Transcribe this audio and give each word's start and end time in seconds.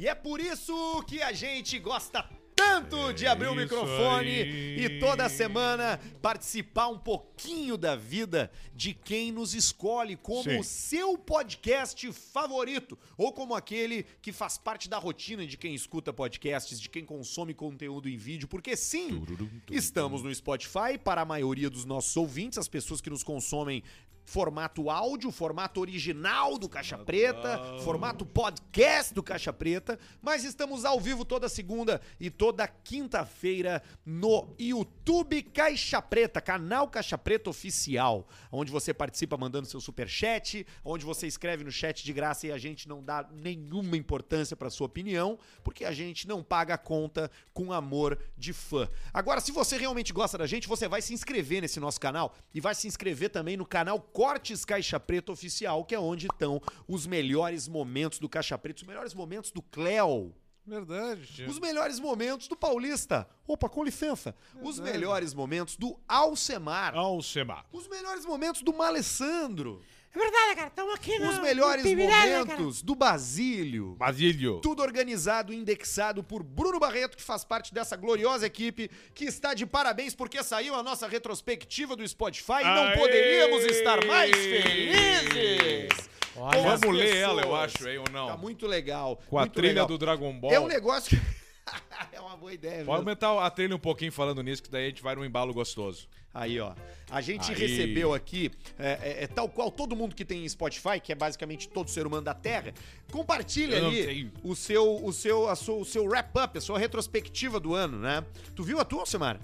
E 0.00 0.08
é 0.08 0.14
por 0.14 0.40
isso 0.40 1.04
que 1.06 1.20
a 1.20 1.30
gente 1.30 1.78
gosta 1.78 2.24
tanto 2.56 3.12
de 3.12 3.26
abrir 3.26 3.48
o 3.48 3.54
microfone 3.54 4.30
aí. 4.30 4.82
e 4.82 4.98
toda 4.98 5.28
semana 5.28 6.00
participar 6.22 6.88
um 6.88 6.98
pouquinho 6.98 7.29
da 7.78 7.96
vida 7.96 8.50
de 8.74 8.92
quem 8.92 9.32
nos 9.32 9.54
escolhe 9.54 10.14
como 10.14 10.42
Sim. 10.42 10.62
seu 10.62 11.16
podcast 11.16 12.12
favorito 12.12 12.98
ou 13.16 13.32
como 13.32 13.54
aquele 13.54 14.04
que 14.20 14.30
faz 14.30 14.58
parte 14.58 14.88
da 14.88 14.98
rotina 14.98 15.46
de 15.46 15.56
quem 15.56 15.74
escuta 15.74 16.12
podcasts, 16.12 16.78
de 16.78 16.88
quem 16.88 17.04
consome 17.04 17.54
conteúdo 17.54 18.08
em 18.08 18.16
vídeo, 18.16 18.46
porque 18.46 18.76
sim, 18.76 19.24
estamos 19.70 20.22
no 20.22 20.34
Spotify 20.34 20.98
para 21.02 21.22
a 21.22 21.24
maioria 21.24 21.70
dos 21.70 21.84
nossos 21.84 22.16
ouvintes, 22.16 22.58
as 22.58 22.68
pessoas 22.68 23.00
que 23.00 23.10
nos 23.10 23.22
consomem 23.22 23.82
formato 24.30 24.88
áudio, 24.88 25.32
formato 25.32 25.80
original 25.80 26.56
do 26.56 26.68
Caixa 26.68 26.96
Preta, 26.96 27.58
formato 27.82 28.24
podcast 28.24 29.12
do 29.12 29.24
Caixa 29.24 29.52
Preta, 29.52 29.98
mas 30.22 30.44
estamos 30.44 30.84
ao 30.84 31.00
vivo 31.00 31.24
toda 31.24 31.48
segunda 31.48 32.00
e 32.20 32.30
toda 32.30 32.68
quinta-feira 32.68 33.82
no 34.06 34.54
YouTube 34.56 35.42
Caixa 35.42 36.00
Preta, 36.00 36.40
canal 36.40 36.86
Caixa 36.86 37.18
Preta 37.18 37.29
oficial, 37.50 38.26
onde 38.50 38.72
você 38.72 38.92
participa 38.92 39.36
mandando 39.36 39.66
seu 39.66 39.80
superchat, 39.80 40.66
onde 40.84 41.04
você 41.04 41.26
escreve 41.26 41.62
no 41.62 41.70
chat 41.70 42.04
de 42.04 42.12
graça 42.12 42.46
e 42.46 42.52
a 42.52 42.58
gente 42.58 42.88
não 42.88 43.02
dá 43.02 43.28
nenhuma 43.32 43.96
importância 43.96 44.56
para 44.56 44.70
sua 44.70 44.86
opinião, 44.86 45.38
porque 45.62 45.84
a 45.84 45.92
gente 45.92 46.26
não 46.26 46.42
paga 46.42 46.74
a 46.74 46.78
conta 46.78 47.30
com 47.52 47.72
amor 47.72 48.18
de 48.36 48.52
fã. 48.52 48.88
Agora, 49.12 49.40
se 49.40 49.52
você 49.52 49.76
realmente 49.76 50.12
gosta 50.12 50.38
da 50.38 50.46
gente, 50.46 50.68
você 50.68 50.88
vai 50.88 51.02
se 51.02 51.12
inscrever 51.12 51.62
nesse 51.62 51.78
nosso 51.78 52.00
canal 52.00 52.34
e 52.54 52.60
vai 52.60 52.74
se 52.74 52.88
inscrever 52.88 53.30
também 53.30 53.56
no 53.56 53.66
canal 53.66 54.00
Cortes 54.00 54.64
Caixa 54.64 54.98
Preta 54.98 55.32
Oficial, 55.32 55.84
que 55.84 55.94
é 55.94 56.00
onde 56.00 56.26
estão 56.26 56.60
os 56.88 57.06
melhores 57.06 57.68
momentos 57.68 58.18
do 58.18 58.28
Caixa 58.28 58.58
Preta, 58.58 58.82
os 58.82 58.88
melhores 58.88 59.14
momentos 59.14 59.50
do 59.50 59.62
Cleo. 59.62 60.34
Verdade, 60.70 61.26
tio. 61.26 61.50
Os 61.50 61.58
melhores 61.58 61.98
momentos 61.98 62.46
do 62.46 62.56
Paulista. 62.56 63.28
Opa, 63.44 63.68
com 63.68 63.82
licença. 63.82 64.32
Os 64.62 64.78
melhores 64.78 65.34
momentos 65.34 65.76
do 65.76 65.98
Alcemar. 66.06 66.94
Alcemar. 66.94 67.66
Os 67.72 67.88
melhores 67.88 68.24
momentos 68.24 68.62
do 68.62 68.72
Malessandro. 68.72 69.82
É 70.12 70.18
verdade, 70.18 70.54
cara. 70.56 70.66
Estamos 70.68 70.94
aqui 70.94 71.18
no. 71.20 71.28
Os 71.30 71.38
melhores 71.38 71.84
no 71.84 71.88
Pimirelli, 71.90 72.38
momentos 72.38 72.82
do 72.82 72.94
Basílio. 72.96 73.94
Basílio. 73.94 74.58
Tudo 74.60 74.82
organizado 74.82 75.52
e 75.52 75.56
indexado 75.56 76.22
por 76.24 76.42
Bruno 76.42 76.80
Barreto, 76.80 77.16
que 77.16 77.22
faz 77.22 77.44
parte 77.44 77.72
dessa 77.72 77.94
gloriosa 77.96 78.44
equipe, 78.44 78.90
que 79.14 79.24
está 79.24 79.54
de 79.54 79.64
parabéns 79.66 80.14
porque 80.14 80.42
saiu 80.42 80.74
a 80.74 80.82
nossa 80.82 81.06
retrospectiva 81.06 81.94
do 81.94 82.06
Spotify 82.06 82.60
e 82.62 82.64
não 82.64 82.88
Aê! 82.88 82.98
poderíamos 82.98 83.64
estar 83.64 84.04
mais 84.04 84.32
felizes. 84.34 86.10
Olha, 86.36 86.76
Vamos 86.76 86.96
ler 86.96 87.16
ela, 87.16 87.42
eu 87.42 87.48
pessoas. 87.48 87.74
acho, 87.76 87.88
hein, 87.88 87.98
ou 87.98 88.10
não? 88.10 88.26
Tá 88.28 88.36
muito 88.36 88.66
legal. 88.66 89.20
Com 89.28 89.38
a 89.38 89.42
muito 89.42 89.54
trilha 89.54 89.72
legal. 89.72 89.86
do 89.86 89.98
Dragon 89.98 90.32
Ball. 90.32 90.52
É 90.52 90.58
um 90.60 90.66
negócio 90.66 91.10
que... 91.16 91.39
é 92.12 92.20
uma 92.20 92.36
boa 92.36 92.52
ideia, 92.52 92.76
Pode 92.76 92.86
mesmo. 92.86 92.92
aumentar 92.94 93.44
a 93.46 93.50
trilha 93.50 93.74
um 93.74 93.78
pouquinho 93.78 94.12
falando 94.12 94.42
nisso, 94.42 94.62
que 94.62 94.70
daí 94.70 94.86
a 94.86 94.88
gente 94.88 95.02
vai 95.02 95.14
num 95.14 95.24
embalo 95.24 95.52
gostoso. 95.54 96.08
Aí, 96.32 96.60
ó. 96.60 96.74
A 97.10 97.20
gente 97.20 97.50
Aí. 97.52 97.58
recebeu 97.58 98.14
aqui, 98.14 98.52
é, 98.78 98.98
é- 99.02 99.24
é 99.24 99.26
tal 99.26 99.48
qual 99.48 99.68
todo 99.70 99.96
mundo 99.96 100.14
que 100.14 100.24
tem 100.24 100.48
Spotify, 100.48 101.00
que 101.02 101.10
é 101.10 101.14
basicamente 101.14 101.68
todo 101.68 101.90
ser 101.90 102.06
humano 102.06 102.22
da 102.22 102.34
Terra, 102.34 102.72
compartilha 103.10 103.76
Eu 103.76 103.88
ali 103.88 104.30
o 104.44 104.54
seu, 104.54 105.04
o 105.04 105.12
seu, 105.12 105.48
a 105.48 105.56
sua, 105.56 105.74
o 105.76 105.84
seu 105.84 106.04
wrap-up, 106.04 106.56
a 106.56 106.60
sua 106.60 106.78
retrospectiva 106.78 107.58
do 107.58 107.74
ano, 107.74 107.98
né? 107.98 108.24
Tu 108.54 108.62
viu 108.62 108.78
a 108.78 108.84
tua, 108.84 109.00
Alcemar? 109.00 109.40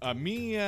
A 0.00 0.14
minha 0.14 0.64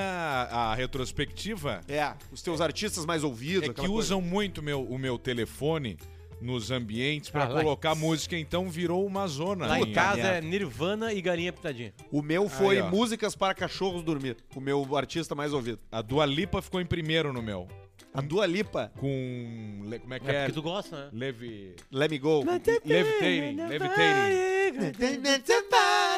a 0.50 0.75
retrospectiva 0.75 1.80
É, 1.88 2.12
os 2.30 2.41
teus 2.42 2.60
artistas 2.60 3.05
mais 3.06 3.25
ouvidos. 3.25 3.64
é 3.69 3.72
que 3.72 3.80
coisa. 3.80 3.92
usam 3.92 4.20
muito 4.20 4.62
meu, 4.62 4.82
o 4.84 4.98
meu 4.98 5.19
telefone 5.19 5.98
nos 6.41 6.71
ambientes 6.71 7.31
pra 7.31 7.45
Ah, 7.45 7.49
lá- 7.49 7.61
colocar 7.63 7.95
música, 7.95 8.37
então 8.39 8.69
virou 8.69 9.05
uma 9.07 9.27
zona. 9.27 9.67
Lá 9.67 9.81
em 9.81 9.93
casa 9.93 10.21
é 10.21 10.41
Nirvana 10.41 11.13
e 11.13 11.21
Galinha 11.21 11.53
Pitadinha. 11.53 11.93
O 12.11 12.21
meu 12.22 12.49
foi 12.49 12.81
Aí. 12.81 12.91
Músicas 12.91 13.34
para 13.34 13.55
Cachorros 13.55 14.03
Dormir, 14.03 14.37
o 14.55 14.61
meu 14.61 14.97
artista 14.97 15.34
mais 15.34 15.53
ouvido. 15.53 15.78
A 15.91 16.03
Dua 16.03 16.27
Lipa 16.27 16.61
ficou 16.62 16.81
em 16.81 16.87
primeiro 16.87 17.33
no 17.33 17.43
meu. 17.43 17.67
A 18.12 18.21
Dua 18.21 18.47
Lipa, 18.47 18.93
Com. 18.99 19.83
le- 19.87 19.99
Como 19.99 20.15
é 20.15 20.21
que 20.21 20.31
É 20.31 20.34
é? 20.34 20.39
porque 20.44 20.53
tu 20.53 20.62
gosta, 20.62 20.97
né? 21.06 21.11
Levi. 21.12 21.75
Let 21.91 22.11
Me 22.11 22.19
Go. 22.19 22.44
Levitating. 22.44 23.56
Levitating. 23.69 25.00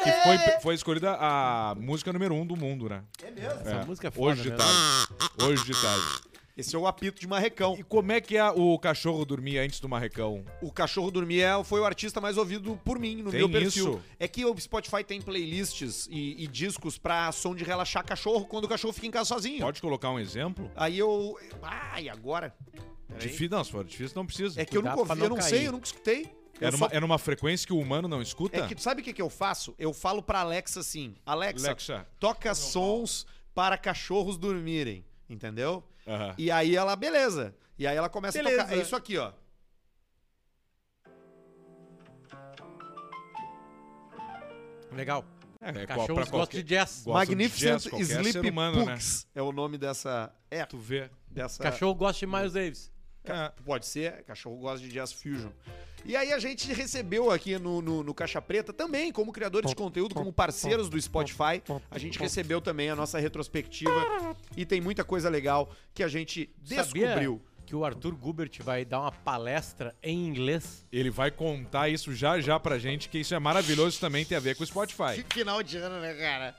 Que 0.03 0.11
foi, 0.23 0.37
foi 0.61 0.75
escolhida 0.75 1.17
a 1.19 1.75
música 1.79 2.13
número 2.13 2.35
um 2.35 2.45
do 2.45 2.55
mundo, 2.55 2.87
né? 2.89 3.03
É 3.23 3.31
mesmo? 3.31 3.59
Essa 3.61 3.85
música 3.85 4.07
é 4.07 4.11
foda 4.11 4.31
Hoje 4.33 4.43
de 4.43 4.51
tarde. 4.51 4.73
Hoje 5.43 5.65
de 5.65 5.81
tarde. 5.81 6.05
Esse 6.57 6.75
é 6.75 6.79
o 6.79 6.87
apito 6.87 7.19
de 7.21 7.27
marrecão. 7.27 7.75
E 7.77 7.83
como 7.83 8.11
é 8.11 8.19
que 8.19 8.35
é 8.35 8.49
o 8.49 8.79
cachorro 8.79 9.23
dormia 9.23 9.61
antes 9.61 9.79
do 9.79 9.87
marrecão? 9.87 10.43
O 10.61 10.71
Cachorro 10.71 11.11
Dormir 11.11 11.41
é- 11.41 11.63
foi 11.63 11.79
o 11.79 11.85
artista 11.85 12.19
mais 12.19 12.35
ouvido 12.37 12.79
por 12.83 12.97
mim 12.97 13.17
no 13.21 13.29
Tem 13.29 13.39
meu 13.41 13.49
perfil. 13.49 13.89
isso? 13.93 14.01
É 14.19 14.27
que 14.27 14.43
o 14.43 14.59
Spotify 14.59 15.03
tem 15.03 15.21
playlists 15.21 16.07
e, 16.09 16.43
e 16.43 16.47
discos 16.47 16.97
pra 16.97 17.31
som 17.31 17.53
de 17.53 17.63
relaxar 17.63 18.03
cachorro 18.03 18.45
quando 18.45 18.65
o 18.65 18.67
cachorro 18.67 18.91
fica 18.93 19.05
em 19.05 19.11
casa 19.11 19.25
sozinho. 19.25 19.59
Pode 19.61 19.79
colocar 19.81 20.09
um 20.09 20.19
exemplo? 20.19 20.71
Aí 20.75 20.97
eu. 20.97 21.37
Ah, 21.61 22.01
e 22.01 22.09
agora? 22.09 22.55
Peraí. 23.07 23.21
Difícil, 23.21 23.49
não, 23.49 23.63
se 23.63 23.71
for 23.71 23.85
difícil, 23.85 24.15
não 24.15 24.25
precisa. 24.25 24.59
É 24.59 24.65
que 24.65 24.75
eu 24.75 24.81
Cuidado 24.81 24.97
nunca 24.97 25.05
pra 25.05 25.13
ouvi, 25.15 25.23
eu 25.25 25.29
não 25.29 25.37
cair. 25.37 25.49
sei, 25.49 25.67
eu 25.67 25.71
nunca 25.71 25.85
escutei. 25.85 26.35
Eu 26.59 26.67
É 26.69 26.71
numa, 26.71 26.89
só- 26.89 26.95
é 26.95 26.99
numa 26.99 27.17
frequência 27.19 27.67
que 27.67 27.73
o 27.73 27.79
humano 27.79 28.07
não 28.07 28.19
escuta? 28.21 28.57
É 28.57 28.67
que 28.67 28.81
sabe 28.81 29.01
o 29.01 29.03
que, 29.03 29.13
que 29.13 29.21
eu 29.21 29.29
faço? 29.29 29.75
Eu 29.77 29.93
falo 29.93 30.23
pra 30.23 30.39
Alexa 30.39 30.79
assim: 30.79 31.13
Alexa, 31.23 31.67
Alexa. 31.67 32.07
toca 32.19 32.55
sons 32.55 33.27
para 33.53 33.77
cachorros 33.77 34.37
dormirem. 34.37 35.05
Entendeu? 35.29 35.83
Aham. 36.07 36.35
E 36.37 36.49
aí 36.49 36.75
ela, 36.75 36.95
beleza. 36.95 37.53
E 37.77 37.85
aí 37.85 37.95
ela 37.95 38.09
começa 38.09 38.39
a 38.39 38.43
Beleza. 38.43 38.63
tocar. 38.63 38.77
É 38.77 38.81
isso 38.81 38.95
aqui, 38.95 39.17
ó. 39.17 39.31
Legal. 44.91 45.23
É, 45.59 45.69
é 45.69 45.85
Cachorros 45.85 46.29
gostam 46.29 46.59
de 46.59 46.63
jazz. 46.63 47.03
Gosta 47.03 47.25
de 47.25 47.31
Magnificent 47.31 47.83
jazz, 47.91 48.09
Sleep 48.09 48.49
humano, 48.49 48.85
né? 48.85 48.97
É 49.35 49.41
o 49.41 49.51
nome 49.51 49.77
dessa. 49.77 50.33
É, 50.49 50.65
Tu 50.65 50.77
vê. 50.77 51.09
dessa. 51.29 51.61
Cachorro 51.61 51.93
gosta 51.95 52.25
de 52.25 52.31
Miles 52.31 52.53
Davis. 52.53 52.91
É. 53.31 53.51
Pode 53.65 53.85
ser, 53.85 54.23
cachorro 54.23 54.57
gosta 54.57 54.85
de 54.85 54.91
jazz 54.91 55.11
fusion. 55.11 55.49
E 56.05 56.15
aí 56.15 56.31
a 56.31 56.39
gente 56.39 56.71
recebeu 56.71 57.31
aqui 57.31 57.59
no, 57.59 57.81
no, 57.81 58.03
no 58.03 58.13
Caixa 58.13 58.41
Preta 58.41 58.71
também, 58.71 59.11
como 59.11 59.33
criadores 59.33 59.69
de 59.69 59.75
conteúdo, 59.75 60.15
como 60.15 60.31
parceiros 60.31 60.89
do 60.89 60.99
Spotify, 61.01 61.61
a 61.91 61.97
gente 61.97 62.17
recebeu 62.17 62.61
também 62.61 62.89
a 62.89 62.95
nossa 62.95 63.19
retrospectiva 63.19 64.35
e 64.55 64.65
tem 64.65 64.79
muita 64.79 65.03
coisa 65.03 65.29
legal 65.29 65.69
que 65.93 66.03
a 66.03 66.07
gente 66.07 66.49
descobriu. 66.61 67.41
Sabia 67.41 67.57
que 67.67 67.75
o 67.75 67.83
Arthur 67.83 68.15
Gubert 68.15 68.63
vai 68.63 68.85
dar 68.85 69.01
uma 69.01 69.11
palestra 69.11 69.93
em 70.01 70.25
inglês? 70.25 70.85
Ele 70.89 71.09
vai 71.09 71.29
contar 71.29 71.89
isso 71.89 72.13
já 72.13 72.39
já 72.39 72.57
pra 72.57 72.79
gente, 72.79 73.09
que 73.09 73.17
isso 73.17 73.35
é 73.35 73.39
maravilhoso 73.39 73.99
também 73.99 74.23
tem 74.23 74.37
a 74.37 74.39
ver 74.39 74.55
com 74.55 74.63
o 74.63 74.65
Spotify. 74.65 75.25
Final 75.33 75.61
de 75.61 75.75
ano, 75.75 75.99
né, 75.99 76.13
cara? 76.13 76.55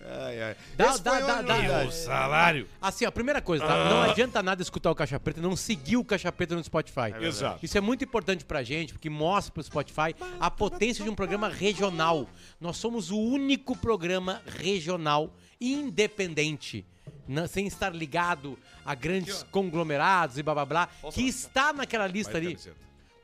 Ai, 0.00 0.42
ai. 0.42 0.56
Dá- 0.76 0.90
Esse 0.90 1.02
dá- 1.02 1.12
o 1.12 1.26
dá- 1.26 1.42
dá- 1.42 1.54
novidade. 1.56 1.94
salário. 1.94 2.68
Assim, 2.80 3.04
ó, 3.04 3.08
a 3.08 3.12
primeira 3.12 3.40
coisa, 3.40 3.66
tá? 3.66 3.88
Não 3.90 4.02
adianta 4.02 4.42
nada 4.42 4.60
escutar 4.62 4.90
o 4.90 4.94
Caixa 4.94 5.18
Preta 5.18 5.40
não 5.40 5.56
seguir 5.56 5.96
o 5.96 6.04
Caixa 6.04 6.30
Preta 6.30 6.54
no 6.54 6.62
Spotify. 6.62 7.14
Exato. 7.20 7.64
Isso 7.64 7.76
é 7.76 7.80
muito 7.80 8.04
importante 8.04 8.44
pra 8.44 8.62
gente, 8.62 8.92
porque 8.92 9.08
mostra 9.08 9.52
pro 9.54 9.62
Spotify 9.62 10.14
a 10.38 10.50
potência 10.50 11.02
de 11.02 11.10
um 11.10 11.14
programa 11.14 11.48
regional. 11.48 12.28
Nós 12.60 12.76
somos 12.76 13.10
o 13.10 13.18
único 13.18 13.76
programa 13.76 14.42
regional 14.46 15.32
independente, 15.60 16.84
na- 17.26 17.48
sem 17.48 17.66
estar 17.66 17.94
ligado 17.94 18.58
a 18.84 18.94
grandes 18.94 19.42
conglomerados 19.44 20.36
e 20.38 20.42
blá 20.42 20.54
blá 20.54 20.64
blá, 20.66 20.88
que 21.12 21.22
está 21.22 21.72
naquela 21.72 22.06
lista 22.06 22.32
Vai, 22.32 22.40
ali. 22.42 22.50
camiseta. 22.50 22.76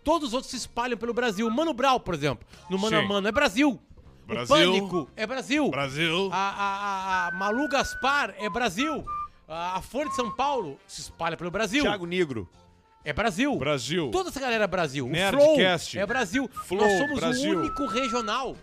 Todos 0.03 0.29
os 0.29 0.35
outros 0.35 0.51
se 0.51 0.57
espalham 0.57 0.97
pelo 0.99 1.15
Brasil. 1.15 1.49
Mano 1.49 1.73
Brau, 1.73 2.01
por 2.01 2.15
exemplo, 2.15 2.45
no 2.69 2.77
Mano 2.79 2.97
a 2.99 3.03
Sim. 3.03 3.07
Mano, 3.07 3.29
é 3.29 3.33
Brasil. 3.33 3.81
Brasil. 4.35 4.55
O 4.57 4.73
Pânico 4.89 5.11
é 5.17 5.27
Brasil. 5.27 5.69
Brasil. 5.71 6.31
A, 6.33 6.37
a, 6.37 6.77
a, 6.77 7.29
a 7.29 7.31
Malu 7.33 7.69
Gaspar 7.69 8.35
é 8.39 8.49
Brasil. 8.51 9.05
A, 9.49 9.77
a 9.79 9.83
Folha 9.83 10.09
de 10.09 10.17
São 10.17 10.31
Paulo 10.35 10.79
se 10.87 11.01
espalha 11.03 11.37
pelo 11.37 11.51
Brasil. 11.51 11.83
Thiago 11.83 12.07
Negro. 12.07 12.49
É 13.05 13.13
Brasil. 13.13 13.57
Brasil. 13.57 14.11
Toda 14.13 14.29
essa 14.31 14.41
galera 14.41 14.65
é 14.65 14.67
Brasil. 14.67 15.07
Nerdcast. 15.09 15.89
O 15.89 15.93
Flow 15.93 16.03
é 16.03 16.07
Brasil. 16.07 16.51
Flow, 16.67 16.81
Nós 16.81 16.99
somos 16.99 17.21
Brasil. 17.21 17.57
o 17.59 17.61
único 17.63 17.87
regional. 17.87 18.57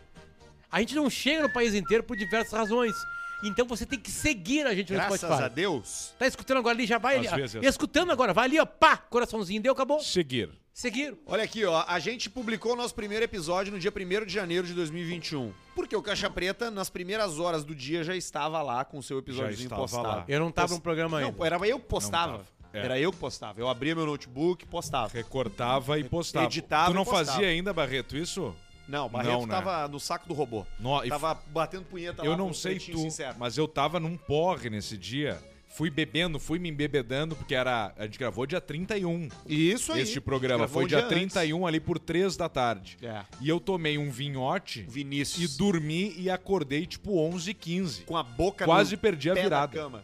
A 0.71 0.79
gente 0.79 0.95
não 0.95 1.09
chega 1.09 1.43
no 1.43 1.53
país 1.53 1.73
inteiro 1.73 2.03
por 2.03 2.15
diversas 2.15 2.53
razões. 2.53 2.95
Então 3.43 3.65
você 3.65 3.85
tem 3.85 3.99
que 3.99 4.11
seguir 4.11 4.65
a 4.67 4.73
gente 4.75 4.91
no 4.91 4.99
Graças 4.99 5.19
Spotify. 5.21 5.43
a 5.43 5.47
Deus. 5.47 6.13
Tá 6.19 6.27
escutando 6.27 6.57
agora 6.57 6.75
ali, 6.75 6.85
já 6.85 6.97
vai 6.97 7.17
Às 7.25 7.33
ali. 7.33 7.41
vezes. 7.41 7.55
ó. 7.55 7.59
Escutando 7.67 8.11
agora, 8.11 8.33
vai 8.33 8.45
ali, 8.45 8.59
ó, 8.59 8.65
pá, 8.65 8.97
coraçãozinho, 8.97 9.61
deu, 9.61 9.73
acabou. 9.73 9.99
Seguir. 10.01 10.49
Seguir. 10.73 11.17
Olha 11.25 11.43
aqui, 11.43 11.65
ó. 11.65 11.83
A 11.87 11.99
gente 11.99 12.29
publicou 12.29 12.73
o 12.73 12.75
nosso 12.75 12.95
primeiro 12.95 13.23
episódio 13.25 13.71
no 13.73 13.79
dia 13.79 13.91
1 13.93 14.25
de 14.25 14.33
janeiro 14.33 14.65
de 14.65 14.73
2021. 14.73 15.51
Porque 15.75 15.95
o 15.95 16.01
Caixa 16.01 16.29
Preta, 16.29 16.71
nas 16.71 16.89
primeiras 16.89 17.37
horas 17.39 17.65
do 17.65 17.75
dia, 17.75 18.03
já 18.03 18.15
estava 18.15 18.61
lá 18.61 18.85
com 18.85 18.97
o 18.97 19.03
seu 19.03 19.19
episódiozinho 19.19 19.69
postado. 19.69 20.07
lá. 20.07 20.25
Eu 20.27 20.39
não 20.39 20.51
tava 20.51 20.69
Post- 20.69 20.79
no 20.79 20.81
programa 20.83 21.17
ainda. 21.19 21.35
Não, 21.37 21.45
era 21.45 21.57
eu 21.67 21.79
que 21.79 21.85
postava. 21.87 22.45
É. 22.71 22.79
Era 22.79 22.99
eu 22.99 23.11
que 23.11 23.17
postava. 23.17 23.59
Eu 23.59 23.67
abria 23.67 23.95
meu 23.95 24.05
notebook 24.05 24.63
e 24.63 24.67
postava. 24.67 25.11
Recortava 25.11 25.99
e 25.99 26.03
postava. 26.03 26.45
Editava 26.45 26.91
tu 26.91 26.93
não 26.93 27.01
e 27.01 27.05
postava. 27.05 27.25
fazia 27.33 27.47
ainda, 27.47 27.73
Barreto, 27.73 28.15
isso? 28.15 28.55
Não, 28.87 29.05
o 29.07 29.09
Barreto 29.09 29.31
Não, 29.33 29.45
né? 29.45 29.53
tava 29.53 29.87
no 29.87 29.99
saco 29.99 30.27
do 30.27 30.33
robô. 30.33 30.65
No, 30.79 31.01
Tava 31.07 31.35
batendo 31.47 31.85
punheta 31.85 32.23
lá 32.23 32.27
eu 32.27 32.37
não 32.37 32.53
sei 32.53 32.79
tu, 32.79 32.97
Sincero. 32.97 33.35
mas 33.37 33.57
eu 33.57 33.67
tava 33.67 33.99
num 33.99 34.15
porre 34.17 34.69
nesse 34.69 34.97
dia 34.97 35.39
Fui 35.69 35.89
bebendo, 35.89 36.39
fui 36.39 36.57
me 36.59 36.67
embebedando, 36.67 37.35
porque 37.35 37.53
era. 37.53 37.93
A 37.95 38.03
gente 38.05 38.17
gravou 38.17 38.45
dia 38.45 38.59
31 38.59 39.29
Isso 39.45 39.93
aí. 39.93 40.01
este 40.01 40.19
programa. 40.19 40.67
Foi 40.67 40.83
um 40.83 40.87
dia 40.87 40.97
dia 40.97 41.05
antes. 41.05 41.33
31 41.33 41.67
ali 41.67 41.79
por 41.79 41.99
3 41.99 42.35
da 42.35 42.49
tarde. 42.49 42.97
É. 43.01 43.23
E 43.39 43.47
eu 43.47 43.59
tomei 43.59 43.97
um 43.97 44.09
vinhote 44.09 44.79
e 44.81 44.91
Vinícius. 44.91 45.55
dormi 45.55 46.13
e 46.17 46.29
acordei 46.29 46.85
tipo 46.87 47.17
11 47.19 47.53
15 47.53 48.01
Com 48.01 48.17
a 48.17 48.23
boca 48.23 48.65
Quase 48.65 48.95
no 48.95 49.01
perdi 49.01 49.29
a 49.29 49.33
pé 49.35 49.41
da 49.43 49.45
virada. 49.65 49.77
cama. 49.77 50.03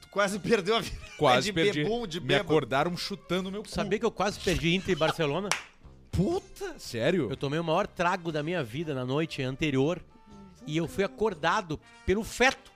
Tu 0.00 0.08
quase 0.08 0.38
perdeu 0.38 0.76
a 0.76 0.80
virada. 0.80 1.04
Quase 1.18 1.46
de 1.48 1.52
perdi. 1.52 1.82
bebum, 1.84 2.06
de 2.06 2.20
Me 2.20 2.34
acordaram 2.34 2.96
chutando 2.96 3.52
meu 3.52 3.62
cu. 3.62 3.68
Sabia 3.68 3.98
que 4.00 4.04
eu 4.06 4.10
quase 4.10 4.40
perdi 4.40 4.74
Inter 4.74 4.92
e 4.92 4.96
Barcelona? 4.96 5.48
Puta, 6.10 6.76
sério? 6.78 7.28
Eu 7.30 7.36
tomei 7.36 7.58
o 7.58 7.64
maior 7.64 7.86
trago 7.86 8.32
da 8.32 8.42
minha 8.42 8.62
vida 8.64 8.94
na 8.94 9.04
noite 9.04 9.42
anterior 9.42 10.00
e 10.66 10.76
eu 10.76 10.88
fui 10.88 11.04
acordado 11.04 11.78
pelo 12.06 12.24
feto, 12.24 12.72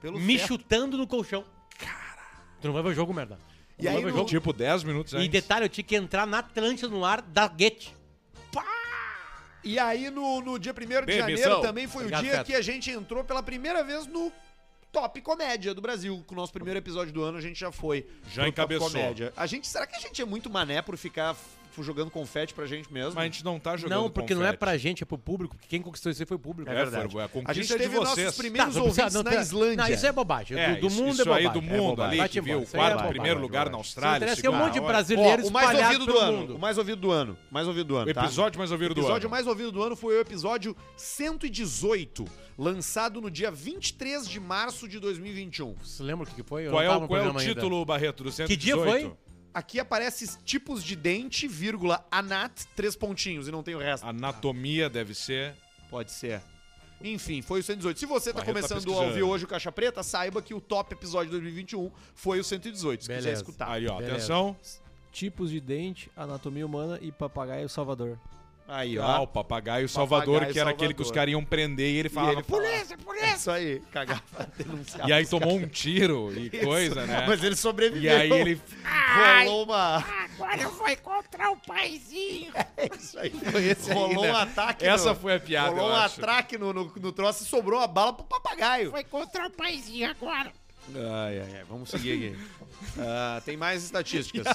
Pelo 0.00 0.18
me 0.18 0.38
feto. 0.38 0.48
chutando 0.48 0.96
no 0.96 1.06
colchão. 1.06 1.44
Cara. 1.78 2.22
Tu 2.60 2.66
não 2.66 2.74
vai 2.74 2.82
ver 2.82 2.90
o 2.90 2.94
jogo, 2.94 3.12
merda. 3.12 3.38
Tu 3.78 3.84
E 3.84 3.88
aí 3.88 4.02
no-. 4.02 4.24
Tipo 4.24 4.52
10 4.52 4.84
minutos 4.84 5.14
antes. 5.14 5.26
E 5.26 5.28
detalhe, 5.28 5.64
eu 5.64 5.68
tinha 5.68 5.84
que 5.84 5.96
entrar 5.96 6.26
na 6.26 6.38
Atlântida 6.38 6.88
no 6.88 7.04
ar 7.04 7.22
da 7.22 7.46
Guete. 7.46 7.96
E 9.64 9.78
aí, 9.78 10.08
no, 10.08 10.40
no 10.40 10.58
dia 10.58 10.72
1 10.72 11.04
de 11.04 11.16
janeiro, 11.16 11.60
também 11.60 11.86
foi 11.86 12.02
Obrigado, 12.04 12.20
o 12.20 12.24
dia 12.24 12.36
Feto. 12.36 12.46
que 12.46 12.54
a 12.54 12.62
gente 12.62 12.90
entrou 12.90 13.24
pela 13.24 13.42
primeira 13.42 13.82
vez 13.82 14.06
no 14.06 14.32
Top 14.92 15.20
Comédia 15.20 15.74
do 15.74 15.80
Brasil. 15.80 16.22
Com 16.26 16.34
o 16.34 16.36
nosso 16.36 16.52
primeiro 16.52 16.78
episódio 16.78 17.12
do 17.12 17.22
ano, 17.22 17.38
a 17.38 17.40
gente 17.40 17.58
já 17.58 17.70
foi. 17.70 18.06
Já 18.32 18.48
encabeçou. 18.48 18.88
Top 18.88 18.98
Comédia. 18.98 19.32
A 19.36 19.46
gente, 19.46 19.66
será 19.66 19.86
que 19.86 19.96
a 19.96 19.98
gente 19.98 20.22
é 20.22 20.24
muito 20.24 20.48
mané 20.48 20.80
por 20.80 20.96
ficar 20.96 21.36
jogando 21.82 22.10
confete 22.10 22.52
pra 22.54 22.66
gente 22.66 22.92
mesmo? 22.92 23.12
Mas 23.14 23.22
a 23.22 23.24
gente 23.24 23.44
não 23.44 23.58
tá 23.58 23.76
jogando 23.76 23.98
Não, 23.98 24.10
porque 24.10 24.34
não 24.34 24.42
é 24.42 24.46
confete. 24.46 24.58
pra 24.58 24.76
gente, 24.76 25.02
é 25.02 25.06
pro 25.06 25.18
público. 25.18 25.54
Porque 25.56 25.68
quem 25.68 25.80
conquistou 25.82 26.10
isso 26.12 26.22
aí 26.22 26.26
foi 26.26 26.36
o 26.36 26.40
público. 26.40 26.70
É, 26.70 26.74
verdade. 26.74 27.12
foi 27.12 27.22
a 27.22 27.24
a 27.24 27.28
conquista 27.28 27.54
gente 27.54 27.68
de 27.72 27.78
teve 27.78 27.96
vocês. 27.96 28.24
nossos 28.26 28.36
primeiros 28.38 28.74
não 28.76 28.84
ouvintes 28.84 29.14
não 29.14 29.22
na 29.22 29.30
tem- 29.30 29.40
Islândia. 29.40 29.76
Não, 29.76 29.88
isso 29.94 30.06
é 30.06 30.12
bobagem. 30.12 30.58
É, 30.58 30.74
do, 30.74 30.80
do 30.80 30.86
isso, 30.88 30.96
mundo 31.02 31.12
isso 31.12 31.22
é 31.22 31.24
bobagem. 31.24 31.46
aí 31.46 31.52
do 31.52 31.58
É 31.58 31.62
mundo 31.62 31.88
bobagem. 31.96 32.20
ali, 32.20 32.28
que 32.28 32.40
viu 32.40 32.58
o 32.58 32.62
isso 32.62 32.72
quarto, 32.72 32.86
é 32.86 32.94
bobagem. 32.94 33.12
primeiro 33.12 33.40
lugar 33.40 33.64
na 33.66 33.70
Isso 33.72 33.76
Austrália. 33.78 34.26
é 34.42 34.50
um 34.50 34.56
monte 34.56 34.74
de 34.74 34.80
brasileiros 34.80 35.48
o 35.48 35.52
mais 35.52 35.78
ouvido 35.78 36.06
do 36.06 36.18
ano. 36.18 36.36
mundo. 36.38 36.56
O 36.56 36.58
mais 36.58 36.78
ouvido 36.78 37.00
do 37.00 37.10
ano. 37.10 37.38
Mais 37.50 37.66
ouvido 37.68 37.86
do 37.86 37.96
ano, 37.96 38.10
O 38.10 38.14
tá? 38.14 38.24
episódio 38.24 38.58
mais 38.58 38.70
ouvido 38.72 38.90
O 38.92 38.94
do 38.94 39.00
episódio 39.00 39.26
ano. 39.26 39.30
mais 39.30 39.46
ouvido 39.46 39.72
do 39.72 39.82
ano 39.82 39.96
foi 39.96 40.16
o 40.16 40.20
episódio 40.20 40.76
118, 40.96 42.24
lançado 42.56 43.20
no 43.20 43.30
dia 43.30 43.50
23 43.50 44.28
de 44.28 44.40
março 44.40 44.88
de 44.88 44.98
2021. 44.98 45.74
Você 45.82 46.02
lembra 46.02 46.24
o 46.28 46.34
que 46.34 46.42
foi? 46.42 46.66
Eu 46.66 46.70
Qual 46.70 46.82
é 46.82 46.90
o, 46.96 47.06
qual 47.06 47.20
é 47.20 47.22
o 47.24 47.26
ainda. 47.28 47.38
título, 47.40 47.84
Barreto, 47.84 48.24
do 48.24 48.32
118? 48.32 48.48
Que 48.48 48.56
dia 48.56 48.76
foi? 48.76 49.12
Aqui 49.52 49.80
aparece 49.80 50.38
tipos 50.44 50.84
de 50.84 50.94
dente, 50.94 51.48
vírgula, 51.48 52.06
anat, 52.10 52.64
três 52.76 52.94
pontinhos, 52.94 53.48
e 53.48 53.50
não 53.50 53.62
tem 53.62 53.74
o 53.74 53.78
resto. 53.78 54.06
Anatomia 54.06 54.88
deve 54.88 55.14
ser. 55.14 55.54
Pode 55.90 56.12
ser. 56.12 56.42
Enfim, 57.00 57.42
foi 57.42 57.60
o 57.60 57.62
118. 57.62 57.98
Se 57.98 58.06
você 58.06 58.32
tá 58.32 58.40
Barreto 58.40 58.46
tá 58.46 58.52
começando 58.52 58.78
a 58.78 58.80
pesquisando. 58.80 59.06
ouvir 59.08 59.22
hoje 59.22 59.44
o 59.44 59.48
Caixa 59.48 59.70
Preta, 59.72 60.02
saiba 60.02 60.42
que 60.42 60.52
o 60.52 60.60
top 60.60 60.92
episódio 60.94 61.26
de 61.26 61.32
2021 61.32 61.90
foi 62.14 62.40
o 62.40 62.44
118, 62.44 63.04
se 63.04 63.08
quiser 63.08 63.20
Beleza. 63.22 63.42
escutar. 63.42 63.70
Aí, 63.70 63.86
ó, 63.86 63.96
Beleza. 63.96 64.14
atenção. 64.16 64.56
Tipos 65.12 65.50
de 65.50 65.60
dente, 65.60 66.10
anatomia 66.16 66.66
humana 66.66 66.98
e 67.00 67.10
papagaio 67.10 67.68
Salvador. 67.68 68.18
Aí, 68.70 68.98
Ah, 68.98 69.20
ó. 69.20 69.22
o 69.22 69.26
papagaio 69.26 69.88
Salvador, 69.88 70.34
Papagaio 70.34 70.52
que 70.52 70.60
era 70.60 70.70
aquele 70.70 70.92
que 70.92 71.00
os 71.00 71.08
Salvador. 71.08 71.20
caras 71.22 71.32
iam 71.32 71.42
prender 71.44 71.90
e 71.90 71.96
ele 71.96 72.08
E 72.08 72.10
falava, 72.10 72.32
ele 72.34 72.42
polícia! 72.42 72.74
polícia, 72.76 72.98
polícia! 72.98 73.34
Isso 73.36 73.50
aí, 73.50 73.80
cagava, 73.90 74.20
denunciava. 74.58 75.08
E 75.08 75.12
aí 75.14 75.26
tomou 75.26 75.56
um 75.56 75.66
tiro 75.66 76.30
e 76.38 76.48
Isso. 76.52 76.66
coisa, 76.66 77.06
né? 77.06 77.24
Mas 77.26 77.42
ele 77.42 77.56
sobreviveu. 77.56 78.02
E 78.02 78.08
aí 78.14 78.30
ele. 78.30 78.60
rolou 79.44 79.64
uma. 79.64 80.04
Agora 80.34 80.68
foi 80.68 80.96
contra 80.96 81.50
o 81.50 81.56
paizinho. 81.56 82.52
É 82.76 82.94
isso 82.94 83.18
aí. 83.18 83.30
Foi 83.30 83.64
esse 83.64 83.92
rolou 83.92 84.22
né? 84.22 84.32
um 84.32 84.36
ataque. 84.36 84.86
Essa 84.86 85.08
no... 85.08 85.16
foi 85.16 85.34
a 85.34 85.40
piada, 85.40 85.70
Rolou 85.70 85.88
eu 85.88 85.92
um 85.94 85.96
acho. 85.96 86.20
atraque 86.20 86.56
no, 86.56 86.72
no, 86.72 86.84
no 86.94 87.12
troço 87.12 87.42
e 87.42 87.46
sobrou 87.46 87.80
uma 87.80 87.88
bala 87.88 88.12
pro 88.12 88.24
papagaio. 88.24 88.90
Foi 88.92 89.02
contra 89.02 89.46
o 89.46 89.50
paizinho 89.50 90.08
agora. 90.10 90.52
Ai, 90.94 91.40
ai, 91.40 91.56
ai. 91.56 91.64
Vamos 91.68 91.90
seguir 91.90 92.12
aqui. 92.32 92.38
Ah, 92.96 93.42
tem 93.44 93.56
mais 93.56 93.82
estatísticas. 93.82 94.46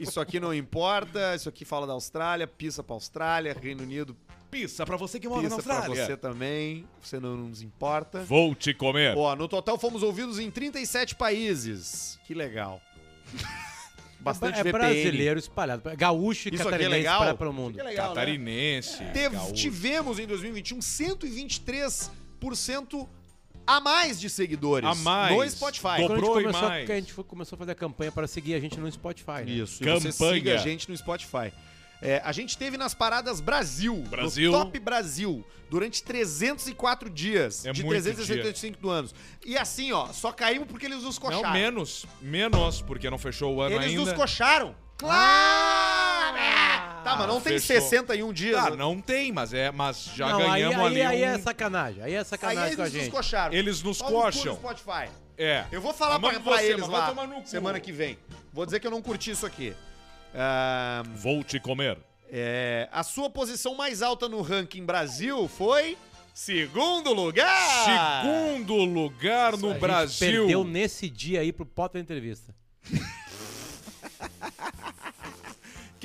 Isso 0.00 0.18
aqui 0.20 0.40
não 0.40 0.52
importa. 0.52 1.36
Isso 1.36 1.48
aqui 1.48 1.64
fala 1.64 1.86
da 1.86 1.92
Austrália, 1.92 2.48
pisa 2.48 2.82
pra 2.82 2.94
Austrália, 2.94 3.56
Reino 3.60 3.84
Unido, 3.84 4.16
Pissa 4.50 4.84
pra 4.84 4.96
você 4.96 5.20
que 5.20 5.28
mora 5.28 5.42
na 5.42 5.50
pisa 5.50 5.62
pra 5.62 5.76
Austrália. 5.76 6.04
você 6.06 6.16
também. 6.16 6.84
Você 7.00 7.20
não 7.20 7.36
nos 7.36 7.62
importa. 7.62 8.24
Vou 8.24 8.56
te 8.56 8.74
comer. 8.74 9.16
Ó, 9.16 9.36
no 9.36 9.46
total 9.46 9.78
fomos 9.78 10.02
ouvidos 10.02 10.40
em 10.40 10.50
37 10.50 11.14
países. 11.14 12.18
Que 12.26 12.34
legal. 12.34 12.80
Bastante 14.18 14.58
é 14.58 14.64
VPN. 14.64 14.72
brasileiro 14.78 15.38
espalhado. 15.38 15.82
Gaúcho 15.96 16.48
e 16.48 16.54
Isso 16.54 16.62
aqui 16.62 16.68
é 16.68 16.72
catarinense 16.72 16.96
legal? 16.98 17.14
espalhado 17.14 17.38
pelo 17.38 17.50
Isso 17.50 17.60
mundo. 17.60 17.78
aqui 17.78 17.80
é 17.80 17.84
legal, 17.90 18.08
né? 18.08 18.14
Catarinense. 18.14 19.04
Teve- 19.12 19.36
gaúcho. 19.36 19.52
tivemos 19.54 20.18
em 20.18 20.26
2021 20.26 20.78
123% 20.80 23.06
a 23.66 23.80
mais 23.80 24.20
de 24.20 24.30
seguidores 24.30 24.88
A 24.88 24.94
mais. 24.94 25.34
no 25.36 25.50
Spotify. 25.50 25.82
Quando 25.96 26.12
a 26.12 26.16
gente 26.16 26.24
e 26.24 26.28
começou, 26.42 26.68
mais. 26.68 26.90
a 26.90 26.94
gente 26.94 27.12
foi- 27.12 27.24
começou 27.24 27.56
a 27.56 27.58
fazer 27.58 27.72
a 27.72 27.74
campanha 27.74 28.12
para 28.12 28.26
seguir 28.26 28.54
a 28.54 28.60
gente 28.60 28.78
no 28.78 28.90
Spotify. 28.90 29.44
Né? 29.44 29.50
Isso, 29.52 29.82
e 29.82 29.86
você 29.90 30.08
Campanha. 30.12 30.34
siga 30.34 30.54
a 30.54 30.58
gente 30.58 30.88
no 30.90 30.96
Spotify. 30.96 31.52
É, 32.02 32.20
a 32.22 32.30
gente 32.30 32.58
teve 32.58 32.76
nas 32.76 32.92
paradas 32.92 33.40
Brasil, 33.40 33.96
Brasil. 34.10 34.52
no 34.52 34.58
Top 34.58 34.78
Brasil, 34.78 35.42
durante 35.70 36.02
304 36.02 37.08
dias, 37.08 37.64
É 37.64 37.72
de 37.72 37.82
muito 37.82 38.02
365 38.02 38.78
do 38.78 38.90
anos. 38.90 39.14
E 39.44 39.56
assim, 39.56 39.92
ó, 39.92 40.12
só 40.12 40.30
caímos 40.30 40.68
porque 40.68 40.84
eles 40.84 41.02
nos 41.02 41.18
coxaram. 41.18 41.42
Não, 41.44 41.52
menos. 41.52 42.04
Menos, 42.20 42.82
porque 42.82 43.08
não 43.08 43.16
fechou 43.18 43.54
o 43.56 43.62
ano 43.62 43.76
Eles 43.76 43.88
ainda. 43.88 44.04
nos 44.04 44.12
coxaram. 44.12 44.74
Claro! 44.98 46.05
Tá, 47.04 47.16
mas 47.16 47.26
não 47.28 47.40
tem 47.40 47.58
fechou. 47.58 47.88
61 47.88 48.32
dias. 48.32 48.58
Ah, 48.58 48.70
né? 48.70 48.76
não 48.76 49.00
tem, 49.00 49.32
mas 49.32 49.52
é, 49.54 49.70
mas 49.70 50.10
já 50.14 50.28
Não, 50.28 50.38
aí, 50.40 50.62
ganhamos 50.62 50.78
aí, 50.78 50.86
ali 50.86 51.02
aí 51.02 51.22
um... 51.22 51.34
é 51.34 51.38
sacanagem. 51.38 52.02
Aí 52.02 52.14
é 52.14 52.18
Aí 52.18 52.24
sacanagem 52.24 52.64
eles 52.64 52.76
com 52.76 52.82
a 52.82 52.84
nos 52.84 52.92
gente. 52.92 53.10
coxaram. 53.10 53.54
Eles 53.54 53.82
nos 53.82 53.98
Pau 53.98 54.10
no 54.10 54.14
cu 54.16 54.20
no 54.20 54.32
coxam. 54.32 54.54
Spotify. 54.56 55.10
É. 55.38 55.64
Eu 55.70 55.80
vou 55.80 55.92
falar 55.92 56.18
pra, 56.18 56.30
você, 56.32 56.40
pra 56.40 56.64
eles 56.64 56.88
lá 56.88 57.12
no 57.26 57.46
semana 57.46 57.78
que 57.80 57.92
vem. 57.92 58.18
Vou 58.52 58.64
dizer 58.64 58.80
que 58.80 58.86
eu 58.86 58.90
não 58.90 59.02
curti 59.02 59.30
isso 59.30 59.44
aqui. 59.46 59.74
Ah, 60.34 61.02
Vou 61.16 61.42
te 61.44 61.58
comer. 61.60 61.98
é, 62.30 62.88
a 62.92 63.02
sua 63.02 63.30
posição 63.30 63.74
mais 63.74 64.02
alta 64.02 64.28
no 64.28 64.42
ranking 64.42 64.84
Brasil 64.84 65.48
foi 65.48 65.96
segundo 66.34 67.12
lugar. 67.12 68.22
Segundo 68.22 68.74
lugar 68.84 69.54
A 69.54 69.56
no 69.56 69.70
gente 69.70 69.80
Brasil. 69.80 70.40
perdeu 70.42 70.64
nesse 70.64 71.08
dia 71.08 71.40
aí 71.40 71.52
pro 71.52 71.64
Potter 71.66 72.00
Entrevista. 72.00 72.54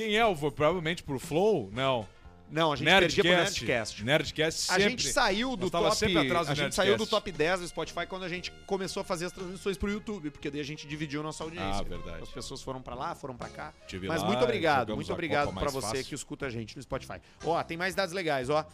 Quem 0.01 0.17
é? 0.17 0.35
Foi 0.35 0.51
provavelmente 0.51 1.03
pro 1.03 1.19
Flow? 1.19 1.69
Não. 1.73 2.07
Não, 2.49 2.73
a 2.73 2.75
gente 2.75 2.85
perdia 2.85 3.23
pro 3.23 3.31
Nerdcast. 3.31 3.63
Nerdcast. 3.63 4.03
Nerdcast 4.03 4.71
A 4.71 4.73
sempre. 4.75 4.89
gente 4.89 5.07
saiu 5.07 5.55
do 5.55 5.69
top. 5.71 5.95
sempre 5.95 6.17
atrás 6.17 6.47
do 6.47 6.51
a 6.51 6.53
gente 6.55 6.63
Nerdcast. 6.63 6.75
saiu 6.75 6.97
do 6.97 7.07
top 7.07 7.31
10 7.31 7.59
do 7.61 7.67
Spotify 7.69 8.05
quando 8.05 8.23
a 8.23 8.27
gente 8.29 8.51
começou 8.65 8.99
a 8.99 9.03
fazer 9.05 9.27
as 9.27 9.31
transmissões 9.31 9.77
pro 9.77 9.89
YouTube, 9.89 10.29
porque 10.31 10.51
daí 10.51 10.59
a 10.59 10.63
gente 10.65 10.85
dividiu 10.85 11.23
nossa 11.23 11.45
audiência. 11.45 11.79
Ah, 11.79 11.81
verdade. 11.83 12.23
As 12.23 12.29
pessoas 12.29 12.61
foram 12.61 12.81
pra 12.81 12.93
lá, 12.93 13.15
foram 13.15 13.37
pra 13.37 13.47
cá. 13.47 13.73
Tive 13.87 14.07
Mas 14.09 14.21
lá, 14.21 14.27
muito 14.27 14.43
obrigado, 14.43 14.93
muito 14.95 15.13
obrigado 15.13 15.53
mais 15.53 15.71
você 15.71 15.87
fácil. 15.87 16.05
que 16.05 16.13
escuta 16.15 16.47
a 16.47 16.49
gente 16.49 16.75
no 16.75 16.83
Spotify. 16.83 17.21
Ó, 17.45 17.63
tem 17.63 17.77
mais 17.77 17.95
dados 17.95 18.13
legais, 18.13 18.49
ó. 18.49 18.65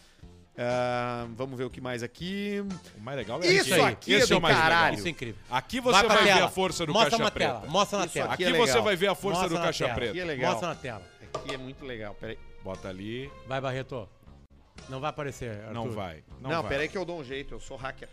Ah, 0.60 1.28
vamos 1.36 1.56
ver 1.56 1.62
o 1.62 1.70
que 1.70 1.80
mais 1.80 2.02
aqui. 2.02 2.64
O 2.96 3.00
mais 3.00 3.16
legal 3.16 3.40
é 3.40 3.46
Isso 3.46 3.80
aqui 3.80 4.12
Esse 4.12 4.32
é 4.32 4.34
o 4.34 4.38
do 4.40 4.42
mais 4.42 4.56
legal. 4.56 4.70
caralho. 4.70 4.96
Isso 4.98 5.06
é 5.06 5.10
incrível. 5.10 5.40
Aqui 5.48 5.78
você 5.80 5.92
Vai 6.04 6.08
vai, 6.16 6.24
ver 6.24 6.30
a 6.42 6.48
força 6.48 6.84
do 6.84 6.92
Mostra 6.92 7.10
Caixa 7.12 7.22
na 7.24 7.30
Preta. 7.30 7.52
tela. 7.60 7.66
Mostra 7.68 7.98
na 8.00 8.04
Isso 8.06 8.14
tela. 8.14 8.34
aqui 8.34 8.44
Aqui 8.44 8.52
é 8.54 8.58
você 8.58 8.66
legal. 8.72 8.82
vai 8.82 8.96
ver 8.96 9.06
a 9.06 9.14
força 9.14 9.40
Mostra 9.42 9.56
do 9.56 9.62
Caixa 9.62 9.84
tela. 9.84 9.94
Preta. 9.94 10.10
Aqui 10.10 10.20
é 10.20 10.24
legal. 10.24 10.50
Mostra 10.50 10.68
na 10.70 10.74
tela. 10.74 11.02
Aqui 11.48 11.54
é 11.54 11.58
muito 11.58 11.86
legal. 11.86 12.14
Peraí. 12.14 12.38
Bota 12.62 12.88
ali. 12.88 13.32
Vai, 13.46 13.58
Barreto. 13.58 14.06
Não 14.86 15.00
vai 15.00 15.08
aparecer, 15.08 15.52
Arthur. 15.60 15.72
Não 15.72 15.90
vai. 15.90 16.22
Não, 16.40 16.50
Não, 16.50 16.60
vai. 16.62 16.70
peraí 16.70 16.88
que 16.88 16.98
eu 16.98 17.06
dou 17.06 17.18
um 17.18 17.24
jeito, 17.24 17.54
eu 17.54 17.60
sou 17.60 17.78
hacker. 17.78 18.06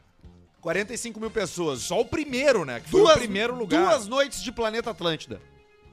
45 0.61 1.19
mil 1.19 1.29
pessoas. 1.29 1.81
Só 1.81 1.99
o 2.01 2.05
primeiro, 2.05 2.65
né? 2.65 2.79
Que 2.79 2.89
foi 2.89 3.01
o 3.01 3.13
primeiro 3.13 3.53
lugar. 3.55 3.79
duas 3.85 4.07
noites 4.07 4.41
de 4.41 4.51
Planeta 4.51 4.89
Atlântida. 4.89 5.39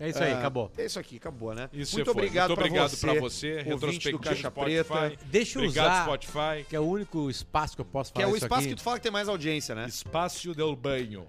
É 0.00 0.08
isso 0.10 0.22
aí, 0.22 0.30
É, 0.30 0.34
acabou. 0.34 0.70
É 0.78 0.84
isso 0.86 0.98
aqui, 0.98 1.16
acabou, 1.16 1.52
né? 1.54 1.68
Isso 1.72 1.96
Muito 1.96 2.12
foi. 2.12 2.22
obrigado, 2.22 2.50
Muito 2.50 2.60
obrigado 2.60 2.96
pra 2.98 3.12
pra 3.12 3.20
você, 3.20 3.20
você. 3.20 3.48
ouvinte 3.56 3.64
do 3.64 3.74
Retrospectivo 3.74 4.18
Caixa 4.20 4.48
Spotify. 4.50 4.84
Preta. 4.86 5.24
Deixa 5.26 5.58
eu 5.58 5.62
Obrigado, 5.64 5.86
usar, 5.92 6.04
Spotify. 6.04 6.64
que 6.68 6.76
é 6.76 6.80
o 6.80 6.84
único 6.84 7.28
espaço 7.28 7.74
que 7.74 7.80
eu 7.80 7.84
posso 7.84 8.12
Que 8.12 8.20
falar 8.20 8.30
é 8.30 8.32
o 8.32 8.36
isso 8.36 8.44
espaço 8.46 8.60
aqui. 8.60 8.68
que 8.70 8.74
tu 8.76 8.82
fala 8.82 8.96
que 8.98 9.02
tem 9.02 9.10
mais 9.12 9.28
audiência, 9.28 9.74
né? 9.74 9.86
Espaço 9.88 10.54
del 10.54 10.76
banho. 10.76 11.26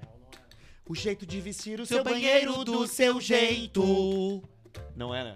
O 0.88 0.94
jeito 0.96 1.26
de 1.26 1.42
vestir 1.42 1.80
o 1.80 1.86
Seu 1.86 2.04
banheiro 2.04 2.64
do 2.64 2.86
seu 2.86 3.20
jeito. 3.20 4.44
Não 4.96 5.16
é, 5.16 5.24
né? 5.24 5.36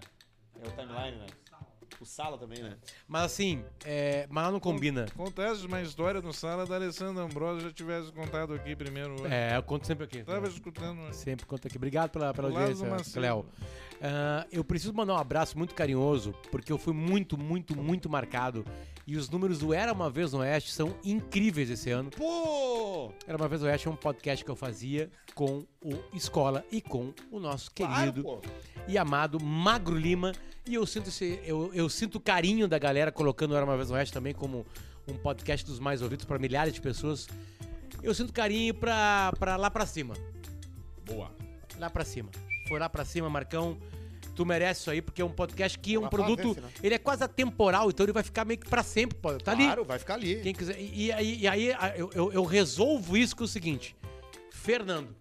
É 0.64 0.68
o 0.68 0.72
timeline, 0.72 1.18
né? 1.18 1.26
O 2.04 2.06
Sala 2.06 2.38
também, 2.38 2.62
né? 2.62 2.76
Mas 3.08 3.24
assim, 3.24 3.64
é, 3.86 4.28
mas 4.30 4.44
lá 4.44 4.52
não 4.52 4.60
combina. 4.60 5.06
Acontece 5.06 5.66
uma 5.66 5.82
história 5.82 6.22
no 6.22 6.34
sala 6.34 6.66
da 6.66 6.76
Alessandra 6.76 7.24
Ambrosio, 7.24 7.62
já 7.62 7.72
tivesse 7.74 8.12
contado 8.12 8.54
aqui 8.54 8.76
primeiro. 8.76 9.14
hoje. 9.14 9.34
É, 9.34 9.56
eu 9.56 9.64
conto 9.64 9.88
sempre 9.88 10.04
aqui. 10.04 10.22
Tava 10.22 10.48
escutando. 10.50 10.98
né? 10.98 11.14
Sempre 11.14 11.46
conto 11.46 11.66
aqui. 11.66 11.78
Obrigado 11.78 12.10
pela, 12.10 12.34
pela 12.34 12.50
Do 12.50 12.54
do 12.56 12.60
audiência. 12.60 13.14
Cléo. 13.14 13.46
Ah, 14.02 14.46
eu 14.52 14.66
preciso 14.66 14.94
mandar 14.94 15.14
um 15.14 15.18
abraço 15.18 15.58
muito 15.58 15.74
carinhoso, 15.74 16.34
porque 16.52 16.72
eu 16.74 16.78
fui 16.78 16.94
muito, 16.94 17.38
muito, 17.38 17.74
muito 17.74 18.10
marcado. 18.10 18.66
E 19.06 19.18
os 19.18 19.30
números 19.30 19.60
do 19.60 19.74
Era 19.74 19.92
Uma 19.92 20.10
Vez 20.10 20.32
no 20.32 20.40
Oeste 20.40 20.72
são 20.72 20.96
incríveis 21.04 21.70
esse 21.70 21.92
ano. 21.92 22.10
Pô! 22.10 23.12
Era 23.28 23.38
Uma 23.38 23.50
Vez 23.50 23.62
no 23.62 23.68
Oeste 23.68 23.88
é 23.88 23.92
um 23.92 23.96
podcast 23.96 24.46
que 24.46 24.50
eu 24.50 24.56
fazia 24.56 25.12
com 25.36 25.66
o 25.84 25.94
Escola 26.14 26.64
e 26.72 26.82
com 26.82 27.14
o 27.30 27.40
nosso 27.40 27.70
querido 27.72 28.24
Claro, 28.24 28.42
e 28.88 28.98
amado 28.98 29.44
Magro 29.44 29.96
Lima. 29.96 30.32
E 30.66 30.76
eu 30.76 30.86
sinto 30.86 31.10
esse, 31.10 31.40
eu, 31.44 31.70
eu 31.74 31.90
sinto 31.90 32.16
o 32.16 32.22
carinho 32.22 32.66
da 32.68 32.80
galera 32.80 33.12
colocando 33.12 33.52
o 33.52 33.56
Era 33.56 33.66
Uma 33.66 33.76
Vez 33.76 33.90
no 33.90 33.96
Oeste 33.96 34.14
também 34.14 34.34
como 34.34 34.66
um 35.06 35.18
podcast 35.18 35.66
dos 35.66 35.80
mais 35.80 36.02
ouvidos 36.02 36.26
para 36.26 36.40
milhares 36.40 36.74
de 36.74 36.80
pessoas. 36.80 37.28
Eu 38.02 38.14
sinto 38.14 38.32
carinho 38.32 38.74
pra, 38.74 39.34
pra 39.38 39.58
lá 39.58 39.70
pra 39.70 39.86
cima. 39.86 40.14
Boa. 41.06 41.30
Lá 41.78 41.90
pra 41.90 42.06
cima. 42.06 42.30
Foi 42.70 42.80
lá 42.80 42.88
pra 42.88 43.04
cima, 43.04 43.30
Marcão. 43.30 43.78
Tu 44.36 44.46
merece 44.46 44.82
isso 44.82 44.90
aí, 44.92 45.02
porque 45.02 45.22
é 45.22 45.26
um 45.26 45.32
podcast 45.32 45.78
que 45.78 45.94
é 45.96 46.00
um 46.00 46.08
produto. 46.10 46.42
Ele 46.82 46.96
é 46.96 46.98
quase 46.98 47.24
atemporal, 47.24 47.90
então 47.90 48.04
ele 48.04 48.14
vai 48.14 48.24
ficar 48.24 48.44
meio 48.46 48.60
que 48.60 48.68
pra 48.70 48.82
sempre. 48.82 49.18
pô. 49.18 49.34
Tá 49.38 49.52
ali. 49.52 49.64
Claro, 49.66 49.86
vai 49.86 50.00
ficar 50.00 50.16
ali. 50.16 50.42
Quem 50.42 50.54
quiser. 50.54 50.80
E, 50.80 51.06
e 51.06 51.12
aí, 51.12 51.40
e 51.42 51.48
aí, 51.48 51.68
eu, 51.96 52.10
eu- 52.16 52.34
eu 52.34 52.44
resolvo 52.44 53.16
isso 53.16 53.36
com 53.36 53.44
o 53.44 53.48
seguinte: 53.48 53.96
Fernando, 54.52 55.16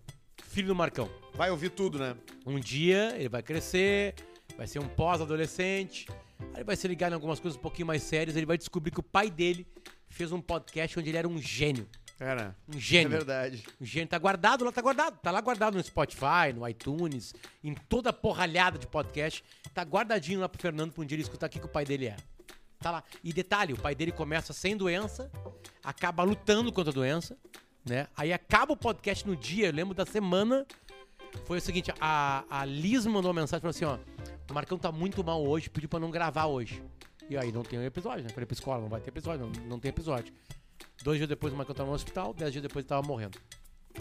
filho 0.45 0.69
do 0.69 0.75
Marcão. 0.75 1.11
Vai 1.35 1.51
ouvir 1.51 1.71
tudo, 1.71 1.99
né? 1.99 2.15
Um 2.47 2.59
dia 2.59 3.15
ele 3.19 3.29
vai 3.29 3.43
crescer, 3.43 4.15
vai 4.57 4.67
ser 4.67 4.79
um 4.79 4.89
pós-adolescente, 4.89 6.07
aí 6.41 6.57
ele 6.59 6.65
vai 6.65 6.77
se 6.77 6.87
ligar 6.89 7.11
em 7.11 7.15
algumas 7.15 7.41
coisas 7.41 7.59
um 7.59 7.63
pouquinho 7.63 7.87
mais 7.87 8.03
sérias, 8.03 8.37
ele 8.37 8.47
vai 8.47 8.59
descobrir 8.59 8.91
que 8.91 9.01
o 9.01 9.03
pai 9.03 9.31
dele 9.31 9.67
fez 10.09 10.31
um 10.33 10.41
podcast 10.41 10.99
onde 10.99 11.09
ele 11.11 11.17
era 11.19 11.29
um 11.29 11.39
gênio. 11.39 11.89
É, 12.21 12.35
né? 12.35 12.55
Um 12.69 12.77
É 12.77 12.81
gênio. 12.81 13.11
verdade. 13.11 13.65
o 13.81 13.85
gênio 13.85 14.09
tá 14.09 14.19
guardado 14.19 14.65
lá, 14.65 14.71
tá 14.73 14.81
guardado. 14.81 15.19
Tá 15.19 15.31
lá 15.31 15.41
guardado 15.41 15.75
no 15.77 15.83
Spotify, 15.83 16.53
no 16.55 16.69
iTunes, 16.69 17.35
em 17.65 17.75
toda 17.75 18.11
a 18.11 18.13
porralhada 18.13 18.79
de 18.79 18.87
podcast. 18.87 19.43
Tá 19.75 19.83
guardadinho 19.83 20.41
lá 20.41 20.49
pro 20.49 20.61
Fernando 20.61 20.93
pra 20.93 21.03
um 21.03 21.07
dia 21.07 21.17
ele 21.17 21.23
escutar 21.23 21.47
o 21.47 21.51
que, 21.51 21.59
o 21.59 21.69
pai 21.69 21.85
dele 21.85 22.07
é. 22.07 22.17
Tá 22.79 22.91
lá. 22.91 23.05
E 23.23 23.33
detalhe, 23.33 23.73
o 23.73 23.77
pai 23.77 23.95
dele 23.95 24.13
começa 24.13 24.53
sem 24.53 24.77
doença, 24.77 25.31
acaba 25.85 26.23
lutando 26.25 26.73
contra 26.73 26.91
a 26.91 26.95
doença, 26.95 27.37
né? 27.85 28.07
Aí 28.17 28.33
acaba 28.33 28.73
o 28.73 28.77
podcast 28.77 29.27
no 29.27 29.37
dia, 29.37 29.67
eu 29.67 29.73
lembro 29.73 29.95
da 29.95 30.05
semana. 30.07 30.67
Foi 31.45 31.59
o 31.59 31.61
seguinte, 31.61 31.93
a, 32.01 32.45
a 32.51 32.65
Liz 32.65 33.07
mandou 33.07 33.31
uma 33.33 33.41
mensagem 33.41 33.61
falou 33.61 33.71
assim, 33.71 33.85
ó. 33.85 33.99
O 34.51 34.55
Marcão 34.55 34.77
tá 34.77 34.93
muito 34.93 35.25
mal 35.25 35.43
hoje, 35.47 35.71
pediu 35.71 35.89
pra 35.89 35.99
não 35.99 36.11
gravar 36.11 36.47
hoje. 36.47 36.83
E 37.31 37.37
aí 37.39 37.51
não 37.51 37.63
tem 37.63 37.79
um 37.79 37.85
episódio, 37.85 38.23
né? 38.25 38.29
Falei 38.31 38.45
pra 38.47 38.53
escola, 38.55 38.83
não 38.83 38.89
vai 38.89 39.01
ter 39.01 39.09
episódio, 39.09 39.47
não, 39.47 39.65
não 39.67 39.79
tem 39.81 39.89
episódio. 39.89 40.35
Dois 41.03 41.19
dias 41.19 41.29
depois 41.29 41.53
o 41.53 41.57
Marcão 41.57 41.75
tava 41.75 41.89
no 41.89 41.95
hospital, 41.95 42.33
dez 42.35 42.53
dias 42.53 42.63
depois 42.63 42.83
ele 42.85 42.89
tava 42.89 43.07
morrendo. 43.07 43.39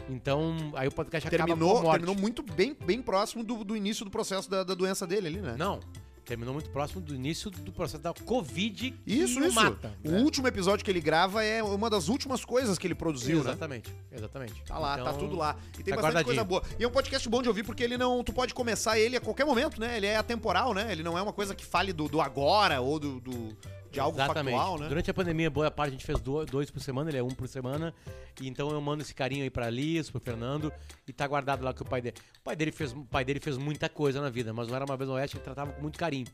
Então, 0.10 0.56
aí 0.76 0.88
o 0.88 0.92
podcast 0.92 1.28
acaba 1.28 1.46
Terminou, 1.48 1.82
morte. 1.82 1.92
terminou 2.00 2.16
muito 2.16 2.42
bem, 2.42 2.74
bem 2.86 3.02
próximo 3.02 3.44
do, 3.44 3.64
do 3.64 3.76
início 3.76 4.06
do 4.06 4.12
processo 4.12 4.50
da, 4.50 4.64
da 4.64 4.74
doença 4.74 5.06
dele 5.06 5.28
ali, 5.28 5.42
né? 5.42 5.56
Não, 5.58 5.82
terminou 6.24 6.54
muito 6.54 6.70
próximo 6.70 7.02
do 7.02 7.14
início 7.14 7.52
do 7.52 7.74
processo 7.74 8.02
da 8.02 8.14
Covid 8.14 8.92
que 8.92 8.96
Isso, 9.14 9.40
isso. 9.44 9.54
mata. 9.54 9.94
O 10.06 10.12
né? 10.12 10.22
último 10.22 10.48
episódio 10.48 10.86
que 10.86 10.90
ele 10.90 11.02
grava 11.02 11.44
é 11.44 11.62
uma 11.62 11.90
das 11.90 12.08
últimas 12.08 12.46
coisas 12.46 12.78
que 12.78 12.88
ele 12.88 12.96
produziu, 12.96 13.38
né? 13.44 13.50
Exatamente, 13.50 13.92
exatamente. 14.12 14.64
Tá 14.64 14.78
lá, 14.80 14.96
tá 14.96 15.02
Então, 15.02 15.18
tudo 15.18 15.36
lá. 15.36 15.58
E 15.78 15.84
tem 15.84 15.94
tá 15.94 16.02
bastante 16.02 16.24
coisa 16.26 16.44
boa. 16.46 16.64
E 16.80 16.84
é 16.84 16.88
um 16.88 16.92
podcast 16.92 17.28
bom 17.28 17.42
de 17.42 17.50
ouvir 17.50 17.64
porque 17.64 17.84
ele 17.84 17.98
não. 17.98 18.24
Tu 18.24 18.32
pode 18.32 18.54
começar 18.54 18.98
ele 18.98 19.18
a 19.18 19.22
qualquer 19.22 19.46
momento, 19.46 19.78
né? 19.82 19.98
Ele 19.98 20.06
é 20.06 20.16
atemporal, 20.16 20.74
né? 20.74 20.90
Ele 20.92 21.04
não 21.04 21.18
é 21.18 21.22
uma 21.22 21.34
coisa 21.34 21.54
que 21.54 21.66
fale 21.66 21.92
do, 21.92 22.08
do 22.08 22.22
agora 22.22 22.80
ou 22.80 22.98
do, 22.98 23.20
do- 23.20 23.58
de 23.92 24.00
algo 24.00 24.18
Exatamente. 24.18 24.56
factual, 24.56 24.80
né? 24.80 24.88
Durante 24.88 25.12
a 25.12 25.14
pandemia, 25.14 25.50
boa 25.50 25.70
parte 25.70 25.90
a 25.90 25.92
gente 25.92 26.06
fez 26.06 26.20
do- 26.22 26.46
dois 26.46 26.72
por 26.72 26.80
semana, 26.80 27.10
ele 27.10 27.18
é 27.18 27.24
um 27.24 27.30
por 27.30 27.48
semana. 27.48 27.94
E 28.40 28.48
então 28.48 28.70
eu 28.72 28.80
mando 28.82 29.04
esse 29.04 29.14
carinho 29.14 29.44
aí 29.44 29.50
pra 29.50 29.70
Liz, 29.70 30.10
pro 30.10 30.20
Fernando, 30.20 30.72
e 31.08 31.12
tá 31.14 31.28
guardado 31.28 31.64
lá 31.64 31.74
que 31.74 31.82
o 31.82 31.86
pai 31.86 32.02
dele. 32.02 32.16
O 32.40 32.44
pai 32.44 32.56
dele 32.56 32.72
fez, 32.72 32.94
pai 33.10 33.26
dele 33.26 33.40
fez 33.40 33.58
muita 33.58 33.90
coisa 33.90 34.22
na 34.22 34.30
vida, 34.30 34.54
mas 34.54 34.68
não 34.68 34.76
era 34.76 34.86
uma 34.86 34.96
vez 34.96 35.10
no 35.10 35.16
Oeste, 35.16 35.38
ele 35.38 35.44
tratava 35.44 35.74
com 35.74 35.82
muito 35.82 36.00
carinho. 36.00 36.28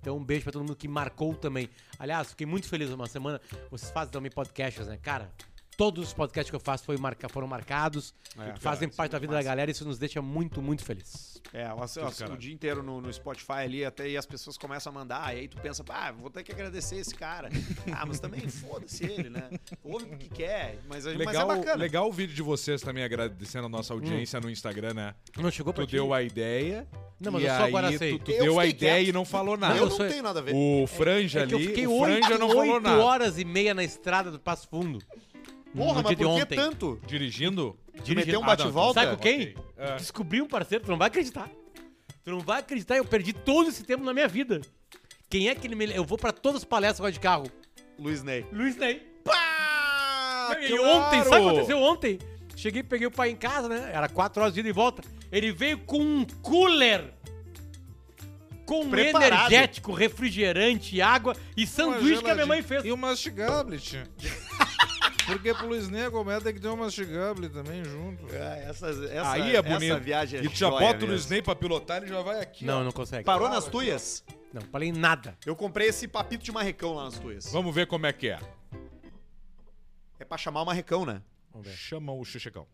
Então 0.00 0.16
um 0.16 0.24
beijo 0.24 0.42
pra 0.44 0.52
todo 0.52 0.62
mundo 0.62 0.76
que 0.76 0.88
marcou 0.88 1.34
também. 1.34 1.68
Aliás, 1.98 2.30
fiquei 2.30 2.46
muito 2.46 2.68
feliz 2.68 2.90
uma 2.90 3.06
semana. 3.06 3.40
Vocês 3.70 3.90
fazem 3.90 4.12
também 4.12 4.30
podcasts, 4.30 4.86
né? 4.86 4.98
Cara, 5.02 5.30
todos 5.76 6.08
os 6.08 6.12
podcasts 6.14 6.50
que 6.50 6.56
eu 6.56 6.60
faço 6.60 6.84
foi 6.84 6.96
marca, 6.96 7.28
foram 7.28 7.46
marcados, 7.46 8.14
É, 8.38 8.54
fazem 8.58 8.88
cara, 8.88 8.96
parte 8.96 9.10
da 9.12 9.16
é 9.18 9.20
vida 9.20 9.32
massa. 9.32 9.44
da 9.44 9.50
galera 9.50 9.70
e 9.70 9.72
isso 9.72 9.84
nos 9.84 9.98
deixa 9.98 10.20
muito, 10.22 10.60
muito 10.62 10.84
felizes. 10.84 11.42
É, 11.52 11.68
o, 11.72 11.76
o, 11.76 12.32
o 12.32 12.36
dia 12.36 12.52
inteiro 12.52 12.82
no, 12.82 13.00
no 13.00 13.12
Spotify 13.12 13.52
ali, 13.64 13.84
até 13.84 14.08
e 14.08 14.16
as 14.16 14.26
pessoas 14.26 14.56
começam 14.58 14.90
a 14.90 14.94
mandar, 14.94 15.34
e 15.36 15.40
aí 15.40 15.48
tu 15.48 15.56
pensa, 15.60 15.84
ah, 15.88 16.10
vou 16.12 16.30
ter 16.30 16.42
que 16.42 16.50
agradecer 16.52 16.96
esse 16.96 17.14
cara. 17.14 17.48
ah, 17.92 18.04
mas 18.06 18.18
também 18.18 18.40
foda-se 18.48 19.04
ele, 19.04 19.30
né? 19.30 19.50
Ouve 19.82 20.14
o 20.14 20.18
que 20.18 20.28
quer, 20.28 20.78
mas, 20.88 21.04
mas 21.04 21.14
é 21.14 21.18
Legal, 21.18 21.46
bacana. 21.46 21.74
legal 21.76 22.08
o 22.08 22.12
vídeo 22.12 22.34
de 22.34 22.42
vocês 22.42 22.80
também 22.82 23.04
agradecendo 23.04 23.66
a 23.66 23.68
nossa 23.68 23.92
audiência 23.94 24.40
no 24.40 24.50
Instagram, 24.50 24.94
né? 24.94 25.14
Não 25.36 25.50
chegou 25.50 25.72
pra 25.72 25.84
Tu 25.84 25.88
ti? 25.90 25.92
deu 25.96 26.12
a 26.14 26.22
ideia. 26.22 26.86
Não, 27.20 27.30
mas 27.32 27.42
e 27.42 27.46
eu 27.46 27.54
só 27.54 27.62
aí 27.62 27.68
agora 27.68 27.98
sei. 27.98 28.18
Tu, 28.18 28.24
tu 28.24 28.30
Eu 28.32 28.42
deu 28.44 28.60
a 28.60 28.66
ideia 28.66 28.94
quieto. 28.96 29.08
e 29.08 29.12
não 29.12 29.24
falou 29.24 29.56
nada. 29.56 29.74
eu 29.76 29.84
eu 29.84 29.88
não 29.90 29.96
sou- 29.96 30.08
tenho 30.08 30.22
nada 30.22 30.40
a 30.40 30.42
ver. 30.42 30.52
O 30.54 30.86
Franja 30.86 31.40
É 31.42 31.46
que 31.46 31.54
eu 31.54 31.58
ali, 31.58 31.66
fiquei 31.68 31.86
o 31.86 31.98
Franja 32.00 32.28
oito, 32.30 32.38
não 32.38 32.48
falou 32.48 32.62
oito 32.74 32.80
nada. 32.82 33.02
horas 33.04 33.38
e 33.38 33.44
meia 33.44 33.72
na 33.72 33.84
estrada 33.84 34.30
do 34.30 34.38
Passo 34.40 34.66
Fundo. 34.68 34.98
Porra, 35.76 36.02
mas 36.02 36.02
por 36.02 36.16
que 36.16 36.24
ontem. 36.24 36.56
tanto? 36.56 37.00
Dirigindo? 37.06 37.76
Meteu 38.08 38.40
um 38.40 38.44
Ah, 38.44 38.46
bate-volta? 38.48 39.00
Sabe 39.00 39.16
com 39.16 39.22
quem? 39.22 39.54
É. 39.76 39.96
Descobri 39.96 40.40
um 40.40 40.46
parceiro, 40.46 40.84
tu 40.84 40.90
não 40.90 40.98
vai 40.98 41.08
acreditar. 41.08 41.50
Tu 42.22 42.30
não 42.30 42.40
vai 42.40 42.60
acreditar, 42.60 42.96
eu 42.96 43.04
perdi 43.04 43.32
todo 43.32 43.68
esse 43.68 43.82
tempo 43.84 44.04
na 44.04 44.12
minha 44.14 44.28
vida. 44.28 44.60
Quem 45.28 45.48
é 45.48 45.54
que 45.54 45.66
ele 45.66 45.74
me... 45.74 45.92
Eu 45.94 46.04
vou 46.04 46.16
pra 46.16 46.32
todas 46.32 46.58
as 46.62 46.64
palestras 46.64 47.00
agora 47.00 47.12
de 47.12 47.20
carro. 47.20 47.46
Luiz 47.98 48.22
Ney. 48.22 48.46
Luiz 48.52 48.76
Ney. 48.76 49.00
Pá! 49.24 50.56
e 50.60 50.68
claro! 50.68 50.84
ontem, 50.86 51.22
sabe 51.24 51.36
o 51.36 51.40
que 51.40 51.48
aconteceu 51.48 51.78
ontem? 51.82 52.18
Cheguei, 52.56 52.82
peguei 52.82 53.06
o 53.06 53.10
pai 53.10 53.30
em 53.30 53.36
casa, 53.36 53.68
né? 53.68 53.90
Era 53.92 54.08
quatro 54.08 54.40
horas 54.42 54.54
de 54.54 54.60
ida 54.60 54.68
e 54.68 54.72
volta. 54.72 55.02
Ele 55.32 55.50
veio 55.52 55.78
com 55.78 55.98
um 55.98 56.24
cooler. 56.40 57.12
Com 58.64 58.88
Preparado. 58.88 59.50
energético, 59.52 59.92
refrigerante, 59.92 60.98
água 61.02 61.36
e 61.54 61.66
sanduíche 61.66 62.22
que 62.22 62.30
a 62.30 62.34
minha 62.34 62.46
mãe 62.46 62.62
fez. 62.62 62.82
E 62.84 62.92
o 62.92 62.96
mastigable, 62.96 63.78
tia. 63.78 64.04
Porque 65.26 65.54
pro 65.54 65.66
Luiz 65.66 65.88
Ney 65.88 66.10
comer 66.10 66.42
tem 66.42 66.54
que 66.54 66.60
ter 66.60 66.68
um 66.68 66.76
mastigable 66.76 67.48
também 67.48 67.82
junto. 67.84 68.26
É, 68.34 68.66
essa, 68.68 68.88
essa, 68.88 69.32
Aí 69.32 69.56
é 69.56 69.62
bonito. 69.62 69.92
Essa 69.92 70.00
viagem 70.00 70.40
é 70.40 70.44
e 70.44 70.48
tu 70.48 70.56
já 70.56 70.70
bota 70.70 70.84
o 70.84 70.86
mesmo. 70.92 71.06
Luiz 71.08 71.28
Ney 71.28 71.42
pra 71.42 71.54
pilotar, 71.54 71.98
ele 71.98 72.08
já 72.08 72.20
vai 72.22 72.40
aqui. 72.40 72.64
Não, 72.64 72.80
ó. 72.80 72.84
não 72.84 72.92
consegue. 72.92 73.24
Parou 73.24 73.48
nas 73.48 73.64
tuias? 73.66 74.24
Não, 74.52 74.62
falei 74.62 74.92
nada. 74.92 75.36
Eu 75.44 75.56
comprei 75.56 75.88
esse 75.88 76.06
papito 76.06 76.44
de 76.44 76.52
marrecão 76.52 76.94
lá 76.94 77.04
nas 77.04 77.18
tuias. 77.18 77.50
Vamos 77.50 77.74
ver 77.74 77.86
como 77.86 78.06
é 78.06 78.12
que 78.12 78.28
é. 78.28 78.38
É 80.18 80.24
pra 80.24 80.38
chamar 80.38 80.62
o 80.62 80.66
marrecão, 80.66 81.04
né? 81.04 81.20
Vamos 81.50 81.68
ver. 81.68 81.74
chama 81.74 82.12
o 82.12 82.24
Chechecão. 82.24 82.66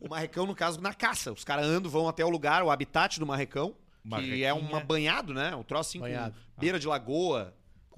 O 0.00 0.08
marrecão, 0.08 0.46
no 0.46 0.54
caso, 0.54 0.80
na 0.80 0.94
caça. 0.94 1.32
Os 1.32 1.44
caras 1.44 1.66
andam, 1.66 1.90
vão 1.90 2.08
até 2.08 2.24
o 2.24 2.30
lugar, 2.30 2.62
o 2.62 2.70
habitat 2.70 3.18
do 3.18 3.26
marrecão, 3.26 3.74
que 4.20 4.42
é 4.44 4.52
uma 4.52 4.80
banhado, 4.80 5.34
né? 5.34 5.54
O 5.54 5.62
troço 5.62 5.90
assim, 5.90 6.00
Banhado. 6.00 6.34
com 6.54 6.60
beira 6.60 6.78
de 6.78 6.86
lagoa, 6.86 7.54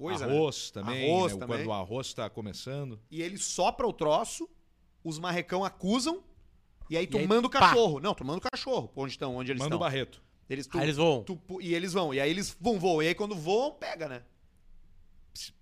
coisa, 0.09 0.27
né? 0.27 0.33
arroz 0.35 0.71
também, 0.71 1.09
Arroz 1.11 1.33
né? 1.33 1.39
também. 1.39 1.57
Quando 1.59 1.67
o 1.67 1.73
arroz 1.73 2.13
tá 2.13 2.29
começando. 2.29 2.99
E 3.09 3.21
ele 3.21 3.37
sopra 3.37 3.87
o 3.87 3.93
troço, 3.93 4.49
os 5.03 5.17
marrecão 5.19 5.63
acusam, 5.63 6.23
e 6.89 6.97
aí 6.97 7.07
tu 7.07 7.17
E 7.17 7.21
aí, 7.21 7.27
manda 7.27 7.47
o 7.47 7.49
pá. 7.49 7.59
cachorro. 7.59 7.99
Não, 7.99 8.13
tu 8.13 8.23
manda 8.25 8.39
o 8.39 8.51
cachorro, 8.51 8.91
onde 8.95 9.11
estão, 9.13 9.35
onde 9.35 9.51
eles 9.51 9.59
Manda 9.61 9.75
o 9.75 9.77
estão. 9.77 9.79
Barreto. 9.79 10.21
Eles, 10.49 10.67
tu, 10.67 10.77
Aí 10.77 10.83
eles 10.85 10.97
voam. 10.97 11.23
tu 11.23 11.39
e 11.61 11.73
eles 11.73 11.93
vão. 11.93 12.13
E 12.13 12.19
aí 12.19 12.29
eles 12.29 12.55
vão, 12.59 12.77
voam. 12.79 13.01
E 13.01 13.07
aí 13.07 13.15
quando 13.15 13.33
voam, 13.35 13.71
pega, 13.71 14.07
né? 14.09 14.23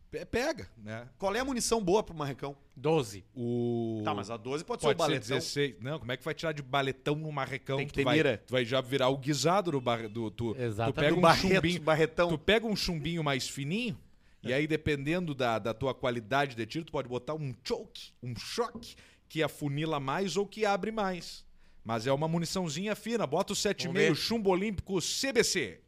Pe- 0.09 0.25
Pega, 0.25 0.69
né? 0.77 1.07
Qual 1.17 1.33
é 1.33 1.39
a 1.39 1.45
munição 1.45 1.81
boa 1.81 2.03
pro 2.03 2.13
marrecão? 2.13 2.53
12. 2.75 3.23
O... 3.33 4.01
Tá, 4.03 4.13
mas 4.13 4.29
a 4.29 4.35
12 4.35 4.65
pode, 4.65 4.81
ser 4.81 4.87
o 4.87 4.89
Pode 4.89 5.01
ser 5.03 5.07
baletão. 5.19 5.37
16. 5.37 5.75
Não, 5.79 5.99
como 5.99 6.11
é 6.11 6.17
que 6.17 6.25
vai 6.25 6.33
tirar 6.33 6.51
de 6.51 6.61
baletão 6.61 7.15
no 7.15 7.31
marrecão? 7.31 7.77
Tem 7.77 7.87
que 7.87 7.93
tu 7.93 7.95
ter 7.97 8.03
vai, 8.03 8.17
mira. 8.17 8.43
Tu 8.45 8.51
vai 8.51 8.65
já 8.65 8.81
virar 8.81 9.07
o 9.07 9.17
guisado 9.17 9.71
do, 9.71 9.79
bar, 9.79 10.09
do 10.09 10.29
tu, 10.29 10.53
tu 10.53 10.61
Exatamente. 10.61 10.95
pega 10.99 11.11
Do 11.11 11.17
um 11.17 11.21
Barreto, 11.21 11.53
chumbinho, 11.55 11.81
Barretão. 11.81 12.27
tu 12.29 12.37
pega 12.37 12.67
um 12.67 12.75
chumbinho 12.75 13.23
mais 13.23 13.47
fininho. 13.47 13.97
E 14.43 14.53
aí 14.53 14.65
dependendo 14.65 15.35
da, 15.35 15.59
da 15.59 15.73
tua 15.73 15.93
qualidade 15.93 16.55
de 16.55 16.65
tiro, 16.65 16.85
tu 16.85 16.91
pode 16.91 17.07
botar 17.07 17.35
um 17.35 17.53
choke, 17.63 18.11
um 18.23 18.35
choque 18.35 18.95
que 19.29 19.43
afunila 19.43 19.99
mais 19.99 20.35
ou 20.35 20.47
que 20.47 20.65
abre 20.65 20.91
mais. 20.91 21.45
Mas 21.83 22.05
é 22.05 22.11
uma 22.11 22.27
muniçãozinha 22.27 22.95
fina. 22.95 23.25
Bota 23.25 23.53
o 23.53 23.55
7,5 23.55 23.93
ver. 23.93 24.15
chumbo 24.15 24.49
olímpico 24.49 24.99
CBC. 24.99 25.81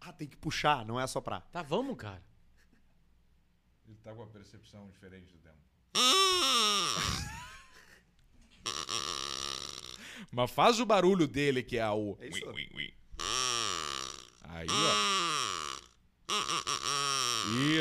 Ah, 0.00 0.12
tem 0.12 0.26
que 0.26 0.36
puxar, 0.36 0.84
não 0.84 0.98
é 0.98 1.06
soprar. 1.06 1.42
Tá, 1.52 1.62
vamos, 1.62 1.96
cara. 1.96 2.22
Ele 3.86 3.96
tá 4.02 4.12
com 4.14 4.22
a 4.22 4.26
percepção 4.26 4.88
diferente 4.90 5.32
do 5.32 5.38
tempo. 5.38 5.58
Mas 10.30 10.50
faz 10.50 10.80
o 10.80 10.86
barulho 10.86 11.26
dele, 11.26 11.62
que 11.62 11.78
é 11.78 11.88
o. 11.90 12.16
É 12.20 12.28
isso. 12.28 12.46
Ui, 12.46 12.52
ui, 12.52 12.68
ui. 12.74 12.94
Aí, 14.48 14.66
ó. 14.68 15.22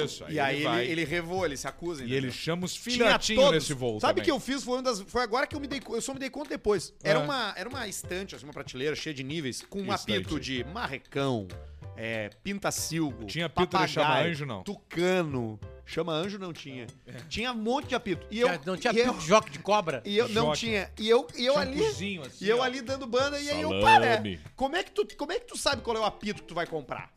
Isso, 0.03 0.25
aí 0.25 0.33
e 0.33 0.39
aí 0.39 0.55
ele 0.55 0.63
ele, 0.65 0.67
vai. 0.69 0.85
ele 0.87 1.05
revoa, 1.05 1.45
ele 1.45 1.55
se 1.55 1.67
acusa. 1.67 2.01
E 2.01 2.05
entendeu? 2.05 2.23
ele 2.23 2.31
chama 2.31 2.65
os 2.65 2.75
filhotinhos 2.75 3.51
nesse 3.51 3.73
voo 3.73 3.99
Sabe 3.99 4.11
o 4.11 4.15
também. 4.15 4.25
que 4.25 4.31
eu 4.31 4.39
fiz? 4.39 4.63
Foi, 4.63 4.81
das, 4.81 5.01
foi 5.01 5.21
agora 5.21 5.45
que 5.45 5.55
eu 5.55 5.59
me 5.59 5.67
dei 5.67 5.79
Eu 5.87 6.01
só 6.01 6.13
me 6.13 6.19
dei 6.19 6.29
conta 6.29 6.49
depois. 6.49 6.93
Era, 7.03 7.19
Ah. 7.19 7.23
uma, 7.23 7.53
era 7.55 7.69
uma 7.69 7.87
estante, 7.87 8.35
assim, 8.35 8.43
uma 8.45 8.53
prateleira 8.53 8.95
cheia 8.95 9.13
de 9.13 9.23
níveis, 9.23 9.61
com 9.61 9.79
um 9.79 9.93
Estante. 9.93 10.17
apito 10.17 10.39
de 10.39 10.63
marrecão, 10.65 11.47
é, 11.95 12.29
pintacilgo. 12.43 13.25
Tinha 13.25 13.45
apito 13.45 13.61
de 13.67 13.71
papagaio, 13.71 13.89
chama 13.93 14.19
anjo, 14.21 14.45
não? 14.45 14.63
Tucano. 14.63 15.59
Chama 15.91 16.13
anjo 16.13 16.39
não 16.39 16.53
tinha. 16.53 16.87
Tinha 17.27 17.51
um 17.51 17.55
monte 17.57 17.89
de 17.89 17.95
apito. 17.95 18.25
E 18.31 18.39
eu, 18.39 18.47
não 18.65 18.77
tinha 18.77 18.93
pico 18.93 19.13
de 19.17 19.25
joque 19.27 19.49
de 19.51 19.59
cobra? 19.59 20.01
e 20.05 20.17
eu 20.17 20.29
não 20.29 20.45
Joque. 20.45 20.59
tinha. 20.59 20.89
E 20.97 21.09
eu, 21.09 21.27
e 21.35 21.45
eu 21.45 21.51
Tinha 21.53 21.53
um 21.53 21.57
ali. 21.57 21.77
cozinho 21.79 22.21
assim, 22.21 22.45
E 22.45 22.49
eu 22.49 22.59
ó. 22.59 22.63
ali 22.63 22.79
dando 22.81 23.05
banda, 23.05 23.37
e 23.41 23.49
aí 23.49 23.59
eu, 23.61 23.69
Salame. 23.69 23.83
pá, 23.83 23.99
né? 23.99 24.39
Como 24.55 24.75
é, 24.77 24.83
que 24.83 24.91
tu, 24.91 25.05
como 25.17 25.33
é 25.33 25.39
que 25.39 25.47
tu 25.47 25.57
sabe 25.57 25.81
qual 25.81 25.97
é 25.97 25.99
o 25.99 26.05
apito 26.05 26.43
que 26.43 26.47
tu 26.47 26.55
vai 26.55 26.65
comprar? 26.65 27.11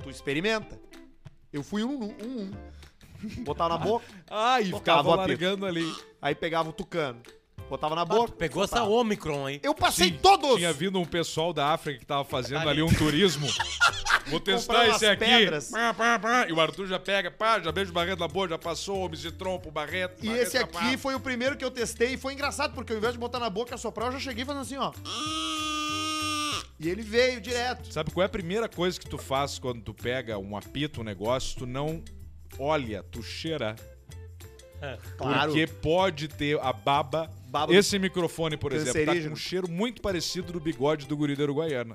Tu 0.00 0.08
experimenta. 0.10 0.78
Eu 1.52 1.64
fui 1.64 1.82
um, 1.82 2.04
um, 2.04 2.14
um. 2.22 2.50
Botava 3.42 3.76
na 3.76 3.78
boca, 3.84 4.04
Ah, 4.30 4.60
e 4.60 4.66
Botava 4.66 4.78
ficava 5.02 5.08
o 5.08 5.12
apito. 5.20 5.28
largando 5.42 5.66
ali. 5.66 5.92
aí 6.22 6.36
pegava 6.36 6.68
o 6.68 6.72
tucano. 6.72 7.20
Botava 7.68 7.94
na 7.94 8.02
Ah, 8.02 8.04
boca. 8.04 8.32
tu 8.32 8.36
pegou 8.36 8.62
essa. 8.62 8.82
Omicron 8.84 9.46
aí. 9.46 9.60
Eu 9.62 9.74
passei 9.74 10.08
Sim, 10.10 10.18
todos! 10.22 10.56
Tinha 10.56 10.72
vindo 10.72 11.00
um 11.00 11.04
pessoal 11.04 11.52
da 11.52 11.68
África 11.72 11.98
que 11.98 12.06
tava 12.06 12.24
fazendo 12.24 12.68
Ali. 12.68 12.80
um 12.82 12.92
turismo. 12.92 13.46
Vou 14.28 14.40
testar 14.40 14.74
Comprando 14.74 14.96
esse 14.96 15.06
aqui. 15.06 15.24
pedras. 15.24 15.70
Pá, 15.70 15.94
pá, 15.94 16.18
pá. 16.18 16.46
E 16.48 16.52
o 16.52 16.60
Arthur 16.60 16.86
já 16.86 16.98
pega, 16.98 17.30
pá, 17.30 17.60
já 17.60 17.70
beija 17.70 17.90
o 17.90 17.94
Barreto 17.94 18.18
na 18.20 18.28
boa, 18.28 18.48
já 18.48 18.58
passou 18.58 18.98
o 18.98 19.04
Omicitron 19.06 19.58
pro 19.58 19.70
Barreto. 19.70 20.24
E 20.24 20.26
Barreto 20.28 20.42
esse 20.46 20.58
aqui 20.58 20.96
foi 20.96 21.14
o 21.14 21.20
primeiro 21.20 21.56
que 21.56 21.64
eu 21.64 21.70
testei 21.70 22.14
e 22.14 22.16
foi 22.16 22.32
engraçado, 22.32 22.72
porque 22.74 22.92
ao 22.92 22.98
invés 22.98 23.12
de 23.12 23.18
botar 23.20 23.38
na 23.38 23.48
boca 23.50 23.72
e 23.72 23.74
assoprar, 23.74 24.08
eu 24.08 24.12
já 24.12 24.18
cheguei 24.20 24.44
fazendo 24.44 24.62
assim, 24.62 24.76
ó. 24.76 24.92
E 26.78 26.88
ele 26.88 27.02
veio 27.02 27.40
direto. 27.40 27.90
Sabe 27.92 28.10
qual 28.10 28.22
é 28.22 28.26
a 28.26 28.28
primeira 28.28 28.68
coisa 28.68 28.98
que 28.98 29.08
tu 29.08 29.16
faz 29.16 29.58
quando 29.58 29.80
tu 29.80 29.94
pega 29.94 30.38
um 30.38 30.56
apito, 30.56 31.00
um 31.00 31.04
negócio, 31.04 31.58
tu 31.58 31.66
não 31.66 32.02
olha, 32.58 33.02
tu 33.04 33.22
cheira. 33.22 33.74
Claro. 35.16 35.52
Porque 35.52 35.66
pode 35.66 36.28
ter 36.28 36.60
a 36.60 36.72
baba. 36.72 37.30
Baba 37.48 37.74
Esse 37.74 37.98
microfone, 37.98 38.56
por 38.56 38.72
exemplo, 38.72 39.04
tá 39.06 39.14
com 39.20 39.32
um 39.32 39.36
cheiro 39.36 39.70
muito 39.70 40.02
parecido 40.02 40.52
do 40.52 40.60
bigode 40.60 41.06
do 41.06 41.16
guri 41.16 41.36
da 41.36 41.44
Uruguaiana. 41.44 41.94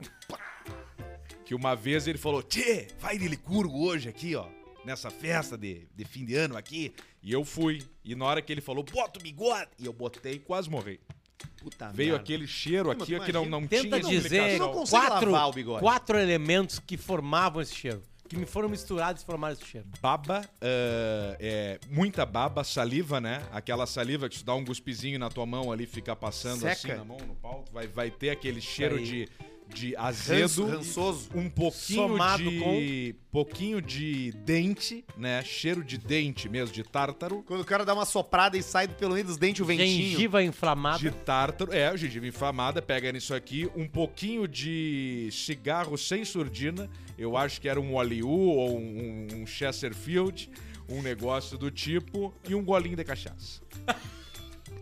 Que 1.46 1.54
uma 1.54 1.76
vez 1.76 2.08
ele 2.08 2.18
falou, 2.18 2.42
Tchê, 2.42 2.88
vai 3.00 3.18
de 3.18 3.28
Licurgo 3.28 3.86
hoje 3.86 4.08
aqui, 4.08 4.36
ó. 4.36 4.48
Nessa 4.86 5.12
festa 5.12 5.58
de, 5.58 5.88
de 5.96 6.06
fim 6.06 6.26
de 6.26 6.36
ano 6.36 6.58
aqui. 6.58 6.94
E 7.22 7.32
eu 7.32 7.44
fui. 7.46 7.84
E 8.04 8.16
na 8.16 8.26
hora 8.26 8.42
que 8.42 8.52
ele 8.52 8.62
falou, 8.62 8.84
bota 8.84 9.20
o 9.20 9.22
bigode. 9.22 9.70
E 9.78 9.86
eu 9.86 9.94
botei 9.94 10.34
e 10.34 10.40
quase 10.40 10.70
morri. 10.70 11.00
Puta 11.58 11.92
Veio 11.92 12.12
merda. 12.12 12.24
aquele 12.24 12.48
cheiro 12.48 12.90
aqui 12.90 13.20
que 13.20 13.32
não, 13.32 13.46
não 13.46 13.68
Tenta 13.68 14.00
tinha 14.00 14.10
dizer 14.10 14.38
explicação. 14.38 14.68
Não 14.68 14.74
consegue 14.74 15.08
quatro, 15.08 15.32
lavar 15.32 15.50
o 15.50 15.54
bigode. 15.54 15.80
quatro 15.82 16.18
elementos 16.18 16.80
que 16.80 16.98
formavam 16.98 17.62
esse 17.62 17.76
cheiro. 17.76 18.02
Que 18.32 18.38
me 18.38 18.46
foram 18.46 18.70
misturados 18.70 19.24
e 19.24 19.26
formaram 19.26 19.52
esse 19.52 19.66
cheiro. 19.66 19.86
Baba, 20.02 20.50
ah, 20.62 21.36
é, 21.38 21.78
muita 21.90 22.26
baba, 22.26 22.64
saliva, 22.64 23.20
né? 23.20 23.44
Aquela 23.52 23.86
saliva 23.86 24.30
que 24.30 24.40
tu 24.40 24.46
dá 24.46 24.56
um 24.56 24.64
guspizinho 24.64 25.20
na 25.20 25.30
tua 25.30 25.46
mão 25.46 25.70
ali, 25.70 25.86
fica 25.86 26.16
passando 26.16 26.62
Seca. 26.62 26.72
assim 26.72 26.88
na 26.94 27.04
mão, 27.04 27.18
no 27.28 27.36
pau. 27.36 27.66
Vai, 27.74 27.88
vai 27.88 28.10
ter 28.10 28.30
aquele 28.30 28.62
cheiro 28.62 28.96
aí. 28.96 29.04
de, 29.04 29.30
de 29.68 29.98
azedo. 29.98 30.66
rançoso. 30.66 31.30
Um 31.36 31.50
pouquinho 31.50 32.08
Somado 32.08 32.50
de. 32.50 33.16
pouquinho 33.34 33.82
de 33.82 34.32
dente, 34.46 35.04
né? 35.18 35.44
Cheiro 35.44 35.84
de 35.84 35.98
dente 35.98 36.48
mesmo, 36.48 36.74
de 36.74 36.84
tártaro. 36.84 37.44
Quando 37.46 37.60
o 37.60 37.66
cara 37.66 37.84
dá 37.84 37.94
uma 37.94 38.06
soprada 38.06 38.58
e 38.58 38.64
sai 38.64 38.88
pelo 38.88 39.14
meio 39.14 39.26
dos 39.26 39.36
dentes 39.36 39.60
o 39.60 39.66
ventinho. 39.66 40.10
Gengiva 40.10 40.42
inflamada. 40.42 41.00
De 41.00 41.12
tártaro. 41.12 41.74
É, 41.74 41.98
gengiva 41.98 42.26
inflamada, 42.26 42.82
pega 42.82 43.12
nisso 43.12 43.34
aqui. 43.34 43.70
Um 43.76 43.90
pouquinho 43.90 44.48
de 44.48 45.28
cigarro 45.34 45.98
sem 45.98 46.24
surdina. 46.24 46.90
Eu 47.22 47.38
acho 47.38 47.62
que 47.62 47.70
era 47.70 47.80
um 47.80 47.96
Oliu 47.96 48.28
ou 48.30 48.78
um, 48.80 49.28
um 49.36 49.46
Chesterfield. 49.46 50.50
Um 50.90 51.02
negócio 51.02 51.58
do 51.58 51.70
tipo. 51.70 52.34
E 52.50 52.56
um 52.56 52.64
golinho 52.64 52.96
de 52.96 53.04
cachaça. 53.04 53.62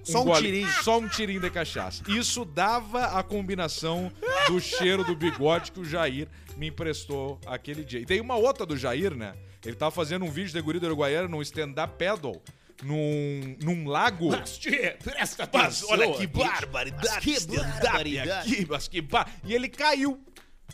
Só 0.04 0.22
um 0.22 0.26
gole- 0.26 0.42
tirinho. 0.46 0.70
Só 0.84 0.98
um 1.00 1.08
tirinho 1.08 1.42
de 1.42 1.50
cachaça. 1.50 2.04
Isso 2.08 2.46
dava 2.46 3.06
a 3.20 3.22
combinação 3.22 4.12
do 4.48 4.60
cheiro 4.60 5.04
do 5.04 5.16
bigode 5.16 5.72
que 5.72 5.80
o 5.80 5.86
Jair 5.86 6.28
me 6.56 6.68
emprestou 6.68 7.40
aquele 7.46 7.84
dia. 7.84 8.00
E 8.00 8.06
tem 8.06 8.20
uma 8.22 8.36
outra 8.36 8.66
do 8.66 8.76
Jair, 8.78 9.14
né? 9.14 9.34
Ele 9.64 9.76
tava 9.76 9.92
fazendo 9.92 10.24
um 10.26 10.32
vídeo 10.32 10.54
de 10.54 10.62
guri 10.62 10.80
do 10.80 10.86
Uruguaiana 10.86 11.28
num 11.28 11.42
stand-up 11.42 11.94
paddle. 12.04 12.42
Num, 12.82 13.58
num 13.62 13.90
lago. 13.90 14.30
Presta 15.04 15.50
Mas 15.52 15.84
olha 15.84 16.14
que 16.14 16.26
barbaridade. 16.26 17.20
Que 17.20 17.32
stand-up 17.32 17.82
barbaridade. 17.82 18.54
aqui, 18.54 18.66
mas 18.70 18.88
que 18.88 19.02
bar... 19.02 19.30
E 19.44 19.54
ele 19.54 19.68
caiu. 19.68 20.18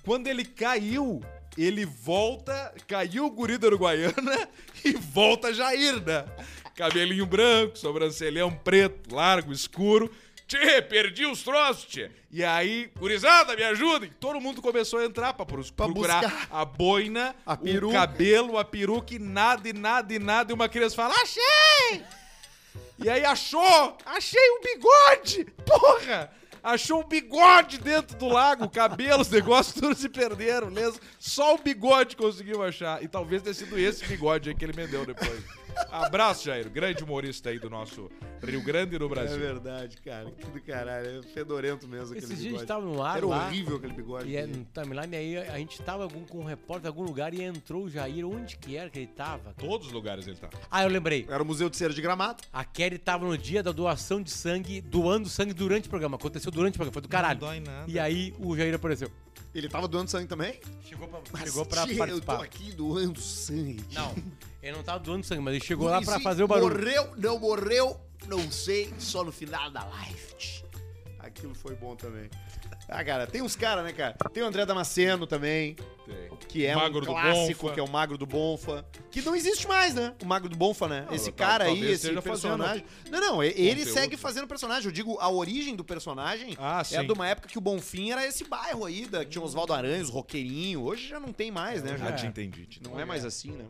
Quando 0.04 0.28
ele 0.28 0.46
caiu, 0.46 1.20
ele 1.58 1.86
volta, 1.86 2.74
caiu 2.88 3.26
o 3.26 3.30
guri 3.32 3.58
da 3.58 3.68
Uruguaiana 3.68 4.50
e 4.84 4.94
volta 4.94 5.54
Jair, 5.54 6.02
né? 6.04 6.26
Cabelinho 6.76 7.26
branco, 7.26 7.78
sobrancelhão 7.78 8.52
preto, 8.52 9.16
largo, 9.16 9.52
escuro. 9.54 10.12
Tchê, 10.48 10.80
perdi 10.82 11.26
os 11.26 11.42
troços, 11.42 11.86
tchê. 11.86 12.12
E 12.30 12.44
aí, 12.44 12.92
gurizada, 13.00 13.56
me 13.56 13.64
ajudem. 13.64 14.12
Todo 14.20 14.40
mundo 14.40 14.62
começou 14.62 15.00
a 15.00 15.06
entrar 15.06 15.34
pra, 15.34 15.44
pros- 15.46 15.72
procurar 15.72 16.22
buscar. 16.22 16.48
a 16.52 16.64
boina, 16.64 17.36
A 17.46 17.54
o 17.54 17.92
cabelo, 17.92 18.58
a 18.60 18.64
peruca 18.64 19.16
e 19.16 19.18
nada, 19.20 19.68
e 19.68 19.74
nada, 19.74 20.14
e 20.14 20.20
nada. 20.20 20.52
E 20.52 20.54
uma 20.54 20.70
criança 20.70 20.96
fala, 20.96 21.16
achei! 21.16 22.04
E 23.04 23.10
aí 23.10 23.26
achou! 23.26 23.98
Achei 24.06 24.52
um 24.52 24.62
bigode! 24.62 25.46
Porra! 25.66 26.32
Achou 26.66 27.02
um 27.02 27.08
bigode 27.08 27.78
dentro 27.78 28.18
do 28.18 28.28
lago, 28.28 28.66
o 28.66 28.70
cabelo, 28.70 29.22
os 29.22 29.30
negócios 29.32 29.80
todos 29.80 30.00
se 30.00 30.10
perderam, 30.10 30.72
mesmo. 30.72 31.00
Só 31.20 31.54
o 31.54 31.60
bigode 31.60 32.16
conseguiu 32.16 32.64
achar. 32.64 33.04
E 33.04 33.08
talvez 33.08 33.44
tenha 33.44 33.54
sido 33.54 33.78
esse 33.78 34.04
bigode 34.08 34.50
aí 34.50 34.56
que 34.56 34.66
ele 34.66 34.74
me 34.76 34.88
deu 34.88 35.06
depois. 35.06 35.44
Abraço, 35.92 36.46
Jair. 36.46 36.70
Grande 36.70 37.04
humorista 37.04 37.50
aí 37.50 37.60
do 37.60 37.70
nosso 37.70 38.10
Rio 38.44 38.64
Grande 38.64 38.98
do 38.98 39.06
É 39.06 39.10
Brasil. 39.10 39.38
verdade, 39.40 39.98
cara. 39.98 40.32
Que 40.32 40.46
do 40.48 40.62
caralho. 40.62 41.20
É 41.20 41.22
fedorento 41.24 41.88
mesmo 41.88 42.16
aquele 42.16 42.26
Esses 42.26 42.40
dias 42.40 42.40
a 42.40 42.44
bigode. 42.44 42.60
gente 42.60 42.68
tava 42.68 42.86
no 42.86 43.02
ar 43.04 43.18
Era 43.18 43.26
lá. 43.28 43.46
horrível 43.48 43.78
aquele 43.78 43.94
bigode. 43.94 44.30
E 44.30 44.36
é, 44.38 44.46
no 44.46 44.66
timeline 44.66 45.16
aí 45.16 45.38
a 45.38 45.58
gente 45.58 45.82
tava 45.82 46.04
algum, 46.04 46.24
com 46.26 46.40
um 46.40 46.44
repórter 46.44 46.86
em 46.86 46.90
algum 46.90 47.04
lugar 47.04 47.34
e 47.34 47.42
entrou 47.42 47.84
o 47.86 47.90
Jair. 47.90 48.26
Onde 48.28 48.58
que 48.58 48.76
era 48.76 48.90
que 48.90 49.00
ele 49.00 49.08
tava? 49.08 49.54
Todos 49.58 49.88
os 49.88 49.94
lugares 49.94 50.28
ele 50.28 50.38
tá. 50.38 50.50
Ah, 50.70 50.84
eu 50.84 50.90
lembrei. 50.90 51.26
Era 51.30 51.42
o 51.42 51.46
Museu 51.46 51.70
de 51.70 51.78
Cera 51.78 51.94
de 51.94 52.02
Gramado. 52.02 52.44
A 52.52 52.64
Kelly 52.64 52.98
tava 52.98 53.26
no 53.26 53.38
dia 53.38 53.62
da 53.64 53.72
doação 53.72 54.22
de 54.22 54.32
sangue, 54.32 54.82
doando 54.82 55.28
sangue 55.30 55.54
durante 55.54 55.88
o 55.88 55.90
programa. 55.90 56.16
Aconteceu 56.18 56.52
durante 56.52 56.74
o 56.76 56.78
programa, 56.78 56.94
foi 56.94 57.02
do 57.02 57.10
caralho. 57.10 57.40
dói 57.40 57.60
nada. 57.60 57.90
E 57.90 58.00
aí 58.00 58.34
o 58.40 58.56
Jair 58.56 58.74
apareceu. 58.76 59.10
Ele 59.54 59.70
tava 59.70 59.88
doando 59.88 60.12
sangue 60.12 60.28
também? 60.28 60.60
Chegou 60.82 61.08
pra, 61.08 61.20
Mas, 61.32 61.44
chegou 61.44 61.66
pra 61.66 61.86
tia, 61.88 61.96
participar. 61.98 62.34
Eu 62.34 62.38
tô 62.40 62.44
aqui 62.44 62.72
doando 62.74 63.22
sangue. 63.22 63.82
Não, 63.94 64.14
ele 64.68 64.78
não 64.78 64.84
tava 64.84 65.00
doando 65.00 65.26
sangue, 65.26 65.42
mas 65.42 65.56
ele 65.56 65.64
chegou 65.64 65.88
lá 65.88 66.02
pra 66.02 66.20
fazer 66.20 66.44
o 66.44 66.48
barulho. 66.48 66.76
Morreu, 66.78 67.14
não 67.18 67.40
morreu, 67.40 68.00
não 68.28 68.52
sei, 68.52 68.94
só 68.98 69.24
no 69.24 69.32
final 69.32 69.70
da 69.70 69.84
live. 69.86 70.26
Aquilo 71.20 71.56
foi 71.56 71.76
bom 71.76 71.96
também. 71.96 72.30
Ah, 72.88 73.04
cara, 73.04 73.26
tem 73.26 73.42
uns 73.42 73.56
caras, 73.56 73.84
né, 73.84 73.92
cara? 73.92 74.14
Tem 74.32 74.44
o 74.44 74.46
André 74.46 74.64
Damasceno 74.64 75.26
também, 75.26 75.76
que 76.48 76.64
é 76.68 76.76
Magro 76.76 77.00
um 77.00 77.02
do 77.02 77.08
clássico, 77.08 77.62
Bonfa. 77.64 77.74
que 77.74 77.80
é 77.80 77.84
o 77.84 77.90
Magro 77.90 78.16
do 78.16 78.28
Bonfa. 78.28 78.86
Que 79.10 79.24
não 79.24 79.36
existe 79.36 79.68
mais, 79.68 79.96
né? 79.96 80.14
O 80.22 80.26
Magro 80.26 80.48
do 80.48 80.56
Bonfa, 80.56 80.88
né? 80.88 81.04
Não, 81.08 81.16
esse 81.16 81.32
tal- 81.32 81.48
cara 81.48 81.64
aí, 81.64 81.70
talvez 81.72 81.92
esse 81.94 82.04
esteja 82.04 82.22
personagem. 82.22 82.86
Não, 83.10 83.20
não, 83.20 83.44
e- 83.44 83.48
ele 83.48 83.80
conteúdo. 83.80 83.94
segue 83.94 84.18
fazendo 84.18 84.48
personagem. 84.48 84.86
Eu 84.86 84.92
digo, 84.92 85.18
a 85.20 85.28
origem 85.32 85.76
do 85.76 85.84
personagem 85.84 86.56
Ah, 86.60 86.82
é 86.82 86.84
sim. 86.84 87.04
de 87.08 87.12
uma 87.12 87.28
época 87.28 87.48
que 87.48 87.58
o 87.58 87.62
Bonfim 87.62 88.12
era 88.12 88.24
esse 88.26 88.44
bairro 88.44 88.86
aí, 88.86 89.08
da, 89.08 89.26
que 89.26 89.32
tinha 89.32 89.44
Oswaldo 89.44 89.74
Aranha, 89.74 90.04
os 90.04 90.10
roqueirinhos. 90.10 90.84
Hoje 90.84 91.08
já 91.08 91.20
não 91.20 91.34
tem 91.34 91.50
mais, 91.50 91.82
né? 91.82 91.98
Já 91.98 92.06
Já 92.10 92.12
te 92.14 92.28
entendi. 92.28 92.68
te 92.68 92.84
não 92.84 93.00
é 93.00 93.04
mais 93.06 93.26
assim, 93.26 93.50
né? 93.50 93.66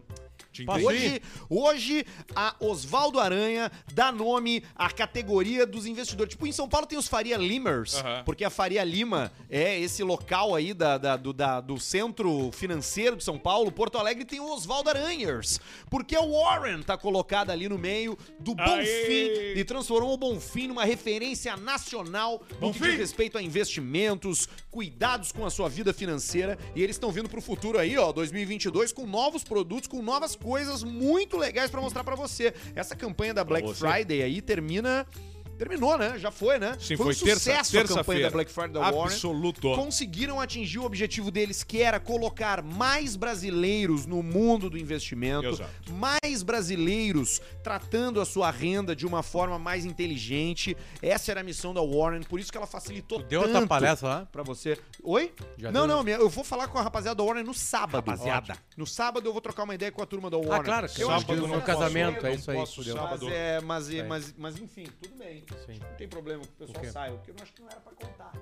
Hoje, 0.85 1.21
hoje, 1.49 2.05
a 2.35 2.55
Oswaldo 2.59 3.19
Aranha 3.19 3.71
dá 3.93 4.11
nome 4.11 4.63
à 4.75 4.89
categoria 4.89 5.65
dos 5.65 5.85
investidores. 5.85 6.31
Tipo, 6.31 6.47
em 6.47 6.51
São 6.51 6.69
Paulo 6.69 6.87
tem 6.87 6.97
os 6.97 7.07
Faria 7.07 7.37
Limers, 7.37 7.95
Aham. 7.95 8.23
porque 8.25 8.43
a 8.45 8.49
Faria 8.49 8.83
Lima 8.83 9.31
é 9.49 9.79
esse 9.79 10.03
local 10.03 10.55
aí 10.55 10.73
da, 10.73 10.97
da- 10.97 11.17
do, 11.17 11.33
da- 11.33 11.59
do 11.61 11.79
centro 11.79 12.51
financeiro 12.51 13.15
de 13.15 13.23
São 13.23 13.37
Paulo. 13.37 13.71
Porto 13.71 13.97
Alegre 13.97 14.23
tem 14.25 14.39
o 14.39 14.51
Oswaldo 14.53 14.89
Aranhers, 14.89 15.59
porque 15.89 16.17
o 16.17 16.31
Warren 16.31 16.81
tá 16.81 16.97
colocado 16.97 17.49
ali 17.49 17.67
no 17.67 17.77
meio 17.77 18.17
do 18.39 18.53
Bonfim 18.55 19.53
e 19.55 19.63
transformou 19.65 20.13
o 20.13 20.17
Bonfim 20.17 20.67
numa 20.67 20.85
referência 20.85 21.55
nacional 21.57 22.41
no 22.61 22.73
que 22.73 22.79
diz 22.79 22.97
respeito 22.97 23.37
a 23.37 23.41
investimentos, 23.41 24.47
cuidados 24.71 25.31
com 25.31 25.45
a 25.45 25.49
sua 25.49 25.69
vida 25.69 25.93
financeira. 25.93 26.57
E 26.75 26.81
eles 26.83 26.95
estão 26.95 27.11
vindo 27.11 27.29
pro 27.29 27.41
futuro 27.41 27.77
aí, 27.79 27.97
ó, 27.97 28.11
2022, 28.11 28.91
com 28.91 29.05
novos 29.05 29.43
produtos, 29.43 29.87
com 29.87 30.01
novas 30.01 30.35
coisas 30.45 30.83
muito 30.83 31.37
legais 31.37 31.71
pra 31.71 31.81
mostrar 31.81 32.03
pra 32.03 32.15
você. 32.15 32.53
Essa 32.75 32.95
campanha 32.95 33.33
da 33.33 33.43
Black 33.43 33.67
você. 33.67 33.79
Friday 33.79 34.21
aí 34.21 34.43
termina. 34.43 35.07
Terminou, 35.57 35.97
né? 35.97 36.17
Já 36.19 36.31
foi, 36.31 36.59
né? 36.59 36.75
Sim, 36.79 36.97
foi 36.97 37.13
foi 37.13 37.13
um 37.13 37.25
terça- 37.25 37.39
sucesso 37.39 37.69
a 37.77 37.81
campanha 37.81 37.87
terça-feira. 37.87 38.23
da 38.23 38.29
Black 38.31 38.51
Friday 38.51 38.71
da 38.73 38.79
Warren 38.81 39.03
Absoluto. 39.13 39.73
conseguiram 39.75 40.39
atingir 40.41 40.79
o 40.79 40.83
objetivo 40.85 41.31
deles, 41.31 41.63
que 41.63 41.81
era 41.81 41.99
colocar 41.99 42.61
mais 42.61 43.15
brasileiros 43.15 44.05
no 44.05 44.21
mundo 44.21 44.69
do 44.69 44.77
investimento, 44.77 45.47
Exato. 45.47 45.93
mais 45.93 46.43
brasileiros 46.43 47.41
tratando 47.63 48.19
a 48.19 48.25
sua 48.25 48.51
renda 48.51 48.95
de 48.95 49.05
uma 49.05 49.23
forma 49.23 49.57
mais 49.57 49.85
inteligente. 49.85 50.75
Essa 51.01 51.31
era 51.31 51.41
a 51.41 51.43
missão 51.43 51.73
da 51.73 51.81
Warren, 51.81 52.21
por 52.23 52.39
isso 52.39 52.51
que 52.51 52.57
ela 52.57 52.67
facilitou 52.67 53.19
Deu 53.23 53.41
tanto 53.43 53.53
outra 53.53 53.67
palestra 53.67 54.07
lá? 54.09 54.27
pra 54.31 54.43
você. 54.43 54.77
Oi? 55.03 55.33
Já 55.57 55.71
não, 55.71 55.87
deu? 55.87 56.03
não, 56.03 56.09
eu 56.09 56.29
vou 56.29 56.43
falar 56.43 56.67
com 56.67 56.77
a 56.77 56.81
rapaziada 56.81 57.15
da 57.15 57.23
Warren 57.23 57.43
no 57.43 57.53
sábado. 57.53 57.95
Rapaziada. 58.05 58.53
Ótimo. 58.53 58.65
No 58.77 58.85
sábado 58.87 59.27
eu 59.27 59.31
vou 59.31 59.41
trocar 59.41 59.63
uma 59.63 59.75
ideia 59.75 59.91
com 59.91 60.01
a 60.01 60.05
turma 60.05 60.29
da 60.29 60.37
Warren. 60.37 60.59
Ah, 60.59 60.63
claro. 60.63 60.87
Eu 60.97 61.09
acho 61.11 61.25
que 61.25 61.31
sábado 61.33 61.47
no 61.47 61.61
casamento, 61.61 62.15
posso, 62.15 62.27
é 62.27 62.33
isso 62.35 62.51
aí. 62.51 62.57
posso. 62.57 62.81
Mas, 62.95 63.21
é, 63.31 63.61
mas, 63.61 63.89
É. 63.93 64.03
mas, 64.03 64.35
mas 64.37 64.57
enfim, 64.59 64.85
tudo 65.01 65.15
bem. 65.15 65.44
Sim. 65.65 65.79
Não 65.79 65.95
tem 65.97 66.07
problema 66.07 66.43
que 66.43 66.49
o 66.49 66.67
pessoal 66.67 66.83
O 66.83 66.91
saia, 66.91 67.11
porque 67.13 67.31
eu 67.31 67.35
acho 67.41 67.53
que 67.53 67.61
não 67.61 67.69
era 67.69 67.79
pra 67.79 67.93
contar. 67.93 68.33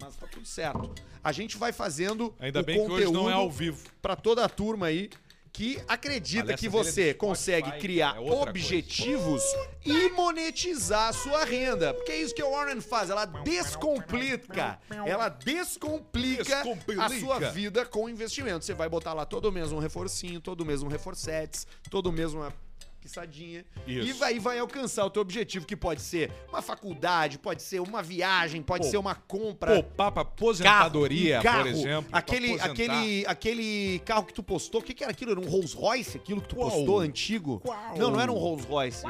Mas 0.00 0.16
tá 0.16 0.26
tudo 0.26 0.46
certo. 0.46 0.94
A 1.22 1.30
gente 1.30 1.58
vai 1.58 1.72
fazendo 1.72 2.34
Ainda 2.40 2.60
o 2.60 2.64
bem 2.64 2.76
que 2.76 2.90
hoje 2.90 3.04
não 3.04 3.10
é 3.10 3.14
conteúdo 3.14 3.30
ao 3.34 3.50
vivo. 3.50 3.88
pra 4.00 4.16
toda 4.16 4.44
a 4.44 4.48
turma 4.48 4.86
aí 4.86 5.10
que 5.52 5.82
acredita 5.88 6.54
que 6.56 6.68
você 6.68 7.12
consegue 7.12 7.66
Spotify, 7.66 7.82
criar 7.82 8.16
é 8.16 8.20
objetivos 8.20 9.42
e 9.84 10.08
monetizar 10.10 11.08
a 11.08 11.12
sua 11.12 11.44
renda. 11.44 11.92
Porque 11.92 12.12
é 12.12 12.22
isso 12.22 12.34
que 12.34 12.40
a 12.40 12.46
Warren 12.46 12.80
faz, 12.80 13.10
ela 13.10 13.24
descomplica. 13.26 14.78
Ela 15.04 15.28
descomplica 15.28 16.60
a 16.60 16.62
Descomplica. 17.08 17.08
sua 17.18 17.38
vida 17.50 17.84
com 17.84 18.08
investimento. 18.08 18.64
Você 18.64 18.74
vai 18.74 18.88
botar 18.88 19.12
lá 19.12 19.26
todo 19.26 19.50
mês 19.50 19.72
um 19.72 19.78
reforcinho, 19.78 20.40
todo 20.40 20.64
mês 20.64 20.82
um 20.82 20.88
reforcetes, 20.88 21.66
todo 21.90 22.12
mês 22.12 22.32
uma 22.32 22.54
pissadinha. 23.00 23.64
Isso. 23.86 24.08
E 24.08 24.12
vai, 24.12 24.38
vai 24.38 24.58
alcançar 24.58 25.04
o 25.04 25.10
teu 25.10 25.22
objetivo, 25.22 25.66
que 25.66 25.76
pode 25.76 26.00
ser 26.02 26.30
uma 26.48 26.62
faculdade, 26.62 27.38
pode 27.38 27.62
ser 27.62 27.80
uma 27.80 28.02
viagem, 28.02 28.62
pode 28.62 28.84
Pô, 28.84 28.90
ser 28.90 28.96
uma 28.98 29.14
compra. 29.14 29.72
Poupar 29.74 30.12
pra 30.12 30.22
aposentadoria, 30.22 31.40
Um 31.40 31.42
carro, 31.42 31.62
por 31.62 31.68
exemplo. 31.68 32.10
Aquele, 32.12 32.60
aquele, 32.60 33.26
aquele 33.26 33.98
carro 34.04 34.24
que 34.24 34.34
tu 34.34 34.42
postou, 34.42 34.80
o 34.80 34.84
que, 34.84 34.94
que 34.94 35.02
era 35.02 35.12
aquilo? 35.12 35.32
Era 35.32 35.40
um 35.40 35.48
Rolls 35.48 35.74
Royce? 35.76 36.16
Aquilo 36.16 36.40
que 36.40 36.48
tu 36.48 36.56
Qual? 36.56 36.70
postou 36.70 37.00
antigo? 37.00 37.60
Qual? 37.60 37.96
Não, 37.96 38.10
não 38.10 38.20
era 38.20 38.30
um 38.30 38.36
Rolls 38.36 38.66
Royce. 38.66 39.04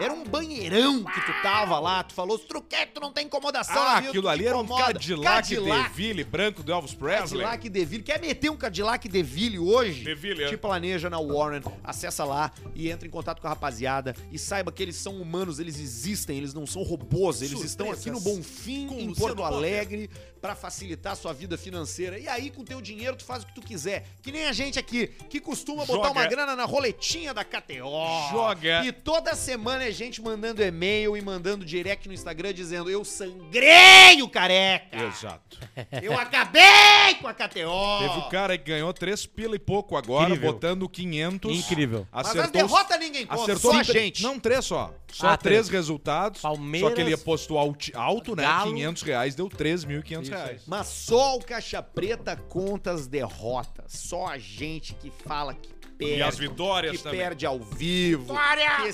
Era 0.00 0.14
um 0.14 0.24
banheirão 0.24 1.04
que 1.04 1.20
tu 1.20 1.42
tava 1.42 1.78
lá. 1.78 2.02
Tu 2.02 2.14
falou, 2.14 2.38
Truquete, 2.38 2.92
tu 2.94 3.00
não 3.00 3.12
tem 3.12 3.26
incomodação. 3.26 3.82
Ah, 3.82 3.98
aquilo 3.98 4.28
ali 4.28 4.46
era 4.46 4.56
um 4.56 4.62
incomoda." 4.62 4.94
Cadillac, 4.94 5.48
Cadillac 5.48 5.88
DeVille 5.90 6.24
branco 6.24 6.62
do 6.62 6.72
Elvis 6.72 6.94
Presley. 6.94 7.42
Cadillac 7.42 7.68
DeVille. 7.68 8.02
Quer 8.02 8.18
meter 8.18 8.50
um 8.50 8.56
Cadillac 8.56 9.06
DeVille 9.06 9.58
hoje? 9.58 10.02
DeVille, 10.02 10.44
é. 10.44 10.48
Te 10.48 10.56
planeja 10.56 11.10
na 11.10 11.20
Warren. 11.20 11.60
Acessa 11.84 12.24
lá 12.24 12.50
e 12.74 12.90
entra 12.90 13.06
em 13.06 13.10
contato 13.10 13.29
com 13.38 13.46
a 13.46 13.50
rapaziada. 13.50 14.16
E 14.32 14.38
saiba 14.38 14.72
que 14.72 14.82
eles 14.82 14.96
são 14.96 15.20
humanos, 15.20 15.58
eles 15.58 15.78
existem, 15.78 16.38
eles 16.38 16.54
não 16.54 16.66
são 16.66 16.82
robôs. 16.82 17.42
Eles 17.42 17.62
estão 17.62 17.90
aqui 17.92 18.10
no 18.10 18.20
Bonfim, 18.20 18.86
em 18.86 19.08
Luciano 19.08 19.14
Porto 19.14 19.44
Alegre, 19.44 20.10
pra 20.40 20.54
facilitar 20.56 21.12
a 21.12 21.16
sua 21.16 21.32
vida 21.32 21.58
financeira. 21.58 22.18
E 22.18 22.26
aí, 22.26 22.50
com 22.50 22.64
teu 22.64 22.80
dinheiro, 22.80 23.16
tu 23.16 23.24
faz 23.24 23.42
o 23.42 23.46
que 23.46 23.54
tu 23.54 23.60
quiser. 23.60 24.06
Que 24.22 24.32
nem 24.32 24.46
a 24.46 24.52
gente 24.52 24.78
aqui, 24.78 25.08
que 25.28 25.40
costuma 25.40 25.84
botar 25.84 26.08
Joga. 26.08 26.20
uma 26.20 26.26
grana 26.26 26.56
na 26.56 26.64
roletinha 26.64 27.34
da 27.34 27.44
KTO. 27.44 28.30
Joga. 28.30 28.84
E 28.84 28.92
toda 28.92 29.34
semana 29.34 29.84
é 29.84 29.92
gente 29.92 30.22
mandando 30.22 30.62
e-mail 30.62 31.16
e 31.16 31.20
mandando 31.20 31.64
direct 31.64 32.08
no 32.08 32.14
Instagram 32.14 32.54
dizendo: 32.54 32.90
Eu 32.90 33.04
sangrei 33.04 34.22
o 34.22 34.28
careca. 34.28 34.96
Exato. 35.04 35.58
Eu 36.02 36.18
acabei 36.18 37.14
com 37.20 37.28
a 37.28 37.34
KTO. 37.34 37.98
Teve 37.98 38.18
o 38.18 38.28
cara 38.30 38.56
que 38.56 38.64
ganhou 38.64 38.92
três 38.92 39.26
pila 39.26 39.56
e 39.56 39.58
pouco 39.58 39.96
agora, 39.96 40.30
Incrível. 40.30 40.52
botando 40.52 40.88
500. 40.88 41.56
Incrível. 41.58 42.06
Mas 42.10 42.26
as 42.26 42.36
Acertou, 42.36 42.52
derrotas 42.52 42.98
ninguém 43.20 43.26
conta, 43.26 43.42
acertou 43.52 43.72
só 43.72 43.78
a 43.80 43.82
gente. 43.82 44.22
Não, 44.22 44.38
três 44.38 44.64
só. 44.64 44.94
Só 45.12 45.28
Ah, 45.28 45.36
três 45.36 45.66
três. 45.66 45.68
resultados. 45.68 46.40
Palmeiras, 46.40 46.88
Só 46.90 46.94
que 46.94 47.00
ele 47.00 47.12
apostou 47.14 47.58
alto, 47.58 47.90
alto 47.94 48.36
né? 48.36 48.42
Galo. 48.42 48.72
500 48.72 49.02
reais, 49.02 49.34
deu 49.34 49.48
3.500 49.48 50.22
Isso 50.22 50.30
reais. 50.32 50.62
Mas 50.66 50.86
só 50.86 51.36
o 51.36 51.40
Caixa 51.44 51.82
Preta 51.82 52.36
conta 52.36 52.92
as 52.92 53.06
derrotas. 53.06 53.92
Só 53.92 54.26
a 54.26 54.38
gente 54.38 54.94
que 54.94 55.10
fala 55.10 55.54
que 55.54 55.72
perde. 55.98 56.14
E 56.16 56.22
as 56.22 56.38
vitórias 56.38 56.96
que 56.96 57.02
também. 57.02 57.20
perde 57.20 57.44
ao 57.46 57.58
vivo. 57.60 58.32
Que 58.34 58.92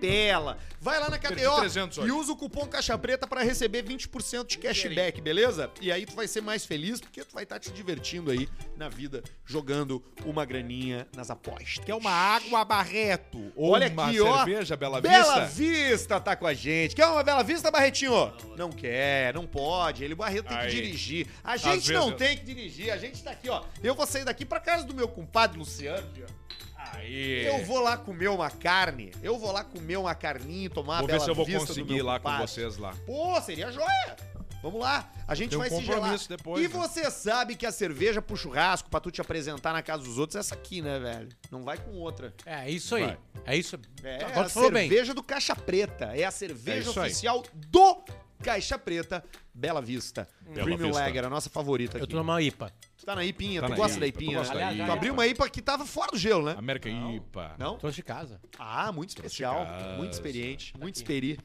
sepela. 0.00 0.58
Vai 0.80 1.00
lá 1.00 1.08
na 1.10 1.18
KTO 1.18 1.56
300 1.60 1.98
hoje. 1.98 2.08
e 2.08 2.12
usa 2.12 2.32
o 2.32 2.36
cupom 2.36 2.66
Caixa 2.66 2.96
Preta 2.96 3.26
pra 3.26 3.42
receber 3.42 3.82
20% 3.82 4.46
de 4.46 4.58
cashback, 4.58 5.20
beleza? 5.20 5.70
E 5.80 5.90
aí 5.90 6.06
tu 6.06 6.14
vai 6.14 6.28
ser 6.28 6.40
mais 6.42 6.64
feliz 6.64 7.00
porque 7.00 7.24
tu 7.24 7.34
vai 7.34 7.42
estar 7.42 7.58
te 7.58 7.70
divertindo 7.72 8.30
aí 8.30 8.48
na 8.76 8.88
vida, 8.88 9.22
jogando 9.44 10.02
uma 10.24 10.44
graninha 10.44 11.08
nas 11.16 11.30
apostas. 11.30 11.78
Quer 11.84 11.94
uma 11.94 12.10
água 12.10 12.64
Barreto 12.64 13.52
ou 13.56 13.70
Olha 13.72 13.88
uma 13.88 14.08
aqui, 14.08 14.20
ó. 14.20 14.36
cerveja 14.44 14.76
Bela, 14.76 15.00
Bela 15.00 15.46
Vista? 15.46 15.56
Vista 15.56 16.20
tá 16.20 16.36
com 16.36 16.46
a 16.46 16.54
gente. 16.54 16.94
Quer 16.94 17.06
uma 17.06 17.22
Bela 17.22 17.42
Vista, 17.42 17.70
Barretinho? 17.70 18.32
Não 18.56 18.70
quer, 18.70 19.34
não 19.34 19.46
pode. 19.46 20.04
Ele, 20.04 20.12
o 20.12 20.16
Barreto, 20.16 20.46
tem 20.48 20.56
Aí. 20.56 20.68
que 20.68 20.74
dirigir. 20.74 21.26
A 21.42 21.56
gente 21.56 21.72
vezes 21.72 21.88
não 21.90 22.10
eu- 22.10 22.16
tem 22.16 22.36
que 22.36 22.44
dirigir. 22.44 22.92
A 22.92 22.96
gente 22.98 23.22
tá 23.22 23.30
aqui, 23.32 23.48
ó. 23.48 23.64
Eu 23.82 23.94
vou 23.94 24.06
sair 24.06 24.24
daqui 24.24 24.44
pra 24.44 24.60
casa 24.60 24.84
do 24.84 24.94
meu 24.94 25.08
compadre 25.08 25.58
Luciano. 25.58 26.06
ó. 26.22 26.45
Aí. 26.94 27.46
Eu 27.46 27.64
vou 27.64 27.80
lá 27.80 27.96
comer 27.96 28.28
uma 28.28 28.50
carne. 28.50 29.12
Eu 29.22 29.38
vou 29.38 29.52
lá 29.52 29.62
comer 29.64 29.96
uma 29.96 30.14
carninha, 30.14 30.68
tomar 30.70 30.98
Vou 30.98 31.04
a 31.04 31.06
ver 31.06 31.12
Bela 31.14 31.24
se 31.24 31.30
eu 31.30 31.34
vou 31.34 31.44
Vista 31.46 31.66
conseguir 31.66 31.94
ir 31.96 32.02
lá 32.02 32.18
com 32.18 32.28
compadre. 32.28 32.46
vocês 32.48 32.76
lá. 32.76 32.94
Pô, 33.06 33.40
seria 33.40 33.70
joia. 33.70 34.16
Vamos 34.62 34.80
lá, 34.80 35.08
a 35.28 35.34
gente 35.34 35.50
Tem 35.50 35.58
um 35.58 35.60
vai 35.60 35.70
se 35.70 35.84
gelar. 35.84 36.18
depois, 36.28 36.64
e 36.64 36.66
né? 36.66 36.74
você 36.74 37.08
sabe 37.10 37.54
que 37.54 37.64
a 37.66 37.70
cerveja 37.70 38.20
pro 38.20 38.36
churrasco, 38.36 38.88
pra 38.90 38.98
tu 38.98 39.12
te 39.12 39.20
apresentar 39.20 39.72
na 39.72 39.80
casa 39.82 40.02
dos 40.02 40.18
outros, 40.18 40.34
é 40.34 40.38
essa 40.40 40.54
aqui, 40.56 40.82
né, 40.82 40.98
velho? 40.98 41.28
Não 41.52 41.62
vai 41.62 41.76
com 41.76 41.92
outra. 41.92 42.34
É 42.44 42.68
isso 42.68 42.96
aí. 42.96 43.04
Vai. 43.04 43.18
É 43.44 43.56
isso. 43.56 43.78
É 44.02 44.24
Agora 44.24 44.46
a 44.46 44.48
falou 44.48 44.72
bem. 44.72 44.88
cerveja 44.88 45.14
do 45.14 45.22
Caixa 45.22 45.54
Preta. 45.54 46.06
É 46.16 46.24
a 46.24 46.28
É 46.28 46.30
cerveja 46.32 46.90
aí. 46.90 46.98
oficial 47.06 47.44
do 47.54 48.02
Caixa 48.46 48.78
Preta. 48.78 49.24
Bela 49.52 49.82
Vista. 49.82 50.28
Bela 50.42 50.64
Premium 50.64 50.86
Vista. 50.88 51.02
Lager, 51.02 51.24
a 51.24 51.28
nossa 51.30 51.50
favorita 51.50 51.98
Eu 51.98 52.04
aqui. 52.04 52.12
tô 52.12 52.18
numa 52.18 52.40
IPA. 52.40 52.72
Tu 52.96 53.04
tá 53.04 53.14
na 53.16 53.24
Ipinha, 53.24 53.60
Tá 53.60 53.66
tu 53.66 53.70
na 53.70 53.76
gosta 53.76 53.98
da 53.98 54.06
IPA, 54.06 54.18
tu 54.18 54.22
Ipinha, 54.24 54.42
né? 54.42 54.48
da 54.48 54.68
Tu 54.70 54.74
IPA. 54.76 54.92
abriu 54.92 55.12
uma 55.12 55.26
IPA 55.26 55.50
que 55.50 55.60
tava 55.62 55.84
fora 55.84 56.12
do 56.12 56.18
gelo, 56.18 56.44
né? 56.44 56.54
América 56.56 56.88
IPA. 56.88 57.56
Não? 57.58 57.76
Tô 57.76 57.90
de 57.90 58.02
casa. 58.02 58.40
Ah, 58.58 58.92
muito 58.92 59.10
especial. 59.10 59.66
casa. 59.66 59.96
Muito 59.96 60.12
experiente. 60.12 60.72
Muito 60.78 60.94
aqui. 60.94 61.02
experi. 61.02 61.38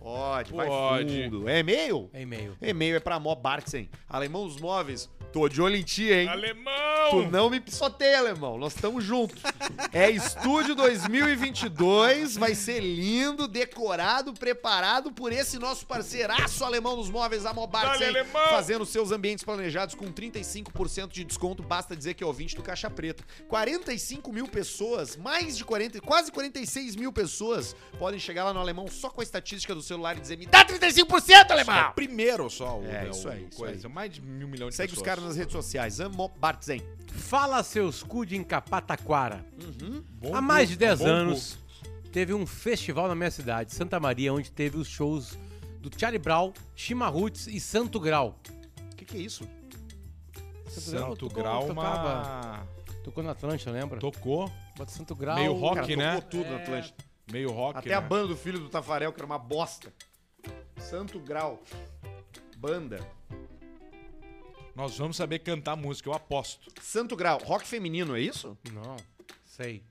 Pode, 0.00 0.52
vai 0.52 0.66
Pode. 0.66 1.24
fundo. 1.24 1.48
É 1.48 1.58
e-mail? 1.60 2.10
É 2.12 2.22
e-mail. 2.22 2.56
E-mail 2.60 2.96
é 2.96 3.00
pra 3.00 3.18
Mó 3.18 3.34
Bartzen. 3.34 3.88
Alemão 4.08 4.46
dos 4.46 4.58
Móveis. 4.60 5.08
Tô 5.32 5.48
de 5.48 5.60
olho 5.60 5.76
em 5.76 5.82
ti, 5.82 6.10
hein? 6.10 6.28
Alemão! 6.28 7.10
Tu 7.10 7.22
não 7.30 7.50
me 7.50 7.60
pisoteia, 7.60 8.18
alemão. 8.18 8.56
Nós 8.56 8.74
estamos 8.74 9.04
juntos. 9.04 9.42
É 9.92 10.08
Estúdio 10.10 10.74
2022. 10.74 12.36
Vai 12.36 12.54
ser 12.54 12.80
lindo, 12.80 13.46
decorado, 13.46 14.32
preparado 14.32 15.12
por 15.12 15.32
esse 15.32 15.58
nosso 15.58 15.86
parceiraço 15.86 16.64
alemão 16.64 16.96
dos 16.96 17.10
móveis, 17.10 17.44
a 17.44 17.52
Mobarts, 17.52 17.98
Dale, 17.98 18.04
hein? 18.04 18.10
alemão! 18.22 18.48
Fazendo 18.48 18.86
seus 18.86 19.10
ambientes 19.10 19.44
planejados 19.44 19.94
com 19.94 20.06
35% 20.12 21.08
de 21.08 21.24
desconto. 21.24 21.62
Basta 21.62 21.96
dizer 21.96 22.14
que 22.14 22.24
é 22.24 22.26
ouvinte 22.26 22.56
do 22.56 22.62
Caixa 22.62 22.88
Preta. 22.88 23.24
45 23.48 24.32
mil 24.32 24.46
pessoas, 24.48 25.16
mais 25.16 25.56
de 25.56 25.64
40, 25.64 26.00
quase 26.00 26.30
46 26.32 26.96
mil 26.96 27.12
pessoas 27.12 27.74
podem 27.98 28.18
chegar 28.18 28.44
lá 28.44 28.54
no 28.54 28.60
alemão 28.60 28.86
só 28.88 29.08
com 29.10 29.20
a 29.20 29.24
estatística 29.24 29.65
do 29.74 29.82
celular 29.82 30.16
e 30.16 30.20
dizer: 30.20 30.36
me 30.38 30.46
dá 30.46 30.64
35%, 30.64 31.20
Só 31.46 31.52
alemão! 31.52 31.92
primeiro 31.92 32.48
só 32.50 32.78
o, 32.78 32.84
É, 32.84 33.04
né, 33.04 33.10
isso 33.10 33.28
o 33.28 33.30
aí, 33.30 33.46
isso 33.50 33.58
coisa. 33.58 33.88
Mais 33.88 34.12
de 34.12 34.20
mil 34.20 34.46
milhões 34.48 34.70
de 34.70 34.76
Segue 34.76 34.92
os 34.92 34.98
pessoas. 34.98 35.06
caras 35.06 35.24
nas 35.24 35.36
redes 35.36 35.52
sociais. 35.52 36.00
Amo 36.00 36.28
Bartzen. 36.38 36.82
Fala 37.12 37.62
seus 37.62 38.02
cu 38.02 38.24
de 38.26 38.36
Encapataquara. 38.36 39.44
Bom 40.20 40.34
Há 40.34 40.40
mais 40.40 40.68
de 40.68 40.76
10 40.76 40.98
bom 41.00 41.06
anos, 41.06 41.58
teve 42.12 42.34
um 42.34 42.46
festival 42.46 43.08
na 43.08 43.14
minha 43.14 43.30
cidade, 43.30 43.74
Santa 43.74 43.98
Maria, 43.98 44.32
onde 44.32 44.50
teve 44.50 44.76
os 44.76 44.86
shows 44.88 45.38
do 45.80 45.90
Charlie 45.98 46.18
Brown, 46.18 46.52
Chimarruts 46.74 47.46
e 47.46 47.58
Santo 47.60 47.98
Grau. 48.00 48.38
O 48.92 48.96
que, 48.96 49.04
que 49.04 49.16
é 49.16 49.20
isso? 49.20 49.48
Santo 50.68 51.16
tocou- 51.16 51.42
Grau, 51.42 51.66
tocava- 51.68 52.22
uma... 52.22 52.66
Tocou 53.04 53.22
na 53.22 53.30
Atlântica, 53.32 53.70
lembra? 53.70 54.00
Tocou. 54.00 54.50
Bota 54.76 54.90
Santo 54.90 55.14
Grau. 55.14 55.36
Meio 55.36 55.52
rock, 55.54 55.76
Cara, 55.76 55.96
né? 55.96 56.14
tocou 56.16 56.30
tudo 56.30 56.50
no 56.50 56.56
Atlântico. 56.56 56.98
Meio 57.30 57.50
rock, 57.50 57.78
Até 57.78 57.88
né? 57.90 57.94
a 57.96 58.00
banda 58.00 58.28
do 58.28 58.36
filho 58.36 58.58
do 58.58 58.68
Tafarel, 58.68 59.12
que 59.12 59.18
era 59.20 59.26
uma 59.26 59.38
bosta. 59.38 59.92
Santo 60.78 61.18
Grau. 61.18 61.60
Banda. 62.56 63.00
Nós 64.74 64.96
vamos 64.98 65.16
saber 65.16 65.38
cantar 65.40 65.74
música, 65.74 66.08
eu 66.08 66.14
aposto. 66.14 66.70
Santo 66.80 67.16
Grau. 67.16 67.38
Rock 67.44 67.66
feminino, 67.66 68.14
é 68.14 68.20
isso? 68.20 68.56
Não, 68.72 68.96
sei. 69.44 69.82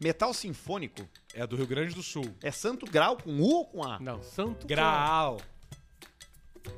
Metal 0.00 0.32
sinfônico. 0.32 1.06
É 1.34 1.46
do 1.46 1.54
Rio 1.56 1.66
Grande 1.66 1.94
do 1.94 2.02
Sul. 2.02 2.24
É 2.42 2.50
Santo 2.50 2.86
Grau 2.86 3.16
com 3.16 3.38
U 3.40 3.48
ou 3.48 3.64
com 3.66 3.84
A? 3.84 3.98
Não, 4.00 4.22
Santo 4.22 4.66
Graal. 4.66 5.40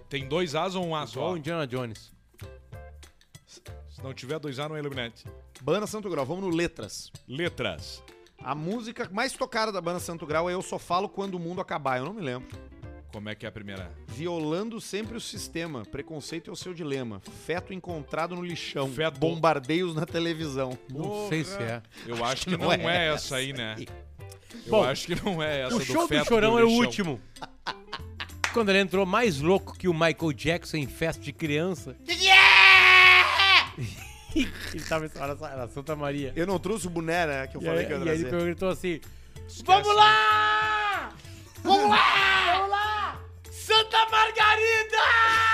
Tem 0.08 0.26
dois 0.28 0.54
As 0.54 0.74
ou 0.74 0.84
um 0.84 0.94
A 0.94 1.06
só? 1.06 1.32
o 1.32 1.36
Indiana 1.36 1.66
Jones. 1.66 2.12
Se 3.46 4.02
não 4.02 4.12
tiver 4.12 4.38
dois 4.38 4.58
A, 4.58 4.68
não 4.68 4.76
é 4.76 4.80
Illuminati. 4.80 5.24
Banda 5.62 5.86
Santo 5.86 6.08
Grau. 6.10 6.26
Vamos 6.26 6.44
no 6.44 6.50
Letras. 6.50 7.10
Letras. 7.28 8.02
A 8.42 8.54
música 8.54 9.08
mais 9.12 9.32
tocada 9.34 9.70
da 9.70 9.80
banda 9.80 10.00
Santo 10.00 10.26
Grau 10.26 10.48
é 10.48 10.54
Eu 10.54 10.62
Só 10.62 10.78
Falo 10.78 11.08
Quando 11.08 11.34
o 11.34 11.38
Mundo 11.38 11.60
Acabar. 11.60 11.98
Eu 11.98 12.06
não 12.06 12.14
me 12.14 12.22
lembro. 12.22 12.48
Como 13.12 13.28
é 13.28 13.34
que 13.34 13.44
é 13.44 13.48
a 13.48 13.52
primeira? 13.52 13.92
Violando 14.06 14.80
sempre 14.80 15.16
o 15.16 15.20
sistema. 15.20 15.82
Preconceito 15.84 16.48
é 16.48 16.52
o 16.52 16.56
seu 16.56 16.72
dilema. 16.72 17.20
Feto 17.44 17.74
encontrado 17.74 18.34
no 18.34 18.42
lixão. 18.42 18.88
Feto. 18.90 19.18
Bombardeios 19.18 19.94
na 19.94 20.06
televisão. 20.06 20.78
Não 20.88 21.28
sei 21.28 21.44
se 21.44 21.58
é. 21.58 21.82
Eu 22.06 22.24
acho 22.24 22.44
que 22.44 22.52
que 22.52 22.56
não, 22.56 22.68
não 22.68 22.72
é, 22.72 23.08
é 23.08 23.12
essa 23.12 23.36
aí, 23.36 23.52
né? 23.52 23.76
Eu 23.78 24.70
Bom, 24.70 24.84
acho 24.84 25.06
que 25.06 25.22
não 25.22 25.42
é 25.42 25.62
essa 25.62 25.76
O 25.76 25.78
do 25.78 25.84
show 25.84 26.02
do 26.02 26.08
feto 26.08 26.28
Chorão 26.28 26.56
era 26.56 26.66
o 26.66 26.70
último. 26.70 27.20
Quando 28.54 28.70
ele 28.70 28.80
entrou 28.80 29.04
mais 29.04 29.40
louco 29.40 29.76
que 29.76 29.86
o 29.86 29.92
Michael 29.92 30.32
Jackson 30.32 30.78
em 30.78 30.86
festa 30.86 31.22
de 31.22 31.32
criança. 31.32 31.96
ele 34.74 34.84
tava 34.88 35.08
só, 35.08 35.46
era 35.46 35.68
Santa 35.68 35.94
Maria. 35.96 36.32
Eu 36.36 36.46
não 36.46 36.58
trouxe 36.58 36.86
o 36.86 36.90
boné, 36.90 37.26
né? 37.26 37.46
Que 37.46 37.56
eu 37.56 37.62
E 37.62 37.64
falei 37.64 37.80
aí, 37.80 37.86
que 37.86 37.92
eu 37.92 37.98
ia 37.98 38.04
e 38.04 38.10
aí 38.10 38.20
trazer. 38.20 38.36
ele 38.36 38.44
gritou 38.46 38.68
assim: 38.70 39.00
Vamos 39.64 39.94
lá! 39.96 41.12
Vamos 41.62 41.90
lá! 41.90 42.52
Vamos 42.54 42.70
lá! 42.70 43.20
Santa 43.50 43.98
Margarida! 44.10 44.98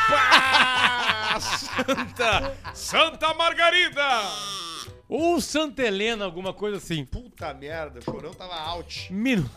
Pá! 0.08 1.40
Santa! 1.40 2.56
Santa 2.74 3.34
Margarida! 3.34 4.02
Ou 5.08 5.40
Santa 5.40 5.82
Helena, 5.82 6.24
alguma 6.24 6.52
coisa 6.52 6.78
assim. 6.78 7.04
Puta 7.04 7.52
merda, 7.54 8.00
o 8.00 8.02
chorão 8.04 8.32
tava 8.32 8.54
out. 8.54 9.12
Minu- 9.12 9.48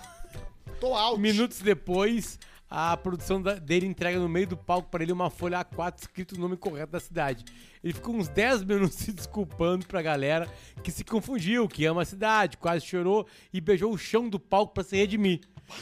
Tô 0.79 0.93
out. 0.95 1.19
Minutos 1.19 1.59
depois, 1.59 2.39
a 2.69 2.95
produção 2.95 3.41
da- 3.41 3.55
dele 3.55 3.85
entrega 3.87 4.19
no 4.19 4.29
meio 4.29 4.45
do 4.47 4.55
palco 4.57 4.89
para 4.89 5.01
ele 5.03 5.11
uma 5.11 5.29
folha 5.29 5.63
A4 5.65 5.99
escrito 6.01 6.35
o 6.35 6.39
nome 6.39 6.55
correto 6.55 6.91
da 6.91 6.99
cidade. 6.99 7.43
Ele 7.83 7.93
ficou 7.93 8.15
uns 8.15 8.27
10 8.27 8.63
minutos 8.63 8.95
se 8.99 9.11
desculpando 9.11 9.85
pra 9.87 10.01
galera 10.01 10.47
que 10.83 10.91
se 10.91 11.03
confundiu, 11.03 11.67
que 11.67 11.85
ama 11.85 12.03
a 12.03 12.05
cidade, 12.05 12.57
quase 12.57 12.85
chorou 12.85 13.25
e 13.53 13.59
beijou 13.59 13.91
o 13.91 13.97
chão 13.97 14.29
do 14.29 14.39
palco 14.39 14.73
pra 14.73 14.83
se 14.83 14.95
redimir. 14.95 15.41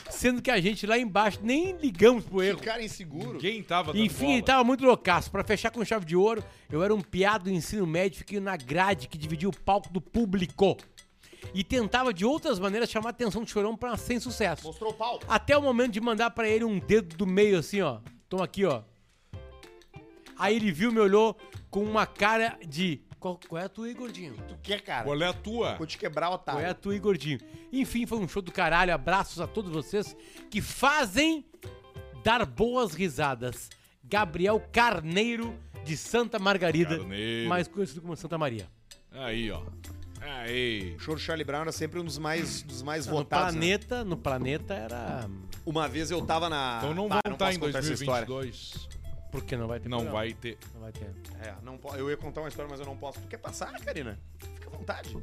Sendo 0.09 0.41
que 0.41 0.51
a 0.51 0.59
gente 0.59 0.85
lá 0.85 0.97
embaixo 0.97 1.39
nem 1.41 1.71
ligamos 1.77 2.25
pro 2.25 2.41
erro. 2.43 2.59
Cara 2.59 2.83
inseguro. 2.83 3.33
Ninguém 3.35 3.63
tava 3.63 3.93
dando 3.93 4.03
Enfim, 4.03 4.19
bola. 4.25 4.33
ele 4.33 4.41
tava 4.43 4.63
muito 4.65 4.85
loucaço. 4.85 5.31
Pra 5.31 5.45
fechar 5.45 5.71
com 5.71 5.83
chave 5.85 6.05
de 6.05 6.13
ouro, 6.13 6.43
eu 6.69 6.83
era 6.83 6.93
um 6.93 6.99
piado 6.99 7.45
do 7.45 7.49
ensino 7.51 7.87
médio, 7.87 8.17
fiquei 8.17 8.39
na 8.41 8.57
grade 8.57 9.07
que 9.07 9.17
dividia 9.17 9.47
o 9.47 9.55
palco 9.57 9.89
do 9.89 10.01
público. 10.01 10.75
E 11.53 11.63
tentava 11.63 12.13
de 12.13 12.25
outras 12.25 12.59
maneiras 12.59 12.89
chamar 12.89 13.09
a 13.09 13.11
atenção 13.11 13.43
do 13.43 13.49
chorão 13.49 13.75
pra 13.75 13.95
sem 13.97 14.19
sucesso. 14.19 14.65
Mostrou 14.65 14.91
o 14.91 14.93
pau. 14.93 15.19
Até 15.27 15.57
o 15.57 15.61
momento 15.61 15.91
de 15.93 16.01
mandar 16.01 16.31
pra 16.31 16.47
ele 16.47 16.63
um 16.63 16.79
dedo 16.79 17.15
do 17.15 17.25
meio 17.25 17.57
assim, 17.59 17.81
ó. 17.81 17.99
Toma 18.29 18.43
aqui, 18.43 18.65
ó. 18.65 18.81
Aí 20.37 20.55
ele 20.55 20.71
viu, 20.71 20.91
me 20.91 20.99
olhou 20.99 21.35
com 21.69 21.83
uma 21.83 22.05
cara 22.05 22.57
de. 22.65 23.01
Qual, 23.19 23.39
qual 23.47 23.59
é 23.61 23.65
a 23.65 23.69
tua 23.69 23.87
aí, 23.87 23.93
gordinho? 23.95 24.35
Tu 24.47 24.55
quer, 24.61 24.81
cara? 24.81 25.03
Qual 25.03 25.19
é 25.19 25.27
a 25.27 25.33
tua? 25.33 25.75
Vou 25.75 25.87
te 25.87 25.97
quebrar, 25.97 26.27
Qual 26.27 26.35
otário. 26.35 26.61
é 26.61 26.69
a 26.69 26.73
tua 26.73 26.93
aí, 26.93 26.99
gordinho? 26.99 27.39
Enfim, 27.73 28.05
foi 28.05 28.19
um 28.19 28.27
show 28.27 28.41
do 28.43 28.51
caralho. 28.51 28.93
Abraços 28.93 29.39
a 29.41 29.47
todos 29.47 29.71
vocês 29.71 30.15
que 30.51 30.61
fazem 30.61 31.43
dar 32.23 32.45
boas 32.45 32.93
risadas. 32.93 33.69
Gabriel 34.03 34.61
Carneiro 34.71 35.57
de 35.83 35.97
Santa 35.97 36.37
Margarida, 36.37 36.97
Carneiro. 36.99 37.49
mais 37.49 37.67
conhecido 37.67 38.01
como 38.01 38.15
Santa 38.15 38.37
Maria. 38.37 38.69
Aí, 39.11 39.49
ó. 39.51 39.61
Aí. 40.27 40.95
O 40.95 40.99
show 40.99 41.15
do 41.15 41.21
Charlie 41.21 41.43
Brown 41.45 41.61
era 41.61 41.71
sempre 41.71 41.99
um 41.99 42.03
dos 42.05 42.17
mais, 42.17 42.61
dos 42.63 42.81
mais 42.81 43.05
No 43.07 43.13
votados. 43.13 43.53
né? 43.55 43.59
planeta, 43.59 44.03
no 44.03 44.17
planeta 44.17 44.73
era. 44.73 45.29
Uma 45.65 45.87
vez 45.87 46.11
eu 46.11 46.21
tava 46.25 46.49
na. 46.49 46.77
Então 46.79 46.93
não 46.93 47.07
Ah, 47.11 47.19
estar 47.31 47.53
em 47.53 47.59
contar 47.59 47.79
essa 47.79 47.93
história. 47.93 48.25
2022. 48.25 48.87
Por 49.31 49.43
que 49.43 49.57
não 49.57 49.67
vai 49.67 49.79
ter? 49.79 49.89
Não 49.89 49.97
programa? 49.99 50.19
vai 50.19 50.33
ter. 50.33 50.57
Não 50.73 50.81
vai 50.81 50.91
ter. 50.91 51.11
É, 51.41 51.53
não 51.61 51.79
eu 51.97 52.09
ia 52.09 52.17
contar 52.17 52.41
uma 52.41 52.47
história, 52.49 52.69
mas 52.69 52.79
eu 52.79 52.85
não 52.85 52.95
posso. 52.97 53.19
Tu 53.19 53.27
quer 53.27 53.37
passar, 53.37 53.71
Karina? 53.81 54.17
Fica 54.39 54.67
à 54.67 54.69
vontade. 54.71 55.15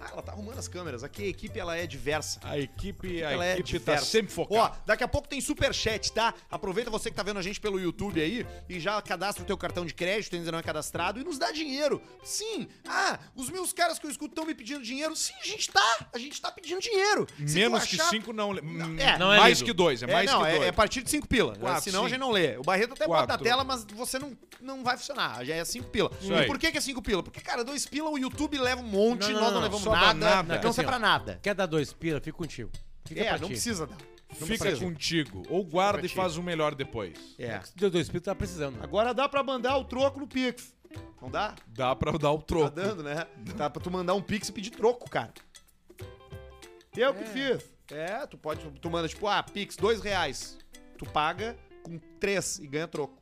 Ah, 0.00 0.10
ela 0.12 0.22
tá 0.22 0.32
arrumando 0.32 0.58
as 0.58 0.68
câmeras. 0.68 1.02
Aqui 1.04 1.24
a 1.24 1.26
equipe 1.28 1.58
ela 1.58 1.76
é 1.76 1.86
diversa. 1.86 2.40
A 2.42 2.58
equipe, 2.58 3.22
a 3.22 3.30
Ela 3.32 3.44
é 3.46 3.52
equipe 3.54 3.72
tá 3.72 3.78
diversa. 3.78 4.06
sempre 4.06 4.32
focada. 4.32 4.60
Ó, 4.60 4.70
daqui 4.86 5.02
a 5.04 5.08
pouco 5.08 5.28
tem 5.28 5.40
superchat, 5.40 6.12
tá? 6.12 6.34
Aproveita 6.50 6.90
você 6.90 7.10
que 7.10 7.16
tá 7.16 7.22
vendo 7.22 7.38
a 7.38 7.42
gente 7.42 7.60
pelo 7.60 7.78
YouTube 7.80 8.20
aí 8.20 8.46
e 8.68 8.78
já 8.80 9.00
cadastra 9.02 9.42
o 9.42 9.46
teu 9.46 9.56
cartão 9.56 9.84
de 9.84 9.94
crédito, 9.94 10.34
ainda 10.36 10.52
não 10.52 10.58
é 10.58 10.62
cadastrado, 10.62 11.20
e 11.20 11.24
nos 11.24 11.38
dá 11.38 11.50
dinheiro. 11.52 12.00
Sim! 12.24 12.68
Ah, 12.86 13.18
os 13.34 13.48
meus 13.50 13.72
caras 13.72 13.98
que 13.98 14.06
eu 14.06 14.10
escuto 14.10 14.32
estão 14.32 14.44
me 14.46 14.54
pedindo 14.54 14.82
dinheiro. 14.82 15.14
Sim, 15.16 15.34
a 15.42 15.46
gente 15.46 15.70
tá! 15.70 16.06
A 16.12 16.18
gente 16.18 16.40
tá 16.40 16.50
pedindo 16.50 16.80
dinheiro. 16.80 17.26
Se 17.46 17.54
Menos 17.54 17.84
que 17.84 17.96
achar- 18.00 18.10
5 18.10 18.32
não. 18.32 18.50
hum, 18.50 18.96
é, 18.98 19.18
não 19.18 19.32
é 19.32 19.38
mais 19.38 19.58
lido. 19.58 19.66
que 19.66 19.72
2, 19.72 20.02
é 20.02 20.06
mais 20.06 20.30
não, 20.30 20.40
que 20.42 20.46
é, 20.48 20.52
2. 20.54 20.62
é 20.64 20.68
a 20.68 20.72
partir 20.72 21.02
de 21.02 21.10
5 21.10 21.26
pila. 21.28 21.56
Quatro, 21.56 21.82
Senão 21.84 22.00
a 22.00 22.02
cinco. 22.02 22.10
gente 22.10 22.20
não 22.20 22.30
lê. 22.30 22.56
O 22.56 22.62
Barreto 22.62 22.92
até 22.94 23.06
bota 23.06 23.20
na 23.22 23.26
Quatro. 23.28 23.44
tela, 23.44 23.64
mas 23.64 23.84
você 23.84 24.18
não, 24.18 24.36
não 24.60 24.82
vai 24.84 24.96
funcionar. 24.96 25.44
Já 25.44 25.54
é 25.54 25.64
5 25.64 25.88
pila. 25.88 26.10
Isso 26.20 26.32
E 26.32 26.34
aí. 26.34 26.46
por 26.46 26.58
que, 26.58 26.70
que 26.72 26.78
é 26.78 26.80
5 26.80 27.00
pila? 27.02 27.22
Porque, 27.22 27.40
cara, 27.40 27.64
2 27.64 27.86
pila 27.86 28.10
o 28.10 28.18
YouTube 28.18 28.58
leva 28.58 28.80
um 28.80 28.84
monte, 28.84 29.22
Não, 29.28 29.32
não, 29.32 29.40
nós 29.40 29.42
não, 29.48 29.54
não, 29.54 29.60
levamos 29.62 29.85
dá 29.92 30.14
nada. 30.14 30.14
nada. 30.42 30.54
Não 30.62 30.70
Assim, 30.70 30.72
serve 30.76 30.88
pra 30.88 30.96
ó. 30.96 31.00
nada. 31.00 31.38
Quer 31.42 31.54
dar 31.54 31.66
dois 31.66 31.92
pila? 31.92 32.20
Fica 32.20 32.36
contigo. 32.36 32.70
Fica 33.04 33.20
É, 33.20 33.24
pra 33.28 33.38
não 33.38 33.48
ti. 33.48 33.52
precisa 33.54 33.86
dar. 33.86 33.96
Fica 34.30 34.58
precisa. 34.64 34.84
contigo. 34.84 35.42
Ou 35.48 35.64
guarda 35.64 36.04
e 36.04 36.08
faz 36.08 36.36
o 36.36 36.42
melhor 36.42 36.74
depois. 36.74 37.34
É. 37.38 37.60
Se 37.60 37.76
deu 37.76 37.90
dois 37.90 38.08
pila, 38.08 38.20
tá 38.20 38.34
precisando. 38.34 38.82
Agora 38.82 39.14
dá 39.14 39.28
pra 39.28 39.42
mandar 39.42 39.76
o 39.78 39.84
troco 39.84 40.18
no 40.20 40.26
Pix. 40.26 40.74
Não 41.20 41.30
dá? 41.30 41.54
Dá 41.68 41.94
pra 41.94 42.12
dar 42.12 42.32
o 42.32 42.38
Tá 42.38 42.44
troco. 42.44 42.70
dando, 42.70 43.02
né? 43.02 43.26
Dá 43.56 43.68
pra 43.70 43.80
tu 43.82 43.90
mandar 43.90 44.14
um 44.14 44.22
Pix 44.22 44.48
e 44.48 44.52
pedir 44.52 44.70
troco, 44.70 45.08
cara. 45.10 45.32
Eu 46.96 47.14
que 47.14 47.24
fiz. 47.24 47.62
É, 47.90 48.26
tu 48.26 48.36
pode. 48.38 48.60
Tu 48.80 48.90
manda, 48.90 49.06
tipo, 49.08 49.26
ah, 49.26 49.42
Pix, 49.42 49.76
dois 49.76 50.00
reais. 50.00 50.58
Tu 50.98 51.04
paga 51.06 51.56
com 51.82 51.98
três 52.18 52.58
e 52.58 52.66
ganha 52.66 52.88
troco. 52.88 53.16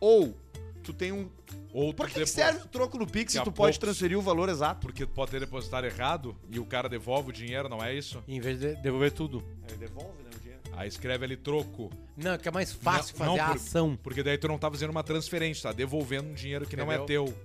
Ou 0.00 0.36
tu 0.84 0.92
tem 0.92 1.10
um. 1.12 1.28
Ou 1.72 1.92
Por 1.92 2.08
que, 2.08 2.20
que 2.20 2.26
serve 2.26 2.60
o 2.62 2.66
troco 2.68 2.96
no 2.98 3.06
Pix 3.06 3.32
se 3.32 3.38
tu 3.38 3.44
pode 3.44 3.54
poucos- 3.56 3.78
transferir 3.78 4.16
o 4.18 4.22
valor 4.22 4.48
exato? 4.48 4.80
Porque 4.80 5.04
tu 5.04 5.12
pode 5.12 5.30
ter 5.32 5.40
depositado 5.40 5.84
errado 5.86 6.36
e 6.50 6.60
o 6.60 6.64
cara 6.64 6.88
devolve 6.88 7.30
o 7.30 7.32
dinheiro, 7.32 7.68
não 7.68 7.82
é 7.82 7.92
isso? 7.94 8.22
Em 8.28 8.40
vez 8.40 8.60
de 8.60 8.76
devolver 8.76 9.10
tudo. 9.12 9.44
Aí 9.68 9.76
devolve, 9.76 10.22
né, 10.22 10.30
o 10.36 10.38
dinheiro. 10.40 10.60
Aí 10.76 10.88
escreve 10.88 11.24
ali 11.24 11.36
troco. 11.36 11.90
Não, 12.16 12.38
que 12.38 12.46
é 12.46 12.50
mais 12.52 12.72
fácil 12.72 13.14
Não, 13.18 13.26
fazer 13.26 13.38
não, 13.38 13.44
a 13.44 13.48
por- 13.48 13.56
ação. 13.56 13.98
Porque 14.02 14.22
daí 14.22 14.38
tu 14.38 14.46
não 14.46 14.58
tá 14.58 14.70
fazendo 14.70 14.90
uma 14.90 15.02
transferência, 15.02 15.70
tá 15.70 15.72
devolvendo 15.72 16.28
um 16.28 16.34
dinheiro 16.34 16.64
que 16.66 16.76
não 16.76 16.92
é 16.92 16.96
Entendeu? 16.96 17.24
teu. 17.26 17.38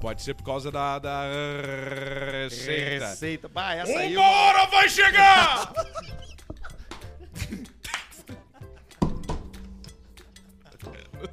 Pode 0.00 0.22
ser 0.22 0.34
por 0.34 0.44
causa 0.44 0.70
da, 0.70 0.98
da 0.98 1.24
receita. 2.44 3.08
Receita. 3.08 3.48
Bah, 3.48 3.74
essa 3.74 3.98
aí. 3.98 4.14
eu- 4.14 4.20
Uma 4.20 4.28
hora 4.30 4.66
vai 4.66 4.88
chegar! 4.88 5.72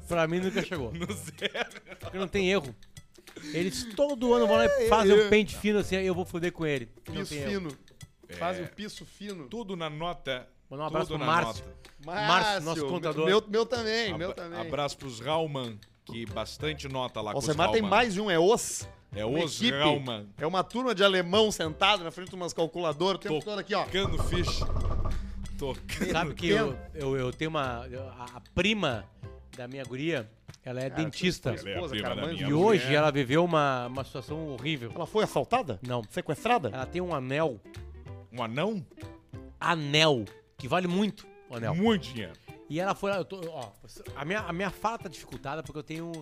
Pra 0.08 0.26
mim 0.26 0.40
nunca 0.40 0.62
chegou. 0.64 0.92
no 0.92 1.06
zero. 1.12 1.80
Porque 2.00 2.18
não 2.18 2.28
tem 2.28 2.50
erro. 2.50 2.74
Eles 3.52 3.84
todo 3.94 4.32
ano 4.34 4.46
vão 4.46 4.56
lá 4.56 4.66
e 4.66 4.88
fazem 4.88 5.18
um 5.20 5.28
pente 5.28 5.56
fino 5.56 5.78
assim, 5.78 5.96
aí 5.96 6.06
eu 6.06 6.14
vou 6.14 6.24
foder 6.24 6.52
com 6.52 6.64
ele. 6.66 6.88
Não 7.08 7.14
Piso 7.16 7.30
tem 7.30 7.38
erro. 7.40 7.50
fino. 7.70 7.78
Faz 8.38 8.58
um 8.60 8.66
piso 8.66 9.04
fino. 9.04 9.46
Tudo 9.48 9.76
na 9.76 9.88
nota. 9.90 10.48
Mandar 10.70 10.84
um 10.84 10.86
abraço 10.86 11.06
tudo 11.08 11.18
pro 11.18 11.26
na 11.26 11.32
Márcio. 11.32 11.64
nota. 11.64 11.76
Márcio, 12.26 12.60
nosso 12.62 12.86
contador. 12.86 13.26
Meu, 13.26 13.44
meu 13.48 13.64
também, 13.66 14.06
Abra- 14.12 14.18
meu 14.18 14.32
também. 14.34 14.60
Abraço 14.60 14.96
pros 14.98 15.20
Rauman, 15.20 15.78
que 16.04 16.24
bastante 16.26 16.88
nota 16.88 17.20
lá 17.20 17.30
O 17.30 17.34
com 17.34 17.38
os 17.40 17.44
Semar 17.44 17.70
tem 17.70 17.80
Rauman. 17.82 17.96
mais 17.96 18.14
de 18.14 18.20
um, 18.20 18.30
é 18.30 18.38
os. 18.38 18.88
É 19.14 19.24
uma 19.24 19.44
os 19.44 19.60
equipe. 19.60 19.76
Rauman. 19.78 20.26
É 20.38 20.46
uma 20.46 20.64
turma 20.64 20.94
de 20.94 21.04
alemão 21.04 21.52
sentado 21.52 22.02
na 22.02 22.10
frente 22.10 22.30
de 22.30 22.34
umas 22.34 22.52
calculadoras 22.52 23.16
o 23.20 23.22
tempo 23.22 23.44
todo 23.44 23.58
aqui, 23.60 23.74
ó. 23.74 23.84
Tocando 23.84 24.22
ficha. 24.24 24.66
Tocando. 25.58 26.10
Sabe 26.12 26.34
que 26.34 26.48
eu, 26.48 26.76
eu, 26.94 27.16
eu 27.16 27.32
tenho 27.32 27.48
uma. 27.50 27.86
A, 28.18 28.24
a 28.36 28.40
prima 28.54 29.08
da 29.56 29.66
minha 29.66 29.84
guria, 29.84 30.30
ela 30.64 30.80
é 30.80 30.90
dentista. 30.90 31.50
Ela 31.50 31.68
é 31.70 31.74
esposa, 31.74 31.96
cara, 32.00 32.14
minha 32.14 32.32
E 32.32 32.44
mulher. 32.44 32.54
hoje 32.54 32.94
ela 32.94 33.10
viveu 33.10 33.44
uma, 33.44 33.86
uma 33.86 34.04
situação 34.04 34.48
horrível. 34.48 34.92
Ela 34.94 35.06
foi 35.06 35.24
assaltada? 35.24 35.80
Não. 35.86 36.02
Sequestrada? 36.10 36.68
Ela 36.68 36.86
tem 36.86 37.00
um 37.00 37.14
anel. 37.14 37.60
Um 38.32 38.42
anão? 38.42 38.84
Anel. 39.58 40.24
Que 40.58 40.68
vale 40.68 40.86
muito 40.86 41.26
o 41.48 41.56
anel. 41.56 41.74
Muito 41.74 42.08
dinheiro. 42.08 42.32
E 42.68 42.80
ela 42.80 42.94
foi 42.94 43.10
lá. 43.10 43.18
Eu 43.18 43.24
tô, 43.24 43.40
ó, 43.48 43.70
a, 44.14 44.24
minha, 44.24 44.40
a 44.40 44.52
minha 44.52 44.70
fala 44.70 44.98
tá 44.98 45.08
dificultada 45.08 45.62
porque 45.62 45.78
eu 45.78 45.82
tenho 45.82 46.12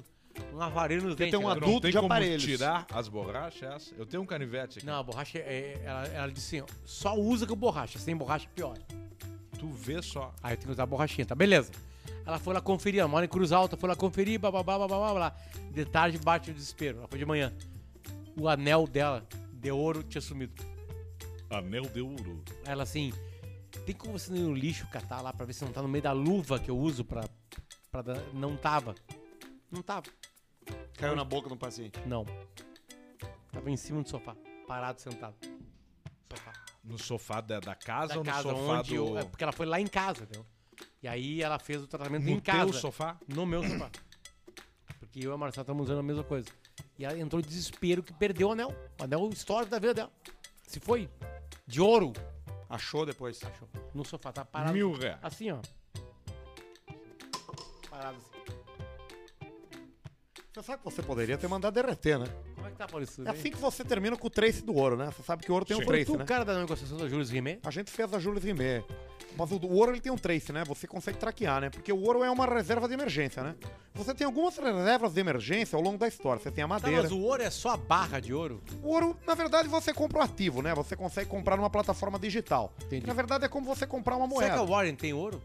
um 0.53 0.61
aparelho 0.61 1.03
nos 1.03 1.16
dentes. 1.16 1.33
tem 1.33 1.40
um 1.40 1.49
né? 1.49 1.53
Adulto 1.53 1.70
não 1.73 1.81
tem 1.81 1.90
de 1.90 1.97
como 1.97 2.07
aparelhos. 2.07 2.42
tirar 2.42 2.87
as 2.92 3.09
borrachas? 3.09 3.62
essa? 3.62 3.94
Eu 3.97 4.05
tenho 4.07 4.23
um 4.23 4.27
canivete 4.27 4.79
aqui. 4.79 4.87
Não, 4.87 4.94
a 4.99 5.03
borracha, 5.03 5.38
é, 5.38 5.81
ela, 5.85 6.07
ela 6.09 6.29
disse 6.33 6.59
assim: 6.59 6.66
ó, 6.68 6.77
só 6.85 7.16
usa 7.16 7.47
com 7.47 7.57
borracha. 7.57 7.99
Sem 7.99 8.16
borracha, 8.16 8.49
pior. 8.55 8.77
Tu 9.59 9.59
Tu 9.59 9.68
vê 9.68 10.03
só. 10.03 10.35
Aí 10.42 10.53
eu 10.53 10.57
tenho 10.59 10.66
que 10.66 10.73
usar 10.73 10.83
a 10.83 10.87
borrachinha, 10.87 11.25
tá? 11.25 11.35
Beleza. 11.35 11.73
Ela 12.27 12.38
foi 12.38 12.55
lá 12.55 12.61
conferir, 12.61 13.01
ela 13.01 13.09
mora 13.09 13.25
em 13.25 13.29
Cruz 13.29 13.53
Alta, 13.53 13.77
foi 13.77 13.88
lá 13.88 13.97
conferir, 13.97 14.38
blá, 14.38 14.51
blá, 14.51 14.62
blá, 14.62 14.79
blá, 14.79 14.87
blá, 14.88 15.14
blá. 15.14 15.37
De 15.71 15.85
tarde 15.85 16.19
bate 16.19 16.51
o 16.51 16.55
desespero. 16.55 16.99
Ela 16.99 17.09
foi 17.09 17.19
de 17.19 17.27
manhã. 17.27 17.53
O 18.37 18.49
anel 18.49 18.87
dela, 18.87 19.27
de 19.53 19.71
ouro, 19.71 20.03
tinha 20.03 20.21
sumido. 20.21 20.62
Anel 21.51 21.85
de 21.85 22.01
ouro. 22.01 22.43
Ela 22.64 22.83
assim, 22.83 23.12
tem 23.87 23.95
como 23.95 24.19
você 24.19 24.33
ir 24.35 24.40
no 24.40 24.55
lixo 24.55 24.87
catar 24.88 25.21
lá 25.21 25.33
pra 25.33 25.45
ver 25.47 25.53
se 25.53 25.64
não 25.64 25.73
tá 25.73 25.83
no 25.83 25.88
meio 25.88 26.03
da 26.03 26.12
luva 26.12 26.59
que 26.59 26.71
eu 26.71 26.79
uso 26.79 27.05
pra... 27.05 27.29
pra 27.90 28.03
dar... 28.03 28.17
Não 28.33 28.57
tava. 28.57 28.95
Não 29.71 29.83
tava. 29.83 30.07
Caiu 30.95 31.14
na 31.14 31.25
boca 31.25 31.49
do 31.49 31.57
paciente. 31.57 32.01
Não. 32.07 32.25
Tava 33.53 33.71
em 33.71 33.77
cima 33.77 34.03
do 34.03 34.09
sofá, 34.09 34.35
parado, 34.67 35.01
sentado. 35.01 35.35
Sofá. 36.31 36.53
No 36.83 36.99
sofá 36.99 37.40
da, 37.40 37.61
da 37.61 37.75
casa 37.75 38.14
Da 38.14 38.19
ou 38.19 38.25
no 38.25 38.31
casa 38.31 38.43
sofá 38.43 38.79
onde 38.79 38.90
do... 38.90 38.95
eu, 38.95 39.19
é 39.19 39.25
porque 39.25 39.45
ela 39.45 39.53
foi 39.53 39.67
lá 39.67 39.81
em 39.81 39.87
casa, 39.87 40.25
entendeu? 40.25 40.45
E 41.02 41.08
aí 41.08 41.42
ela 41.42 41.58
fez 41.58 41.82
o 41.82 41.87
tratamento 41.87 42.24
No 42.24 42.30
em 42.30 42.40
teu 42.40 42.54
casa. 42.54 42.72
sofá? 42.72 43.18
No 43.28 43.44
meu 43.44 43.62
sofá. 43.62 43.90
Porque 44.98 45.20
eu 45.26 45.30
e 45.30 45.34
a 45.34 45.37
Marcela 45.37 45.62
estamos 45.62 45.84
usando 45.84 45.98
a 46.00 46.02
mesma 46.02 46.24
coisa. 46.24 46.48
E 46.98 47.04
ela 47.04 47.18
entrou 47.18 47.40
em 47.40 47.44
desespero 47.44 48.02
que 48.02 48.12
perdeu 48.12 48.48
o 48.48 48.52
anel. 48.52 48.74
O 49.00 49.04
anel 49.04 49.28
histórico 49.30 49.70
da 49.70 49.78
vida 49.78 49.94
dela. 49.94 50.12
Se 50.66 50.80
foi. 50.80 51.08
De 51.66 51.80
ouro. 51.80 52.12
Achou 52.68 53.04
depois. 53.04 53.40
Achou. 53.42 53.68
No 53.94 54.04
sofá, 54.04 54.32
tá 54.32 54.44
parado. 54.44 54.72
Mil 54.72 54.92
reais. 54.92 55.18
Assim, 55.22 55.50
ó. 55.50 55.58
Parado 57.90 58.18
assim. 58.18 58.34
Você 60.52 60.62
sabe 60.62 60.78
que 60.78 60.84
você 60.84 61.02
poderia 61.02 61.37
ter 61.37 61.48
mandado 61.48 61.74
derreter, 61.74 62.16
né? 62.16 62.26
Como 62.54 62.68
é 62.68 62.70
que 62.70 62.76
tá, 62.76 62.87
Paulista? 62.87 63.22
É 63.26 63.30
assim 63.30 63.50
que 63.50 63.56
você 63.56 63.84
termina 63.84 64.16
com 64.16 64.26
o 64.28 64.30
trace 64.30 64.62
do 64.62 64.72
ouro, 64.74 64.96
né? 64.96 65.06
Você 65.06 65.22
sabe 65.24 65.44
que 65.44 65.50
o 65.50 65.54
ouro 65.54 65.66
tem 65.66 65.76
um 65.76 65.80
Sim. 65.80 65.84
Foi 65.87 65.96
trace, 65.96 66.12
tu 66.12 66.16
né? 66.16 66.22
o 66.22 66.26
cara 66.26 66.44
da 66.44 66.58
negociação 66.60 66.96
da 66.96 67.08
Júlio 67.08 67.26
Rimet? 67.26 67.58
A 67.64 67.70
gente 67.72 67.90
fez 67.90 68.14
a 68.14 68.20
Jules 68.20 68.44
Rimet. 68.44 68.84
Mas 69.37 69.51
o, 69.51 69.57
o 69.57 69.75
ouro 69.75 69.92
ele 69.92 70.01
tem 70.01 70.12
um 70.12 70.16
trace, 70.16 70.53
né? 70.53 70.62
Você 70.64 70.87
consegue 70.87 71.18
traquear, 71.18 71.61
né? 71.61 71.70
Porque 71.70 71.92
o 71.92 72.01
ouro 72.01 72.23
é 72.23 72.31
uma 72.31 72.47
reserva 72.47 72.87
de 72.87 72.94
emergência, 72.94 73.42
né? 73.42 73.55
Você 73.94 74.14
tem 74.14 74.25
algumas 74.25 74.57
reservas 74.57 75.12
de 75.12 75.20
emergência 75.20 75.77
ao 75.77 75.83
longo 75.83 75.99
da 75.99 76.07
história. 76.07 76.40
Você 76.42 76.51
tem 76.51 76.62
a 76.62 76.68
Tá, 76.68 76.75
madeira. 76.75 77.03
mas 77.03 77.12
o 77.12 77.20
ouro 77.20 77.42
é 77.42 77.51
só 77.51 77.70
a 77.70 77.77
barra 77.77 78.20
de 78.20 78.33
ouro? 78.33 78.62
O 78.83 78.88
ouro, 78.92 79.16
na 79.27 79.35
verdade, 79.35 79.68
você 79.68 79.92
compra 79.92 80.18
o 80.20 80.23
ativo, 80.23 80.62
né? 80.62 80.75
Você 80.75 80.94
consegue 80.97 81.29
comprar 81.29 81.57
numa 81.57 81.70
plataforma 81.70 82.18
digital. 82.18 82.73
Entendi. 82.85 83.07
Na 83.07 83.12
verdade, 83.14 83.44
é 83.44 83.49
como 83.49 83.66
você 83.66 83.87
comprar 83.87 84.16
uma 84.16 84.29
Será 84.29 84.47
que 84.47 84.53
a 84.53 84.57
moeda. 84.59 84.73
Warren 84.73 84.94
tem 84.94 85.12
ouro? 85.12 85.42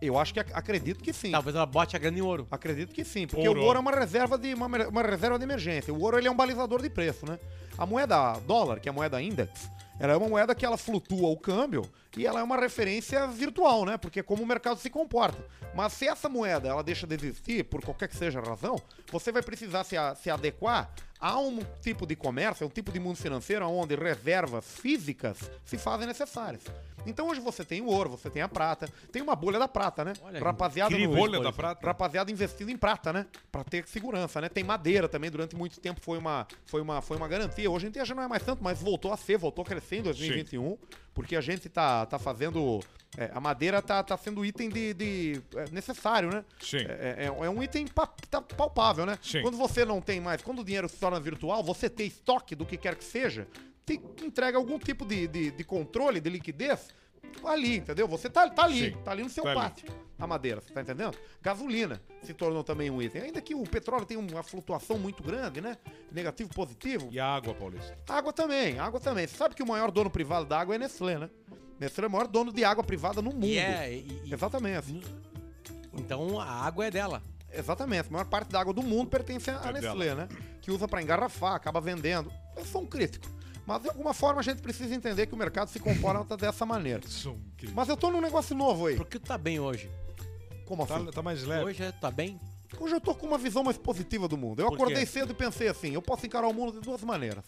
Eu 0.00 0.18
acho 0.18 0.34
que 0.34 0.40
ac- 0.40 0.50
acredito 0.52 1.00
que 1.00 1.12
sim. 1.12 1.30
Talvez 1.30 1.54
ela 1.54 1.64
bote 1.64 1.94
a 1.94 1.98
grana 2.00 2.18
em 2.18 2.22
ouro. 2.22 2.44
Acredito 2.50 2.92
que 2.92 3.04
sim, 3.04 3.24
porque 3.24 3.46
Ouro. 3.46 3.60
o 3.60 3.64
ouro 3.64 3.76
é 3.78 3.80
uma 3.80 3.92
reserva 3.92 4.36
de 4.36 4.52
uma, 4.52 4.66
uma 4.66 5.02
reserva 5.02 5.38
de 5.38 5.44
emergência. 5.44 5.94
O 5.94 6.00
ouro 6.02 6.18
ele 6.18 6.26
é 6.26 6.30
um 6.30 6.34
balizador 6.34 6.82
de 6.82 6.90
preço, 6.90 7.24
né? 7.24 7.38
A 7.78 7.86
moeda 7.86 8.32
dólar, 8.46 8.80
que 8.80 8.88
é 8.88 8.90
a 8.90 8.92
moeda 8.92 9.22
index, 9.22 9.70
ela 10.02 10.14
é 10.14 10.16
uma 10.16 10.28
moeda 10.28 10.52
que 10.54 10.66
ela 10.66 10.76
flutua 10.76 11.28
o 11.28 11.36
câmbio 11.36 11.88
e 12.16 12.26
ela 12.26 12.40
é 12.40 12.42
uma 12.42 12.56
referência 12.56 13.24
virtual, 13.28 13.84
né? 13.86 13.96
Porque 13.96 14.18
é 14.18 14.22
como 14.22 14.42
o 14.42 14.46
mercado 14.46 14.78
se 14.80 14.90
comporta. 14.90 15.38
Mas 15.74 15.92
se 15.92 16.08
essa 16.08 16.28
moeda 16.28 16.68
ela 16.68 16.82
deixa 16.82 17.06
de 17.06 17.14
existir 17.14 17.64
por 17.64 17.82
qualquer 17.84 18.08
que 18.08 18.16
seja 18.16 18.40
a 18.40 18.42
razão, 18.42 18.76
você 19.12 19.30
vai 19.30 19.42
precisar 19.42 19.84
se, 19.84 19.96
a- 19.96 20.14
se 20.16 20.28
adequar 20.28 20.90
a 21.20 21.38
um 21.38 21.60
tipo 21.80 22.04
de 22.04 22.16
comércio, 22.16 22.64
a 22.64 22.66
um 22.66 22.70
tipo 22.70 22.90
de 22.90 22.98
mundo 22.98 23.16
financeiro 23.16 23.64
onde 23.68 23.94
reservas 23.94 24.64
físicas 24.64 25.38
se 25.64 25.78
fazem 25.78 26.06
necessárias. 26.08 26.62
Então 27.06 27.28
hoje 27.28 27.40
você 27.40 27.64
tem 27.64 27.80
o 27.80 27.86
ouro, 27.86 28.10
você 28.10 28.30
tem 28.30 28.42
a 28.42 28.48
prata, 28.48 28.88
tem 29.10 29.20
uma 29.22 29.34
bolha 29.34 29.58
da 29.58 29.66
prata, 29.68 30.04
né? 30.04 30.12
Olha, 30.22 30.40
Rapaziada 30.42 30.96
no- 30.96 31.14
bolha 31.14 31.40
da 31.40 31.52
prata? 31.52 31.86
rapaziada 31.86 32.30
investindo 32.30 32.70
em 32.70 32.76
prata, 32.76 33.12
né? 33.12 33.26
Pra 33.50 33.64
ter 33.64 33.86
segurança, 33.88 34.40
né? 34.40 34.48
Tem 34.48 34.62
madeira 34.62 35.08
também, 35.08 35.30
durante 35.30 35.56
muito 35.56 35.80
tempo 35.80 36.00
foi 36.00 36.18
uma, 36.18 36.46
foi 36.66 36.80
uma, 36.80 37.02
foi 37.02 37.16
uma 37.16 37.26
garantia. 37.28 37.70
Hoje 37.70 37.86
em 37.86 37.90
dia 37.90 38.04
já 38.04 38.14
não 38.14 38.22
é 38.22 38.28
mais 38.28 38.42
tanto, 38.42 38.62
mas 38.62 38.80
voltou 38.80 39.12
a 39.12 39.16
ser, 39.16 39.36
voltou 39.36 39.62
a 39.62 39.66
crescer 39.66 39.96
em 39.96 40.02
2021, 40.02 40.78
porque 41.12 41.34
a 41.36 41.40
gente 41.40 41.68
tá, 41.68 42.06
tá 42.06 42.18
fazendo. 42.18 42.80
é, 43.18 43.30
a 43.34 43.40
madeira 43.40 43.82
tá, 43.82 44.02
tá 44.02 44.16
sendo 44.16 44.42
item 44.44 44.70
de, 44.70 44.94
de- 44.94 45.42
é, 45.56 45.70
necessário, 45.70 46.30
né? 46.30 46.44
Sim. 46.60 46.78
É, 46.88 47.26
é- 47.26 47.26
é 47.26 47.50
um 47.50 47.62
item 47.62 47.86
pa- 47.86 48.06
tá 48.30 48.40
palpável, 48.40 49.04
né? 49.04 49.18
Sim. 49.22 49.42
Quando 49.42 49.56
você 49.58 49.84
não 49.84 50.00
tem 50.00 50.18
mais, 50.20 50.40
quando 50.40 50.60
o 50.60 50.64
dinheiro 50.64 50.88
se 50.88 50.96
torna 50.96 51.20
virtual, 51.20 51.62
você 51.62 51.90
ter 51.90 52.04
estoque 52.04 52.54
do 52.54 52.64
que 52.64 52.76
quer 52.78 52.94
que 52.94 53.04
seja, 53.04 53.46
te 53.86 54.00
entrega 54.24 54.56
algum 54.58 54.78
tipo 54.78 55.04
de, 55.04 55.26
de, 55.26 55.50
de 55.50 55.64
controle, 55.64 56.20
de 56.20 56.30
liquidez 56.30 56.88
ali, 57.44 57.76
entendeu? 57.78 58.06
Você 58.08 58.28
tá, 58.28 58.48
tá 58.50 58.64
ali, 58.64 58.90
Sim. 58.92 58.96
tá 59.04 59.10
ali 59.10 59.22
no 59.22 59.30
seu 59.30 59.42
Tá 59.44 59.50
ali. 59.50 59.60
pátio. 59.60 59.88
A 60.18 60.26
madeira, 60.26 60.60
você 60.60 60.72
tá 60.72 60.82
entendendo? 60.82 61.16
Gasolina 61.40 62.00
se 62.22 62.32
tornou 62.34 62.62
também 62.62 62.90
um 62.90 63.00
item. 63.02 63.22
Ainda 63.22 63.40
que 63.40 63.54
o 63.54 63.62
petróleo 63.64 64.04
tenha 64.04 64.20
uma 64.20 64.42
flutuação 64.42 64.98
muito 64.98 65.22
grande, 65.22 65.60
né? 65.60 65.76
Negativo, 66.12 66.50
positivo. 66.54 67.08
E 67.10 67.18
a 67.18 67.26
água, 67.26 67.54
Paulista? 67.54 67.96
Água 68.08 68.32
também, 68.32 68.78
água 68.78 69.00
também. 69.00 69.26
Você 69.26 69.36
sabe 69.36 69.54
que 69.54 69.62
o 69.62 69.66
maior 69.66 69.90
dono 69.90 70.10
privado 70.10 70.46
da 70.46 70.60
água 70.60 70.74
é 70.74 70.78
Nestlé, 70.78 71.18
né? 71.18 71.30
Nestlé 71.80 72.04
é 72.04 72.08
o 72.08 72.10
maior 72.10 72.28
dono 72.28 72.52
de 72.52 72.64
água 72.64 72.84
privada 72.84 73.20
no 73.20 73.32
mundo. 73.32 73.46
E 73.46 73.58
é. 73.58 73.92
e- 73.92 74.20
e- 74.26 74.32
Exatamente. 74.32 75.02
então 75.94 76.38
a 76.40 76.44
água 76.46 76.86
é 76.86 76.90
dela. 76.90 77.22
Exatamente. 77.52 78.08
A 78.08 78.12
maior 78.12 78.26
parte 78.26 78.50
da 78.50 78.60
água 78.60 78.72
do 78.72 78.82
mundo 78.82 79.08
pertence 79.10 79.50
à 79.50 79.60
É 79.64 79.72
Nestlé, 79.72 80.14
né? 80.14 80.28
Que 80.60 80.70
usa 80.70 80.86
pra 80.86 81.02
engarrafar, 81.02 81.54
acaba 81.54 81.80
vendendo. 81.80 82.32
Eu 82.56 82.64
sou 82.64 82.82
um 82.82 82.86
crítico. 82.86 83.26
Mas 83.66 83.82
de 83.82 83.88
alguma 83.88 84.12
forma 84.12 84.40
a 84.40 84.42
gente 84.42 84.60
precisa 84.60 84.94
entender 84.94 85.26
que 85.26 85.34
o 85.34 85.36
mercado 85.36 85.68
se 85.68 85.78
comporta 85.78 86.36
dessa 86.36 86.66
maneira. 86.66 87.00
Um 87.26 87.38
querido. 87.56 87.76
Mas 87.76 87.88
eu 87.88 87.96
tô 87.96 88.10
num 88.10 88.20
negócio 88.20 88.56
novo 88.56 88.86
aí. 88.86 88.96
Por 88.96 89.06
que 89.06 89.18
tu 89.18 89.26
tá 89.26 89.38
bem 89.38 89.60
hoje? 89.60 89.90
Como 90.66 90.82
assim? 90.82 91.04
Tá, 91.06 91.12
tá 91.12 91.22
mais 91.22 91.42
leve. 91.44 91.64
Hoje 91.64 91.82
é- 91.82 91.92
tu 91.92 92.00
tá 92.00 92.10
bem? 92.10 92.40
Hoje 92.80 92.94
eu 92.94 93.00
tô 93.00 93.14
com 93.14 93.26
uma 93.26 93.38
visão 93.38 93.62
mais 93.62 93.76
positiva 93.76 94.26
do 94.26 94.36
mundo. 94.36 94.60
Eu 94.60 94.68
Por 94.68 94.76
quê? 94.76 94.82
acordei 94.82 95.06
cedo 95.06 95.32
e 95.32 95.34
pensei 95.34 95.68
assim: 95.68 95.92
eu 95.92 96.02
posso 96.02 96.24
encarar 96.26 96.48
o 96.48 96.54
mundo 96.54 96.72
de 96.72 96.80
duas 96.80 97.02
maneiras: 97.02 97.44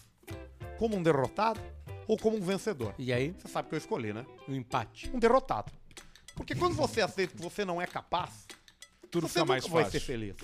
como 0.77 0.95
um 0.95 1.01
derrotado 1.03 1.59
ou 2.07 2.17
como 2.17 2.37
um 2.37 2.41
vencedor. 2.41 2.93
E 2.97 3.11
aí? 3.11 3.35
Você 3.39 3.47
sabe 3.47 3.67
que 3.67 3.75
eu 3.75 3.79
escolhi, 3.79 4.13
né? 4.13 4.25
O 4.47 4.53
empate. 4.53 5.09
Um 5.13 5.19
derrotado. 5.19 5.71
Porque 6.35 6.53
quando 6.53 6.75
você 6.75 7.01
aceita 7.01 7.35
que 7.35 7.41
você 7.41 7.65
não 7.65 7.81
é 7.81 7.87
capaz, 7.87 8.45
Tudo 9.09 9.27
você 9.27 9.39
fica 9.39 9.41
nunca 9.41 9.53
mais 9.53 9.67
vai 9.67 9.83
ser 9.85 9.91
fácil. 9.99 10.05
feliz. 10.07 10.35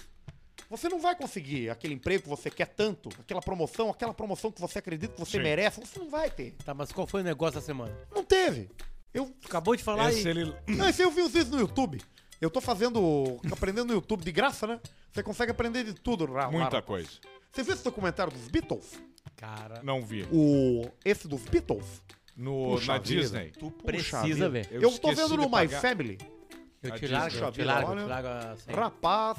Você 0.71 0.88
não 0.88 0.99
vai 1.01 1.13
conseguir 1.15 1.69
aquele 1.69 1.93
emprego 1.95 2.23
que 2.23 2.29
você 2.29 2.49
quer 2.49 2.65
tanto, 2.67 3.10
aquela 3.19 3.41
promoção, 3.41 3.89
aquela 3.89 4.13
promoção 4.13 4.49
que 4.49 4.62
você 4.62 4.79
acredita 4.79 5.13
que 5.13 5.19
você 5.19 5.38
Sim. 5.38 5.43
merece. 5.43 5.81
Você 5.81 5.99
não 5.99 6.10
vai 6.10 6.31
ter. 6.31 6.55
Tá, 6.63 6.73
mas 6.73 6.93
qual 6.93 7.05
foi 7.05 7.19
o 7.19 7.23
negócio 7.25 7.55
da 7.55 7.62
semana? 7.62 7.93
Não 8.15 8.23
teve. 8.23 8.69
Eu, 9.13 9.29
acabou 9.45 9.75
de 9.75 9.84
falar 9.84 10.10
Esse 10.13 10.25
e... 10.25 10.31
ele... 10.31 10.55
não, 10.67 10.88
esse 10.88 11.01
eu 11.01 11.12
vi 11.12 11.21
os 11.21 11.34
vídeos 11.34 11.49
no 11.51 11.60
YouTube. 11.60 12.01
Eu 12.39 12.49
tô 12.49 12.62
fazendo. 12.62 13.38
aprendendo 13.51 13.88
no 13.89 13.93
YouTube 13.95 14.23
de 14.23 14.31
graça, 14.31 14.65
né? 14.65 14.79
Você 15.12 15.21
consegue 15.21 15.51
aprender 15.51 15.84
de 15.84 15.93
tudo 15.93 16.25
lá. 16.25 16.49
Muita 16.49 16.81
coisa. 16.81 17.10
Você 17.51 17.63
viu 17.63 17.73
esse 17.73 17.84
documentário 17.84 18.31
dos 18.31 18.47
Beatles? 18.47 18.97
Cara, 19.36 19.81
Não 19.84 20.01
vi. 20.01 20.25
O. 20.31 20.89
Esse 21.03 21.27
dos 21.27 21.41
Beatles? 21.43 22.01
No, 22.38 22.75
Puxa 22.75 22.93
na 22.93 22.97
vida. 22.99 23.21
Disney. 23.21 23.51
tu 23.60 23.69
precisa 23.71 24.23
vida. 24.25 24.49
ver. 24.49 24.69
Eu 24.71 24.81
Eu, 24.84 24.97
tô 24.97 25.12
vendo 25.13 25.36
no 25.36 25.43
My 25.43 25.51
pagar. 25.51 25.81
Family. 25.81 26.17
Eu 26.81 26.93
A 26.93 26.97
te 26.97 27.07
largo, 27.07 27.38
eu 27.38 27.51
te 27.51 27.63
largo, 27.63 27.91
eu 27.91 27.97
Olha, 27.97 28.03
te 28.05 28.10
largo. 28.10 28.81
Rapaz, 28.81 29.38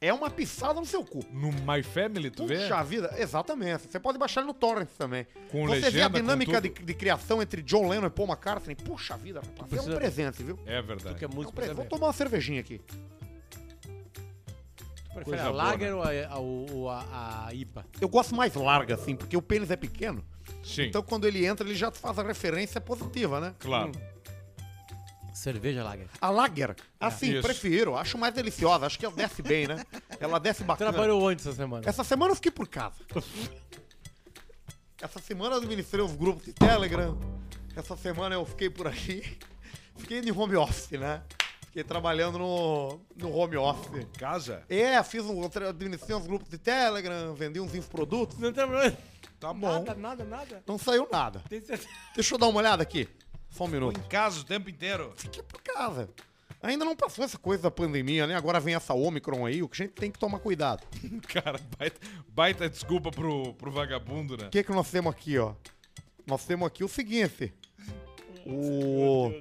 é 0.00 0.12
uma 0.12 0.28
pisada 0.30 0.78
no 0.78 0.84
seu 0.86 1.02
cu. 1.04 1.24
No 1.32 1.50
My 1.52 1.82
Family, 1.82 2.30
tu 2.30 2.46
vê? 2.46 2.58
Puxa 2.58 2.82
vida, 2.84 3.14
exatamente. 3.18 3.90
Você 3.90 3.98
pode 3.98 4.18
baixar 4.18 4.40
ele 4.42 4.48
no 4.48 4.54
Torrent 4.54 4.88
também. 4.98 5.26
Com 5.50 5.66
Você 5.66 5.80
vê 5.90 6.02
a 6.02 6.06
legenda, 6.08 6.20
dinâmica 6.20 6.60
de, 6.60 6.68
de 6.68 6.94
criação 6.94 7.40
entre 7.40 7.62
John 7.62 7.88
Lennon 7.88 8.06
e 8.06 8.10
Paul 8.10 8.28
McCartney. 8.28 8.76
Puxa 8.76 9.16
vida, 9.16 9.40
rapaz. 9.40 9.58
É 9.60 9.64
um 9.64 9.68
precisa- 9.68 9.96
presente, 9.96 10.42
viu? 10.42 10.58
É 10.66 10.80
Tu 10.82 10.86
verdade. 10.86 11.18
que 11.18 11.24
é 11.24 11.26
É 11.26 11.28
um 11.28 11.32
presente. 11.32 11.52
precisa 11.54 11.74
ver. 11.82 11.88
tomar 11.88 12.06
uma 12.08 12.12
cervejinha 12.12 12.60
aqui. 12.60 12.78
Tu 12.78 12.94
prefere 15.14 15.24
Coisa 15.24 15.42
a 15.44 15.50
boa, 15.52 15.62
Lager 15.64 15.88
né? 15.88 15.94
ou 15.94 16.02
a, 16.02 16.08
a- 16.34 16.38
ou 16.38 16.90
a- 16.90 17.46
a 17.48 17.54
IPA? 17.54 17.86
Eu 18.00 18.08
gosto 18.08 18.34
mais 18.34 18.54
larga, 18.54 18.94
assim, 18.94 19.16
porque 19.16 19.36
o 19.36 19.40
pênis 19.42 19.70
é 19.70 19.76
pequeno. 19.76 20.22
Sim, 20.62 20.82
Então 20.82 21.02
quando 21.02 21.26
ele 21.26 21.44
entra, 21.46 21.66
ele 21.66 21.74
já 21.74 21.90
faz 21.90 22.18
a 22.18 22.22
referência 22.22 22.80
positiva, 22.80 23.40
né? 23.40 23.54
claro. 23.58 23.92
Cerveja 25.36 25.84
Lager. 25.84 26.08
A 26.18 26.30
Lager, 26.30 26.74
assim, 26.98 27.34
Isso. 27.34 27.42
prefiro. 27.42 27.94
Acho 27.94 28.16
mais 28.16 28.32
deliciosa. 28.32 28.86
Acho 28.86 28.98
que 28.98 29.04
ela 29.04 29.14
desce 29.14 29.42
bem, 29.42 29.66
né? 29.66 29.84
Ela 30.18 30.38
desce 30.40 30.64
bacana. 30.64 30.90
Trabalhou 30.90 31.22
onde 31.22 31.42
essa 31.42 31.52
semana? 31.52 31.86
Essa 31.86 32.02
semana 32.02 32.32
eu 32.32 32.36
fiquei 32.36 32.50
por 32.50 32.66
casa. 32.66 32.96
Essa 35.00 35.20
semana 35.20 35.56
eu 35.56 35.58
administrei 35.58 36.02
os 36.02 36.16
grupos 36.16 36.46
de 36.46 36.54
Telegram. 36.54 37.18
Essa 37.76 37.94
semana 37.98 38.34
eu 38.34 38.46
fiquei 38.46 38.70
por 38.70 38.86
aí. 38.88 39.36
Fiquei 39.96 40.22
de 40.22 40.32
home 40.32 40.56
office, 40.56 40.92
né? 40.92 41.22
Fiquei 41.66 41.84
trabalhando 41.84 42.38
no, 42.38 43.00
no 43.14 43.30
home 43.36 43.58
office. 43.58 44.06
Casa? 44.18 44.62
É, 44.70 45.02
fiz 45.02 45.22
um, 45.24 45.44
administrei 45.44 46.16
uns 46.16 46.26
grupos 46.26 46.48
de 46.48 46.56
Telegram, 46.56 47.34
vendi 47.34 47.60
uns 47.60 47.74
infoprodutos. 47.74 48.38
Não 48.38 48.50
trabalhou 48.54 48.96
Tá 49.38 49.52
bom. 49.52 49.68
nada, 49.70 49.94
nada, 49.94 50.24
nada. 50.24 50.62
Não 50.66 50.78
saiu 50.78 51.06
nada. 51.12 51.42
Tem 51.48 51.60
certeza? 51.60 51.88
Deixa 52.14 52.34
eu 52.34 52.38
dar 52.38 52.46
uma 52.46 52.58
olhada 52.58 52.82
aqui. 52.82 53.06
Só 53.56 53.64
um 53.64 53.68
Tô 53.68 53.72
minuto. 53.72 53.98
em 53.98 54.08
casa 54.08 54.40
o 54.40 54.44
tempo 54.44 54.68
inteiro. 54.68 55.12
Fiquei 55.16 55.42
por 55.42 55.62
casa. 55.62 56.08
Ainda 56.62 56.84
não 56.84 56.94
passou 56.94 57.24
essa 57.24 57.38
coisa 57.38 57.62
da 57.64 57.70
pandemia, 57.70 58.26
né? 58.26 58.34
Agora 58.34 58.60
vem 58.60 58.74
essa 58.74 58.92
Omicron 58.92 59.46
aí, 59.46 59.62
o 59.62 59.68
que 59.68 59.82
a 59.82 59.86
gente 59.86 59.94
tem 59.94 60.10
que 60.10 60.18
tomar 60.18 60.40
cuidado. 60.40 60.82
Cara, 61.28 61.58
baita, 61.78 62.00
baita 62.28 62.68
desculpa 62.68 63.10
pro, 63.10 63.54
pro 63.54 63.70
vagabundo, 63.70 64.36
né? 64.36 64.46
O 64.46 64.50
que, 64.50 64.62
que 64.62 64.72
nós 64.72 64.90
temos 64.90 65.12
aqui, 65.12 65.38
ó? 65.38 65.54
Nós 66.26 66.44
temos 66.44 66.66
aqui 66.66 66.82
o 66.84 66.88
seguinte. 66.88 67.52
O. 68.44 69.32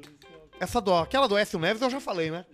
Essa 0.58 0.80
do, 0.80 0.94
aquela 0.96 1.28
do 1.28 1.38
Écio 1.38 1.60
Neves 1.60 1.82
eu 1.82 1.90
já 1.90 2.00
falei, 2.00 2.32
né? 2.32 2.46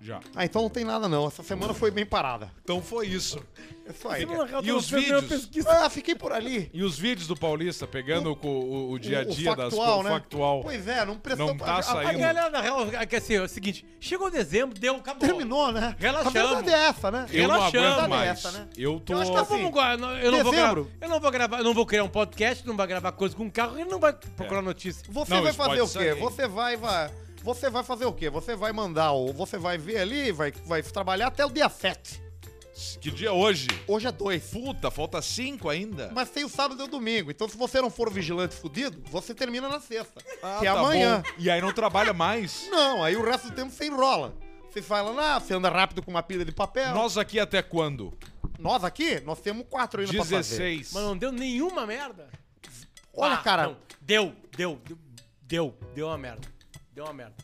Já. 0.00 0.20
Ah, 0.36 0.44
então 0.44 0.62
não 0.62 0.70
tem 0.70 0.84
nada 0.84 1.08
não. 1.08 1.26
Essa 1.26 1.42
semana 1.42 1.74
foi 1.74 1.90
bem 1.90 2.06
parada. 2.06 2.52
Então 2.62 2.80
foi 2.80 3.08
isso. 3.08 3.42
É 3.84 3.90
isso 3.90 4.08
aí. 4.08 4.26
E 4.62 4.70
os 4.72 4.88
vídeos? 4.88 5.66
Ah, 5.66 5.90
fiquei 5.90 6.14
por 6.14 6.30
ali. 6.32 6.70
E 6.72 6.84
os 6.84 6.96
vídeos 6.96 7.26
do 7.26 7.34
Paulista 7.36 7.84
pegando 7.86 8.30
o, 8.40 8.46
o, 8.46 8.90
o 8.92 8.98
dia 8.98 9.22
a 9.22 9.24
O- 9.24 9.30
o 9.30 9.34
dia 9.34 9.56
das 9.56 9.74
factual, 9.74 9.96
co- 9.98 10.02
né? 10.04 10.10
factual. 10.10 10.60
Pois 10.62 10.86
é, 10.86 11.04
não 11.04 11.16
prestou... 11.18 11.48
Não 11.48 11.56
tá 11.56 11.72
a- 11.74 11.78
a- 11.78 11.82
saindo. 11.82 12.08
A 12.10 12.12
galera, 12.12 12.50
na 12.50 12.60
real, 12.60 12.86
é 12.92 13.04
que 13.06 13.16
assim, 13.16 13.34
é 13.34 13.42
o 13.42 13.48
seguinte, 13.48 13.84
chegou 13.98 14.30
dezembro, 14.30 14.78
deu, 14.78 14.94
acabou. 14.94 15.20
Terminou, 15.28 15.72
né? 15.72 15.96
Relaxamos. 15.98 16.36
A 16.36 16.54
verdade 16.54 16.70
é 16.70 16.86
essa, 16.86 17.10
né? 17.10 17.26
Eu 17.32 17.48
não 17.48 17.54
Relaxando. 17.56 17.78
aguento 17.86 17.98
Verdade 17.98 18.04
é 18.12 18.16
mais. 18.16 18.30
essa, 18.38 18.50
né? 18.52 18.68
Eu 18.76 19.00
tô. 19.00 19.12
Eu 19.14 19.18
acho 19.20 19.30
que 19.32 19.36
Então 19.38 19.42
assim, 19.56 19.70
vamos 19.72 20.00
não- 20.00 20.16
eu 20.16 20.30
não 20.30 20.42
vou 20.44 20.52
gravar, 20.52 20.74
dezembro. 20.74 20.92
eu 21.00 21.08
não 21.08 21.20
vou 21.20 21.30
gravar, 21.32 21.58
eu 21.58 21.64
não 21.64 21.74
vou 21.74 21.86
criar 21.86 22.04
um 22.04 22.08
podcast, 22.08 22.64
não 22.66 22.76
vai 22.76 22.86
gravar 22.86 23.10
coisa 23.12 23.34
com 23.34 23.50
carro, 23.50 23.76
ele 23.80 23.90
não 23.90 23.98
vai 23.98 24.12
procurar 24.12 24.62
notícia. 24.62 25.02
Você 25.08 25.34
Não, 25.34 25.42
vai 25.42 25.52
fazer 25.52 25.80
o 25.80 25.88
quê? 25.88 26.14
Você 26.14 26.46
vai, 26.46 26.76
vai... 26.76 27.10
Você 27.48 27.70
vai 27.70 27.82
fazer 27.82 28.04
o 28.04 28.12
quê? 28.12 28.28
Você 28.28 28.54
vai 28.54 28.74
mandar 28.74 29.12
o... 29.12 29.32
Você 29.32 29.56
vai 29.56 29.78
ver 29.78 29.96
ali, 30.00 30.30
vai, 30.30 30.52
vai 30.66 30.82
trabalhar 30.82 31.28
até 31.28 31.46
o 31.46 31.48
dia 31.48 31.66
7. 31.70 32.20
Que 33.00 33.10
dia 33.10 33.28
é 33.28 33.32
hoje? 33.32 33.66
Hoje 33.86 34.06
é 34.06 34.12
2. 34.12 34.50
Puta, 34.50 34.90
falta 34.90 35.22
cinco 35.22 35.70
ainda. 35.70 36.10
Mas 36.14 36.28
tem 36.28 36.44
o 36.44 36.48
sábado 36.50 36.82
e 36.82 36.84
o 36.84 36.88
domingo. 36.88 37.30
Então, 37.30 37.48
se 37.48 37.56
você 37.56 37.80
não 37.80 37.88
for 37.88 38.06
o 38.08 38.10
vigilante 38.10 38.54
fudido, 38.54 39.02
você 39.10 39.34
termina 39.34 39.66
na 39.66 39.80
sexta. 39.80 40.20
Ah, 40.42 40.58
que 40.60 40.66
é 40.66 40.72
tá 40.74 40.78
amanhã. 40.78 41.22
bom. 41.24 41.32
E 41.38 41.48
aí 41.50 41.58
não 41.58 41.72
trabalha 41.72 42.12
mais. 42.12 42.68
Não, 42.70 43.02
aí 43.02 43.16
o 43.16 43.24
resto 43.24 43.48
do 43.48 43.54
tempo 43.54 43.70
você 43.72 43.86
enrola. 43.86 44.34
Você 44.70 44.82
fala, 44.82 45.36
ah, 45.36 45.40
você 45.40 45.54
anda 45.54 45.70
rápido 45.70 46.02
com 46.02 46.10
uma 46.10 46.22
pilha 46.22 46.44
de 46.44 46.52
papel. 46.52 46.92
Nós 46.94 47.16
aqui 47.16 47.40
até 47.40 47.62
quando? 47.62 48.12
Nós 48.58 48.84
aqui, 48.84 49.20
nós 49.20 49.40
temos 49.40 49.64
quatro 49.70 50.02
ainda 50.02 50.12
pra 50.12 50.20
fazer. 50.20 50.36
16. 50.36 50.92
Mas 50.92 51.02
não 51.02 51.16
deu 51.16 51.32
nenhuma 51.32 51.86
merda. 51.86 52.28
Olha, 53.14 53.36
Ah, 53.36 53.38
cara. 53.38 53.62
não, 53.68 53.76
deu, 54.02 54.36
deu, 54.54 54.78
deu, 54.84 54.98
deu, 55.40 55.74
deu 55.94 56.06
uma 56.08 56.18
merda. 56.18 56.57
Deu 56.98 57.04
uma 57.04 57.14
merda. 57.14 57.36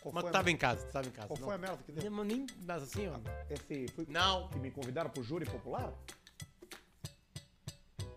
Qual 0.00 0.12
Mas 0.12 0.24
a 0.24 0.30
tava 0.32 0.50
em 0.50 0.56
casa, 0.56 0.84
tava 0.88 1.06
em 1.06 1.12
casa. 1.12 1.28
Qual 1.28 1.38
não. 1.38 1.46
foi 1.46 1.54
a 1.54 1.58
merda 1.58 1.78
que 1.86 1.92
deu? 1.92 2.10
Nem, 2.10 2.24
nem 2.24 2.46
mas 2.66 2.82
assim, 2.82 3.06
ó. 3.06 3.14
Esse 3.48 3.86
foi 3.94 4.04
Não. 4.08 4.48
que 4.48 4.58
me 4.58 4.68
convidaram 4.68 5.08
pro 5.10 5.22
júri 5.22 5.44
popular? 5.46 5.92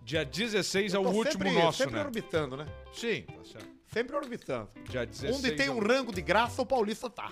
Dia 0.01 0.25
16 0.25 0.95
é 0.95 0.97
Eu 0.97 1.01
o 1.01 1.03
tô 1.03 1.09
último 1.11 1.43
sempre, 1.43 1.51
nosso, 1.51 1.77
sempre 1.77 1.95
né? 1.97 2.01
orbitando, 2.03 2.57
né? 2.57 2.65
Sim, 2.91 3.21
tá 3.21 3.45
certo. 3.45 3.67
Sempre 3.93 4.15
orbitando. 4.15 4.67
Dia 4.89 5.05
16. 5.05 5.37
Onde 5.37 5.51
tem 5.51 5.67
é 5.67 5.71
um 5.71 5.77
o- 5.77 5.87
rango 5.87 6.11
de 6.11 6.23
graça, 6.23 6.59
o 6.59 6.65
Paulista 6.65 7.07
tá. 7.07 7.31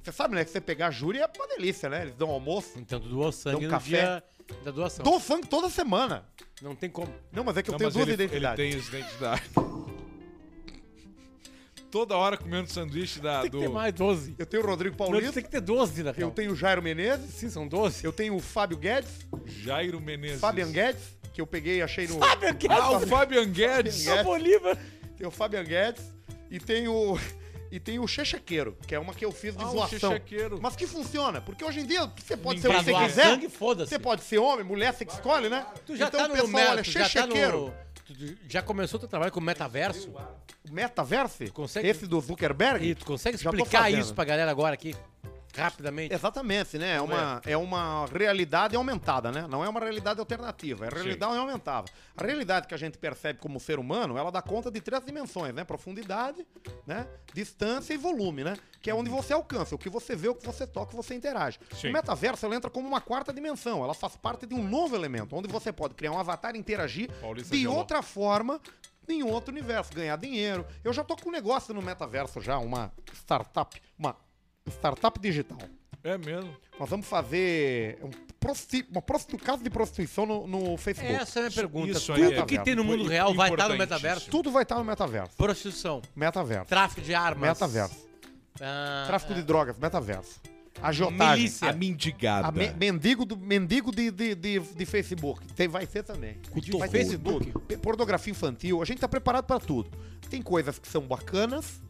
Você 0.00 0.12
sabe, 0.12 0.36
né? 0.36 0.44
Que 0.44 0.52
você 0.52 0.60
pegar 0.60 0.92
júri 0.92 1.18
é 1.18 1.26
uma 1.36 1.48
delícia, 1.48 1.88
né? 1.88 2.02
Eles 2.02 2.14
dão 2.14 2.30
almoço. 2.30 2.78
Então 2.78 3.00
tu 3.00 3.08
doou 3.08 3.32
sangue 3.32 3.56
Dá 3.56 3.60
um 3.62 3.64
no 3.64 3.70
café. 3.70 3.88
dia 3.88 4.24
da 4.64 4.70
doação. 4.70 5.04
Dou 5.04 5.18
sangue 5.18 5.48
toda 5.48 5.68
semana. 5.68 6.24
Não 6.62 6.76
tem 6.76 6.88
como. 6.88 7.12
Não, 7.32 7.42
mas 7.42 7.56
é 7.56 7.62
que 7.64 7.70
eu 7.70 7.72
Não, 7.72 7.78
tenho 7.78 7.88
mas 7.88 7.94
duas 7.94 8.06
ele, 8.06 8.12
ele 8.22 8.22
identidades. 8.24 8.56
tem 8.56 8.78
essa 8.78 8.96
identidade. 8.96 9.42
Toda 11.94 12.16
hora 12.16 12.36
comendo 12.36 12.68
sanduíche 12.68 13.20
da, 13.20 13.42
Tem 13.42 13.50
que 13.52 13.56
do... 13.56 13.60
ter 13.60 13.68
mais 13.68 13.94
12. 13.94 14.34
Eu 14.36 14.44
tenho 14.44 14.64
o 14.64 14.66
Rodrigo 14.66 14.96
Não, 14.98 15.06
Paulista. 15.06 15.32
tem 15.34 15.44
que 15.44 15.48
ter 15.48 15.60
12 15.60 16.02
na 16.02 16.10
Eu 16.10 16.14
real. 16.14 16.30
tenho 16.32 16.50
o 16.50 16.56
Jairo 16.56 16.82
Menezes. 16.82 17.30
Sim, 17.36 17.48
são 17.48 17.68
12. 17.68 18.04
Eu 18.04 18.12
tenho 18.12 18.34
o 18.34 18.40
Fábio 18.40 18.76
Guedes. 18.76 19.10
Jairo 19.46 20.00
Menezes. 20.00 20.40
Fabian 20.40 20.72
Guedes, 20.72 21.02
que 21.32 21.40
eu 21.40 21.46
peguei 21.46 21.76
e 21.78 21.82
achei 21.82 22.08
no. 22.08 22.18
Fábio 22.18 22.52
Guedes. 22.52 22.76
Ah, 22.76 22.90
o 22.90 23.00
Fabian 23.06 23.44
Guedes. 23.48 24.04
Guedes. 24.04 24.24
Bolívar. 24.24 24.76
Tem 25.16 25.24
o 25.24 25.30
Fabian 25.30 25.62
Guedes. 25.62 26.02
E 26.50 26.58
tem 26.58 26.88
o. 26.88 27.16
E 27.70 27.78
tem 27.80 27.98
o 28.00 28.06
Chechequeiro, 28.08 28.76
que 28.86 28.94
é 28.94 28.98
uma 28.98 29.14
que 29.14 29.24
eu 29.24 29.30
fiz 29.30 29.56
de 29.56 29.62
Ah, 29.62 29.68
o 29.68 29.70
zoação. 29.72 30.10
Chechequeiro. 30.12 30.58
Mas 30.60 30.74
que 30.76 30.86
funciona, 30.88 31.40
porque 31.40 31.64
hoje 31.64 31.80
em 31.80 31.86
dia 31.86 32.10
você 32.16 32.36
pode 32.36 32.60
ser 32.60 32.68
Pra 32.68 32.80
o 32.80 32.84
que 32.84 32.90
você 32.92 33.04
quiser. 33.06 33.24
sangue, 33.24 33.48
foda-se. 33.48 33.90
Você 33.90 33.98
pode 34.00 34.22
ser 34.22 34.38
homem, 34.38 34.64
mulher, 34.64 34.92
você 34.94 35.04
que 35.04 35.12
escolhe, 35.12 35.48
né? 35.48 35.64
Tu 35.86 35.96
já 35.96 36.06
então 36.08 36.20
tá 36.20 36.26
o 36.26 36.28
no 36.28 36.34
pessoal 36.34 36.52
meta, 36.52 36.70
olha, 36.72 36.84
já 36.84 37.00
tá 37.02 37.08
Chechequeiro. 37.08 37.60
no... 37.66 37.74
Tu 38.06 38.14
já 38.48 38.60
começou 38.60 39.00
teu 39.00 39.08
trabalho 39.08 39.32
com 39.32 39.40
o 39.40 39.42
metaverso? 39.42 40.10
O 40.10 40.72
Metaverse? 40.72 41.48
consegue- 41.50 41.88
Esse 41.88 42.06
do 42.06 42.20
Zuckerberg? 42.20 42.84
E 42.86 42.94
tu 42.94 43.04
consegue 43.06 43.36
Já 43.38 43.50
tô 43.50 43.56
explicar 43.56 43.84
fazendo. 43.84 44.00
isso 44.00 44.14
pra 44.14 44.24
galera 44.24 44.50
agora 44.50 44.74
aqui? 44.74 44.94
Rapidamente. 45.56 46.14
Exatamente, 46.14 46.78
né? 46.78 46.96
É 46.96 47.00
uma, 47.00 47.42
é 47.46 47.56
uma 47.56 48.06
realidade 48.06 48.76
aumentada, 48.76 49.30
né? 49.30 49.46
Não 49.48 49.64
é 49.64 49.68
uma 49.68 49.80
realidade 49.80 50.20
alternativa, 50.20 50.86
é 50.86 50.88
realidade 50.88 51.36
aumentada. 51.36 51.90
A 52.16 52.24
realidade 52.24 52.66
que 52.66 52.74
a 52.74 52.76
gente 52.76 52.98
percebe 52.98 53.38
como 53.38 53.60
ser 53.60 53.78
humano, 53.78 54.16
ela 54.16 54.30
dá 54.30 54.42
conta 54.42 54.70
de 54.70 54.80
três 54.80 55.04
dimensões, 55.04 55.54
né? 55.54 55.64
Profundidade, 55.64 56.46
né? 56.86 57.06
Distância 57.32 57.94
e 57.94 57.96
volume, 57.96 58.44
né? 58.44 58.56
Que 58.80 58.90
é 58.90 58.94
onde 58.94 59.10
você 59.10 59.32
alcança, 59.32 59.74
o 59.74 59.78
que 59.78 59.88
você 59.88 60.14
vê, 60.14 60.28
o 60.28 60.34
que 60.34 60.46
você 60.46 60.66
toca, 60.66 60.96
você 60.96 61.14
interage. 61.14 61.58
Sim. 61.72 61.90
O 61.90 61.92
metaverso, 61.92 62.44
ela 62.46 62.54
entra 62.54 62.70
como 62.70 62.86
uma 62.86 63.00
quarta 63.00 63.32
dimensão, 63.32 63.82
ela 63.82 63.94
faz 63.94 64.16
parte 64.16 64.46
de 64.46 64.54
um 64.54 64.62
novo 64.62 64.94
elemento, 64.94 65.34
onde 65.36 65.48
você 65.48 65.72
pode 65.72 65.94
criar 65.94 66.12
um 66.12 66.18
avatar 66.18 66.54
e 66.54 66.58
interagir 66.58 67.10
Paulista 67.20 67.56
de 67.56 67.66
outra 67.66 68.02
forma 68.02 68.60
em 69.08 69.22
outro 69.22 69.52
universo, 69.52 69.92
ganhar 69.92 70.16
dinheiro. 70.16 70.66
Eu 70.82 70.92
já 70.92 71.04
tô 71.04 71.16
com 71.16 71.28
um 71.28 71.32
negócio 71.32 71.74
no 71.74 71.82
metaverso 71.82 72.40
já, 72.40 72.58
uma 72.58 72.92
startup, 73.12 73.80
uma 73.98 74.16
startup 74.70 75.18
digital. 75.20 75.58
É 76.02 76.18
mesmo. 76.18 76.54
Nós 76.78 76.88
vamos 76.90 77.06
fazer 77.06 77.98
um 78.02 78.10
prosti 78.38 78.86
uma 78.90 79.00
prostitu 79.00 79.38
caso 79.38 79.62
de 79.62 79.70
prostituição 79.70 80.26
no, 80.26 80.46
no 80.46 80.76
Facebook. 80.76 81.14
Essa 81.14 81.38
é 81.38 81.40
a 81.40 81.44
minha 81.46 81.54
pergunta. 81.54 81.92
isso 81.92 82.12
aí 82.12 82.22
Tudo 82.24 82.40
é 82.40 82.42
que 82.44 82.58
tem 82.58 82.74
no 82.74 82.84
mundo 82.84 83.04
real 83.06 83.34
vai 83.34 83.50
estar 83.50 83.68
no 83.68 83.76
metaverso? 83.78 84.30
Tudo 84.30 84.50
vai 84.50 84.64
estar 84.64 84.76
no 84.76 84.84
metaverso. 84.84 85.34
Prostituição, 85.36 86.02
Metaverso. 86.14 86.66
tráfico 86.66 87.00
de 87.00 87.14
armas. 87.14 87.48
Metaverso. 87.48 88.06
ah, 88.60 89.04
Tráfico 89.06 89.32
de 89.34 89.42
drogas, 89.42 89.78
metaverso. 89.78 90.40
Agiotagem. 90.82 91.36
Milícia. 91.36 91.70
A 91.70 91.72
mendigada. 91.72 92.48
A 92.48 92.52
me- 92.52 92.72
mendigo 92.72 93.24
do, 93.24 93.36
mendigo 93.36 93.94
de, 93.94 94.10
de, 94.10 94.34
de, 94.34 94.58
de 94.60 94.84
Facebook. 94.86 95.46
Tem, 95.54 95.68
vai 95.68 95.86
ser 95.86 96.02
também. 96.02 96.36
Vai 96.78 96.88
Facebook. 96.88 97.52
Pornografia 97.78 98.32
infantil. 98.32 98.82
A 98.82 98.84
gente 98.84 98.98
tá 98.98 99.08
preparado 99.08 99.44
pra 99.46 99.58
tudo. 99.60 99.88
Tem 100.28 100.42
coisas 100.42 100.78
que 100.78 100.88
são 100.88 101.02
bacanas 101.02 101.80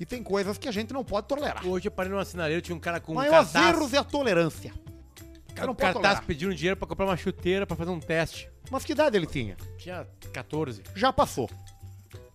e 0.00 0.06
tem 0.06 0.22
coisas 0.22 0.58
que 0.58 0.66
a 0.68 0.72
gente 0.72 0.92
não 0.92 1.04
pode 1.04 1.28
tolerar. 1.28 1.64
Hoje 1.66 1.86
eu 1.86 1.92
parei 1.92 2.10
numa 2.10 2.24
sinaleira, 2.24 2.60
tinha 2.62 2.74
um 2.74 2.80
cara 2.80 2.98
com 2.98 3.12
um 3.12 3.16
Maiores 3.16 3.52
cartaz, 3.52 3.76
erros 3.76 3.92
é 3.94 3.98
a 3.98 4.04
tolerância. 4.04 4.72
Você 4.74 5.60
não 5.66 5.72
um 5.72 5.74
pode 5.76 5.78
cartaz 5.78 5.94
tolerar. 6.14 6.24
pedindo 6.26 6.54
dinheiro 6.54 6.76
pra 6.76 6.88
comprar 6.88 7.04
uma 7.06 7.16
chuteira 7.16 7.66
pra 7.66 7.76
fazer 7.76 7.90
um 7.90 8.00
teste. 8.00 8.50
Mas 8.70 8.84
que 8.84 8.92
idade 8.92 9.16
ele 9.16 9.26
tinha? 9.26 9.56
Tinha 9.78 10.06
14. 10.32 10.82
Já 10.94 11.12
passou. 11.12 11.48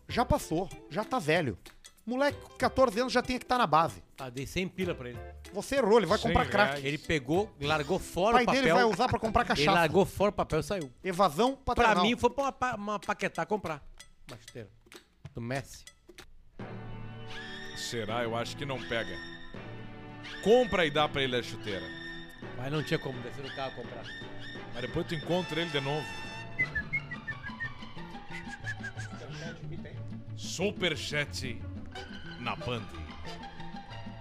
Já 0.07 0.24
passou. 0.24 0.70
Já 0.89 1.03
tá 1.03 1.18
velho. 1.18 1.57
Moleque 2.05 2.39
com 2.39 2.55
14 2.57 2.99
anos 2.99 3.11
já 3.11 3.22
tinha 3.24 3.39
que 3.39 3.45
estar 3.45 3.57
na 3.57 3.66
base. 3.66 4.03
Ah, 4.20 4.30
dei 4.30 4.45
100 4.45 4.68
pila 4.68 4.93
pra 4.93 5.09
ele. 5.09 5.18
Você 5.51 5.78
errou, 5.78 5.97
ele 5.97 6.05
vai 6.05 6.20
comprar 6.20 6.45
crack. 6.47 6.70
reais. 6.74 6.86
Ele 6.86 6.99
pegou, 6.99 7.51
largou 7.59 7.97
O 7.97 7.99
fora 7.99 8.34
pai 8.34 8.43
o 8.43 8.45
papel. 8.45 8.61
dele 8.61 8.74
vai 8.76 8.84
usar 8.84 9.07
pra 9.07 9.18
comprar 9.18 9.41
Ele 9.43 9.47
cachaça. 9.47 9.72
largou 9.72 10.05
fora 10.05 10.30
o 10.30 10.34
papel 10.34 10.59
e 10.59 10.63
saiu. 10.63 10.91
Evasão 11.03 11.55
Pra 11.55 11.74
patronal. 11.74 12.03
mim 12.03 12.16
foi 12.16 12.30
pra 12.30 12.43
uma, 12.43 12.51
pa- 12.51 12.76
uma 12.76 12.99
paquetá 12.99 13.43
comprar. 13.43 13.82
Uma 14.30 14.38
chuteira. 14.38 14.70
Do 15.34 15.41
Messi. 15.41 15.84
Será? 17.76 18.23
Eu 18.23 18.36
acho 18.36 18.55
que 18.55 18.65
não 18.65 18.82
pega. 18.82 19.17
Compra 20.43 20.86
e 20.86 20.91
dá 20.91 21.07
pra 21.07 21.21
ele 21.21 21.36
a 21.36 21.43
chuteira. 21.43 21.86
Mas 22.57 22.71
não 22.71 22.84
tinha 22.84 22.99
como 22.99 23.21
descer 23.21 23.43
no 23.43 23.55
carro 23.55 23.71
comprar. 23.76 24.03
Mas 24.73 24.82
depois 24.82 25.07
tu 25.07 25.15
encontra 25.15 25.61
ele 25.61 25.69
de 25.69 25.80
novo. 25.80 26.05
Superchat 30.36 31.61
na 32.39 32.55
Band. 32.55 32.86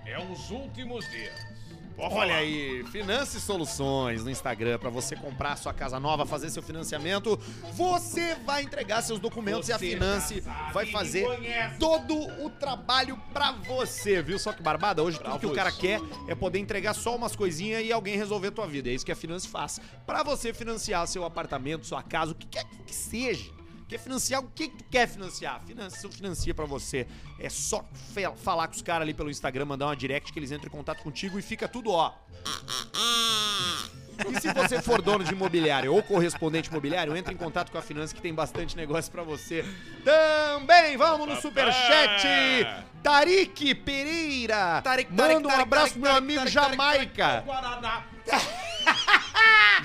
É 0.07 0.19
os 0.19 0.51
últimos 0.51 1.09
dias. 1.11 1.54
Olha 1.97 2.37
aí, 2.37 2.85
Finance 2.91 3.41
Soluções 3.41 4.25
no 4.25 4.31
Instagram 4.31 4.79
para 4.79 4.91
você 4.91 5.15
comprar 5.15 5.57
sua 5.57 5.73
casa 5.73 6.01
nova, 6.01 6.27
fazer 6.27 6.51
seu 6.51 6.63
financiamento. 6.63 7.39
Você 7.73 8.35
vai 8.45 8.63
entregar 8.63 9.01
seus 9.03 9.21
documentos 9.21 9.69
e 9.69 9.73
a 9.73 9.79
Finance 9.79 10.43
vai 10.73 10.87
fazer 10.87 11.25
todo 11.79 12.15
o 12.45 12.51
trabalho 12.51 13.17
pra 13.33 13.53
você, 13.53 14.21
viu? 14.23 14.39
Só 14.39 14.53
que 14.53 14.63
barbada, 14.63 15.03
hoje 15.03 15.21
tudo 15.21 15.39
que 15.39 15.47
o 15.47 15.55
cara 15.55 15.71
quer 15.71 16.01
é 16.27 16.35
poder 16.35 16.59
entregar 16.59 16.95
só 16.95 17.15
umas 17.15 17.37
coisinhas 17.37 17.85
e 17.85 17.93
alguém 17.93 18.17
resolver 18.17 18.49
a 18.49 18.53
tua 18.53 18.67
vida. 18.67 18.91
É 18.91 18.93
isso 18.93 19.07
que 19.07 19.13
a 19.13 19.17
Finance 19.17 19.47
faz. 19.47 19.81
Pra 20.05 20.25
você 20.25 20.53
financiar 20.53 21.07
seu 21.07 21.25
apartamento, 21.25 21.87
sua 21.87 22.03
casa, 22.03 22.33
o 22.33 22.35
que 22.35 22.47
quer 22.47 22.65
que 22.85 22.95
seja. 22.95 23.64
Quer 23.89 23.99
financiar 23.99 24.41
o 24.41 24.49
que 24.49 24.69
que 24.69 24.77
tu 24.77 24.85
quer 24.91 25.07
financiar? 25.07 25.61
Financia, 25.67 26.11
financia 26.11 26.55
pra 26.55 26.65
você. 26.65 27.07
É 27.39 27.51
só 27.51 27.85
falar 28.37 28.69
com 28.69 28.75
os 28.75 28.83
caras 28.83 29.03
ali 29.03 29.15
pelo 29.15 29.31
Instagram, 29.31 29.67
mandar 29.67 29.87
uma 29.87 29.97
direct 29.97 30.33
que 30.33 30.39
eles 30.39 30.51
entram 30.51 30.69
em 30.69 30.71
contato 30.71 31.03
contigo 31.03 31.39
e 31.39 31.43
fica 31.43 31.69
tudo 31.69 31.91
ó. 31.91 32.13
E 34.31 34.41
se 34.41 34.53
você 34.53 34.81
for 34.81 35.03
dono 35.03 35.25
de 35.25 35.33
imobiliário 35.33 35.93
ou 35.93 36.03
correspondente 36.03 36.71
imobiliário, 36.71 37.17
entre 37.17 37.35
em 37.35 37.37
contato 37.37 37.73
com 37.73 37.79
a 37.79 37.83
Finança 37.83 38.15
que 38.15 38.23
tem 38.23 38.33
bastante 38.33 38.77
negócio 38.77 39.11
pra 39.11 39.23
você. 39.23 39.65
Também 40.05 40.97
vamos 40.97 41.29
no 41.29 41.37
superchat. 41.41 42.27
Tarik 43.03 43.75
Pereira. 43.75 44.81
Tarik, 44.83 45.13
Manda 45.13 45.49
um 45.49 45.51
abraço 45.51 45.95
pro 45.95 46.03
meu 46.03 46.15
amigo 46.15 46.45
Tarik, 46.51 46.77
Tarik, 46.77 47.21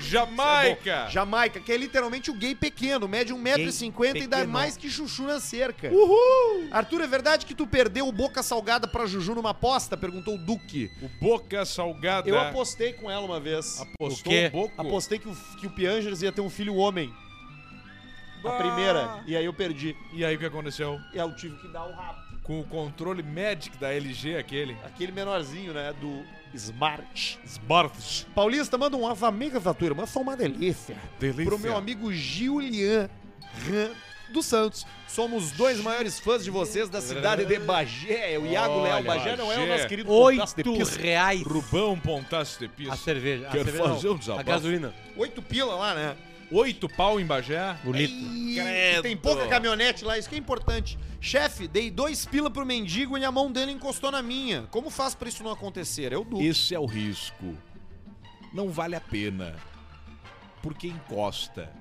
Jamaica! 0.00 1.08
Jamaica, 1.10 1.60
que 1.60 1.72
é 1.72 1.76
literalmente 1.76 2.30
o 2.30 2.34
gay 2.34 2.54
pequeno, 2.54 3.06
mede 3.06 3.32
1,50m 3.34 4.22
e 4.22 4.26
dá 4.26 4.44
mais 4.46 4.76
que 4.76 4.88
chuchu 4.90 5.24
na 5.24 5.38
cerca. 5.40 5.88
Uhul! 5.90 6.68
Arthur, 6.70 7.02
é 7.02 7.06
verdade 7.06 7.44
que 7.46 7.54
tu 7.54 7.66
perdeu 7.66 8.08
o 8.08 8.12
boca 8.12 8.42
salgada 8.42 8.86
pra 8.88 9.06
Juju 9.06 9.34
numa 9.34 9.50
aposta? 9.50 9.96
Perguntou 9.96 10.34
o 10.34 10.38
Duque. 10.38 10.90
O 11.02 11.08
Boca 11.20 11.64
Salgada. 11.64 12.28
Eu 12.28 12.38
apostei 12.38 12.92
com 12.92 13.10
ela 13.10 13.24
uma 13.24 13.38
vez. 13.40 13.80
Apostou 13.80 14.32
O 14.32 14.34
quê? 14.36 14.46
um 14.48 14.50
pouco. 14.50 14.80
Apostei 14.80 15.18
que 15.18 15.28
o, 15.28 15.36
que 15.60 15.66
o 15.66 15.70
Piangers 15.70 16.22
ia 16.22 16.32
ter 16.32 16.40
um 16.40 16.50
filho 16.50 16.74
homem. 16.76 17.12
A 18.38 18.42
Bah. 18.42 18.56
primeira. 18.56 19.22
E 19.26 19.36
aí 19.36 19.44
eu 19.44 19.52
perdi. 19.52 19.94
E 20.12 20.24
aí 20.24 20.34
o 20.36 20.38
que 20.38 20.46
aconteceu? 20.46 20.98
Eu 21.12 21.34
tive 21.36 21.56
que 21.58 21.68
dar 21.68 21.84
o 21.84 21.92
rabo. 21.92 22.29
Com 22.50 22.58
o 22.62 22.64
controle 22.64 23.22
Magic 23.22 23.78
da 23.78 23.94
LG, 23.94 24.36
aquele. 24.36 24.76
Aquele 24.84 25.12
menorzinho, 25.12 25.72
né? 25.72 25.94
Do 26.00 26.24
Smart. 26.52 27.38
Smart. 27.44 28.26
Paulista, 28.34 28.76
manda 28.76 28.96
um 28.96 29.06
as 29.06 29.22
amigas 29.22 29.62
da 29.62 29.72
turma, 29.72 30.04
são 30.04 30.22
uma 30.22 30.36
delícia. 30.36 30.96
Delícia. 31.20 31.44
Pro 31.44 31.60
meu 31.60 31.76
amigo 31.76 32.12
Julian 32.12 33.08
Ran 33.68 33.90
dos 34.32 34.46
Santos. 34.46 34.84
Somos 35.06 35.52
dois 35.52 35.80
maiores 35.80 36.18
fãs 36.18 36.42
de 36.42 36.50
vocês 36.50 36.88
da 36.88 37.00
cidade 37.00 37.44
de 37.44 37.56
Bagé. 37.60 38.36
O 38.36 38.44
Iago 38.44 38.74
Olha, 38.80 38.82
Leal 38.82 39.02
Bagé 39.04 39.36
não 39.36 39.52
é 39.52 39.56
o 39.56 39.66
nosso 39.68 39.86
querido 39.86 40.08
Pontaço 40.08 40.56
de 40.60 40.68
Oito 40.68 41.00
reais 41.00 41.42
Rubão 41.42 42.00
Pontaço 42.00 42.58
de 42.58 42.64
a 42.64 42.68
Pista. 42.68 42.96
cerveja. 42.96 43.46
A 43.46 43.50
Quero 43.52 43.64
cerveja 43.64 43.84
não, 43.86 43.94
fazer 43.94 44.08
um 44.08 44.14
A 44.14 44.18
desabafo. 44.18 44.44
gasolina. 44.48 44.94
Oito 45.16 45.40
pila 45.40 45.76
lá, 45.76 45.94
né? 45.94 46.16
Oito 46.50 46.88
pau 46.88 47.20
em 47.20 47.24
Bagé. 47.24 47.76
O 47.84 47.92
litro. 47.92 48.16
E 48.16 48.54
Credo. 48.56 49.02
tem 49.02 49.16
pouca 49.16 49.46
caminhonete 49.46 50.04
lá, 50.04 50.18
isso 50.18 50.28
que 50.28 50.34
é 50.34 50.38
importante. 50.38 50.98
Chefe, 51.20 51.68
dei 51.68 51.90
dois 51.90 52.24
pila 52.26 52.50
pro 52.50 52.66
mendigo 52.66 53.16
e 53.16 53.24
a 53.24 53.30
mão 53.30 53.52
dele 53.52 53.70
encostou 53.72 54.10
na 54.10 54.20
minha. 54.22 54.62
Como 54.70 54.90
faz 54.90 55.14
pra 55.14 55.28
isso 55.28 55.44
não 55.44 55.52
acontecer? 55.52 56.12
Eu 56.12 56.24
dou. 56.24 56.40
Esse 56.42 56.74
é 56.74 56.78
o 56.78 56.86
risco. 56.86 57.56
Não 58.52 58.68
vale 58.70 58.96
a 58.96 59.00
pena. 59.00 59.54
Porque 60.62 60.88
encosta. 60.88 61.72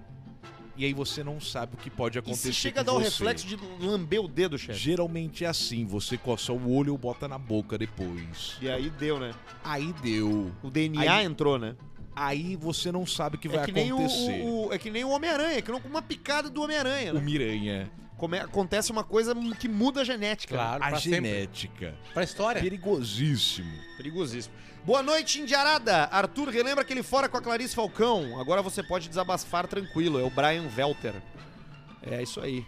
E 0.77 0.85
aí 0.85 0.93
você 0.93 1.23
não 1.23 1.41
sabe 1.41 1.73
o 1.73 1.77
que 1.77 1.89
pode 1.89 2.17
E 2.17 2.19
acontecer 2.19 2.47
se 2.49 2.53
chega 2.53 2.79
a 2.79 2.83
dar 2.83 2.93
o 2.93 2.99
reflexo 2.99 3.45
de 3.45 3.57
lamber 3.81 4.21
o 4.23 4.27
dedo, 4.29 4.57
chefe? 4.57 4.79
Geralmente 4.79 5.43
é 5.43 5.47
assim, 5.47 5.85
você 5.85 6.17
coça 6.17 6.53
o 6.53 6.73
olho 6.73 6.93
ou 6.93 6.97
bota 6.97 7.27
na 7.27 7.37
boca 7.37 7.77
depois. 7.77 8.55
E 8.61 8.69
aí 8.69 8.89
deu, 8.89 9.19
né? 9.19 9.33
Aí 9.61 9.91
deu. 10.01 10.53
O 10.63 10.69
DNA 10.69 11.01
Aí- 11.17 11.25
entrou, 11.25 11.57
né? 11.59 11.75
Aí 12.15 12.55
você 12.55 12.91
não 12.91 13.05
sabe 13.05 13.35
o 13.37 13.39
que 13.39 13.47
vai 13.47 13.59
é 13.63 13.65
que 13.65 13.71
acontecer. 13.71 14.41
o- 14.43 14.67
o- 14.67 14.73
é 14.73 14.77
que 14.77 14.89
nem 14.91 15.03
o 15.05 15.09
Homem-Aranha, 15.09 15.57
é 15.57 15.61
que 15.61 15.71
não 15.71 15.79
com 15.79 15.87
uma 15.87 16.01
picada 16.01 16.49
do 16.49 16.61
Homem-Aranha, 16.61 17.11
O 17.11 17.15
né? 17.15 17.21
Miranha. 17.21 17.91
Come- 18.17 18.39
acontece 18.39 18.91
uma 18.91 19.03
coisa 19.03 19.33
que 19.57 19.69
muda 19.69 20.01
a 20.01 20.03
genética. 20.03 20.53
né? 20.55 20.61
Claro, 20.61 20.83
A 20.83 20.87
pra 20.89 20.99
sempre. 20.99 21.15
genética. 21.29 21.95
Pra 22.13 22.23
história. 22.23 22.61
Perigosíssimo. 22.61 23.71
Perigosíssimo. 23.95 24.53
Boa 24.85 25.01
noite, 25.01 25.39
Indiarada. 25.39 26.05
Arthur, 26.11 26.49
relembra 26.49 26.81
aquele 26.81 27.01
fora 27.03 27.29
com 27.29 27.37
a 27.37 27.41
Clarice 27.41 27.73
Falcão. 27.75 28.37
Agora 28.39 28.61
você 28.61 28.83
pode 28.83 29.07
desabafar 29.07 29.67
tranquilo. 29.67 30.19
É 30.19 30.23
o 30.23 30.29
Brian 30.29 30.67
Velter. 30.67 31.13
É 32.01 32.21
isso 32.21 32.41
aí. 32.41 32.65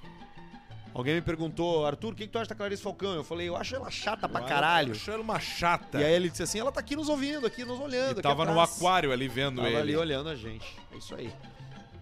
Alguém 0.93 1.15
me 1.15 1.21
perguntou, 1.21 1.85
Arthur, 1.85 2.11
o 2.11 2.15
que, 2.15 2.25
que 2.25 2.31
tu 2.33 2.37
acha 2.37 2.49
da 2.49 2.55
Clarice 2.55 2.81
Falcão? 2.83 3.13
Eu 3.13 3.23
falei, 3.23 3.47
eu 3.47 3.55
acho 3.55 3.75
ela 3.75 3.89
chata 3.89 4.27
pra 4.27 4.41
caralho. 4.41 4.91
Achou 4.91 5.13
ela 5.13 5.23
uma 5.23 5.39
chata. 5.39 5.99
E 6.01 6.03
aí 6.03 6.13
ele 6.13 6.29
disse 6.29 6.43
assim, 6.43 6.59
ela 6.59 6.71
tá 6.71 6.81
aqui 6.81 6.95
nos 6.97 7.07
ouvindo, 7.07 7.47
aqui 7.47 7.63
nos 7.63 7.79
olhando. 7.79 8.19
E 8.19 8.21
tava 8.21 8.43
no 8.43 8.51
atrás. 8.51 8.77
aquário 8.77 9.11
ali 9.13 9.27
vendo 9.29 9.57
Tava 9.57 9.69
ele. 9.69 9.77
ali 9.77 9.95
olhando 9.97 10.27
a 10.29 10.35
gente. 10.35 10.65
É 10.93 10.97
isso 10.97 11.15
aí. 11.15 11.31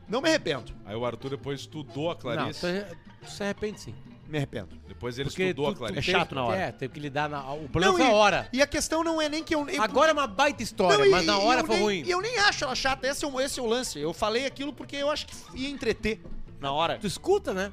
Não 0.07 0.21
me 0.21 0.29
arrependo. 0.29 0.73
Aí 0.85 0.95
o 0.95 1.05
Arthur 1.05 1.29
depois 1.29 1.59
estudou 1.59 2.09
a 2.09 2.13
Não, 2.15 2.19
Clarice. 2.19 2.61
tu, 2.61 2.95
tu 3.25 3.29
se 3.31 3.43
arrepende 3.43 3.79
sim. 3.79 3.93
Me 4.27 4.37
arrependo. 4.39 4.69
Depois 4.87 5.17
ele 5.19 5.29
Porque 5.29 5.43
estudou 5.43 5.65
tu- 5.65 5.69
a 5.69 5.73
tu 5.73 5.77
Clarice. 5.79 5.99
É 5.99 6.01
chato 6.01 6.33
na 6.33 6.43
hora. 6.45 6.57
É, 6.59 6.71
teve 6.71 6.93
que 6.93 6.99
lidar 6.99 7.29
na. 7.29 7.41
O 7.53 7.69
problema 7.69 7.91
Não, 7.93 7.99
foi 7.99 8.07
a 8.07 8.11
hora. 8.11 8.49
E 8.51 8.59
a 8.61 8.65
questão 8.67 9.03
não 9.03 9.21
é 9.21 9.29
nem 9.29 9.43
que 9.43 9.53
eu... 9.53 9.69
eu- 9.69 9.81
Agora 9.83 10.09
é 10.09 10.13
uma 10.13 10.25
baita 10.27 10.63
história, 10.63 10.97
Não, 10.97 11.05
e- 11.05 11.09
mas 11.11 11.25
na 11.27 11.33
e 11.33 11.41
hora 11.45 11.61
eu 11.61 11.65
foi 11.67 11.75
nem- 11.75 11.83
ruim. 11.83 12.03
E 12.05 12.09
eu 12.11 12.21
nem 12.21 12.37
acho 12.39 12.63
ela 12.63 12.73
chata, 12.75 13.07
esse 13.07 13.23
é, 13.23 13.27
o, 13.27 13.39
esse 13.39 13.59
é 13.59 13.63
o 13.63 13.67
lance. 13.67 13.99
Eu 13.99 14.13
falei 14.13 14.47
aquilo 14.47 14.73
porque 14.73 14.95
eu 14.95 15.11
acho 15.11 15.27
que 15.27 15.35
ia 15.55 15.69
entreter 15.69 16.19
na 16.59 16.71
hora. 16.71 16.97
Tu 16.99 17.05
escuta, 17.07 17.53
né? 17.53 17.71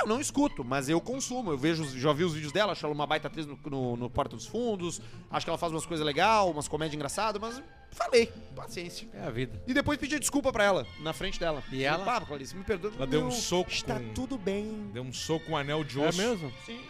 Eu 0.00 0.06
não 0.08 0.20
escuto, 0.20 0.64
mas 0.64 0.88
eu 0.88 1.00
consumo. 1.00 1.50
Eu 1.52 1.58
vejo, 1.58 1.84
já 1.98 2.12
vi 2.12 2.24
os 2.24 2.34
vídeos 2.34 2.52
dela, 2.52 2.72
acho 2.72 2.84
ela 2.84 2.94
uma 2.94 3.06
baita 3.06 3.28
atriz 3.28 3.46
no, 3.46 3.58
no, 3.66 3.96
no 3.96 4.10
Porta 4.10 4.34
dos 4.36 4.46
Fundos. 4.46 5.00
Acho 5.30 5.46
que 5.46 5.50
ela 5.50 5.58
faz 5.58 5.72
umas 5.72 5.86
coisas 5.86 6.04
legais, 6.04 6.44
umas 6.48 6.66
comédias 6.66 6.94
engraçadas, 6.96 7.40
mas 7.40 7.62
falei, 7.92 8.32
paciência. 8.56 9.08
É 9.14 9.24
a 9.26 9.30
vida. 9.30 9.62
E 9.66 9.72
depois 9.74 9.98
pedi 9.98 10.18
desculpa 10.18 10.50
pra 10.52 10.64
ela, 10.64 10.86
na 11.00 11.12
frente 11.12 11.38
dela. 11.38 11.62
E 11.70 11.84
ela? 11.84 12.04
Pá, 12.04 12.20
Clarice, 12.20 12.56
me 12.56 12.64
perdoa. 12.64 12.92
Ela 12.96 13.06
deu 13.06 13.24
um 13.24 13.30
soco 13.30 13.70
Está 13.70 14.00
com- 14.00 14.12
tudo 14.14 14.36
bem. 14.38 14.90
Deu 14.92 15.02
um 15.02 15.12
soco 15.12 15.46
com 15.46 15.52
um 15.52 15.56
anel 15.56 15.84
de 15.84 16.00
É 16.00 16.08
osso 16.08 16.18
mesmo? 16.18 16.52
Sim. 16.66 16.80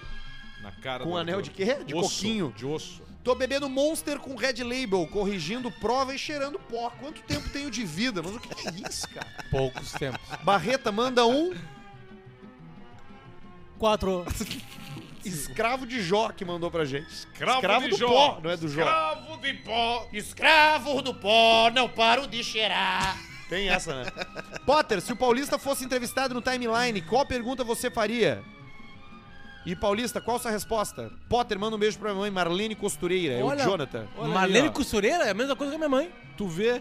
na 0.63 0.73
cara 0.73 1.05
Com 1.05 1.11
do 1.11 1.17
um 1.17 1.19
anel 1.19 1.43
de 1.43 1.51
quê? 1.51 1.79
De 1.85 1.95
Osso, 1.95 2.17
coquinho. 2.17 2.53
De 2.57 2.65
osso. 2.65 3.03
Tô 3.25 3.35
bebendo 3.37 3.69
Monster 3.69 4.19
com 4.19 4.35
Red 4.35 4.65
Label, 4.65 5.07
corrigindo 5.07 5.71
prova 5.71 6.13
e 6.15 6.19
cheirando 6.19 6.59
pó. 6.59 6.91
Quanto 6.99 7.21
tempo 7.23 7.49
tenho 7.51 7.71
de 7.71 7.85
vida? 7.85 8.21
Mas 8.23 8.35
o 8.35 8.41
que 8.41 8.69
é 8.69 8.89
isso, 8.89 9.09
cara? 9.11 9.27
Poucos 9.51 9.93
tempos. 9.93 10.21
Barreta 10.43 10.91
manda 10.91 11.25
um 11.27 11.53
Quatro. 13.83 14.25
escravo 15.27 15.85
de 15.89 16.01
Jó 16.01 16.29
que 16.31 16.45
mandou 16.45 16.71
pra 16.71 16.85
gente. 16.85 17.09
Escravo, 17.13 17.59
Escravo 17.59 17.85
de 17.87 17.91
do 17.91 17.97
Jó. 17.97 18.07
pó, 18.09 18.41
não 18.41 18.51
é 18.51 18.57
do 18.57 18.69
Jó. 18.69 18.81
Escravo 18.83 19.37
de 19.39 19.55
pó. 19.55 20.09
Escravo 20.13 21.03
do 21.03 21.13
pó, 21.13 21.69
não 21.75 21.89
paro 21.89 22.29
de 22.29 22.45
cheirar. 22.45 23.19
Tem 23.49 23.69
essa, 23.69 24.05
né? 24.05 24.11
Potter, 24.65 25.01
se 25.01 25.13
o 25.13 25.17
Paulista 25.17 25.59
fosse 25.59 25.85
entrevistado 25.85 26.33
no 26.33 26.41
timeline, 26.41 27.03
qual 27.03 27.27
pergunta 27.27 27.65
você 27.65 27.91
faria? 27.91 28.41
E 29.67 29.75
Paulista, 29.75 30.21
qual 30.21 30.39
sua 30.39 30.53
resposta? 30.53 31.11
Potter, 31.29 31.59
manda 31.59 31.75
um 31.75 31.79
beijo 31.81 31.99
pra 31.99 32.11
minha 32.11 32.21
mãe, 32.21 32.31
Marlene 32.31 32.77
Costureira. 32.77 33.35
É 33.35 33.43
o 33.43 33.47
Olha- 33.47 33.65
Jonathan. 33.65 34.07
Olha 34.17 34.29
aí, 34.29 34.33
Marlene 34.33 34.69
ó. 34.69 34.71
Costureira 34.71 35.25
é 35.25 35.31
a 35.31 35.35
mesma 35.35 35.57
coisa 35.57 35.73
que 35.73 35.75
a 35.75 35.79
minha 35.79 35.89
mãe. 35.89 36.09
Tu 36.37 36.47
vê? 36.47 36.81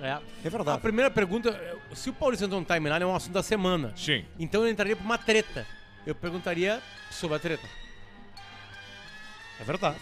É. 0.00 0.08
É 0.08 0.12
A 0.46 0.48
verdade. 0.48 0.80
primeira 0.80 1.10
pergunta, 1.10 1.50
é, 1.50 1.76
se 1.94 2.08
o 2.08 2.12
Paulista 2.14 2.46
entrou 2.46 2.58
no 2.58 2.66
timeline, 2.66 3.02
é 3.02 3.06
um 3.06 3.14
assunto 3.14 3.34
da 3.34 3.42
semana. 3.42 3.92
Sim. 3.94 4.24
Então 4.38 4.62
eu 4.62 4.70
entraria 4.70 4.96
pra 4.96 5.04
uma 5.04 5.18
treta. 5.18 5.66
Eu 6.08 6.14
perguntaria 6.14 6.82
sobre 7.10 7.36
a 7.36 7.38
treta. 7.38 7.68
É 9.60 9.62
verdade. 9.62 10.00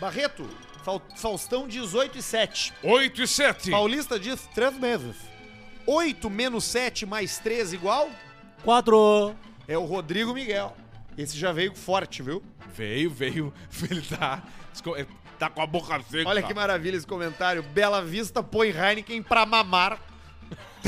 Barreto, 0.00 0.44
Faustão 1.14 1.68
18 1.68 2.18
e 2.18 2.22
7. 2.22 2.74
8 2.82 3.22
e 3.22 3.28
7. 3.28 3.70
Paulista 3.70 4.18
diz 4.18 4.48
3 4.52 4.76
meses. 4.76 5.14
8 5.86 6.28
menos 6.28 6.64
7 6.64 7.06
mais 7.06 7.38
3 7.38 7.74
igual? 7.74 8.10
Quatro. 8.64 9.36
É 9.68 9.78
o 9.78 9.84
Rodrigo 9.84 10.34
Miguel. 10.34 10.76
Esse 11.16 11.38
já 11.38 11.52
veio 11.52 11.76
forte, 11.76 12.20
viu? 12.20 12.42
Veio, 12.74 13.08
veio. 13.08 13.54
Ele 13.88 14.02
tá. 14.02 14.42
Tá 15.38 15.48
com 15.48 15.62
a 15.62 15.66
boca 15.66 16.02
seca. 16.10 16.28
Olha 16.28 16.42
que 16.42 16.52
maravilha 16.52 16.96
esse 16.96 17.06
comentário. 17.06 17.62
Bela 17.62 18.02
Vista 18.02 18.42
põe 18.42 18.70
Heineken 18.70 19.22
pra 19.22 19.46
mamar. 19.46 20.00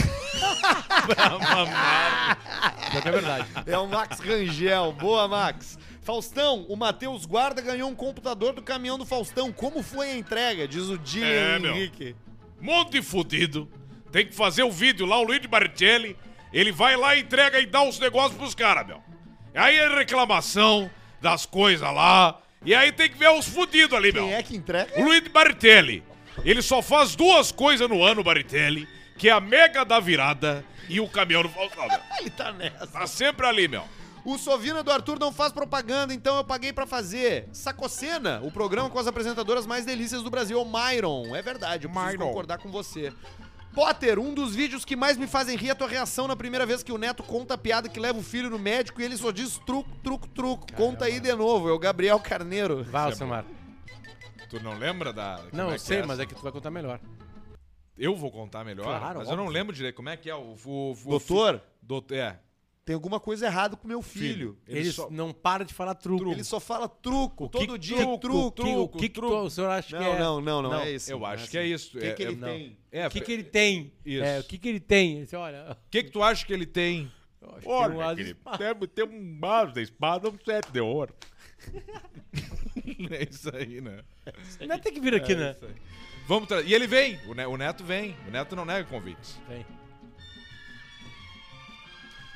Pior 2.90 3.02
que 3.02 3.08
é 3.08 3.12
verdade. 3.12 3.46
É 3.66 3.78
o 3.78 3.86
Max 3.86 4.20
Rangel. 4.20 4.92
Boa, 4.92 5.28
Max. 5.28 5.78
Faustão, 6.02 6.64
o 6.68 6.76
Matheus 6.76 7.26
Guarda 7.26 7.60
ganhou 7.60 7.88
um 7.88 7.94
computador 7.94 8.52
do 8.52 8.62
caminhão 8.62 8.98
do 8.98 9.04
Faustão. 9.06 9.52
Como 9.52 9.82
foi 9.82 10.10
a 10.10 10.16
entrega? 10.16 10.66
Diz 10.66 10.88
o 10.88 10.98
Dillian 10.98 11.28
É, 11.28 11.58
meu. 11.58 11.74
Henrique. 11.76 12.16
Monte 12.60 13.00
fudido. 13.02 13.68
Tem 14.10 14.26
que 14.26 14.34
fazer 14.34 14.62
o 14.62 14.70
vídeo 14.70 15.06
lá, 15.06 15.18
o 15.18 15.22
Luiz 15.22 15.44
Bartelli. 15.46 16.16
Ele 16.52 16.72
vai 16.72 16.96
lá, 16.96 17.16
entrega 17.16 17.60
e 17.60 17.66
dá 17.66 17.82
os 17.82 17.98
negócios 18.00 18.36
pros 18.36 18.54
caras, 18.54 18.86
meu. 18.86 19.00
Aí 19.54 19.76
é 19.76 19.88
reclamação 19.88 20.90
das 21.20 21.46
coisas 21.46 21.88
lá. 21.94 22.40
E 22.64 22.74
aí 22.74 22.90
tem 22.92 23.08
que 23.08 23.16
ver 23.16 23.30
os 23.30 23.46
fudidos 23.46 23.96
ali, 23.96 24.12
meu. 24.12 24.24
Quem 24.24 24.34
é 24.34 24.42
que 24.42 24.56
entrega? 24.56 25.00
O 25.00 25.04
Luiz 25.04 25.26
Bartelli. 25.28 26.02
Ele 26.44 26.62
só 26.62 26.82
faz 26.82 27.14
duas 27.14 27.52
coisas 27.52 27.88
no 27.88 28.02
ano, 28.02 28.24
Bartelli, 28.24 28.88
que 29.20 29.28
é 29.28 29.32
a 29.32 29.40
mega 29.40 29.84
da 29.84 30.00
virada 30.00 30.64
e 30.88 30.98
o 30.98 31.06
caminhão 31.06 31.42
do 31.42 31.50
Faustão. 31.50 31.86
Ele 32.18 32.30
tá 32.30 32.52
nessa. 32.52 32.86
Tá 32.86 33.06
sempre 33.06 33.46
ali, 33.46 33.68
meu. 33.68 33.84
O 34.24 34.38
Sovina 34.38 34.82
do 34.82 34.90
Arthur 34.90 35.18
não 35.18 35.30
faz 35.30 35.52
propaganda, 35.52 36.14
então 36.14 36.38
eu 36.38 36.44
paguei 36.44 36.72
pra 36.72 36.86
fazer. 36.86 37.46
Sacocena, 37.52 38.40
o 38.42 38.50
programa 38.50 38.88
com 38.88 38.98
as 38.98 39.06
apresentadoras 39.06 39.66
mais 39.66 39.84
delícias 39.84 40.22
do 40.22 40.30
Brasil, 40.30 40.60
o 40.60 40.64
Myron. 40.64 41.36
É 41.36 41.42
verdade, 41.42 41.84
eu 41.86 41.90
preciso 41.90 42.12
Myron. 42.12 42.28
concordar 42.28 42.58
com 42.58 42.70
você. 42.70 43.12
Potter, 43.74 44.18
um 44.18 44.32
dos 44.32 44.54
vídeos 44.54 44.86
que 44.86 44.96
mais 44.96 45.18
me 45.18 45.26
fazem 45.26 45.54
rir 45.54 45.68
é 45.68 45.72
a 45.72 45.74
tua 45.74 45.86
reação 45.86 46.26
na 46.26 46.34
primeira 46.34 46.64
vez 46.64 46.82
que 46.82 46.90
o 46.90 46.98
Neto 46.98 47.22
conta 47.22 47.54
a 47.54 47.58
piada 47.58 47.90
que 47.90 48.00
leva 48.00 48.18
o 48.18 48.22
filho 48.22 48.48
no 48.48 48.58
médico 48.58 49.02
e 49.02 49.04
ele 49.04 49.18
só 49.18 49.30
diz 49.30 49.58
truco, 49.66 49.90
truco, 50.02 50.26
truco. 50.28 50.72
Conta 50.72 51.04
aí 51.04 51.20
de 51.20 51.32
novo, 51.34 51.68
é 51.68 51.72
o 51.72 51.78
Gabriel 51.78 52.18
Carneiro. 52.18 52.84
Vai, 52.84 53.02
é 53.02 53.04
Alcemar. 53.06 53.44
Tu 54.48 54.62
não 54.62 54.78
lembra 54.78 55.12
da. 55.12 55.40
Não, 55.52 55.70
é 55.70 55.74
eu 55.74 55.78
sei, 55.78 55.98
é 55.98 56.06
mas 56.06 56.18
é 56.18 56.24
que 56.24 56.34
tu 56.34 56.42
vai 56.42 56.50
contar 56.50 56.70
melhor. 56.70 56.98
Eu 58.00 58.16
vou 58.16 58.30
contar 58.30 58.64
melhor. 58.64 58.84
Claro, 58.84 59.18
mas 59.20 59.28
eu 59.28 59.36
não 59.36 59.44
óbvio. 59.44 59.58
lembro 59.58 59.74
direito 59.76 59.94
como 59.94 60.08
é 60.08 60.16
que 60.16 60.28
é 60.30 60.34
o. 60.34 60.56
o, 60.64 60.92
o 60.92 60.96
Doutor, 61.10 61.62
Doutor. 61.82 62.16
É. 62.16 62.40
tem 62.84 62.94
alguma 62.94 63.20
coisa 63.20 63.46
errada 63.46 63.76
com 63.76 63.86
meu 63.86 64.00
filho. 64.02 64.58
Ele 64.66 64.78
Eles 64.80 64.94
só- 64.94 65.08
não 65.10 65.32
param 65.32 65.64
de 65.64 65.72
falar 65.74 65.94
truco. 65.94 66.32
Ele 66.32 66.42
só 66.42 66.58
fala 66.58 66.88
truco, 66.88 67.48
todo 67.48 67.74
que 67.74 67.78
dia 67.78 67.98
truco, 67.98 68.18
truco. 68.18 68.52
Que- 68.62 68.76
o 68.76 68.88
que, 68.88 69.08
que 69.10 69.20
tu- 69.20 69.26
o 69.26 69.50
senhor 69.50 69.68
acha 69.70 69.96
que 69.96 70.02
Não, 70.02 70.14
é? 70.14 70.18
não, 70.18 70.40
não, 70.40 70.62
não, 70.62 70.70
Não, 70.70 70.80
é 70.80 70.92
isso. 70.92 71.12
Eu 71.12 71.18
Não 71.20 71.26
acho 71.26 71.44
é 71.44 71.48
que 71.48 71.58
é 71.58 71.60
assim. 71.62 71.74
isso. 71.74 71.96
O 71.98 72.00
que, 72.00 72.06
é, 72.06 72.12
que 72.14 72.22
ele 72.22 72.32
é- 72.44 72.48
tem? 72.48 72.78
É, 72.90 73.06
O 73.06 73.10
que, 73.10 73.20
que 73.20 73.32
ele 73.32 73.44
tem? 73.44 73.92
Isso. 74.04 74.24
É, 74.24 74.40
o 74.40 74.44
que, 74.44 74.58
que 74.58 74.68
ele 74.68 74.80
tem? 74.80 75.24
Você 75.26 75.36
olha. 75.36 75.72
O 75.86 75.90
que, 75.90 76.02
que 76.04 76.10
tu 76.10 76.22
acha 76.22 76.44
que 76.46 76.52
ele 76.52 76.66
tem? 76.66 77.12
eu 77.42 77.48
acho 77.54 77.60
que 78.16 78.24
tem 78.24 78.34
um 78.54 78.56
deve 78.58 78.86
ter 78.86 79.04
um 79.04 79.38
vaso 79.38 79.72
da 79.74 79.80
espada, 79.82 80.28
um 80.28 80.38
sete 80.44 80.70
de 80.72 80.80
ouro. 80.80 81.14
é 83.10 83.28
isso 83.30 83.54
aí, 83.54 83.80
né? 83.80 84.02
Não 84.66 84.78
tem 84.78 84.92
que 84.92 85.00
vir 85.00 85.14
aqui, 85.14 85.34
né? 85.34 85.54
Vamos 86.30 86.46
tra- 86.48 86.62
E 86.62 86.72
ele 86.72 86.86
vem, 86.86 87.18
o, 87.26 87.34
Ne- 87.34 87.44
o 87.44 87.56
Neto 87.56 87.82
vem. 87.82 88.16
O 88.28 88.30
Neto 88.30 88.54
não 88.54 88.64
nega 88.64 88.84
convites. 88.88 89.36
Tem. 89.48 89.66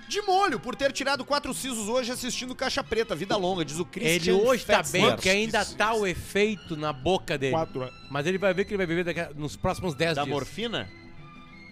De 0.09 0.21
molho, 0.23 0.59
por 0.59 0.75
ter 0.75 0.91
tirado 0.93 1.25
quatro 1.25 1.55
sisos 1.55 1.89
hoje 1.89 2.11
assistindo 2.11 2.57
Caixa 2.57 2.83
Preta, 2.83 3.15
Vida 3.15 3.37
Longa, 3.37 3.65
diz 3.65 3.79
o 3.79 3.85
Christian 3.85 4.35
Ele 4.35 4.43
hoje 4.45 4.65
tá 4.67 4.83
bem, 4.83 5.11
porque 5.13 5.29
ainda 5.31 5.65
tá 5.65 5.95
o 5.95 6.05
efeito 6.07 6.77
na 6.77 6.93
boca 6.93 7.39
dele. 7.39 7.53
Quatro. 7.53 7.89
Mas 8.11 8.27
ele 8.27 8.37
vai 8.37 8.53
ver 8.53 8.65
que 8.65 8.71
ele 8.73 8.79
vai 8.79 8.87
beber 8.87 9.05
daqui 9.05 9.21
a- 9.21 9.31
nos 9.33 9.55
próximos 9.57 9.95
10 9.95 10.17
Da 10.17 10.25
dias. 10.25 10.35
morfina? 10.35 10.91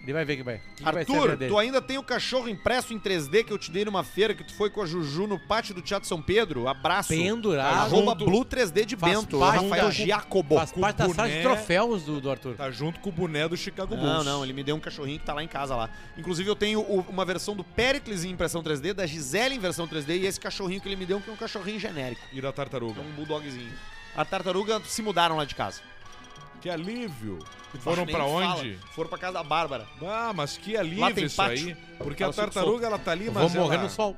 Ele 0.03 0.11
vai 0.11 0.25
ver 0.25 0.35
que 0.35 0.43
vai. 0.43 0.59
que 0.75 0.83
vai 0.83 0.97
Arthur, 0.97 1.37
dele. 1.37 1.49
tu 1.49 1.57
ainda 1.57 1.81
tem 1.81 1.97
o 1.97 2.03
cachorro 2.03 2.49
impresso 2.49 2.93
em 2.93 2.99
3D 2.99 3.41
que 3.45 3.53
eu 3.53 3.57
te 3.57 3.71
dei 3.71 3.85
numa 3.85 4.03
feira 4.03 4.33
que 4.35 4.43
tu 4.43 4.53
foi 4.53 4.69
com 4.69 4.81
a 4.81 4.85
Juju 4.85 5.27
no 5.27 5.39
pátio 5.39 5.73
do 5.73 5.81
Teatro 5.81 6.07
São 6.09 6.21
Pedro? 6.21 6.67
Abraço. 6.67 7.07
Pendurado. 7.09 7.73
Arroba 7.73 8.11
junto. 8.11 8.25
Blue 8.25 8.43
3D 8.43 8.83
de 8.85 8.97
Faz 8.97 9.17
Bento. 9.17 9.39
parte 9.39 9.63
Rafael 9.63 9.89
Giacobo. 9.91 10.55
Faz 10.57 10.73
parte 10.73 10.97
da 10.97 11.09
sala 11.09 11.29
de 11.29 11.41
troféus 11.41 12.03
do, 12.03 12.19
do 12.19 12.29
Arthur. 12.29 12.55
Tá 12.55 12.69
junto 12.69 12.99
com 12.99 13.07
o 13.09 13.11
boné 13.13 13.47
do 13.47 13.55
Chicago 13.55 13.95
Bulls. 13.95 14.03
Não, 14.11 14.23
não, 14.25 14.43
ele 14.43 14.51
me 14.51 14.61
deu 14.63 14.75
um 14.75 14.79
cachorrinho 14.81 15.19
que 15.19 15.25
tá 15.25 15.33
lá 15.33 15.41
em 15.41 15.47
casa 15.47 15.73
lá. 15.73 15.89
Inclusive 16.17 16.49
eu 16.49 16.55
tenho 16.55 16.81
o- 16.81 17.05
uma 17.07 17.23
versão 17.23 17.55
do 17.55 17.63
Pericles 17.63 18.25
em 18.25 18.31
impressão 18.31 18.61
3D, 18.61 18.93
da 18.93 19.05
Gisele 19.05 19.55
em 19.55 19.59
versão 19.59 19.87
3D 19.87 20.17
e 20.17 20.25
esse 20.25 20.37
cachorrinho 20.39 20.81
que 20.81 20.87
ele 20.89 20.97
me 20.97 21.05
deu 21.05 21.21
que 21.21 21.29
é 21.29 21.33
um 21.33 21.37
cachorrinho 21.37 21.79
genérico. 21.79 22.21
E 22.33 22.41
da 22.41 22.49
É 22.49 22.51
tartaruga. 22.51 22.99
um 22.99 23.11
bulldogzinho. 23.15 23.71
A 24.15 24.25
tartaruga 24.25 24.81
se 24.85 25.01
mudaram 25.01 25.37
lá 25.37 25.45
de 25.45 25.55
casa. 25.55 25.81
Que 26.63 26.69
alívio. 26.69 27.39
Foram 27.81 28.05
Nem 28.05 28.15
pra 28.15 28.23
fala. 28.23 28.55
onde? 28.55 28.79
Foram 28.95 29.09
pra 29.09 29.17
casa 29.17 29.33
da 29.33 29.43
Bárbara. 29.43 29.85
Ah, 30.01 30.31
mas 30.33 30.55
que 30.55 30.77
alívio 30.77 31.25
isso 31.25 31.35
pátio. 31.35 31.67
aí. 31.67 31.75
Porque 31.97 32.23
Ela 32.23 32.29
a 32.29 32.33
fica 32.33 32.45
tartaruga, 32.45 32.87
ela 32.87 32.97
tá 32.97 33.11
ali, 33.11 33.29
mas 33.29 33.51
vou 33.51 33.63
morrer 33.63 33.75
ela... 33.75 33.83
no 33.83 33.89
sol. 33.89 34.15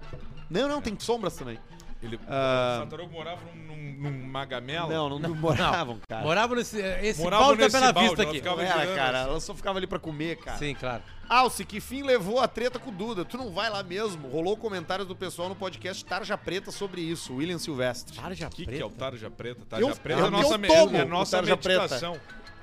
Não, 0.47 0.67
não, 0.67 0.79
tem 0.79 0.95
sombras 0.99 1.35
também. 1.35 1.57
Ele... 2.05 2.19
Ah. 2.27 2.75
A 2.77 2.79
tartaruga 2.81 3.11
morava 3.11 3.41
num, 3.55 3.75
num, 3.99 4.45
gamela. 4.47 4.93
Não, 4.93 5.09
não, 5.09 5.19
não 5.19 5.35
moravam, 5.35 5.99
cara. 6.07 6.23
Morava 6.23 6.55
nesse 6.55 6.79
esse 6.79 7.21
Morava 7.21 7.43
balde 7.43 7.59
da 7.59 7.65
nesse 7.65 7.79
Bela 7.79 7.93
balde, 7.93 8.09
Vista 8.09 8.21
ela 8.23 8.29
aqui. 8.31 8.39
ficava- 8.39 8.55
Não 8.57 8.63
era, 8.69 8.79
girando 8.81 8.95
cara. 8.95 9.21
assim. 9.21 9.29
Ela 9.29 9.39
só 9.39 9.53
ficava 9.55 9.79
ali 9.79 9.87
pra 9.87 9.99
comer, 9.99 10.37
cara. 10.37 10.57
Sim, 10.57 10.73
claro. 10.75 11.03
Alce, 11.27 11.65
que 11.65 11.79
fim 11.79 12.03
levou 12.03 12.39
a 12.39 12.47
treta 12.47 12.77
com 12.77 12.91
o 12.91 12.93
Duda? 12.93 13.25
Tu 13.25 13.35
não 13.37 13.51
vai 13.51 13.69
lá 13.69 13.81
mesmo? 13.81 14.27
Rolou 14.29 14.55
comentários 14.55 15.07
do 15.07 15.15
pessoal 15.15 15.49
no 15.49 15.55
podcast 15.55 16.05
Tarja 16.05 16.37
Preta 16.37 16.71
sobre 16.71 17.01
isso, 17.01 17.33
William 17.35 17.57
Silvestre. 17.57 18.15
Tarja 18.15 18.47
O 18.47 18.49
que, 18.51 18.63
preta. 18.65 18.77
que 18.77 18.83
é 18.83 18.85
o 18.85 18.89
Tarja 18.91 19.31
Preta? 19.31 19.61
Eu- 19.61 19.65
Tarja 19.65 19.95
Preta 19.95 20.19
é 20.19 20.21
eu 20.23 20.27
a 20.27 20.31
nossa, 20.31 20.57
me- 20.57 20.67
tomo 20.67 20.97
é 20.97 21.01
a 21.01 21.05
o 21.05 21.07
nossa 21.07 21.37
Tarja 21.37 21.57
Preta. 21.57 21.79
meditação. 21.81 22.17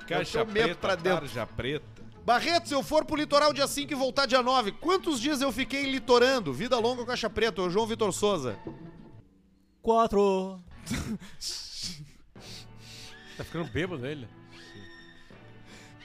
Caixa 0.07 0.39
Eu 0.39 0.45
preta, 0.45 0.75
pra 0.75 0.95
dentro. 0.95 1.19
Tarja 1.27 1.45
Preta. 1.45 1.93
Barreto, 2.25 2.69
se 2.69 2.73
eu 2.73 2.81
for 2.81 3.03
pro 3.03 3.17
litoral 3.17 3.51
dia 3.51 3.67
5 3.67 3.91
e 3.91 3.95
voltar 3.95 4.25
dia 4.25 4.41
9, 4.41 4.71
quantos 4.71 5.19
dias 5.19 5.41
eu 5.41 5.51
fiquei 5.51 5.91
litorando? 5.91 6.53
Vida 6.53 6.79
longa 6.79 7.01
ou 7.01 7.05
caixa 7.05 7.29
preta? 7.29 7.61
O 7.61 7.69
João 7.69 7.85
Vitor 7.85 8.13
Souza. 8.13 8.55
Quatro. 9.83 10.59
Tá 13.37 13.43
ficando 13.43 13.65
bêbado 13.69 14.07
ele. 14.07 14.27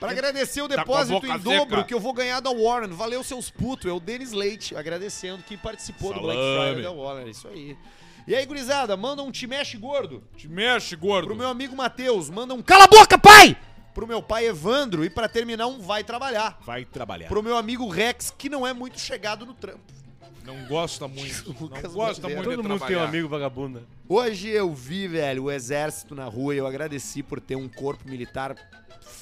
Pra 0.01 0.11
agradecer 0.11 0.63
o 0.63 0.69
Tá 0.69 0.77
depósito 0.77 1.15
boca 1.21 1.29
em 1.29 1.39
dobro 1.39 1.77
seca. 1.77 1.85
que 1.85 1.95
eu 1.95 2.01
vou 2.01 2.13
ganhar 2.13 2.41
da 2.41 2.51
Warren. 2.51 2.89
Valeu, 2.91 3.23
seus 3.23 3.51
putos. 3.51 3.87
É 3.89 3.93
o 3.93 4.01
Denis 4.01 4.33
Leite, 4.33 4.77
agradecendo 4.77 5.43
que 5.45 5.57
participou 5.57 6.13
do 6.13 6.21
Black 6.21 6.41
Salame. 6.41 6.75
Friday 6.75 6.83
da 6.83 6.93
Warren. 6.93 7.31
Isso 7.31 7.47
aí. 7.49 7.77
E 8.27 8.35
aí, 8.35 8.45
gurizada, 8.45 8.97
manda 8.97 9.23
um 9.23 9.31
te 9.31 9.47
mexe 9.47 9.77
gordo. 9.77 10.25
Te 10.37 10.49
mexe, 10.49 10.97
gordo. 10.97 11.29
Pro 11.29 11.37
meu 11.37 11.49
amigo 11.49 11.75
Matheus, 11.77 12.29
manda 12.29 12.55
um 12.55 12.63
cala 12.63 12.85
a 12.85 12.89
boca, 12.89 13.17
pai! 13.17 13.57
Pro 13.95 14.07
meu 14.07 14.23
pai 14.23 14.47
Evandro 14.47 15.05
e 15.05 15.11
pra 15.11 15.29
terminar 15.29 15.67
um 15.67 15.81
vai 15.81 16.05
trabalhar. 16.05 16.59
Vai 16.65 16.85
trabalhar. 16.85 17.29
Pro 17.29 17.43
meu 17.43 17.57
amigo 17.57 17.89
Rex, 17.89 18.33
que 18.37 18.49
não 18.49 18.67
é 18.67 18.73
muito 18.73 19.01
chegado 19.01 19.47
no 19.47 19.55
trampo. 19.55 19.98
Não 20.49 20.65
gosta 20.67 21.07
muito. 21.09 21.55
Lucas 21.61 21.83
não 21.85 21.91
gosta 21.93 22.23
Bandeira. 22.23 22.43
muito 22.43 22.57
Todo 22.57 22.63
de 22.63 22.69
mundo 22.69 22.69
tem 22.69 22.75
um 22.75 22.79
trabalhar. 22.89 23.05
amigo 23.09 23.29
vagabunda. 23.29 23.83
Hoje 24.09 24.49
eu 24.49 24.73
vi, 24.73 25.07
velho, 25.07 25.45
o 25.45 25.51
exército 25.51 26.15
na 26.15 26.25
rua 26.25 26.55
e 26.55 26.59
eu 26.59 26.67
agradeci 26.67 27.23
por 27.23 27.41
ter 27.41 27.55
um 27.57 27.69
corpo 27.69 28.09
militar 28.09 28.57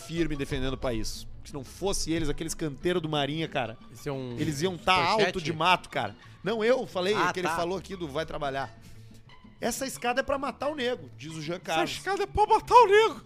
firme 0.07 0.37
defendendo 0.37 0.75
o 0.75 0.79
país. 0.79 1.27
Se 1.45 1.53
não 1.53 1.63
fosse 1.65 2.13
eles, 2.13 2.29
aqueles 2.29 2.55
canteiros 2.55 3.01
do 3.03 3.09
Marinha, 3.09 3.47
cara, 3.49 3.77
Esse 3.93 4.09
é 4.09 4.13
um. 4.13 4.37
eles 4.39 4.63
iam 4.63 4.75
estar 4.75 4.97
superchat? 5.11 5.27
alto 5.27 5.41
de 5.41 5.53
mato, 5.53 5.89
cara. 5.89 6.17
Não, 6.43 6.65
eu 6.65 6.87
falei 6.87 7.15
Ah, 7.15 7.33
que 7.33 7.41
tá. 7.43 7.49
ele 7.49 7.57
falou 7.57 7.79
aqui 7.79 7.95
do 7.97 8.09
vai 8.09 8.25
trabalhar. 8.27 8.73
Essa 9.61 9.87
escada 9.87 10.21
é 10.21 10.23
pra 10.23 10.39
matar 10.39 10.69
o 10.69 10.75
nego, 10.75 11.09
diz 11.17 11.33
o 11.35 11.41
Jean 11.43 11.55
Essa 11.57 11.65
Carlos. 11.65 11.91
escada 11.93 12.23
é 12.25 12.27
pra 12.27 12.47
matar 12.47 12.75
o 12.75 12.87
nego. 12.87 13.21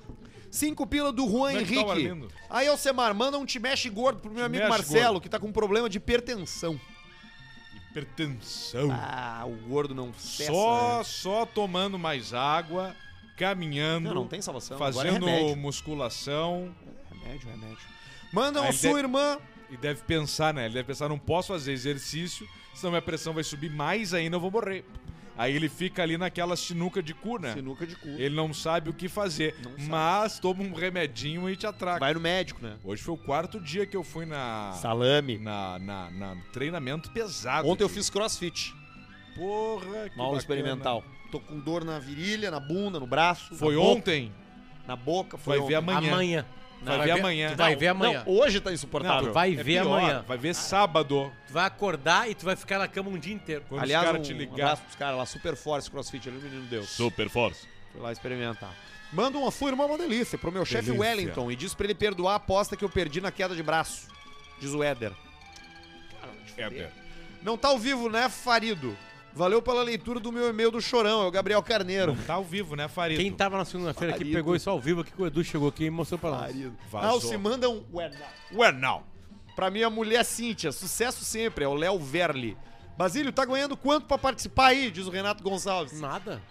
Cinco 0.51 0.87
pila 0.87 1.13
do 1.13 1.23
Juan 1.29 1.53
Como 1.53 1.59
é 1.61 1.65
que 1.65 1.75
tá 1.75 1.81
o 1.87 1.93
Henrique. 1.93 2.09
Arlindo? 2.09 2.29
Aí, 2.49 2.67
Alcemar, 2.69 3.15
manda 3.15 3.39
um 3.39 3.45
te 3.47 3.59
mexe 3.59 3.89
gordo 3.89 4.21
pro 4.21 4.31
meu 4.31 4.41
Te 4.43 4.47
amigo 4.47 4.65
mexe 4.65 4.71
Marcelo, 4.79 5.13
gordo. 5.15 5.21
que 5.23 5.29
tá 5.29 5.39
com 5.39 5.51
problema 5.53 5.89
de 5.89 5.99
hipertensão. 5.99 6.79
Hipertensão. 7.91 8.89
Ah, 8.93 9.45
o 9.47 9.57
gordo 9.69 9.95
não 9.95 10.13
cessa, 10.15 10.53
só, 10.53 10.99
né? 10.99 11.05
só 11.05 11.47
tomando 11.47 11.99
mais 11.99 12.33
água, 12.33 12.95
caminhando, 13.37 14.09
Não, 14.09 14.15
não 14.15 14.27
tem 14.29 14.41
salvação. 14.41 14.77
É 14.77 14.79
fazendo 14.79 15.27
remédio. 15.27 15.57
musculação. 15.57 16.75
Remédio, 17.11 17.49
remédio. 17.51 17.79
Manda 18.33 18.63
Aí 18.63 18.73
sua 18.73 18.93
de- 18.95 18.99
irmã. 19.01 19.39
E 19.71 19.77
deve 19.77 20.03
pensar, 20.03 20.53
né? 20.53 20.65
Ele 20.65 20.75
deve 20.75 20.87
pensar, 20.89 21.09
não 21.09 21.19
posso 21.19 21.49
fazer 21.49 21.71
exercício, 21.73 22.45
senão 22.75 22.91
minha 22.91 23.03
pressão 23.03 23.33
vai 23.33 23.45
subir 23.45 23.71
mais 23.71 24.13
ainda, 24.13 24.35
eu 24.37 24.41
vou 24.41 24.51
morrer. 24.51 24.85
Aí 25.41 25.57
ele 25.57 25.71
fica 25.71 26.03
ali 26.03 26.19
naquela 26.19 26.55
sinuca 26.55 27.03
de 27.03 27.15
cu, 27.15 27.39
né? 27.39 27.55
Sinuca 27.55 27.87
de 27.87 27.97
cu. 27.97 28.09
Ele 28.09 28.35
não 28.37 28.53
sabe 28.53 28.91
o 28.91 28.93
que 28.93 29.09
fazer, 29.09 29.57
Não 29.65 29.71
sabe. 29.71 29.85
mas 29.85 30.39
toma 30.39 30.63
um 30.63 30.75
remedinho 30.75 31.49
e 31.49 31.57
te 31.57 31.67
atraca. 31.67 31.99
Vai 31.99 32.13
no 32.13 32.21
médico, 32.21 32.63
né? 32.63 32.77
Hoje 32.85 33.03
foi 33.03 33.15
o 33.15 33.17
quarto 33.17 33.59
dia 33.59 33.87
que 33.87 33.97
eu 33.97 34.05
fui 34.05 34.27
na, 34.27 34.73
Salame. 34.75 35.39
na, 35.39 35.79
na, 35.79 36.11
na 36.11 36.37
treinamento 36.53 37.11
pesado. 37.11 37.67
Ontem 37.67 37.83
eu 37.85 37.89
fiz 37.89 38.11
crossfit. 38.11 38.75
Porra, 39.35 40.11
que 40.11 40.17
bacana. 40.19 40.37
experimental. 40.37 41.03
Tô 41.33 41.41
com 41.41 41.59
dor 41.59 41.85
na 41.87 41.99
virilha, 41.99 42.51
na 42.51 42.61
bunda, 42.61 43.01
no 43.01 43.07
braço. 43.07 43.55
Foi 43.55 43.75
na 43.77 43.81
boca, 43.81 43.93
ontem? 43.99 44.33
Na 44.87 44.97
boca, 44.97 45.39
foi 45.39 45.59
Vai 45.59 45.69
ver 45.69 45.79
ontem. 45.79 45.91
amanhã. 45.95 46.13
Amanhã. 46.13 46.47
Vai 46.83 46.97
Vai 46.99 47.07
ver 47.07 47.13
amanhã. 47.13 47.51
tu 47.51 47.57
vai 47.57 47.77
ver 47.77 47.89
amanhã. 47.89 48.23
Não, 48.25 48.33
hoje 48.33 48.61
tá 48.61 48.73
insuportável. 48.73 49.29
tu 49.29 49.35
vai 49.35 49.53
É 49.53 49.57
ver 49.57 49.83
pior, 49.83 49.87
amanhã. 49.99 50.25
Vai 50.27 50.39
ver 50.39 50.55
sábado. 50.55 51.31
Tu 51.47 51.53
vai 51.53 51.67
acordar 51.67 52.31
e 52.31 52.35
tu 52.35 52.45
vai 52.45 52.57
ficar 52.57 52.79
na 52.79 52.89
cama 52.89 53.11
um 53.11 53.19
dia 53.19 53.35
inteiro. 53.35 53.65
Quando 53.69 53.83
Aliás, 53.83 54.03
os 54.05 54.13
caras 54.13 54.21
um 54.21 54.25
te 54.31 54.33
ligar. 54.33 54.55
abraço 54.55 54.83
pros 54.83 54.95
caras 54.97 55.19
lá, 55.19 55.27
Super 55.27 55.57
Force 55.57 55.91
CrossFit, 55.91 56.29
ali 56.29 56.39
o 56.39 56.41
menino 56.41 56.63
deu. 56.69 56.83
Super 56.85 57.29
force. 57.29 57.67
Fui 57.93 58.01
lá 58.01 58.11
experimentar. 58.13 58.73
Manda 59.13 59.37
uma 59.37 59.51
fui 59.51 59.71
irmã 59.71 59.85
uma 59.87 59.99
delícia 59.99 60.39
pro 60.39 60.51
meu 60.53 60.65
chefe. 60.65 60.91
Wellington 60.91 61.51
e 61.51 61.57
diz 61.57 61.75
pra 61.75 61.85
ele 61.85 61.95
perdoar 61.95 62.33
a 62.35 62.37
aposta 62.37 62.77
que 62.77 62.85
eu 62.85 62.89
perdi 62.89 63.21
na 63.21 63.31
queda 63.33 63.55
de 63.55 63.63
braço. 63.63 64.09
Diz 64.61 64.71
o 64.73 64.83
Éder. 64.83 65.13
Éder. 66.57 66.91
Não 67.43 67.57
tá 67.59 67.69
ao 67.69 67.79
vivo, 67.79 68.09
né, 68.09 68.29
Farido? 68.29 68.97
Valeu 69.33 69.63
pela 69.63 69.83
leitura 69.83 70.19
do 70.19 70.33
meu 70.33 70.49
e-mail 70.49 70.71
do 70.71 70.81
Chorão, 70.81 71.23
é 71.23 71.27
o 71.27 71.31
Gabriel 71.31 71.63
Carneiro. 71.63 72.15
Não 72.15 72.23
tá 72.25 72.35
ao 72.35 72.45
vivo, 72.45 72.75
né, 72.75 72.89
Farito? 72.89 73.21
Quem 73.21 73.33
tava 73.33 73.57
na 73.57 73.65
segunda-feira 73.65 74.15
aqui 74.15 74.25
pegou 74.33 74.57
isso 74.57 74.69
ao 74.69 74.81
vivo 74.81 75.03
aqui 75.03 75.13
que 75.13 75.23
o 75.23 75.27
Edu 75.27 75.45
chegou 75.45 75.69
aqui 75.69 75.85
e 75.85 75.91
mostrou 75.91 76.19
pra 76.19 76.31
nós. 76.31 76.41
Farido. 76.41 76.77
Vazou. 76.91 77.11
Alce, 77.11 77.37
manda 77.37 77.71
um 77.71 77.85
ué, 77.93 78.11
não. 78.11 78.59
Ué, 78.59 78.73
não. 78.73 79.03
Pra 79.55 79.71
minha 79.71 79.89
mulher 79.89 80.25
Cíntia, 80.25 80.73
sucesso 80.73 81.25
sempre, 81.25 81.65
é 81.65 81.69
o 81.69 81.75
Léo 81.75 81.99
Verli. 81.99 82.57
Basílio, 82.97 83.33
tá 83.33 83.45
ganhando 83.45 83.77
quanto 83.77 84.07
pra 84.07 84.19
participar 84.19 84.69
aí? 84.69 84.91
Diz 84.91 85.07
o 85.07 85.11
Renato 85.11 85.43
Gonçalves. 85.43 86.01
Nada. 86.01 86.43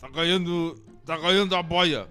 Tá 0.00 0.08
ganhando. 0.08 0.74
Tá 1.04 1.16
ganhando 1.16 1.54
a 1.54 1.62
boia. 1.62 2.08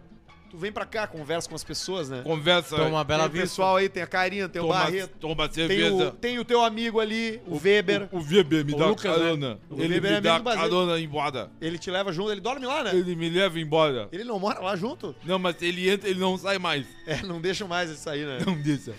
Tu 0.51 0.57
vem 0.57 0.69
pra 0.69 0.85
cá, 0.85 1.07
conversa 1.07 1.47
com 1.47 1.55
as 1.55 1.63
pessoas, 1.63 2.09
né? 2.09 2.21
Conversa. 2.23 2.75
Toma 2.75 2.89
uma 2.89 3.05
Tem 3.05 3.15
bela 3.15 3.25
o 3.25 3.29
vista. 3.29 3.47
pessoal 3.47 3.77
aí, 3.77 3.87
tem 3.87 4.03
a 4.03 4.07
Carinha, 4.07 4.49
tem 4.49 4.61
o 4.61 4.65
toma, 4.67 4.79
Barreto, 4.81 5.17
toma 5.17 5.47
tem 5.47 5.67
cerveja. 5.67 6.09
o, 6.09 6.11
tem 6.11 6.39
o 6.39 6.43
teu 6.43 6.61
amigo 6.61 6.99
ali, 6.99 7.41
o, 7.47 7.57
Weber. 7.57 8.09
O, 8.11 8.17
o 8.17 8.21
Weber 8.21 8.65
me 8.65 8.73
O 8.73 8.77
dá 8.77 8.87
Lucas, 8.87 9.03
carona. 9.15 9.57
O 9.69 9.75
Ele 9.81 9.93
Weber 9.93 10.11
é 10.11 10.15
me 10.15 10.21
dá 10.21 10.31
amigo 10.35 10.43
do 10.49 10.53
Basílio. 10.53 10.69
carona 10.69 10.99
embora. 10.99 11.51
Ele 11.61 11.77
te 11.77 11.89
leva 11.89 12.11
junto, 12.11 12.31
ele 12.33 12.41
dorme 12.41 12.65
lá, 12.65 12.83
né? 12.83 12.91
Ele 12.93 13.15
me 13.15 13.29
leva 13.29 13.57
embora. 13.57 14.09
Ele 14.11 14.25
não 14.25 14.37
mora 14.37 14.59
lá 14.59 14.75
junto? 14.75 15.15
Não, 15.23 15.39
mas 15.39 15.55
ele 15.61 15.89
entra, 15.89 16.09
ele 16.09 16.19
não 16.19 16.37
sai 16.37 16.59
mais. 16.59 16.85
É, 17.07 17.21
não 17.23 17.39
deixa 17.39 17.65
mais 17.65 17.89
ele 17.89 17.97
sair, 17.97 18.25
né? 18.25 18.39
Não 18.45 18.53
deixa. 18.61 18.93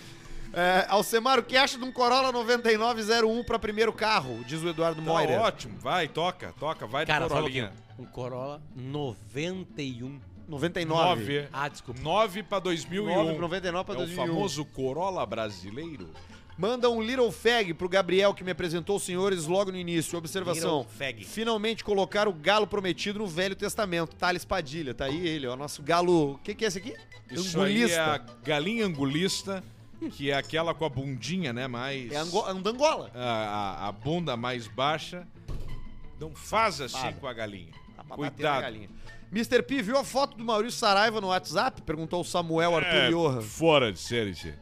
É, 0.55 0.85
Alcemar, 0.89 1.37
o 1.39 1.43
que 1.43 1.55
acha 1.55 1.77
de 1.77 1.83
um 1.83 1.91
Corolla 1.91 2.31
9901 2.31 3.43
pra 3.43 3.59
primeiro 3.59 3.93
carro? 3.93 4.43
Diz 4.47 4.61
o 4.63 4.69
Eduardo 4.69 5.01
Tá 5.01 5.07
Moira. 5.07 5.39
ótimo. 5.41 5.77
Vai, 5.79 6.07
toca, 6.07 6.51
toca. 6.59 6.85
Vai 6.87 7.05
Cara, 7.05 7.27
fala 7.27 7.41
Corolinha. 7.41 7.65
aqui. 7.65 8.01
Um 8.01 8.05
Corolla 8.05 8.59
91. 8.75 10.19
99. 10.53 11.21
9. 11.41 11.47
Ah, 11.51 11.67
desculpa. 11.67 11.99
9 12.01 12.43
pra 12.43 12.59
2001. 12.59 13.05
9, 13.25 13.37
99 13.39 13.85
pra 13.85 13.93
é 13.95 13.97
2001. 13.97 14.23
o 14.23 14.27
famoso 14.27 14.65
Corolla 14.65 15.25
brasileiro. 15.25 16.09
Manda 16.55 16.87
um 16.87 17.01
Little 17.01 17.31
Fag 17.31 17.73
pro 17.73 17.89
Gabriel, 17.89 18.31
que 18.33 18.43
me 18.43 18.51
apresentou 18.51 18.97
os 18.97 19.03
senhores 19.03 19.45
logo 19.47 19.71
no 19.71 19.77
início. 19.77 20.15
Observação. 20.17 20.79
Little 20.81 20.93
Fag. 20.97 21.25
Finalmente 21.25 21.83
colocar 21.83 22.27
o 22.27 22.33
galo 22.33 22.67
prometido 22.67 23.17
no 23.19 23.27
Velho 23.27 23.55
Testamento. 23.55 24.15
Thales 24.15 24.45
Padilha, 24.45 24.93
tá 24.93 25.05
aí 25.05 25.27
ele, 25.27 25.47
ó. 25.47 25.55
Nosso 25.55 25.81
galo. 25.81 26.33
O 26.33 26.37
que, 26.37 26.53
que 26.53 26.63
é 26.63 26.67
esse 26.67 26.77
aqui? 26.77 26.95
Isso 27.31 27.59
aí 27.59 27.83
é 27.91 27.97
a 27.97 28.19
galinha 28.43 28.85
angulista, 28.85 29.63
que 30.11 30.29
é 30.29 30.35
aquela 30.35 30.75
com 30.75 30.85
a 30.85 30.89
bundinha, 30.89 31.51
né, 31.51 31.65
mais... 31.67 32.11
É 32.11 32.17
ango... 32.17 32.45
andangola. 32.45 33.09
a, 33.15 33.19
a- 33.19 33.87
a 33.87 33.91
bunda 33.91 34.37
mais 34.37 34.67
baixa. 34.67 35.27
Não 36.19 36.35
faz 36.35 36.79
assim 36.79 37.13
com 37.19 37.25
a 37.27 37.33
galinha. 37.33 37.71
Tá 37.95 38.03
pra 38.03 38.15
bater 38.15 38.21
na 38.21 38.31
Cuidado. 38.31 38.61
galinha. 38.61 38.89
Mr. 39.33 39.63
P, 39.63 39.81
viu 39.81 39.97
a 39.97 40.03
foto 40.03 40.37
do 40.37 40.43
Maurício 40.45 40.79
Saraiva 40.79 41.19
no 41.19 41.27
WhatsApp? 41.27 41.81
Perguntou 41.81 42.21
o 42.21 42.23
Samuel 42.23 42.75
Arthur 42.77 42.95
É, 42.95 43.09
Johan. 43.09 43.41
fora 43.41 43.91
de 43.91 43.99
série, 43.99 44.33
Tchê. 44.33 44.53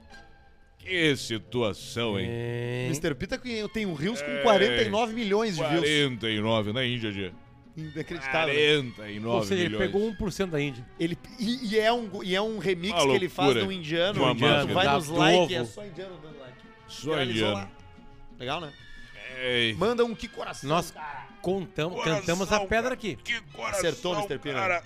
Que 0.80 1.16
situação, 1.16 2.20
hein? 2.20 2.28
É. 2.30 2.86
Mr. 2.88 3.14
P 3.14 3.28
tá 3.28 3.38
com, 3.38 3.68
tem 3.68 3.86
um 3.86 3.94
Rios 3.94 4.22
com 4.22 4.32
É. 4.32 4.42
49 4.44 5.14
milhões 5.14 5.56
de 5.58 5.64
views. 5.64 5.82
49, 5.82 6.74
né, 6.74 6.88
Índia, 6.88 7.12
Tchê? 7.12 7.32
Inacreditável. 7.78 8.54
49 8.56 9.28
Ou 9.28 9.44
seja, 9.44 9.62
ele 9.62 9.70
milhões. 9.78 9.86
pegou 9.92 10.02
1% 10.10 10.50
da 10.50 10.60
Índia. 10.62 10.86
Ele, 11.00 11.18
e, 11.40 11.74
e 11.74 11.80
é 11.80 11.92
um, 11.94 12.24
e 12.24 12.36
é 12.36 12.42
um 12.42 12.58
remix 12.58 12.94
Uma 12.94 13.06
que 13.12 13.16
ele 13.16 13.30
faz 13.30 13.46
loucura. 13.48 13.62
de 13.62 13.68
um 13.68 13.72
indiano. 13.78 14.14
De 14.14 14.20
uma 14.20 14.28
um 14.30 14.32
indiano 14.32 14.74
vai 14.74 14.86
Da- 14.86 14.94
nos 14.96 15.08
do 15.08 15.16
likes, 15.16 15.56
é 15.58 15.66
só 15.66 15.86
indiano 15.86 16.18
dando 16.22 16.40
like. 16.40 16.58
Só 16.88 17.12
Viralizou 17.12 17.48
indiano. 17.50 17.54
lá. 17.56 17.72
Legal, 18.40 18.62
né? 18.62 18.74
Ei, 19.44 19.74
Manda 19.76 20.04
um 20.06 20.14
que 20.16 20.28
coração. 20.28 20.70
Nós 20.70 20.94
contamos, 21.42 21.98
Coração, 21.98 22.20
cantamos 22.20 22.52
a 22.52 22.60
pedra 22.62 22.94
aqui. 22.94 23.16
Que 23.18 23.42
coração, 23.54 23.80
Acertou, 23.80 24.16
Mr. 24.16 24.40
P, 24.40 24.54
né? 24.54 24.60
cara. 24.60 24.84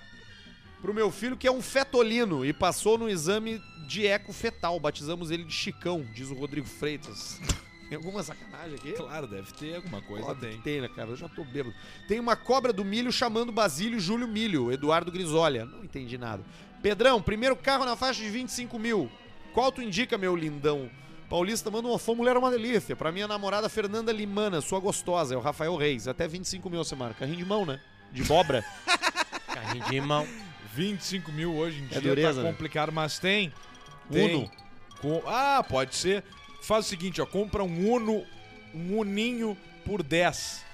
pro 0.80 0.94
meu 0.94 1.10
filho 1.10 1.36
que 1.36 1.46
é 1.46 1.52
um 1.52 1.62
fetolino 1.62 2.44
e 2.44 2.52
passou 2.52 2.98
no 2.98 3.08
exame 3.08 3.60
de 3.86 4.06
eco 4.06 4.32
fetal. 4.32 4.78
Batizamos 4.80 5.30
ele 5.30 5.44
de 5.44 5.52
Chicão, 5.52 6.06
diz 6.14 6.30
o 6.30 6.34
Rodrigo 6.34 6.66
Freitas. 6.66 7.40
Tem 7.88 7.96
alguma 7.96 8.20
sacanagem 8.20 8.74
aqui? 8.74 8.92
Claro, 8.94 9.28
deve 9.28 9.52
ter 9.52 9.76
alguma 9.76 10.02
coisa. 10.02 10.26
Óbvio 10.26 10.50
tem. 10.50 10.60
tem, 10.60 10.80
né, 10.80 10.88
cara? 10.88 11.10
Eu 11.10 11.16
já 11.16 11.28
tô 11.28 11.44
bêbado. 11.44 11.72
Tem 12.08 12.18
uma 12.18 12.34
cobra 12.34 12.72
do 12.72 12.84
milho 12.84 13.12
chamando 13.12 13.52
Basílio 13.52 14.00
Júlio 14.00 14.26
Milho, 14.26 14.72
Eduardo 14.72 15.12
Grisolha. 15.12 15.64
Não 15.64 15.84
entendi 15.84 16.18
nada. 16.18 16.42
Pedrão, 16.82 17.22
primeiro 17.22 17.54
carro 17.54 17.84
na 17.84 17.94
faixa 17.94 18.20
de 18.20 18.28
25 18.28 18.76
mil. 18.76 19.08
Qual 19.54 19.70
tu 19.70 19.80
indica, 19.80 20.18
meu 20.18 20.34
lindão? 20.34 20.90
Paulista 21.28 21.70
manda 21.70 21.88
uma 21.88 21.98
fã, 21.98 22.14
mulher 22.14 22.36
é 22.36 22.38
uma 22.38 22.50
delícia. 22.50 22.94
Pra 22.94 23.10
minha 23.10 23.26
namorada 23.26 23.68
Fernanda 23.68 24.12
Limana, 24.12 24.60
sua 24.60 24.78
gostosa, 24.78 25.34
é 25.34 25.36
o 25.36 25.40
Rafael 25.40 25.74
Reis. 25.76 26.06
Até 26.06 26.28
25 26.28 26.70
mil, 26.70 26.84
Semar. 26.84 27.14
Carrinho 27.14 27.38
de 27.38 27.44
mão, 27.44 27.66
né? 27.66 27.80
De 28.12 28.22
bobra. 28.24 28.64
Carrinho 29.52 29.84
de 29.86 30.00
mão. 30.00 30.26
25 30.74 31.32
mil 31.32 31.54
hoje 31.56 31.80
em 31.82 31.86
dia 31.86 32.00
dureza, 32.00 32.34
tá 32.40 32.42
né? 32.42 32.50
complicado, 32.52 32.92
mas 32.92 33.18
tem. 33.18 33.52
tem. 34.10 34.36
Uno. 34.36 34.50
Com- 35.00 35.22
Ah, 35.26 35.64
pode 35.66 35.94
ser. 35.96 36.22
Faz 36.62 36.86
o 36.86 36.88
seguinte, 36.88 37.20
ó, 37.20 37.26
compra 37.26 37.62
um 37.64 37.90
Uno, 37.92 38.24
um 38.74 38.98
Uninho 38.98 39.56
por 39.84 40.02
10 40.02 40.64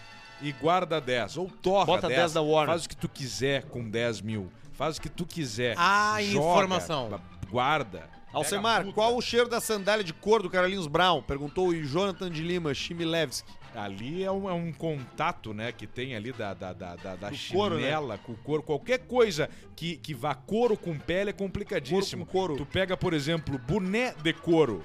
e 0.40 0.53
guarda 0.53 1.00
10. 1.00 1.36
Ou 1.36 1.48
torra 1.48 1.86
Bota 1.86 2.09
10. 2.09 2.20
10 2.20 2.32
da 2.34 2.42
Warner. 2.42 2.74
Faz 2.74 2.84
o 2.84 2.88
que 2.88 2.96
tu 2.96 3.09
quiser 3.09 3.64
com 3.64 3.88
10 3.88 4.20
mil. 4.20 4.50
Faz 4.72 4.96
o 4.96 5.00
que 5.00 5.09
tu 5.09 5.24
quiser. 5.24 5.74
Ah, 5.78 6.16
Joga, 6.22 6.50
informação. 6.50 7.20
Guarda. 7.50 8.09
Alcemar, 8.33 8.85
qual 8.93 9.16
o 9.16 9.20
cheiro 9.20 9.49
da 9.49 9.61
sandália 9.61 10.03
de 10.05 10.12
couro 10.12 10.43
do 10.45 10.51
Carlinhos 10.51 10.87
Brown? 10.87 11.22
Perguntou 11.22 11.68
o 11.68 11.85
Jonathan 11.85 12.30
de 12.30 12.43
Lima, 12.43 12.72
Chimilevski. 12.72 13.51
Ali 13.74 14.22
é 14.22 14.30
um, 14.30 14.49
é 14.49 14.53
um 14.53 14.70
contato, 14.72 15.55
né, 15.55 15.72
que 15.72 15.87
tem 15.87 16.14
ali 16.14 16.30
da, 16.33 16.53
da, 16.53 16.72
da, 16.74 16.95
da, 16.97 17.16
da 17.16 17.30
Do 17.30 17.37
couro, 17.53 17.76
né? 17.76 17.83
chinela 17.83 18.18
com 18.18 18.33
o 18.33 18.37
couro. 18.37 18.62
Qualquer 18.62 18.99
coisa 19.01 19.49
que, 19.74 19.97
que 19.97 20.12
vá 20.14 20.35
couro 20.35 20.76
com 20.76 20.99
pele 20.99 21.30
é 21.30 21.33
complicadíssimo. 21.33 22.26
Couro 22.26 22.49
com 22.49 22.55
couro. 22.57 22.66
Tu 22.66 22.70
pega, 22.70 22.97
por 22.97 23.14
exemplo, 23.14 23.59
boné 23.59 24.14
de 24.22 24.33
couro. 24.35 24.83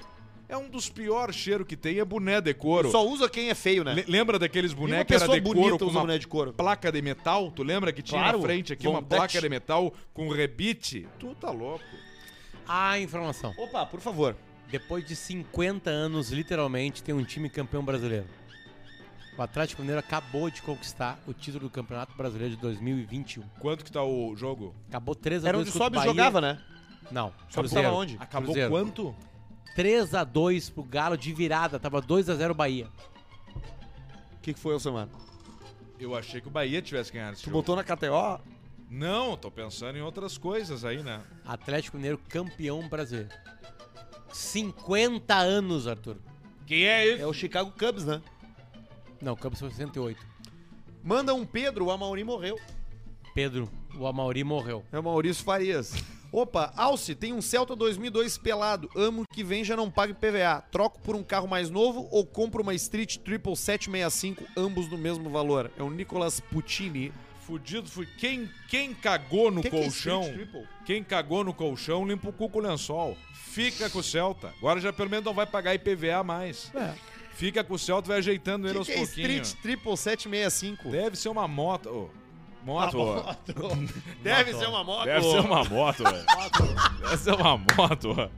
É 0.48 0.56
um 0.56 0.70
dos 0.70 0.88
piores 0.88 1.36
cheiros 1.36 1.66
que 1.66 1.76
tem, 1.76 1.98
é 1.98 2.04
boné 2.06 2.40
de 2.40 2.54
couro. 2.54 2.90
Só 2.90 3.06
usa 3.06 3.28
quem 3.28 3.50
é 3.50 3.54
feio, 3.54 3.84
né? 3.84 3.92
Le- 3.92 4.04
lembra 4.08 4.38
daqueles 4.38 4.72
bonecos 4.72 5.06
que 5.08 5.12
era 5.12 5.20
pessoa 5.20 5.36
de 5.38 5.42
bonita 5.42 5.60
couro 5.68 5.78
com 5.78 5.84
uma 5.90 6.00
boné 6.00 6.16
de 6.18 6.26
couro. 6.26 6.54
placa 6.54 6.90
de 6.90 7.02
metal? 7.02 7.50
Tu 7.50 7.62
lembra 7.62 7.92
que 7.92 8.00
tinha 8.00 8.22
Claro, 8.22 8.38
na 8.38 8.44
frente 8.44 8.72
aqui 8.72 8.88
uma 8.88 9.02
placa 9.02 9.38
de 9.38 9.48
metal 9.50 9.92
com 10.14 10.30
rebite? 10.30 11.06
Tu 11.18 11.34
tá 11.34 11.50
louco. 11.50 11.84
A 12.68 12.98
informação. 12.98 13.54
Opa, 13.56 13.86
por 13.86 14.00
favor. 14.00 14.36
Depois 14.70 15.04
de 15.06 15.16
50 15.16 15.88
anos, 15.88 16.30
literalmente, 16.30 17.02
tem 17.02 17.14
um 17.14 17.24
time 17.24 17.48
campeão 17.48 17.82
brasileiro. 17.82 18.26
O 19.36 19.42
Atlético 19.42 19.80
Mineiro 19.82 20.00
acabou 20.00 20.50
de 20.50 20.60
conquistar 20.62 21.18
o 21.26 21.32
título 21.32 21.64
do 21.68 21.70
Campeonato 21.70 22.14
Brasileiro 22.16 22.56
de 22.56 22.60
2021. 22.60 23.42
Quanto 23.60 23.84
que 23.84 23.92
tá 23.92 24.02
o 24.02 24.34
jogo? 24.36 24.74
Acabou 24.88 25.14
3 25.14 25.44
a 25.44 25.48
Era 25.48 25.56
2 25.58 25.68
onde 25.68 25.76
o 25.76 25.78
sobe 25.78 25.96
Bahia. 25.96 26.10
jogava, 26.10 26.40
né? 26.40 26.60
Não, 27.10 27.28
Sobe 27.48 27.68
Cruzeiro. 27.68 27.84
tava 27.88 27.96
onde? 27.96 28.16
Acabou 28.20 28.46
Cruzeiro. 28.52 28.70
quanto? 28.70 29.14
3 29.76 30.14
a 30.14 30.24
2 30.24 30.70
pro 30.70 30.82
Galo 30.82 31.16
de 31.16 31.32
virada, 31.32 31.78
tava 31.78 32.00
2 32.02 32.28
a 32.28 32.34
0 32.34 32.52
Bahia. 32.52 32.88
O 34.34 34.40
que, 34.42 34.52
que 34.52 34.58
foi, 34.58 34.74
Alcemar? 34.74 35.08
Eu 36.00 36.14
achei 36.16 36.40
que 36.40 36.48
o 36.48 36.50
Bahia 36.50 36.82
tivesse 36.82 37.12
ganhado 37.12 37.34
esse 37.34 37.42
Tu 37.42 37.46
jogo. 37.46 37.58
botou 37.58 37.76
na 37.76 37.84
KTO? 37.84 38.40
Não, 38.90 39.36
tô 39.36 39.50
pensando 39.50 39.98
em 39.98 40.02
outras 40.02 40.38
coisas 40.38 40.84
aí, 40.84 41.02
né? 41.02 41.22
Atlético 41.44 41.96
Mineiro 41.96 42.18
campeão 42.28 42.88
brasileiro. 42.88 43.30
50 44.32 45.34
anos, 45.34 45.86
Arthur. 45.86 46.16
Quem 46.66 46.86
é 46.86 47.06
esse? 47.06 47.22
É 47.22 47.26
o 47.26 47.32
Chicago 47.32 47.72
Cubs, 47.78 48.04
né? 48.04 48.22
Não, 49.20 49.34
campeão 49.34 49.58
foi 49.58 49.70
68. 49.70 50.26
Manda 51.02 51.34
um 51.34 51.44
Pedro, 51.44 51.86
o 51.86 51.90
Amauri 51.90 52.24
morreu. 52.24 52.58
Pedro, 53.34 53.70
o 53.96 54.06
Amauri 54.06 54.42
morreu. 54.42 54.84
É 54.90 54.98
o 54.98 55.02
Maurício 55.02 55.44
Farias. 55.44 55.92
Opa, 56.30 56.72
Alce, 56.76 57.14
tem 57.14 57.32
um 57.32 57.40
Celta 57.40 57.74
2002 57.74 58.36
pelado. 58.36 58.90
Amo 58.94 59.24
que 59.32 59.42
vem 59.42 59.64
já 59.64 59.76
não 59.76 59.90
pague 59.90 60.12
PVA. 60.12 60.62
Troco 60.70 61.00
por 61.00 61.16
um 61.16 61.22
carro 61.22 61.48
mais 61.48 61.70
novo 61.70 62.06
ou 62.10 62.26
compro 62.26 62.62
uma 62.62 62.74
Street 62.74 63.16
Triple 63.18 63.56
765, 63.56 64.44
ambos 64.56 64.88
no 64.88 64.98
mesmo 64.98 65.30
valor. 65.30 65.70
É 65.78 65.82
o 65.82 65.90
Nicolas 65.90 66.40
Puccini. 66.40 67.12
Fudido 67.48 67.88
fui. 67.88 68.06
Quem, 68.18 68.46
quem 68.68 68.92
cagou 68.92 69.50
no 69.50 69.62
Que 69.62 69.70
que 69.70 69.76
é 69.76 69.80
colchão. 69.80 70.20
Street 70.20 70.50
Triple? 70.50 70.68
quem 70.84 71.02
cagou 71.02 71.42
no 71.42 71.54
colchão 71.54 72.06
limpa 72.06 72.28
o 72.28 72.32
cu 72.32 72.46
com 72.50 72.58
o 72.58 72.62
lençol. 72.62 73.16
Fica 73.32 73.88
com 73.88 74.00
o 74.00 74.02
Celta. 74.02 74.52
Agora 74.58 74.78
já 74.78 74.92
pelo 74.92 75.08
menos 75.08 75.24
não 75.24 75.32
vai 75.32 75.46
pagar 75.46 75.74
IPVA 75.74 76.22
mais. 76.22 76.70
Fica 77.32 77.64
com 77.64 77.72
o 77.72 77.78
Celta 77.78 78.06
e 78.06 78.10
vai 78.10 78.18
ajeitando 78.18 78.66
ele 78.66 78.74
Que 78.74 78.78
aos 78.80 78.86
que 78.86 78.92
é 78.92 78.96
pouquinhos. 78.98 79.48
Street 79.48 79.62
Triple 79.62 79.96
765? 79.96 80.90
Deve 80.90 81.16
ser 81.16 81.30
uma 81.30 81.48
moto. 81.48 81.88
ô. 81.88 82.10
moto. 82.66 82.98
ô. 83.00 83.22
Deve 84.22 84.52
ser 84.52 84.66
uma 84.66 84.84
moto. 84.84 85.04
Deve 85.06 85.22
ser 85.30 85.40
uma 85.40 85.64
moto, 85.64 86.04
velho. 86.04 86.26
Deve 87.00 87.16
ser 87.16 87.32
uma 87.34 87.56
moto. 87.56 88.30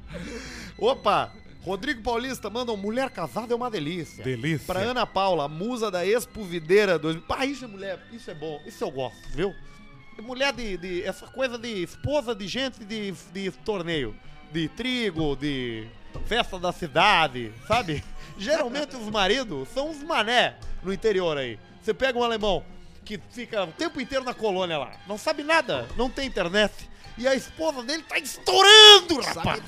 Opa, 0.78 1.32
Rodrigo 1.64 2.02
Paulista 2.02 2.48
manda 2.48 2.72
um 2.72 2.76
mulher 2.76 3.10
casada 3.10 3.52
é 3.52 3.56
uma 3.56 3.70
delícia. 3.70 4.24
Delícia. 4.24 4.66
Pra 4.66 4.80
Ana 4.80 5.06
Paula, 5.06 5.46
musa 5.46 5.90
da 5.90 6.06
Expo 6.06 6.42
Videira 6.42 6.98
2000. 6.98 7.26
Pá, 7.26 7.44
isso 7.44 7.64
é 7.64 7.68
mulher, 7.68 8.00
isso 8.12 8.30
é 8.30 8.34
bom, 8.34 8.60
isso 8.64 8.82
eu 8.82 8.90
gosto, 8.90 9.28
viu? 9.34 9.54
Mulher 10.22 10.52
de, 10.52 10.76
de 10.76 11.02
essa 11.02 11.26
coisa 11.26 11.58
de 11.58 11.82
esposa 11.82 12.34
de 12.34 12.46
gente 12.46 12.84
de, 12.84 13.12
de 13.32 13.50
torneio, 13.50 14.14
de 14.52 14.68
trigo, 14.68 15.36
de 15.36 15.86
festa 16.26 16.58
da 16.58 16.72
cidade, 16.72 17.52
sabe? 17.66 18.02
Geralmente 18.38 18.96
os 18.96 19.08
maridos 19.08 19.68
são 19.68 19.90
os 19.90 20.02
mané 20.02 20.56
no 20.82 20.92
interior 20.92 21.36
aí. 21.36 21.58
Você 21.82 21.94
pega 21.94 22.18
um 22.18 22.22
alemão 22.22 22.64
que 23.04 23.18
fica 23.30 23.64
o 23.64 23.72
tempo 23.72 24.00
inteiro 24.00 24.24
na 24.24 24.34
colônia 24.34 24.78
lá, 24.78 24.92
não 25.06 25.18
sabe 25.18 25.42
nada, 25.42 25.88
não 25.96 26.10
tem 26.10 26.26
internet, 26.26 26.72
e 27.18 27.26
a 27.26 27.34
esposa 27.34 27.82
dele 27.82 28.02
tá 28.02 28.18
estourando, 28.18 29.20
rapaz! 29.20 29.62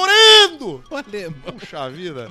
Estourando! 0.00 0.84
Puxa 1.58 1.90
vida. 1.90 2.28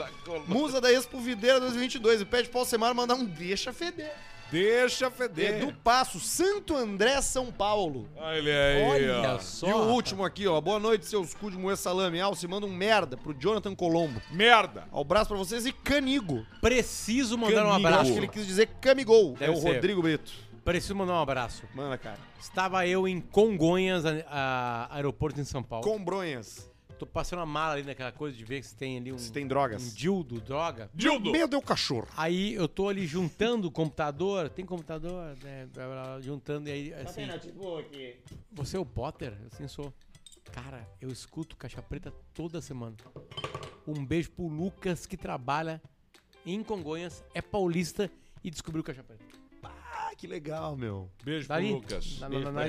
Musa 0.47 0.79
da 0.79 0.91
Expo 0.91 1.19
Videira 1.19 1.59
2022 1.59 2.21
e 2.21 2.25
pede 2.25 2.47
pro 2.47 2.59
Alcemar 2.59 2.95
mandar 2.95 3.15
um 3.15 3.25
deixa 3.25 3.73
feder. 3.73 4.13
Deixa 4.49 5.11
feder. 5.11 5.61
Edu 5.61 5.73
Passo, 5.83 6.19
Santo 6.19 6.75
André, 6.75 7.21
São 7.21 7.51
Paulo. 7.51 8.07
Olha 8.15 8.53
aí, 8.63 8.83
Olha 9.11 9.33
ó. 9.35 9.39
só. 9.39 9.67
e 9.67 9.73
o 9.73 9.77
último 9.89 10.23
aqui, 10.23 10.47
ó. 10.47 10.59
Boa 10.61 10.79
noite, 10.79 11.05
seus 11.05 11.33
cu 11.35 11.51
de 11.51 11.57
moer 11.57 11.75
salame. 11.77 12.19
Alce, 12.21 12.47
manda 12.47 12.65
um 12.65 12.73
merda 12.73 13.15
pro 13.17 13.33
Jonathan 13.37 13.75
Colombo. 13.75 14.19
Merda. 14.31 14.85
Ao 14.91 15.03
braço 15.03 15.27
pra 15.27 15.37
vocês 15.37 15.65
e 15.67 15.71
Canigo. 15.73 16.45
Preciso 16.61 17.37
mandar 17.37 17.65
um 17.65 17.69
Canigo. 17.69 17.81
Eu 17.81 17.87
acho 17.87 17.87
abraço. 17.99 18.11
que 18.13 18.17
ele 18.19 18.27
quis 18.29 18.47
dizer 18.47 18.67
Camigol. 18.81 19.35
É 19.35 19.47
Deve 19.47 19.51
o 19.57 19.61
ser. 19.61 19.73
Rodrigo 19.75 20.01
Brito. 20.01 20.31
Preciso 20.63 20.95
mandar 20.95 21.13
um 21.13 21.21
abraço. 21.21 21.63
Manda, 21.75 21.97
cara. 21.97 22.17
Estava 22.39 22.87
eu 22.87 23.07
em 23.07 23.19
Congonhas, 23.21 24.05
a- 24.05 24.23
a- 24.29 24.95
aeroporto 24.95 25.39
em 25.39 25.43
São 25.43 25.61
Paulo. 25.61 25.83
Combronhas. 25.83 26.68
Tô 26.99 27.05
passando 27.05 27.39
a 27.39 27.45
mala 27.45 27.75
ali 27.75 27.83
naquela 27.83 28.11
coisa 28.11 28.35
de 28.35 28.43
ver 28.43 28.61
se 28.61 28.75
tem 28.75 28.97
ali 28.97 29.13
um, 29.13 29.17
Se 29.17 29.31
tem 29.31 29.45
um 29.45 29.47
drogas. 29.47 29.95
dildo, 29.95 30.41
droga. 30.41 30.89
Dildo. 30.93 31.33
É 31.33 31.45
o 31.57 31.61
cachorro. 31.61 32.09
Aí 32.17 32.53
eu 32.53 32.67
tô 32.67 32.89
ali 32.89 33.07
juntando 33.07 33.69
o 33.69 33.71
computador, 33.71 34.49
tem 34.49 34.65
computador, 34.65 35.33
né? 35.41 35.69
Juntando 36.19 36.67
e 36.67 36.71
aí 36.73 36.93
assim. 36.93 37.21
Você 38.51 38.75
é 38.75 38.79
o 38.79 38.85
Potter? 38.85 39.33
Assim 39.49 39.65
sou. 39.69 39.93
Cara, 40.51 40.85
eu 40.99 41.09
escuto 41.09 41.55
Caixa 41.55 41.81
Preta 41.81 42.11
toda 42.33 42.59
semana. 42.59 42.97
Um 43.87 44.05
beijo 44.05 44.31
pro 44.31 44.47
Lucas 44.47 45.05
que 45.05 45.15
trabalha 45.15 45.81
em 46.45 46.61
Congonhas, 46.61 47.23
é 47.33 47.41
paulista 47.41 48.11
e 48.43 48.49
descobriu 48.51 48.83
Caixa 48.83 49.03
Preta. 49.03 49.23
Ah, 50.11 50.15
que 50.15 50.25
legal, 50.25 50.75
meu. 50.75 51.09
Beijo 51.23 51.47
pro 51.47 51.59
Lucas. 51.59 52.19
na, 52.19 52.29
na. 52.29 52.61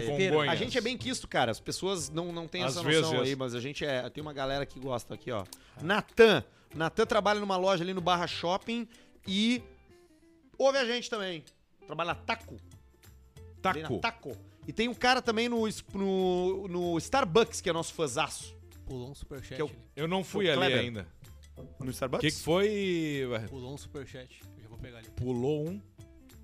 A 0.51 0.55
gente 0.57 0.77
é 0.77 0.81
bem 0.81 0.97
quisto, 0.99 1.27
cara. 1.27 1.51
As 1.51 1.61
pessoas 1.61 2.11
não, 2.11 2.33
não 2.33 2.47
têm 2.47 2.63
Às 2.65 2.73
essa 2.77 2.83
noção 2.83 3.11
vezes. 3.13 3.29
aí, 3.29 3.37
mas 3.37 3.55
a 3.55 3.61
gente 3.61 3.85
é. 3.85 4.09
Tem 4.11 4.21
uma 4.21 4.33
galera 4.33 4.67
que 4.67 4.79
gosta 4.79 5.15
aqui, 5.15 5.31
ó. 5.31 5.45
Natan. 5.81 6.45
Natan 6.75 7.07
trabalha 7.07 7.41
numa 7.41 7.57
loja 7.57 7.83
ali 7.83 7.95
no 7.95 8.01
Barra 8.01 8.27
Shopping 8.27 8.87
e 9.27 9.63
ouve 10.59 10.79
a 10.79 10.85
gente 10.85 11.09
também. 11.09 11.45
Trabalha 11.87 12.09
na 12.09 12.15
Taco. 12.15 12.57
Taco. 13.63 13.99
Taco. 13.99 14.37
E 14.69 14.73
tem 14.73 14.89
um 14.89 14.95
cara 14.95 15.21
também 15.23 15.49
no, 15.49 15.67
no, 15.95 16.69
no 16.69 16.99
Starbucks, 16.99 17.61
que 17.61 17.69
é 17.71 17.73
nosso 17.73 17.93
fãzaço. 17.95 18.55
Pulou 18.87 19.11
um 19.11 19.15
superchat. 19.15 19.57
Que 19.57 19.63
é 19.63 19.65
o- 19.65 19.69
ali. 19.69 19.77
Eu 19.97 20.07
não 20.09 20.23
fui 20.23 20.47
O 20.47 20.51
ali 20.51 20.59
Kleber. 20.59 20.79
ainda. 20.81 21.09
No 21.79 21.87
O 21.87 21.91
Starbucks? 21.91 22.21
que, 22.29 22.37
que 22.37 22.43
foi? 22.45 23.23
Pulou 23.49 23.75
um 23.75 23.77
superchat. 23.79 24.41
Eu 24.57 24.63
já 24.63 24.69
vou 24.69 24.79
pegar 24.79 24.99
ali. 24.99 25.11
Pulou 25.11 25.69
um. 25.69 25.81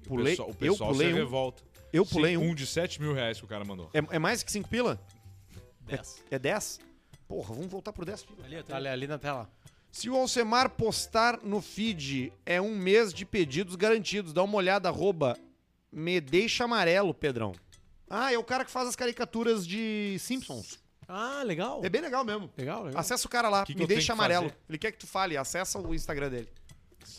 O 0.07 0.09
Pulei- 0.09 0.33
pessoal- 0.33 0.49
O 0.49 0.51
eu 0.53 0.55
pessoal 0.73 0.93
pulei 0.93 1.09
se 1.09 1.13
um. 1.15 1.17
revolta. 1.17 1.63
Eu 1.93 2.07
pulei 2.07 2.33
Sim, 2.37 2.43
um. 2.43 2.51
Um 2.51 2.55
de 2.55 2.67
7 2.67 3.01
mil 3.01 3.13
reais 3.13 3.39
que 3.39 3.45
o 3.45 3.49
cara 3.49 3.65
mandou. 3.65 3.91
É, 3.93 4.17
é 4.17 4.19
mais 4.19 4.43
que 4.43 4.51
5 4.53 4.69
pila? 4.69 5.01
10. 5.83 6.23
É 6.31 6.39
10? 6.39 6.81
Porra, 7.29 7.55
vamos 7.55 7.71
voltar 7.71 7.93
por 7.93 8.05
10 8.05 8.23
pila. 8.23 8.45
Ali, 8.45 8.63
Tá 8.63 8.77
ali, 8.77 8.89
ali 8.89 9.07
na 9.07 9.19
tela. 9.19 9.49
Se 9.91 10.11
o 10.11 10.17
Alcemar 10.17 10.71
postar 10.71 11.41
no 11.43 11.63
feed, 11.63 12.33
é 12.45 12.61
um 12.61 12.77
mês 12.77 13.15
de 13.15 13.25
pedidos 13.25 13.77
garantidos. 13.77 14.33
Dá 14.33 14.43
uma 14.43 14.57
olhada, 14.57 14.89
arroba 14.89 15.37
me 15.91 16.21
deixa 16.21 16.65
amarelo, 16.65 17.15
Pedrão. 17.15 17.53
Ah, 18.11 18.33
é 18.33 18.37
o 18.39 18.45
cara 18.45 18.65
que 18.65 18.71
faz 18.71 18.89
as 18.89 18.95
caricaturas 18.97 19.67
de 19.67 20.17
Simpsons. 20.21 20.79
Ah, 21.09 21.43
legal. 21.45 21.81
É 21.85 21.89
bem 21.89 22.01
legal 22.03 22.25
mesmo. 22.25 22.51
Legal, 22.57 22.85
legal. 22.85 23.01
Acessa 23.01 23.27
o 23.27 23.31
cara 23.31 23.49
lá, 23.49 23.65
Que 23.65 23.73
que 23.73 23.79
me 23.79 23.85
eu 23.85 23.89
deixa 23.89 24.13
amarelo. 24.13 24.51
fazer? 24.51 24.59
Ele 24.69 24.79
quer 24.79 24.93
que 24.93 24.99
tu 24.99 25.07
fale, 25.07 25.37
acessa 25.37 25.79
o 25.79 25.95
Instagram 25.95 26.29
dele. 26.31 26.49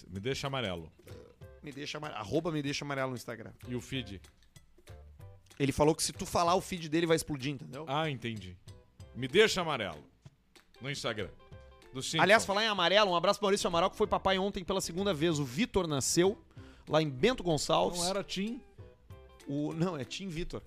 Me 0.09 0.19
deixa 0.19 0.45
amarelo. 0.47 0.91
Me 1.67 1.73
deixa 1.73 1.97
amarelo. 1.97 2.19
Arroba 2.21 2.49
me 2.49 2.61
deixa 2.61 2.85
amarelo 2.85 3.09
no 3.09 3.17
Instagram. 3.17 3.51
E 3.67 3.75
o 3.75 3.81
feed? 3.81 4.21
Ele 5.59 5.71
falou 5.73 5.93
que 5.93 6.01
se 6.01 6.13
tu 6.13 6.25
falar, 6.25 6.55
o 6.55 6.61
feed 6.61 6.87
dele 6.87 7.05
vai 7.05 7.17
explodir, 7.17 7.51
entendeu? 7.51 7.83
Ah, 7.89 8.09
entendi. 8.09 8.55
Me 9.13 9.27
deixa 9.27 9.59
amarelo. 9.59 10.01
No 10.79 10.89
Instagram. 10.89 11.29
Do 11.93 12.01
Simpsons. 12.01 12.21
Aliás, 12.23 12.45
falar 12.45 12.63
em 12.63 12.67
amarelo, 12.67 13.11
um 13.11 13.15
abraço 13.15 13.37
pro 13.39 13.47
Maurício 13.47 13.67
Amaral, 13.67 13.89
que 13.91 13.97
foi 13.97 14.07
papai 14.07 14.37
ontem 14.37 14.63
pela 14.63 14.79
segunda 14.79 15.13
vez. 15.13 15.39
O 15.39 15.43
Vitor 15.43 15.87
nasceu 15.87 16.37
lá 16.87 17.01
em 17.01 17.09
Bento 17.09 17.43
Gonçalves. 17.43 17.99
Não 17.99 18.07
era 18.07 18.23
Tim? 18.23 18.61
O, 19.45 19.73
não, 19.73 19.97
é 19.97 20.05
Tim 20.05 20.29
Vitor. 20.29 20.61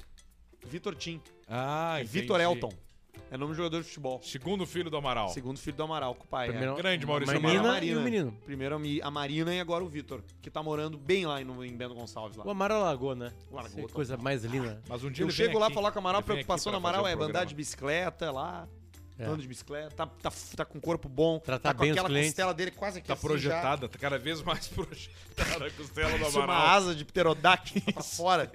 Vitor 0.67 0.95
Tim. 0.95 1.19
Ah, 1.49 1.95
É 1.99 2.03
entendi. 2.03 2.21
Vitor 2.21 2.41
Elton. 2.41 2.73
É 3.31 3.37
nome 3.37 3.53
de 3.53 3.59
jogador 3.59 3.79
de 3.81 3.87
futebol. 3.87 4.21
Segundo 4.23 4.67
filho 4.67 4.91
do 4.91 4.97
Amaral. 4.97 5.29
Segundo 5.29 5.57
filho 5.59 5.77
do 5.77 5.83
Amaral, 5.85 6.15
com 6.17 6.25
o 6.25 6.27
pai. 6.27 6.49
Primeiro- 6.49 6.73
é. 6.73 6.77
Grande 6.77 7.07
Maurício 7.07 7.37
Amaral. 7.37 7.63
menina 7.75 7.85
e 7.85 7.97
um 7.97 8.03
menino. 8.03 8.33
Primeiro 8.45 8.75
a 8.75 8.79
Mi- 8.79 9.01
a 9.01 9.11
Marina 9.11 9.55
e 9.55 9.61
agora 9.61 9.85
o 9.85 9.89
Vitor, 9.89 10.21
que 10.43 10.51
tá 10.51 10.63
morando 10.63 10.99
bem 10.99 11.27
lá 11.27 11.41
em, 11.41 11.45
em 11.65 11.77
Bento 11.77 11.95
Gonçalves. 11.95 12.37
Lá. 12.37 12.45
O 12.45 12.51
Amaral 12.51 12.83
largou, 12.83 13.15
né? 13.15 13.33
Largou, 13.53 13.87
Que 13.87 13.93
coisa 13.93 14.17
mais 14.17 14.45
linda. 14.45 14.83
Mas 14.89 15.05
um 15.05 15.11
dia 15.11 15.25
Eu 15.25 15.31
chego 15.31 15.59
lá 15.59 15.67
aqui. 15.67 15.75
falar 15.77 15.93
com 15.93 15.99
o 15.99 16.01
Amaral, 16.01 16.21
a 16.21 16.25
preocupação 16.25 16.73
do 16.73 16.77
Amaral 16.79 17.07
é 17.07 17.15
o 17.15 17.23
andar 17.23 17.45
de 17.45 17.55
bicicleta 17.55 18.33
lá. 18.33 18.67
É. 19.19 19.25
Andando 19.27 19.43
de 19.43 19.49
bicicleta, 19.49 19.91
tá, 19.95 20.07
tá, 20.07 20.33
tá 20.57 20.65
com 20.65 20.79
o 20.79 20.81
corpo 20.81 21.07
bom, 21.07 21.39
Tratar 21.41 21.69
tá 21.69 21.75
com 21.75 21.83
bem 21.83 21.91
os 21.91 21.95
aquela 21.99 22.09
clientes. 22.09 22.31
costela 22.31 22.55
dele 22.55 22.71
quase 22.71 23.01
aqui 23.01 23.07
Tá 23.07 23.13
assim, 23.13 23.27
projetada, 23.27 23.87
tá 23.87 23.99
cada 23.99 24.19
vez 24.19 24.41
mais 24.41 24.67
projetada 24.73 25.67
a 25.67 25.71
costela 25.71 26.09
já. 26.09 26.17
do 26.17 26.21
Parece 26.21 26.37
uma 26.39 26.45
Amaral. 26.45 26.67
asa 26.69 26.95
de 26.95 27.05
pterodáctilo 27.05 27.85
pra 27.93 28.03
fora. 28.03 28.51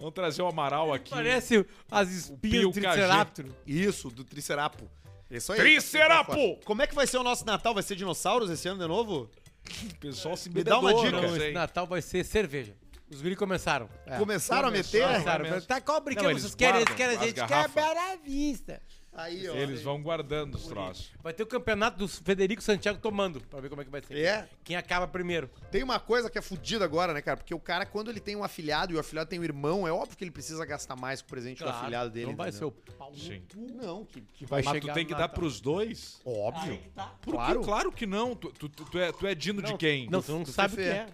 Vamos 0.00 0.14
trazer 0.14 0.40
o 0.40 0.46
Amaral 0.46 0.92
aqui. 0.94 1.10
Parece 1.10 1.64
as 1.90 2.08
espinhas 2.10 2.62
do. 2.64 2.72
Triceratops. 2.72 3.44
Isso, 3.66 4.08
do 4.10 4.24
Tricerapo. 4.24 4.90
Isso 5.30 5.52
aí. 5.52 5.60
Tricerapo! 5.60 6.56
Como 6.64 6.80
é 6.80 6.86
que 6.86 6.94
vai 6.94 7.06
ser 7.06 7.18
o 7.18 7.22
nosso 7.22 7.44
Natal? 7.44 7.74
Vai 7.74 7.82
ser 7.82 7.94
dinossauros 7.96 8.50
esse 8.50 8.66
ano 8.66 8.80
de 8.80 8.88
novo? 8.88 9.30
O 9.84 9.94
pessoal 9.96 10.36
se 10.36 10.48
Me 10.48 10.64
dá 10.64 10.78
uma 10.78 10.92
dica. 10.94 11.12
não 11.12 11.36
esse. 11.36 11.52
Natal 11.52 11.86
vai 11.86 12.00
ser 12.00 12.24
cerveja. 12.24 12.74
Os 13.10 13.20
guri 13.20 13.36
começaram. 13.36 13.88
É. 14.06 14.16
Começaram 14.16 14.68
a 14.68 14.70
meter? 14.70 15.02
Começaram. 15.02 15.60
Tá, 15.62 15.80
qual 15.80 16.00
brinquedo 16.00 16.32
vocês 16.32 16.54
querem? 16.54 16.80
Eles 16.80 16.94
querem, 16.94 17.16
a 17.16 17.20
gente 17.20 17.44
quer. 17.44 17.68
Bela 17.68 18.16
Vista. 18.24 18.80
Aí, 19.12 19.48
ó. 19.48 19.54
Eles 19.56 19.82
vão 19.82 20.00
guardando 20.00 20.54
os 20.54 20.66
troços. 20.66 21.10
Vai 21.22 21.32
ter 21.32 21.42
o 21.42 21.46
campeonato 21.46 21.98
dos 21.98 22.18
Federico 22.20 22.62
Santiago 22.62 23.00
tomando, 23.00 23.40
pra 23.40 23.60
ver 23.60 23.68
como 23.68 23.82
é 23.82 23.84
que 23.84 23.90
vai 23.90 24.00
ser. 24.02 24.16
É? 24.16 24.48
Quem 24.62 24.76
acaba 24.76 25.06
primeiro. 25.08 25.50
Tem 25.70 25.82
uma 25.82 25.98
coisa 25.98 26.30
que 26.30 26.38
é 26.38 26.42
fodida 26.42 26.84
agora, 26.84 27.12
né, 27.12 27.20
cara? 27.20 27.36
Porque 27.36 27.52
o 27.52 27.58
cara, 27.58 27.84
quando 27.84 28.08
ele 28.08 28.20
tem 28.20 28.36
um 28.36 28.44
afilhado 28.44 28.92
e 28.92 28.96
o 28.96 29.00
afilhado 29.00 29.28
tem 29.28 29.40
um 29.40 29.44
irmão, 29.44 29.86
é 29.86 29.92
óbvio 29.92 30.16
que 30.16 30.22
ele 30.22 30.30
precisa 30.30 30.64
gastar 30.64 30.94
mais 30.94 31.20
com 31.20 31.26
o 31.26 31.30
presente 31.30 31.62
do 31.62 31.68
afilhado 31.68 32.10
dele. 32.10 32.26
Não 32.26 32.36
vai 32.36 32.52
ser 32.52 32.64
entendeu? 32.64 32.82
o 32.88 32.92
pau 32.92 33.10
no 33.10 33.18
Sim. 33.18 33.42
Não, 33.74 34.04
que, 34.04 34.20
que 34.20 34.46
vai 34.46 34.62
Mas 34.62 34.74
chegar 34.74 34.92
tu 34.92 34.94
tem 34.94 35.04
que 35.06 35.14
dar 35.14 35.28
pros 35.28 35.60
dois? 35.60 36.20
Óbvio. 36.24 36.78
Por 37.20 37.32
Claro. 37.34 37.60
claro. 37.60 37.60
claro 37.62 37.92
que 37.92 38.06
não. 38.06 38.34
Tu, 38.36 38.52
tu- 38.52 38.68
tu 38.68 38.98
é, 38.98 39.10
tu 39.12 39.26
é 39.26 39.34
dino 39.34 39.60
de 39.60 39.76
quem? 39.76 40.08
Não, 40.08 40.22
tu 40.22 40.30
não 40.32 40.42
do 40.44 40.52
sabe 40.52 40.74
o 40.74 40.76
que 40.76 40.82
é. 40.84 41.06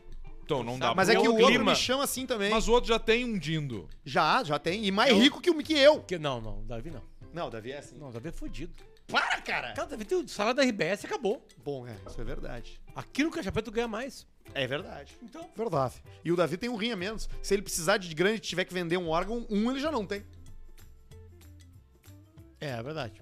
Então 0.45 0.63
não 0.63 0.79
dá 0.79 0.95
Mas 0.95 1.09
é 1.09 1.17
que 1.17 1.27
o 1.27 1.37
outro 1.37 1.65
me 1.65 1.75
chama 1.75 2.05
assim 2.05 2.25
também. 2.25 2.51
Mas 2.51 2.69
o 2.69 2.73
outro 2.73 2.87
já 2.89 3.01
tem 3.01 3.25
um 3.25 3.37
dindo. 3.37 3.89
Já, 4.05 4.45
já 4.45 4.61
tem. 4.61 4.85
E 4.85 4.93
mais 4.93 5.13
rico 5.13 5.41
que, 5.41 5.51
o- 5.51 5.61
que 5.61 5.73
eu. 5.73 6.01
Que, 6.05 6.19
não, 6.19 6.41
não, 6.41 6.63
Davi 6.65 6.89
não. 6.89 7.03
Não, 7.37 7.51
Davi 7.51 7.71
é 7.73 7.79
assim. 7.79 7.99
Não, 7.99 8.11
Davi 8.11 8.31
é 8.31 8.33
fudido. 8.33 8.73
Para, 9.07 9.43
cara! 9.43 9.75
Cara, 9.75 9.89
Davi 9.89 10.07
tem 10.07 10.17
o 10.17 10.27
salário 10.27 10.57
da 10.57 10.63
RBS 10.65 11.03
e 11.03 11.07
acabou. 11.07 11.47
Bom, 11.63 11.87
é, 11.87 11.95
isso 12.09 12.19
é 12.19 12.25
verdade. 12.25 12.81
Aqui 12.95 13.23
no 13.23 13.31
Cachapé 13.31 13.61
tu 13.61 13.71
ganha 13.71 13.87
mais. 13.87 14.27
É 14.55 14.67
verdade. 14.67 15.15
Então. 15.23 15.47
Verdade. 15.55 16.03
E 16.25 16.33
o 16.33 16.37
Davi 16.37 16.57
tem 16.57 16.71
um 16.71 16.77
rim 16.77 16.93
a 16.93 16.97
menos. 16.97 17.29
Se 17.43 17.53
ele 17.53 17.61
precisar 17.61 17.99
de 17.99 18.15
grana 18.15 18.37
e 18.37 18.39
tiver 18.39 18.65
que 18.65 18.73
vender 18.73 18.97
um 18.97 19.11
órgão, 19.11 19.47
um 19.51 19.71
ele 19.71 19.81
já 19.81 19.93
não 19.93 20.07
tem. 20.07 20.25
É, 22.59 22.71
é 22.71 22.83
verdade. 22.83 23.21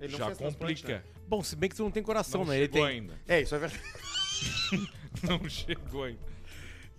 Ele 0.00 0.10
não 0.10 0.18
já 0.18 0.26
fez 0.26 0.38
transplante, 0.38 0.82
complica. 0.82 0.98
né? 0.98 1.04
Bom, 1.28 1.40
se 1.44 1.54
bem 1.54 1.70
que 1.70 1.76
tu 1.76 1.84
não 1.84 1.90
tem 1.92 2.02
coração, 2.02 2.40
Não 2.40 2.48
né? 2.48 2.56
Ele 2.58 2.64
chegou 2.66 2.84
tem. 2.88 2.96
ainda. 2.96 3.20
É, 3.28 3.40
isso 3.42 3.54
é 3.54 3.58
verdade. 3.60 3.82
Não 5.22 5.48
chegou 5.48 6.02
ainda. 6.02 6.31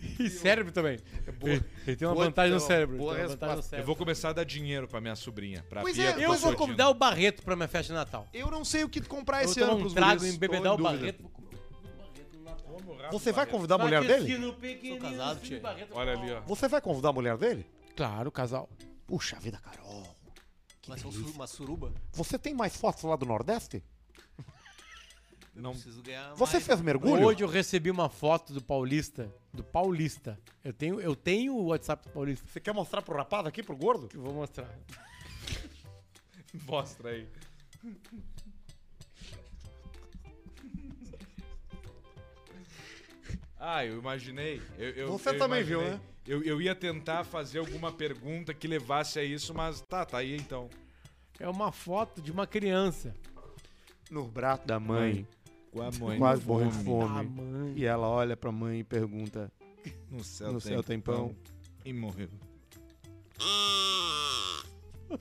E 0.20 0.30
cérebro 0.30 0.72
também. 0.72 1.00
boa. 1.40 1.54
Ele 1.88 1.96
tem 1.96 2.08
uma 2.08 2.14
Boa- 2.14 2.26
vantagem 2.26 2.52
no 2.54 2.58
boa 2.60 2.68
cérebro. 2.68 2.98
boa 2.98 3.14
tem 3.16 3.24
uma 3.24 3.30
vantagem 3.30 3.48
no 3.50 3.56
resposta. 3.56 3.66
Eu 3.68 3.70
cérebro. 3.70 3.86
vou 3.88 3.96
começar 3.96 4.30
a 4.30 4.34
dar 4.34 4.44
dinheiro 4.44 4.88
pra 4.88 5.02
minha 5.02 5.16
sobrinha. 5.16 5.64
Pra 5.70 5.82
Pois 5.82 5.96
Bia, 5.98 6.12
é, 6.12 6.26
Eu 6.26 6.34
vou 6.36 6.56
convidar 6.56 6.90
o 6.90 6.94
Barreto 6.94 7.42
pra 7.44 7.56
minha 7.56 7.68
festa 7.68 7.94
de 7.94 7.98
Natal. 7.98 8.28
Eu 8.34 8.50
não 8.52 8.64
sei 8.66 8.84
o 8.84 8.90
que 8.90 9.02
comprar 9.02 9.44
Eu 9.44 9.50
esse 9.50 9.62
ano 9.62 9.76
um 9.76 9.80
pros 9.80 9.94
trago 9.94 10.20
guris, 10.20 10.34
em 10.36 10.38
bebedar 10.38 10.74
o. 10.74 10.78
Barreto. 10.78 11.22
Vou 11.24 11.32
comer 11.32 11.48
um 11.56 11.98
Barreto 11.98 12.38
no 12.38 12.44
Natal. 12.44 13.12
Você 13.12 13.32
vai 13.32 13.46
convidar 13.46 13.76
a 13.76 13.78
mulher 13.80 14.04
dele? 14.04 14.38
Sou 14.88 14.98
casado, 15.00 15.40
tchê. 15.42 15.62
Olha 15.92 16.12
ali, 16.14 16.32
ó. 16.32 16.42
Você 16.42 16.68
vai 16.68 16.82
convidar 16.82 17.10
a 17.10 17.14
mulher 17.14 17.38
dele? 17.38 17.66
Claro, 17.96 18.32
casal. 18.32 18.70
Puxa 19.08 19.38
vida, 19.40 19.60
Carol. 19.60 20.04
Ser 20.98 21.08
um 21.08 21.12
suru- 21.12 21.32
uma 21.32 21.48
suruba. 21.48 21.94
Você 22.12 22.38
tem 22.38 22.54
mais 22.54 22.76
fotos 22.76 23.04
lá 23.04 23.16
do 23.16 23.26
Nordeste? 23.26 23.82
Não, 25.56 25.72
Preciso 25.72 26.02
ganhar 26.02 26.34
Você 26.34 26.54
mais. 26.54 26.66
fez 26.66 26.82
mergulho? 26.82 27.26
Hoje 27.28 27.44
eu 27.44 27.48
recebi 27.48 27.92
uma 27.92 28.10
foto 28.10 28.54
do 28.54 28.62
Paulista. 28.62 29.32
Do 29.54 29.64
Paulista. 29.64 30.40
Eu 30.64 30.74
tenho, 30.74 31.00
eu 31.00 31.16
tenho 31.16 31.54
o 31.56 31.66
WhatsApp 31.68 32.08
do 32.08 32.12
Paulista. 32.12 32.48
Você 32.52 32.60
quer 32.60 32.74
mostrar 32.74 33.02
pro 33.04 33.16
rapaz 33.16 33.46
aqui, 33.46 33.62
pro 33.62 33.76
gordo? 33.78 34.08
Que 34.08 34.16
eu 34.18 34.22
vou 34.24 34.34
mostrar. 34.34 34.68
mostra 36.66 37.10
aí. 37.12 37.28
Ah, 43.60 43.86
eu 43.86 43.98
imaginei. 44.00 44.62
Eu, 44.78 44.90
eu- 44.92 45.08
Você 45.12 45.30
eu 45.30 45.38
também 45.38 45.64
viu, 45.64 45.80
imaginei. 45.80 46.00
né? 46.00 46.06
Eu, 46.26 46.42
eu 46.44 46.62
ia 46.62 46.74
tentar 46.76 47.24
fazer 47.24 47.60
alguma 47.60 47.92
pergunta 47.92 48.54
que 48.54 48.68
levasse 48.68 49.20
a 49.20 49.24
isso, 49.24 49.54
mas 49.54 49.82
tá, 49.82 50.06
tá 50.06 50.18
aí 50.20 50.36
então. 50.36 50.70
É 51.40 51.48
uma 51.50 51.72
foto 51.72 52.22
de 52.22 52.32
uma 52.32 52.48
criança. 52.48 53.14
No 54.10 54.26
braço 54.28 54.66
da 54.66 54.80
mãe, 54.80 55.28
Com 55.74 55.82
a 55.82 55.92
mãe. 55.92 56.18
quase 56.20 56.42
no 56.42 56.48
morrendo 56.48 56.78
de 56.78 56.84
fome. 56.84 57.74
E 57.76 57.86
ela 57.86 58.08
olha 58.08 58.38
pra 58.38 58.52
mãe 58.52 58.80
e 58.80 58.84
pergunta: 58.84 59.52
No 60.10 60.24
céu, 60.24 60.54
No 60.54 60.62
céu 60.62 60.84
tem 60.84 61.00
pão. 61.00 61.36
E 61.84 61.92
morreu. 61.92 62.30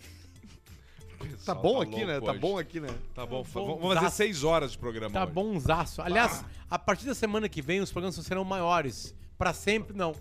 Tá 1.44 1.54
bom 1.54 1.80
aqui, 1.80 2.04
né? 2.04 2.20
Tá 2.20 2.34
bom 2.34 2.58
aqui, 2.58 2.80
né? 2.80 2.88
Tá 3.14 3.24
bom. 3.26 3.42
Tá 3.42 3.48
fa- 3.48 3.60
bom, 3.60 3.78
Vamos 3.78 3.94
fazer 3.98 4.10
seis 4.10 4.42
horas 4.44 4.72
de 4.72 4.78
programa. 4.78 5.12
Tá 5.12 5.24
hoje. 5.24 5.32
bonzaço. 5.32 6.02
Aliás, 6.02 6.44
a 6.68 6.78
partir 6.78 7.06
da 7.06 7.14
semana 7.14 7.48
que 7.48 7.62
vem, 7.62 7.80
os 7.80 7.90
programas 7.92 8.16
serão 8.16 8.44
maiores. 8.44 9.14
Pra 9.38 9.52
sempre, 9.52 9.96
não. 9.96 10.14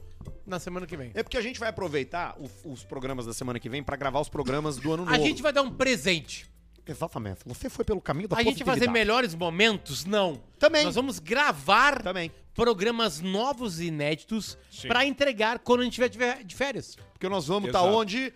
Na 0.45 0.59
semana 0.59 0.85
que 0.87 0.95
vem. 0.97 1.11
É 1.13 1.21
porque 1.23 1.37
a 1.37 1.41
gente 1.41 1.59
vai 1.59 1.69
aproveitar 1.69 2.35
o- 2.39 2.71
os 2.71 2.83
programas 2.83 3.25
da 3.25 3.33
semana 3.33 3.59
que 3.59 3.69
vem 3.69 3.83
pra 3.83 3.95
gravar 3.95 4.19
os 4.19 4.29
programas 4.29 4.77
do 4.77 4.91
ano 4.93 5.03
A 5.03 5.11
novo. 5.11 5.23
gente 5.23 5.41
vai 5.41 5.51
dar 5.53 5.61
um 5.63 5.71
presente. 5.71 6.49
Exatamente. 6.87 7.39
Você 7.45 7.69
foi 7.69 7.85
pelo 7.85 8.01
caminho 8.01 8.27
da 8.27 8.37
A 8.37 8.43
gente 8.43 8.63
fazer 8.63 8.89
melhores 8.89 9.35
momentos? 9.35 10.05
Não. 10.05 10.41
Também. 10.57 10.83
Nós 10.83 10.95
vamos 10.95 11.19
gravar 11.19 12.01
Também. 12.01 12.31
programas 12.53 13.19
novos 13.21 13.79
e 13.79 13.85
inéditos 13.85 14.57
Sim. 14.71 14.87
pra 14.87 15.05
entregar 15.05 15.59
quando 15.59 15.81
a 15.81 15.83
gente 15.83 15.93
tiver 15.93 16.43
de 16.43 16.55
férias. 16.55 16.97
Porque 17.13 17.29
nós 17.29 17.47
vamos 17.47 17.67
estar 17.69 17.79
Exato. 17.79 17.95
onde? 17.95 18.33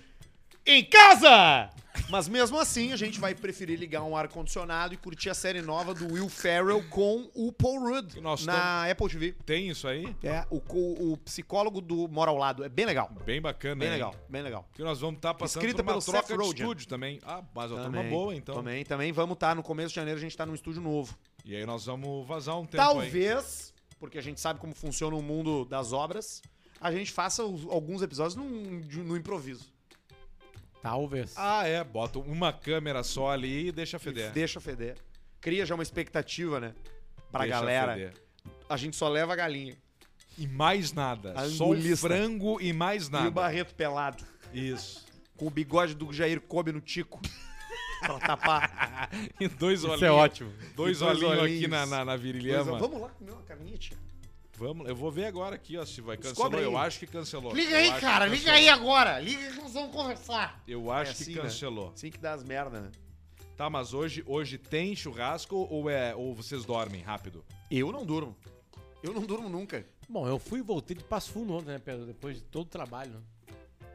Em 0.65 0.83
casa! 0.83 1.69
Mas 2.09 2.27
mesmo 2.27 2.59
assim, 2.59 2.91
a 2.91 2.95
gente 2.95 3.19
vai 3.19 3.33
preferir 3.33 3.79
ligar 3.79 4.03
um 4.03 4.15
ar-condicionado 4.17 4.93
e 4.93 4.97
curtir 4.97 5.29
a 5.29 5.33
série 5.33 5.61
nova 5.61 5.93
do 5.93 6.11
Will 6.13 6.27
Ferrell 6.29 6.83
com 6.89 7.29
o 7.33 7.51
Paul 7.51 7.79
Rudd 7.79 8.19
nós 8.19 8.45
na 8.45 8.89
Apple 8.89 9.07
TV. 9.09 9.31
Tem 9.45 9.69
isso 9.69 9.87
aí? 9.87 10.13
É, 10.23 10.45
o, 10.49 10.59
co- 10.59 10.77
o 10.77 11.17
psicólogo 11.23 11.79
do 11.81 12.07
Mora 12.07 12.29
ao 12.31 12.37
Lado. 12.37 12.63
É 12.63 12.69
bem 12.69 12.85
legal. 12.85 13.09
Bem 13.25 13.41
bacana, 13.41 13.75
Bem 13.79 13.87
hein? 13.87 13.93
legal, 13.93 14.15
bem 14.29 14.41
legal. 14.41 14.63
Porque 14.69 14.83
nós 14.83 14.99
vamos 14.99 15.15
estar 15.17 15.33
passando 15.33 15.61
Escrita 15.63 15.83
por 15.83 15.91
uma 15.93 16.01
pelo 16.01 16.03
troca 16.11 16.27
Seth 16.27 16.37
de 16.37 16.43
Rogen. 16.43 16.61
estúdio 16.63 16.87
também. 16.87 17.19
Ah, 17.23 17.43
mas 17.55 17.71
uma 17.71 17.81
turma 17.83 18.03
boa, 18.03 18.35
então. 18.35 18.55
Também, 18.55 18.83
também 18.83 19.11
vamos 19.11 19.33
estar 19.35 19.55
no 19.55 19.63
começo 19.63 19.89
de 19.89 19.95
janeiro, 19.95 20.19
a 20.19 20.21
gente 20.21 20.35
tá 20.35 20.45
num 20.45 20.53
estúdio 20.55 20.81
novo. 20.81 21.17
E 21.45 21.55
aí 21.55 21.65
nós 21.65 21.85
vamos 21.85 22.27
vazar 22.27 22.59
um 22.59 22.65
tempo 22.65 22.81
aí. 22.83 22.87
Talvez, 22.89 23.73
porque 23.99 24.17
a 24.17 24.21
gente 24.21 24.39
sabe 24.41 24.59
como 24.59 24.75
funciona 24.75 25.15
o 25.15 25.21
mundo 25.23 25.63
das 25.65 25.93
obras, 25.93 26.41
a 26.81 26.91
gente 26.91 27.11
faça 27.11 27.43
os- 27.43 27.65
alguns 27.67 28.01
episódios 28.01 28.35
num- 28.35 28.81
de- 28.81 28.99
no 29.01 29.15
improviso. 29.15 29.73
Talvez. 30.85 31.33
Ah, 31.35 31.67
é. 31.67 31.83
Bota 31.83 32.19
uma 32.19 32.53
câmera 32.53 33.01
só 33.01 33.31
ali 33.31 33.69
e 33.69 33.71
deixa 33.71 33.97
feder. 33.97 34.31
Deixa 34.31 34.61
feder. 34.61 34.95
Cria 35.41 35.65
já 35.65 35.73
uma 35.73 35.81
expectativa, 35.81 36.59
né? 36.59 36.75
Pra 37.31 37.41
Deixa 37.41 37.55
galera. 37.59 37.93
feder. 37.93 38.13
A 38.69 38.77
gente 38.77 38.95
só 38.95 39.09
leva 39.09 39.33
a 39.33 39.35
galinha. 39.35 39.75
E 40.37 40.45
mais 40.45 40.93
nada. 40.93 41.33
A 41.35 41.49
Só 41.49 41.71
o 41.71 41.97
frango 41.97 42.61
e 42.61 42.71
mais 42.71 43.09
nada. 43.09 43.25
E 43.25 43.29
o 43.29 43.31
Barreto 43.31 43.73
pelado. 43.73 44.23
Isso. 44.53 45.03
Com 45.35 45.47
o 45.47 45.49
bigode 45.49 45.95
do 45.95 46.13
Jair 46.13 46.39
Kobe 46.39 46.71
no 46.71 46.79
tico. 46.79 47.19
pra 48.01 48.19
tapar. 48.19 49.09
E 49.39 49.47
dois 49.47 49.79
Isso 49.79 49.87
olhinhos. 49.87 50.03
é 50.03 50.11
ótimo. 50.11 50.53
Dois, 50.75 50.97
E 50.97 50.99
dois 51.03 51.23
olhinhos 51.23 51.43
aqui 51.45 51.67
na, 51.67 51.87
na, 51.87 52.05
na 52.05 52.15
virilhama. 52.15 52.77
Vamos 52.77 53.01
lá 53.01 53.09
comer 53.09 53.31
uma 53.31 53.41
carninha, 53.41 53.77
tia. 53.79 53.97
Vamos, 54.57 54.87
eu 54.87 54.95
vou 54.95 55.11
ver 55.11 55.25
agora 55.25 55.55
aqui, 55.55 55.77
ó, 55.77 55.85
se 55.85 55.99
vai. 56.01 56.15
Cancelou. 56.17 56.55
aí. 56.57 56.63
Eu 56.63 56.77
acho 56.77 56.99
que 56.99 57.07
cancelou. 57.07 57.53
Liga 57.53 57.75
aí, 57.77 57.99
cara, 57.99 58.29
que 58.29 58.35
liga 58.37 58.51
aí 58.53 58.69
agora. 58.69 59.19
Liga 59.19 59.51
que 59.51 59.57
nós 59.61 59.73
vamos 59.73 59.91
conversar. 59.93 60.63
Eu 60.67 60.89
acho 60.91 61.11
É 61.11 61.15
que 61.15 61.21
assim, 61.23 61.35
né? 61.35 61.41
cancelou. 61.41 61.91
Assim 61.93 62.09
que 62.09 62.17
dá 62.17 62.33
as 62.33 62.43
merda, 62.43 62.79
né? 62.81 62.91
Tá, 63.57 63.69
mas 63.69 63.93
hoje, 63.93 64.23
hoje 64.25 64.57
tem 64.57 64.95
churrasco 64.95 65.55
ou 65.69 65.89
é 65.89 66.13
ou 66.15 66.33
vocês 66.33 66.63
dormem 66.65 67.01
rápido? 67.01 67.43
Eu 67.69 67.91
não 67.91 68.05
durmo. 68.05 68.35
Eu 69.03 69.13
não 69.13 69.21
durmo 69.23 69.47
nunca. 69.49 69.85
Bom, 70.07 70.27
eu 70.27 70.37
fui 70.39 70.59
e 70.59 70.61
voltei 70.61 70.95
de 70.95 71.03
Passo 71.03 71.31
Fundo 71.31 71.53
ontem, 71.53 71.67
né, 71.71 71.79
Pedro? 71.79 72.05
Depois 72.05 72.37
de 72.37 72.43
todo 72.43 72.65
o 72.67 72.69
trabalho. 72.69 73.11
né? 73.11 73.21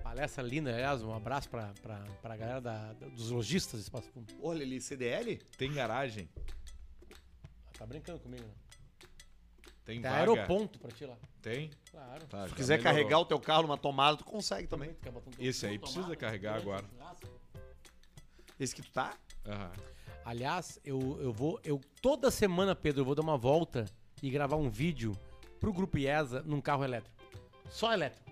Palestra 0.03 0.43
linda, 0.43 0.73
aliás, 0.75 1.03
um 1.03 1.15
abraço 1.15 1.49
pra, 1.49 1.73
pra, 1.83 1.99
pra 2.21 2.37
galera 2.37 2.61
da- 2.61 2.93
da- 2.95 3.07
dos 3.09 3.31
lojistas 3.31 3.85
de 3.85 3.91
Passo 3.91 4.09
Fundo. 4.11 4.33
Olha 4.43 4.63
ali, 4.63 4.81
CDL? 4.81 5.37
Tem 5.57 5.73
garagem? 5.73 6.29
Tá 7.79 7.87
brincando 7.87 8.19
comigo, 8.19 8.43
né? 8.43 8.53
Tem 9.91 10.01
Tem 10.01 10.09
vaga? 10.09 10.21
aeroponto 10.21 10.79
pra 10.79 10.91
ti 10.93 11.05
lá. 11.05 11.17
Tem? 11.43 11.69
Claro. 11.91 12.25
Tá, 12.27 12.45
Se 12.45 12.51
já 12.51 12.55
quiser 12.57 12.79
melhorou. 12.79 12.95
carregar 12.99 13.19
o 13.19 13.25
teu 13.25 13.41
carro 13.41 13.63
numa 13.63 13.77
tomada, 13.77 14.17
tu 14.19 14.25
consegue 14.25 14.69
também. 14.69 14.91
Tu 14.95 15.01
quer 15.03 15.11
botar 15.11 15.31
no 15.31 15.37
teu- 15.37 15.45
Esse 15.45 15.67
aí 15.67 15.79
precisa 15.81 16.01
tomada, 16.03 16.17
carregar 16.17 16.61
durante 16.61 16.69
agora. 16.69 16.87
o 16.87 16.97
churrasco. 16.97 17.29
Esse 18.61 18.75
que 18.75 18.83
tu 18.83 18.93
tá? 18.93 19.15
Aham. 19.47 19.73
Aliás, 20.25 20.79
eu, 20.85 21.19
eu 21.21 21.33
vou. 21.33 21.59
Eu, 21.65 21.81
toda 22.01 22.31
semana, 22.31 22.77
Pedro, 22.77 23.01
eu 23.01 23.05
vou 23.05 23.17
dar 23.17 23.23
uma 23.23 23.37
volta 23.37 23.85
e 24.23 24.31
gravar 24.31 24.57
um 24.57 24.69
vídeo 24.71 25.17
pro 25.59 25.73
Grupo 25.73 25.99
IESA 25.99 26.41
num 26.43 26.61
carro 26.61 26.85
elétrico. 26.85 27.17
Só 27.69 27.93
elétrico. 27.93 28.31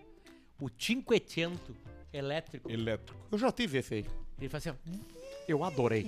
O 0.61 0.68
Cinquecento 0.78 1.74
elétrico. 2.12 2.70
Elétrico. 2.70 3.18
Eu 3.32 3.38
já 3.38 3.50
tive 3.50 3.78
esse 3.78 3.94
aí. 3.94 4.06
Ele 4.38 4.48
faz 4.48 4.64
assim, 4.64 4.78
ó. 4.86 4.98
Eu 5.48 5.64
adorei. 5.64 6.06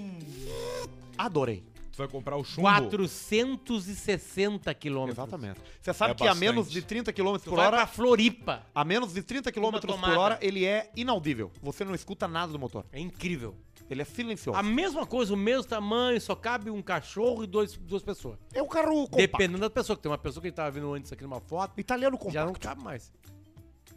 Adorei. 1.19 1.65
Vai 2.01 2.09
comprar 2.09 2.37
o 2.37 2.45
chumbo? 2.45 2.63
460 2.63 4.73
quilômetros. 4.75 5.19
Exatamente. 5.19 5.61
Você 5.81 5.93
sabe 5.93 6.13
É 6.13 6.15
que 6.15 6.23
a 6.25 6.29
bastante. 6.29 6.41
menos 6.49 6.71
de 6.71 6.83
30 6.83 7.13
km 7.13 7.37
por 7.45 7.57
vai 7.57 7.67
hora, 7.67 7.77
pra 7.79 7.87
Floripa. 7.87 8.67
a 8.75 8.85
menos 8.85 9.13
de 9.13 9.23
30 9.23 9.53
km 9.53 9.79
por 9.81 10.09
hora, 10.17 10.39
ele 10.41 10.65
é 10.65 10.91
inaudível. 10.97 11.51
Você 11.63 11.85
não 11.85 11.95
escuta 11.95 12.27
nada 12.27 12.53
do 12.53 12.59
motor. 12.59 12.85
É 12.93 13.01
incrível. 13.01 13.55
Ele 13.89 14.03
é 14.03 14.05
silencioso. 14.05 14.57
A 14.59 14.63
mesma 14.63 15.05
coisa, 15.05 15.35
o 15.35 15.37
mesmo 15.37 15.65
tamanho, 15.65 16.21
só 16.21 16.35
cabe 16.37 16.71
um 16.71 16.81
cachorro 16.81 17.43
e 17.43 17.47
dois, 17.47 17.77
duas 17.77 18.03
pessoas. 18.03 18.39
É 18.55 18.63
um 18.63 18.69
carro 18.69 18.95
compacto. 19.09 19.17
Dependendo 19.17 19.59
da 19.59 19.71
pessoa, 19.71 19.97
que 19.97 20.03
tem 20.03 20.11
uma 20.11 20.19
pessoa 20.19 20.41
que 20.41 20.47
a 20.47 20.51
gente 20.51 20.57
tava 20.57 20.71
vendo 20.71 20.93
antes 20.95 21.13
aqui 21.13 21.25
numa 21.25 21.41
foto, 21.41 21.79
Italiano 21.79 22.17
já 22.31 22.45
não 22.45 22.53
compacto. 22.53 22.69
cabe 22.69 22.83
mais. 22.85 23.13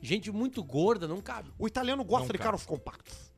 Gente 0.02 0.32
muito 0.32 0.64
gorda 0.64 1.08
não 1.08 1.22
cabe. 1.22 1.52
O 1.58 1.66
italiano 1.68 2.04
gosta 2.04 2.26
Não 2.26 2.32
de 2.34 2.38
cabe. 2.38 2.44
carros 2.44 2.66
compactos. 2.66 3.32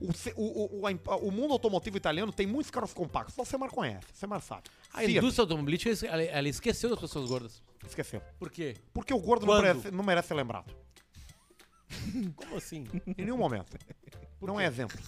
O, 0.00 0.06
o, 0.36 0.42
o, 0.42 0.80
o, 0.80 0.86
a 0.86 0.92
imp- 0.92 1.08
o 1.22 1.30
mundo 1.30 1.52
automotivo 1.52 1.96
italiano 1.96 2.32
tem 2.32 2.46
muitos 2.46 2.70
carros 2.70 2.92
compactos. 2.92 3.34
Você 3.36 3.56
mais 3.56 3.72
conhece, 3.72 4.06
você 4.12 4.26
mais 4.26 4.44
sabe. 4.44 4.62
A 4.92 4.98
Fiat, 4.98 5.12
indústria 5.12 5.42
automobilística, 5.44 6.06
ela, 6.06 6.22
ela 6.22 6.48
esqueceu 6.48 6.90
das 6.90 6.98
pessoas 6.98 7.28
gordas. 7.28 7.62
Esqueceu. 7.86 8.20
Por 8.38 8.50
quê? 8.50 8.76
Porque 8.92 9.12
o 9.14 9.18
gordo 9.18 9.46
não 9.46 9.60
merece, 9.60 9.90
não 9.90 10.04
merece 10.04 10.28
ser 10.28 10.34
lembrado. 10.34 10.74
Como 12.36 12.56
assim? 12.56 12.86
Em 13.18 13.24
nenhum 13.24 13.36
momento. 13.38 13.76
Não 14.40 14.60
é 14.60 14.66
exemplo. 14.66 14.98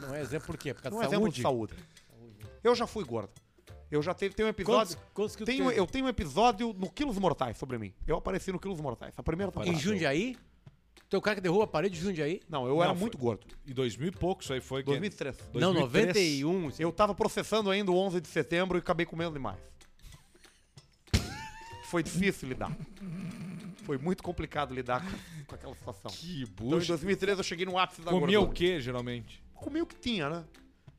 Não 0.00 0.14
é 0.14 0.20
exemplo 0.20 0.46
por 0.46 0.56
quê? 0.56 0.72
Por 0.74 0.82
causa 0.82 0.94
Não 0.96 1.02
é 1.02 1.06
da 1.06 1.10
exemplo 1.16 1.32
de 1.32 1.42
saúde. 1.42 1.74
saúde. 1.74 2.44
Eu 2.62 2.74
já 2.74 2.86
fui 2.86 3.04
gordo. 3.04 3.30
Eu 3.90 4.02
já 4.02 4.12
teve, 4.14 4.34
tenho 4.34 4.46
um 4.46 4.50
episódio. 4.50 4.96
Quantos, 5.12 5.36
quantos 5.36 5.44
Tenho, 5.46 5.70
eu 5.70 5.86
tenho 5.86 6.06
um 6.06 6.08
episódio 6.08 6.72
no 6.72 6.90
Quilos 6.90 7.18
Mortais 7.18 7.56
sobre 7.56 7.78
mim. 7.78 7.94
Eu 8.06 8.16
apareci 8.16 8.50
no 8.50 8.58
Quilos 8.58 8.80
Mortais. 8.80 9.14
A 9.16 9.22
primeira 9.22 9.50
Em 9.50 9.52
temporada. 9.54 9.78
Jundiaí? 9.78 10.36
Teu 11.14 11.22
cara 11.22 11.36
que 11.36 11.40
derruba 11.40 11.62
a 11.62 11.66
parede 11.68 11.94
de 11.96 12.00
Jundiaí? 12.00 12.40
Não, 12.48 12.66
eu 12.66 12.74
Não, 12.74 12.82
era 12.82 12.92
foi- 12.92 13.00
muito 13.02 13.16
gordo. 13.16 13.46
E 13.64 13.72
2000 13.72 14.08
e 14.08 14.10
pouco, 14.10 14.42
isso 14.42 14.52
aí 14.52 14.60
foi... 14.60 14.82
que- 14.82 14.86
2003. 14.90 15.36
Não, 15.54 15.72
2003. 15.72 16.40
91. 16.40 16.72
Eu 16.80 16.90
tava 16.90 17.14
processando 17.14 17.70
ainda 17.70 17.92
o 17.92 17.96
11 17.96 18.20
de 18.20 18.26
setembro 18.26 18.76
e 18.76 18.80
acabei 18.80 19.06
comendo 19.06 19.34
demais. 19.34 19.56
Foi 21.84 22.02
difícil 22.02 22.48
lidar. 22.48 22.76
Foi 23.84 23.96
muito 23.96 24.24
complicado 24.24 24.74
lidar 24.74 25.04
com, 25.08 25.44
com 25.46 25.54
aquela 25.54 25.74
situação. 25.76 26.10
Que 26.10 26.42
Então, 26.42 26.66
em 26.66 26.70
bucha. 26.70 26.88
2013 26.88 27.38
eu 27.38 27.44
cheguei 27.44 27.64
no 27.64 27.78
ápice 27.78 28.00
da 28.00 28.10
Comia 28.10 28.40
o 28.40 28.46
gordura. 28.46 28.52
que, 28.58 28.80
geralmente? 28.80 29.40
Comia 29.54 29.84
o 29.84 29.86
que 29.86 29.94
tinha, 29.94 30.28
né? 30.28 30.44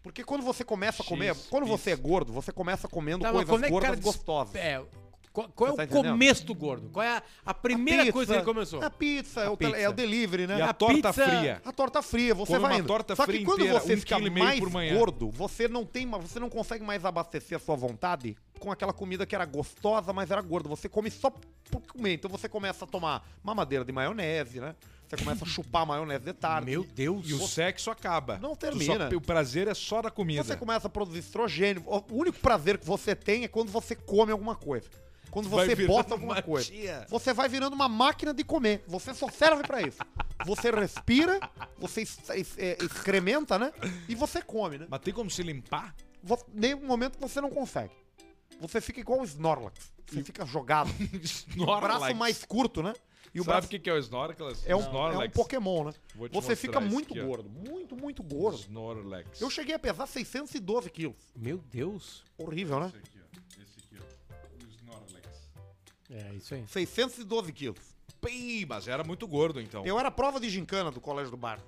Porque 0.01 0.23
quando 0.23 0.43
você 0.43 0.63
começa 0.63 1.03
a 1.03 1.05
comer, 1.05 1.35
X, 1.35 1.47
quando 1.49 1.65
você 1.65 1.91
é 1.91 1.95
gordo, 1.97 2.31
você 2.31 2.53
começa 2.53 2.87
comendo 2.87 3.23
Tá, 3.23 3.33
mas 3.33 3.43
coisas 3.45 3.49
como 3.51 3.65
é 3.65 3.67
que 3.67 3.71
o 3.71 3.73
gordas 3.73 3.89
cara 3.89 3.95
des- 3.97 4.05
gostosas. 4.05 4.55
É, 4.55 4.81
qual, 5.35 5.49
qual 5.49 5.71
Você 5.71 5.77
tá 5.77 5.83
é 5.83 5.85
o 5.85 5.89
entendendo? 5.89 6.11
começo 6.13 6.45
do 6.45 6.55
gordo? 6.55 6.89
Qual 6.89 7.03
é 7.05 7.17
a, 7.17 7.23
a 7.45 7.53
primeira 7.53 8.03
Pizza, 8.03 8.13
coisa 8.13 8.33
que 8.33 8.37
ele 8.39 8.45
começou? 8.45 8.81
A 8.81 8.89
pizza, 8.89 9.41
é, 9.41 9.49
o 9.49 9.57
pizza. 9.57 9.77
é 9.77 9.89
o 9.89 9.93
delivery, 9.93 10.47
né? 10.47 10.57
E 10.57 10.61
a, 10.61 10.69
A 10.69 10.73
torta 10.73 11.13
pizza- 11.13 11.13
fria? 11.29 11.61
A 11.65 11.71
torta 11.71 12.01
fria, 12.01 12.33
você 12.33 12.53
Come 12.53 12.61
vai 12.61 12.71
uma 12.71 12.79
indo. 12.79 12.87
torta 12.87 13.15
Só 13.15 13.25
que 13.25 13.43
quando 13.43 13.59
inteira, 13.61 13.79
você 13.79 13.93
um 13.93 13.97
fica 13.97 14.17
mais 14.19 14.59
gordo, 14.93 15.29
você 15.29 15.67
não 15.67 15.85
tem, 15.85 16.09
você 16.09 16.39
não 16.39 16.49
consegue 16.49 16.83
mais 16.83 17.03
abastecer 17.03 17.57
a 17.57 17.59
sua 17.59 17.75
vontade 17.75 18.35
com 18.59 18.71
aquela 18.71 18.93
comida 18.93 19.25
que 19.25 19.35
era 19.35 19.43
gostosa, 19.45 20.13
mas 20.13 20.31
era 20.31 20.41
gorda. 20.41 20.69
Você 20.69 20.87
come 20.87 21.11
só 21.11 21.29
por 21.29 21.81
comer. 21.91 22.13
Então 22.13 22.31
você 22.31 22.47
começa 22.47 22.85
a 22.85 22.87
tomar 22.87 23.27
mamadeira 23.43 23.83
de 23.83 23.91
maionese, 23.91 24.61
né? 24.61 24.73
Você 25.07 25.17
começa 25.17 25.45
a 25.45 25.47
chupar 25.47 25.85
maionese 25.85 26.25
de 26.25 26.33
tarde. 26.33 26.71
Meu 26.71 26.83
Deus. 26.83 27.29
E 27.29 27.33
o 27.35 27.47
sexo 27.47 27.91
acaba. 27.91 28.39
Não 28.39 28.55
Tu 28.55 28.65
só- 28.65 28.71
termina. 28.71 29.09
o 29.15 29.21
prazer 29.21 29.67
é 29.67 29.73
só 29.75 30.01
da 30.01 30.09
comida. 30.09 30.43
Você 30.43 30.55
começa 30.55 30.87
a 30.87 30.89
produzir 30.89 31.19
estrogênio. 31.19 31.83
O 31.85 32.01
único 32.11 32.39
prazer 32.39 32.79
que 32.79 32.85
você 32.87 33.13
tem 33.15 33.43
é 33.43 33.47
quando 33.47 33.69
você 33.69 33.93
come 33.95 34.31
alguma 34.31 34.55
coisa. 34.55 34.89
Quando 35.35 35.49
você 35.49 35.75
bota 35.85 36.13
alguma 36.13 36.35
uma 36.35 36.41
coisa. 36.41 36.71
tia. 36.71 37.05
Você 37.09 37.33
vai 37.33 37.49
virando 37.49 37.73
uma 37.73 37.89
máquina 37.89 38.33
de 38.33 38.41
comer. 38.43 38.85
Você 38.87 39.13
só 39.13 39.29
serve 39.29 39.63
pra 39.63 39.81
isso. 39.81 39.97
Você 40.45 40.71
respira, 40.71 41.39
você 41.77 42.03
es- 42.03 42.17
es- 42.33 42.57
é, 42.57 42.77
excrementa, 42.81 43.59
né? 43.59 43.73
E 44.07 44.15
você 44.15 44.41
come, 44.41 44.77
né? 44.77 44.87
Mas 44.89 45.01
tem 45.01 45.13
como 45.13 45.29
se 45.29 45.43
limpar? 45.43 45.93
Vo- 46.23 46.39
Nenhum 46.53 46.85
momento 46.85 47.19
você 47.19 47.41
não 47.41 47.49
consegue. 47.49 47.91
Você 48.61 48.79
fica 48.79 49.01
igual 49.01 49.19
o 49.19 49.25
Snorlax. 49.25 49.91
Você 50.07 50.23
fica 50.23 50.45
jogado. 50.45 50.89
O 51.59 51.79
braço 51.81 52.15
mais 52.15 52.45
curto, 52.45 52.81
né? 52.81 52.93
E 53.33 53.41
o 53.41 53.43
Sabe 53.43 53.51
braço 53.55 53.67
o 53.67 53.69
que, 53.71 53.79
que 53.79 53.89
é 53.89 53.93
o 53.93 53.97
Snorlax? 53.97 54.39
é 54.65 54.73
um, 54.73 54.79
é 54.79 54.81
um 54.81 54.87
Snorlax. 54.87 55.33
Pokémon, 55.35 55.83
né? 55.83 55.93
Vou 56.15 56.29
te 56.29 56.33
Você 56.33 56.55
fica 56.55 56.79
muito 56.79 57.13
aqui, 57.13 57.21
gordo. 57.21 57.49
Muito, 57.49 57.93
muito 57.97 58.23
gordo. 58.23 58.57
Snorlax. 58.59 59.41
Eu 59.41 59.49
cheguei 59.49 59.75
a 59.75 59.79
pesar 59.79 60.07
612 60.07 60.89
quilos. 60.89 61.17
Meu 61.35 61.57
Deus. 61.57 62.23
Horrível, 62.37 62.79
né? 62.79 62.93
É, 66.15 66.33
isso 66.35 66.53
aí. 66.55 66.65
612 66.67 67.51
quilos. 67.51 67.79
Pi, 68.21 68.65
mas 68.67 68.87
era 68.87 69.03
muito 69.03 69.27
gordo, 69.27 69.59
então. 69.59 69.85
Eu 69.85 69.99
era 69.99 70.09
prova 70.09 70.39
de 70.39 70.49
gincana 70.49 70.89
do 70.89 71.01
colégio 71.01 71.29
do 71.31 71.37
bar. 71.37 71.59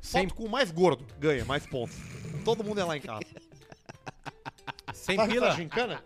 Sem, 0.00 0.22
Foto 0.28 0.34
com 0.34 0.44
o 0.44 0.48
mais 0.50 0.70
gordo 0.70 1.06
ganha 1.18 1.44
mais 1.44 1.66
pontos. 1.66 1.96
Todo 2.44 2.64
mundo 2.64 2.80
é 2.80 2.84
lá 2.84 2.96
em 2.96 3.00
casa. 3.00 3.24
sem 4.94 5.16
Sabe 5.16 5.32
pila. 5.34 5.48
essa 5.48 5.56
gincana? 5.56 6.04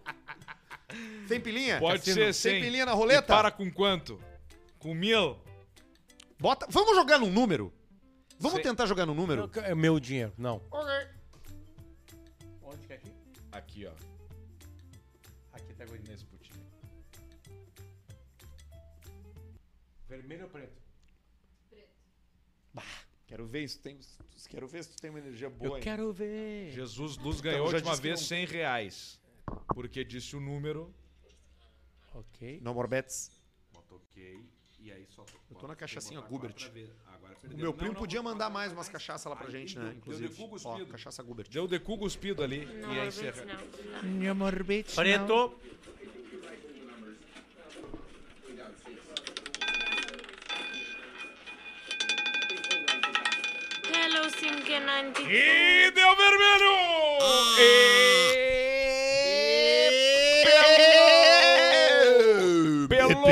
Sem 1.29 1.41
pilinha? 1.41 1.79
Pode 1.79 1.99
Cassino? 1.99 2.17
ser 2.17 2.35
Sem 2.35 2.53
sem. 2.53 2.63
pilinha 2.63 2.87
na 2.87 2.93
E 2.93 2.95
roleta? 2.95 3.23
para 3.35 3.51
com 3.51 3.71
quanto? 3.71 4.21
Com 4.79 4.95
mil? 4.95 5.39
Bota... 6.39 6.67
Vamos 6.69 6.95
jogar 6.97 7.19
num 7.19 7.31
número? 7.31 7.73
Vamos 8.39 8.57
Sem- 8.57 8.63
tentar 8.65 8.87
jogar 8.87 9.07
num 9.07 9.15
número? 9.15 9.51
É 9.57 9.75
meu 9.75 9.99
dinheiro. 9.99 10.33
Não. 10.37 10.61
Ok. 10.71 10.93
Vermelho 20.25 20.45
ou 20.45 20.51
preto? 20.51 20.83
Quero 23.27 23.47
ver 23.47 23.69
se 23.69 23.79
tem, 23.79 23.99
quero 24.49 24.67
ver 24.67 24.85
se 24.85 24.91
tu 24.91 25.01
tem 25.01 25.11
uma 25.11 25.19
energia 25.19 25.51
boa. 25.51 25.77
Eu 25.79 25.83
quero 25.83 26.13
ver. 26.13 26.71
Jesus 26.73 27.17
Luz 27.19 27.41
ganhou 27.41 27.67
a 27.67 27.71
já 27.71 27.77
última 27.77 27.97
vez 27.97 28.21
não- 28.21 28.27
100 28.27 28.47
reais. 28.47 29.21
Porque 29.75 30.03
disse 30.05 30.35
o 30.35 30.41
número. 30.41 30.95
Ok. 32.15 32.61
No 32.63 32.73
more 32.75 32.89
bets. 32.89 33.31
Bota 33.73 33.95
ok. 33.97 34.45
E 34.79 34.91
aí 34.93 35.07
só. 35.11 35.25
Eu 35.51 35.57
tô 35.57 35.67
na 35.67 35.77
cachaçinha 35.77 36.21
Gubert. 36.23 36.71
O 37.53 37.57
meu 37.57 37.75
primo 37.75 37.95
podia 37.95 38.23
mandar 38.23 38.49
mais 38.51 38.73
umas 38.73 38.89
cachaças 38.89 39.27
lá 39.29 39.37
pra 39.37 39.51
gente, 39.51 39.79
né? 39.79 39.95
Inclusive. 39.97 40.29
Deu 40.29 40.35
de 40.37 40.43
cu 40.43 40.45
Ó, 40.45 40.49
cuspido. 40.49 40.87
cachaça 40.91 41.23
Gubert. 41.23 41.49
Deu 41.51 41.67
de 41.67 41.79
cu 41.79 41.99
cuspido 41.99 42.43
ali. 42.43 42.65
e 42.65 42.85
aí 43.01 43.09
encerra. 43.09 43.45
Preto. 44.95 45.55
Sinkenanti. 54.79 55.23
E 55.23 55.91
deu 55.93 56.17
vermelho! 56.17 56.75
E 62.45 62.89
pelou! 62.89 63.25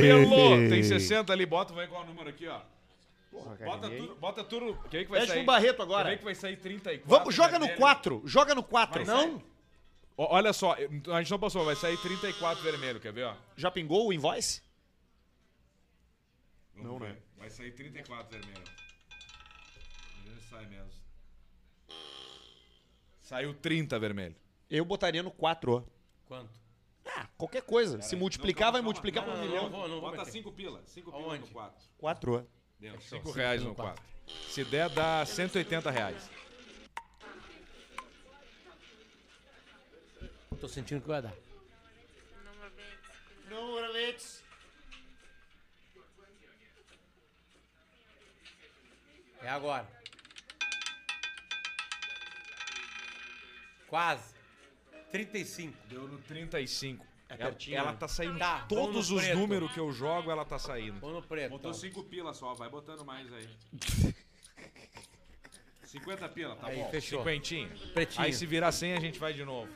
Pelou! 0.00 0.68
Tem 0.68 0.82
60 0.82 1.32
ali, 1.32 1.44
bota, 1.46 1.72
vai 1.74 1.86
qual 1.86 2.02
o 2.02 2.06
número 2.06 2.28
aqui, 2.30 2.46
ó. 2.48 2.60
Porra, 3.30 3.56
cara, 3.56 3.70
Bota 3.70 3.90
tudo, 3.90 4.14
bota 4.16 4.44
tudo. 4.44 4.78
Quem 4.90 5.00
é 5.00 5.04
que 5.04 5.10
vai 5.10 5.20
Mexe 5.20 5.32
sair? 5.32 5.40
no 5.40 5.46
Barreto 5.46 5.76
Quem 5.76 5.84
agora. 5.84 6.12
é 6.12 6.16
que 6.16 6.24
vai 6.24 6.34
sair 6.34 6.56
34? 6.56 7.06
Vamos, 7.18 7.34
joga 7.34 7.52
no 7.58 7.66
vermelho? 7.66 7.78
4. 7.78 8.22
Joga 8.24 8.54
no 8.54 8.62
4. 8.62 9.04
Vai 9.04 9.14
sair- 9.16 9.36
Ó, 10.16 10.34
Olha 10.34 10.52
só, 10.54 10.72
a 10.74 11.18
gente 11.20 11.30
não 11.30 11.38
passou, 11.38 11.62
vai 11.66 11.76
sair 11.76 11.98
34 11.98 12.62
vermelho, 12.64 12.98
quer 12.98 13.12
ver, 13.12 13.24
ó? 13.24 13.34
Já 13.56 13.70
pingou 13.70 14.08
o 14.08 14.12
invoice? 14.14 14.62
Vamos 16.74 16.90
Não, 16.92 16.98
ver. 16.98 17.08
né? 17.10 17.16
Vai 17.36 17.50
sair 17.50 17.72
34 17.72 18.38
vermelho. 18.38 18.64
Sai 20.50 20.66
mesmo. 20.66 20.90
Saiu 23.22 23.54
30 23.54 23.98
vermelho. 23.98 24.36
Eu 24.70 24.84
botaria 24.84 25.22
no 25.22 25.30
4. 25.30 25.86
Quanto? 26.26 26.50
Ah, 27.04 27.26
qualquer 27.36 27.62
coisa. 27.62 28.00
Se 28.02 28.16
multiplicar, 28.16 28.72
vai 28.72 28.80
multiplicar 28.80 29.24
Não, 29.24 29.32
por 29.32 29.38
um 29.38 29.42
não, 29.42 29.48
milhão. 29.48 29.62
não 29.64 29.70
vou, 29.70 29.88
não 29.88 30.00
vou 30.00 30.10
Bota 30.10 30.18
meter. 30.18 30.30
5 30.32 30.52
pila. 30.52 30.82
5 30.86 31.10
pila 31.12 31.24
Aonde? 31.24 31.40
no 31.46 31.48
4. 31.48 31.88
4. 31.98 32.48
Deu 32.78 33.00
5 33.00 33.30
reais 33.30 33.62
no 33.62 33.74
4. 33.74 34.04
Se 34.48 34.64
der, 34.64 34.88
dá 34.90 35.24
180 35.24 35.90
reais. 35.90 36.30
Tô 40.60 40.68
sentindo 40.68 41.02
que 41.02 41.08
vai 41.08 41.22
dar. 41.22 41.34
Número 43.48 43.92
bets. 43.92 44.42
É 49.42 49.48
agora. 49.48 49.95
Quase. 53.88 54.34
35. 55.10 55.76
Deu 55.88 56.02
no 56.08 56.18
35. 56.18 57.04
É 57.28 57.34
ela, 57.34 57.38
pertinho, 57.50 57.76
ela 57.76 57.92
né? 57.92 57.96
tá 57.98 58.06
saindo. 58.06 58.38
Tá, 58.38 58.66
todos 58.68 59.10
os 59.10 59.22
preto. 59.22 59.36
números 59.38 59.72
que 59.72 59.80
eu 59.80 59.92
jogo, 59.92 60.30
ela 60.30 60.44
tá 60.44 60.58
saindo. 60.58 61.00
Vamos 61.00 61.16
no 61.16 61.22
preto. 61.22 61.50
Botou 61.50 61.70
então. 61.70 61.80
5 61.80 62.04
pila 62.04 62.32
só, 62.32 62.54
vai 62.54 62.68
botando 62.68 63.04
mais 63.04 63.32
aí. 63.32 63.48
50 65.84 66.28
pila, 66.28 66.56
tá 66.56 66.66
Aí, 66.66 66.76
bom. 66.76 66.90
fechou. 66.90 67.20
Cinquentinha. 67.20 67.68
Pretinho. 67.94 68.24
Aí 68.24 68.32
se 68.32 68.44
virar 68.44 68.70
100 68.72 68.94
a 68.94 69.00
gente 69.00 69.18
vai 69.18 69.32
de 69.32 69.44
novo. 69.44 69.72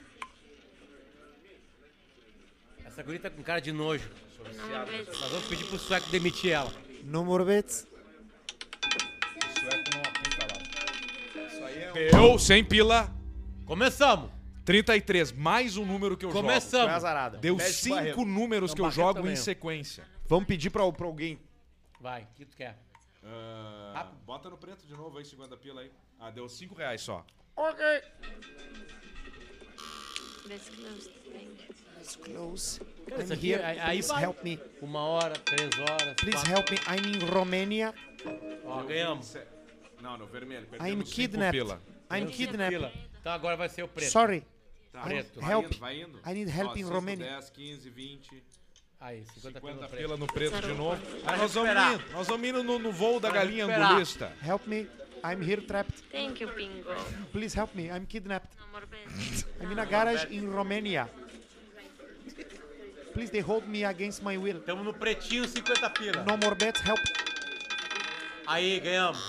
Essa 2.84 3.02
guria 3.02 3.20
tá 3.20 3.30
com 3.30 3.42
cara 3.42 3.60
de 3.60 3.72
nojo. 3.72 4.10
Nós 4.38 5.30
vamos 5.30 5.46
pedir 5.48 5.64
pro 5.66 5.78
sueco 5.78 6.08
demitir 6.10 6.52
ela. 6.52 6.72
Número 7.04 7.44
bits. 7.44 7.86
Deu 12.12 12.38
100 12.38 12.64
pila, 12.64 13.12
Começamos. 13.70 14.32
33. 14.64 15.30
Mais 15.30 15.76
um 15.76 15.86
número 15.86 16.16
que 16.16 16.24
eu 16.26 16.30
Começamos. 16.30 17.00
jogo. 17.00 17.36
Deu 17.36 17.56
Pede 17.56 17.72
5 17.72 17.94
Barreto. 17.94 18.24
números 18.24 18.70
Não, 18.72 18.74
que 18.74 18.82
eu 18.82 18.90
jogo 18.90 19.14
também, 19.20 19.34
em 19.34 19.36
sequência. 19.36 20.04
Vamos 20.26 20.46
pedir 20.46 20.70
pra, 20.70 20.90
pra 20.90 21.06
alguém. 21.06 21.38
Vai, 22.00 22.22
o 22.24 22.26
que 22.34 22.44
tu 22.46 22.56
quer? 22.56 22.76
Ah, 23.22 23.92
Rápido. 23.94 24.16
bota 24.26 24.50
no 24.50 24.56
preto 24.58 24.84
de 24.84 24.92
novo 24.92 25.18
aí, 25.18 25.24
50 25.24 25.56
pila 25.56 25.82
aí. 25.82 25.92
Ah, 26.18 26.32
deu 26.32 26.48
5 26.48 26.74
reais 26.74 27.00
só. 27.00 27.24
That's 30.48 30.68
closed. 30.68 31.10
You. 32.26 32.34
Close. 32.34 32.80
Cara, 33.08 33.22
I'm 33.22 33.32
aqui, 33.32 33.52
here. 33.52 33.62
aí, 33.62 33.78
Please 34.02 34.12
help 34.20 34.42
me. 34.42 34.58
Uma 34.82 35.04
hora, 35.04 35.34
três 35.38 35.70
horas. 35.78 36.14
Please 36.16 36.44
quatro. 36.44 36.50
help 36.50 36.70
me. 36.72 36.78
I'm 36.88 37.06
in 37.14 37.24
Romania. 37.24 37.94
Ó, 38.64 38.82
ganhamos. 38.82 39.36
Não, 40.02 40.18
no 40.18 40.26
vermelho. 40.26 40.64
I'm 40.64 40.70
Perdemos 40.70 41.08
5 41.08 41.14
kidnapped. 41.14 41.56
pila. 41.56 41.80
I'm 42.10 42.26
cinco 42.26 42.32
kidnapped. 42.36 43.09
Então 43.20 43.32
agora 43.32 43.56
vai 43.56 43.68
ser 43.68 43.82
o 43.82 43.88
preto. 43.88 44.10
Sorry. 44.10 44.44
Tá. 44.92 45.02
Preto. 45.02 45.40
Vai 45.40 45.52
Help. 45.52 45.66
indo, 45.66 45.78
vai 45.78 46.00
indo. 46.00 46.18
I 46.26 46.34
need 46.34 46.50
help 46.50 46.70
Ó, 46.72 46.76
in 46.76 46.84
Romania. 46.84 47.26
10, 47.26 47.50
15, 47.50 47.90
20, 47.90 48.42
Aí, 49.00 49.24
50, 49.34 49.60
50 49.60 49.88
pila 49.88 50.16
no 50.16 50.26
preto. 50.26 50.50
no 50.50 50.58
preto 50.58 50.66
de 50.66 50.74
novo. 50.74 51.00
Vai 51.24 51.36
nós 51.38 51.54
vamos 51.54 51.70
indo. 51.70 52.12
Nós 52.12 52.26
vamos 52.28 52.48
indo 52.48 52.62
no, 52.62 52.78
no 52.78 52.92
voo 52.92 53.20
da 53.20 53.30
Vai 53.30 53.38
galinha 53.38 53.66
recuperar. 53.66 53.90
angulista. 53.92 54.32
Help 54.44 54.66
me. 54.66 54.88
I'm 55.22 55.42
here 55.42 55.60
trapped. 55.62 56.02
Thank 56.10 56.42
you, 56.42 56.52
Bingo. 56.54 56.90
Please 57.32 57.54
help 57.58 57.74
me. 57.74 57.88
I'm 57.90 58.06
kidnapped. 58.06 58.48
I'm 59.60 59.70
in 59.70 59.78
a 59.78 59.86
garage 59.86 60.24
in 60.30 60.50
Romania. 60.50 61.08
Please, 63.12 63.30
they 63.30 63.40
hold 63.42 63.66
me 63.68 63.84
against 63.84 64.22
my 64.22 64.36
will. 64.38 64.60
Tamo 64.60 64.82
no 64.82 64.92
pretinho, 64.94 65.46
50 65.46 65.90
pila. 65.90 66.24
No 66.24 66.36
more 66.36 66.54
bets. 66.54 66.80
Help. 66.80 67.00
Aí, 68.46 68.80
ganhamos. 68.80 69.20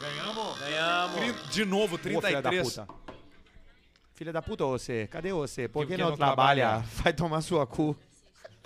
Ganhamos. 0.00 0.58
Ganhamos. 0.58 1.50
De 1.50 1.64
novo, 1.64 1.94
Ô, 1.94 1.98
filha 1.98 2.20
da 2.20 2.42
33. 2.50 2.62
puta. 2.68 2.88
Filha 4.22 4.32
da 4.32 4.40
puta, 4.40 4.64
você. 4.64 5.08
Cadê 5.08 5.32
você? 5.32 5.66
Por 5.66 5.84
que 5.84 5.96
que 5.96 6.00
não, 6.00 6.10
não 6.10 6.16
trabalha? 6.16 6.62
trabalha? 6.62 6.84
Vai 7.02 7.12
tomar 7.12 7.40
sua 7.40 7.66
cu. 7.66 7.96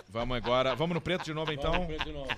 Vamos 0.07 0.36
agora. 0.36 0.74
Vamos 0.74 0.92
no 0.92 1.00
preto 1.00 1.24
de 1.24 1.32
novo 1.32 1.46
Vamos 1.46 1.64
então. 1.64 1.80
no 1.80 1.86
preto 1.86 2.04
de 2.04 2.12
novo. 2.12 2.28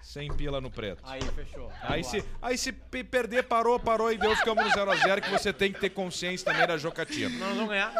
100 0.00 0.32
pila 0.34 0.62
no 0.62 0.70
preto. 0.70 1.02
Aí, 1.04 1.20
fechou. 1.20 1.70
Aí 1.82 2.02
se, 2.02 2.24
aí 2.40 2.56
se 2.56 2.72
pe- 2.72 3.04
perder, 3.04 3.42
parou, 3.42 3.78
parou 3.78 4.10
e 4.10 4.16
deu, 4.16 4.34
ficamos 4.34 4.64
no 4.64 4.70
0x0 4.70 5.20
que 5.20 5.30
você 5.30 5.52
tem 5.52 5.74
que 5.74 5.78
ter 5.80 5.90
consciência 5.90 6.50
também 6.50 6.66
da 6.66 6.78
jocatina. 6.78 7.28
Nós 7.38 7.54
vamos 7.54 7.68
ganhar. 7.68 7.92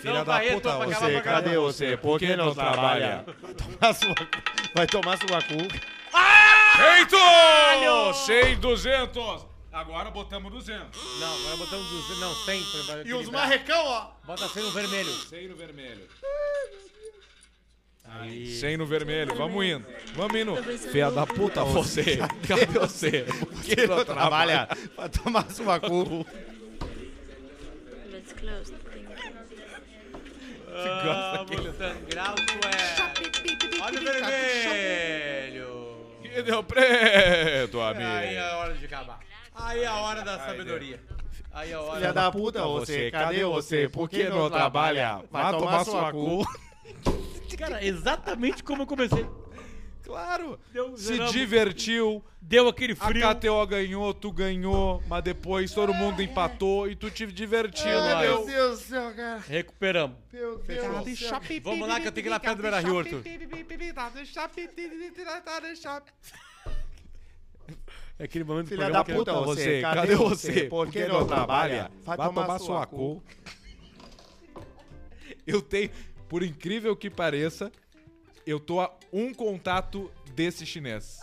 Filha 0.00 0.24
da 0.24 0.40
puta, 0.40 0.78
você, 0.84 1.20
cadê 1.20 1.56
você? 1.56 1.96
Por 1.96 2.18
que 2.18 2.34
não 2.34 2.52
trabalha? 2.52 3.24
Vai 3.40 3.54
tomar 3.54 3.94
sua, 3.94 4.14
vai 4.74 4.86
tomar 4.88 5.16
sua 5.18 5.42
cu. 5.42 5.68
Feito! 6.76 7.16
100, 8.26 8.56
200. 8.58 9.51
Agora 9.72 10.10
botamos 10.10 10.52
200. 10.52 11.00
Não, 11.18 11.34
agora 11.40 11.56
botamos 11.56 11.86
200. 11.88 12.18
Não, 12.20 12.34
100. 12.44 12.62
pra- 12.62 12.70
pra 12.84 12.96
E 12.96 13.00
os 13.00 13.20
equilibrar. 13.20 13.32
marrecão, 13.42 13.84
ó. 13.86 14.10
Bota 14.24 14.48
100 14.48 14.62
no 14.64 14.70
vermelho. 14.70 15.10
100 15.12 15.48
no 15.48 15.56
vermelho. 15.56 16.08
Aí. 18.04 18.46
100 18.60 18.76
no 18.76 18.84
vermelho, 18.84 19.34
vamos 19.34 19.64
indo. 19.64 19.86
Vamos 20.14 20.38
indo. 20.38 20.62
Filha 20.90 21.10
da 21.10 21.26
puta, 21.26 21.64
você. 21.64 22.18
Cadê 22.46 22.66
você? 22.66 23.22
Por 23.22 23.62
que 23.62 23.86
não 23.86 24.04
trabalha? 24.04 24.68
Vai 24.96 25.08
tomar 25.08 25.50
sua 25.50 25.80
cu. 25.80 26.26
That's 28.10 28.32
closed. 28.34 28.74
Thank 30.74 31.04
you. 31.06 31.62
Vamos 31.62 31.76
sangrar 31.76 32.34
o. 32.34 32.36
Olha 33.82 34.00
o 34.00 34.04
vermelho. 34.04 35.72
Que 36.22 36.42
deu 36.42 36.62
preto, 36.64 37.80
Aí 37.80 37.90
amigo. 37.94 38.10
é 38.10 38.38
a 38.38 38.56
hora 38.58 38.74
de 38.74 38.84
acabar. 38.86 39.20
Aí 39.62 39.80
é 39.82 39.86
a 39.86 39.94
hora 39.94 40.22
da 40.22 40.38
sabedoria. 40.38 41.00
Aí 41.52 41.70
é 41.70 41.74
a 41.74 41.80
hora 41.80 41.96
Filha 42.00 42.12
da 42.12 42.32
puta, 42.32 42.64
você. 42.66 43.10
Cadê 43.10 43.44
você? 43.44 43.88
Por 43.88 44.08
que 44.08 44.28
não 44.28 44.50
trabalha? 44.50 45.22
Vai 45.30 45.52
tomar 45.52 45.84
sua 45.84 46.10
cu. 46.12 46.44
Cara, 47.56 47.84
exatamente 47.84 48.62
como 48.64 48.82
eu 48.82 48.86
comecei. 48.86 49.24
Claro. 50.02 50.58
Deu, 50.72 50.96
Se 50.96 51.04
zeramos. 51.04 51.32
divertiu. 51.32 52.24
Deu 52.40 52.68
aquele 52.68 52.92
A 52.94 52.96
frio. 52.96 53.34
KTO 53.36 53.66
ganhou, 53.66 54.12
tu 54.12 54.32
ganhou, 54.32 55.00
mas 55.06 55.22
depois 55.22 55.72
todo 55.72 55.94
mundo 55.94 56.20
empatou 56.20 56.90
e 56.90 56.96
tu 56.96 57.08
te 57.08 57.24
divertiu, 57.26 57.86
Ai, 57.88 58.26
entendeu? 58.26 58.44
Deus 58.44 58.80
do 58.80 58.84
céu, 58.84 59.14
cara. 59.14 59.40
Recuperamos. 59.46 60.16
Meu 60.32 60.58
Deus 60.58 61.04
do 61.04 61.16
céu. 61.16 61.40
Vamos 61.62 61.88
lá 61.88 62.00
que 62.00 62.08
eu 62.08 62.12
tenho 62.12 62.24
que 62.24 62.28
ir 62.28 62.30
lá 62.30 62.40
perto 62.40 62.56
do 62.56 62.62
Beira 62.62 62.80
Rio, 62.80 62.98
Arthur. 62.98 63.22
É 68.22 68.26
aquele 68.26 68.44
momento 68.44 68.68
Filha 68.68 68.88
da 68.88 69.02
que- 69.02 69.12
puta, 69.12 69.32
você. 69.40 69.80
Cadê 69.80 70.14
você? 70.14 70.64
Por 70.68 70.88
que 70.88 71.04
não 71.06 71.26
trabalha? 71.26 71.90
Vai 72.04 72.16
tomar 72.16 72.56
sua 72.60 72.86
cu. 72.86 73.20
Eu 75.44 75.60
tenho, 75.60 75.90
por 76.28 76.44
incrível 76.44 76.94
que 76.94 77.10
pareça, 77.10 77.72
eu 78.46 78.60
tô 78.60 78.80
a 78.80 78.94
um 79.12 79.34
contato 79.34 80.08
desse 80.36 80.64
chinês. 80.64 81.18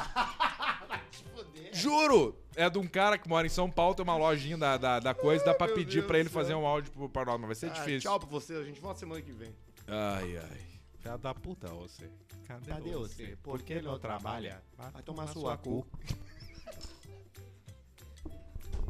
Juro! 1.72 2.36
É 2.54 2.70
de 2.70 2.78
um 2.78 2.86
cara 2.86 3.18
que 3.18 3.30
mora 3.30 3.48
em 3.48 3.50
São 3.50 3.72
Paulo, 3.72 3.96
tem 3.96 4.04
uma 4.04 4.18
lojinha 4.18 4.58
da, 4.58 4.76
da, 4.76 5.00
da 5.00 5.14
coisa, 5.14 5.46
dá 5.46 5.54
pra 5.54 5.70
pedir 5.70 6.00
Deus 6.00 6.06
pra 6.08 6.20
ele 6.20 6.28
fazer 6.28 6.54
um 6.54 6.66
áudio 6.66 6.92
pro- 6.92 7.08
pra 7.08 7.24
nós, 7.24 7.40
mas 7.40 7.48
vai 7.48 7.56
ser 7.56 7.68
Ah, 7.68 7.70
difícil. 7.70 8.02
tchau 8.10 8.20
pra 8.20 8.28
você, 8.28 8.56
a 8.56 8.64
gente 8.66 8.82
volta 8.82 9.00
semana 9.00 9.22
que 9.22 9.32
vem. 9.32 9.56
Ai, 9.88 10.36
ai. 10.36 10.62
Filha 10.98 11.18
da 11.18 11.34
puta 11.34 11.70
você. 11.70 12.10
Cadê 12.46 12.92
você? 12.92 13.38
Por 13.42 13.62
que 13.62 13.82
não 13.82 13.98
trabalha? 13.98 14.62
Vai 14.78 15.02
tomar 15.02 15.28
sua 15.28 15.56
cu. 15.56 15.88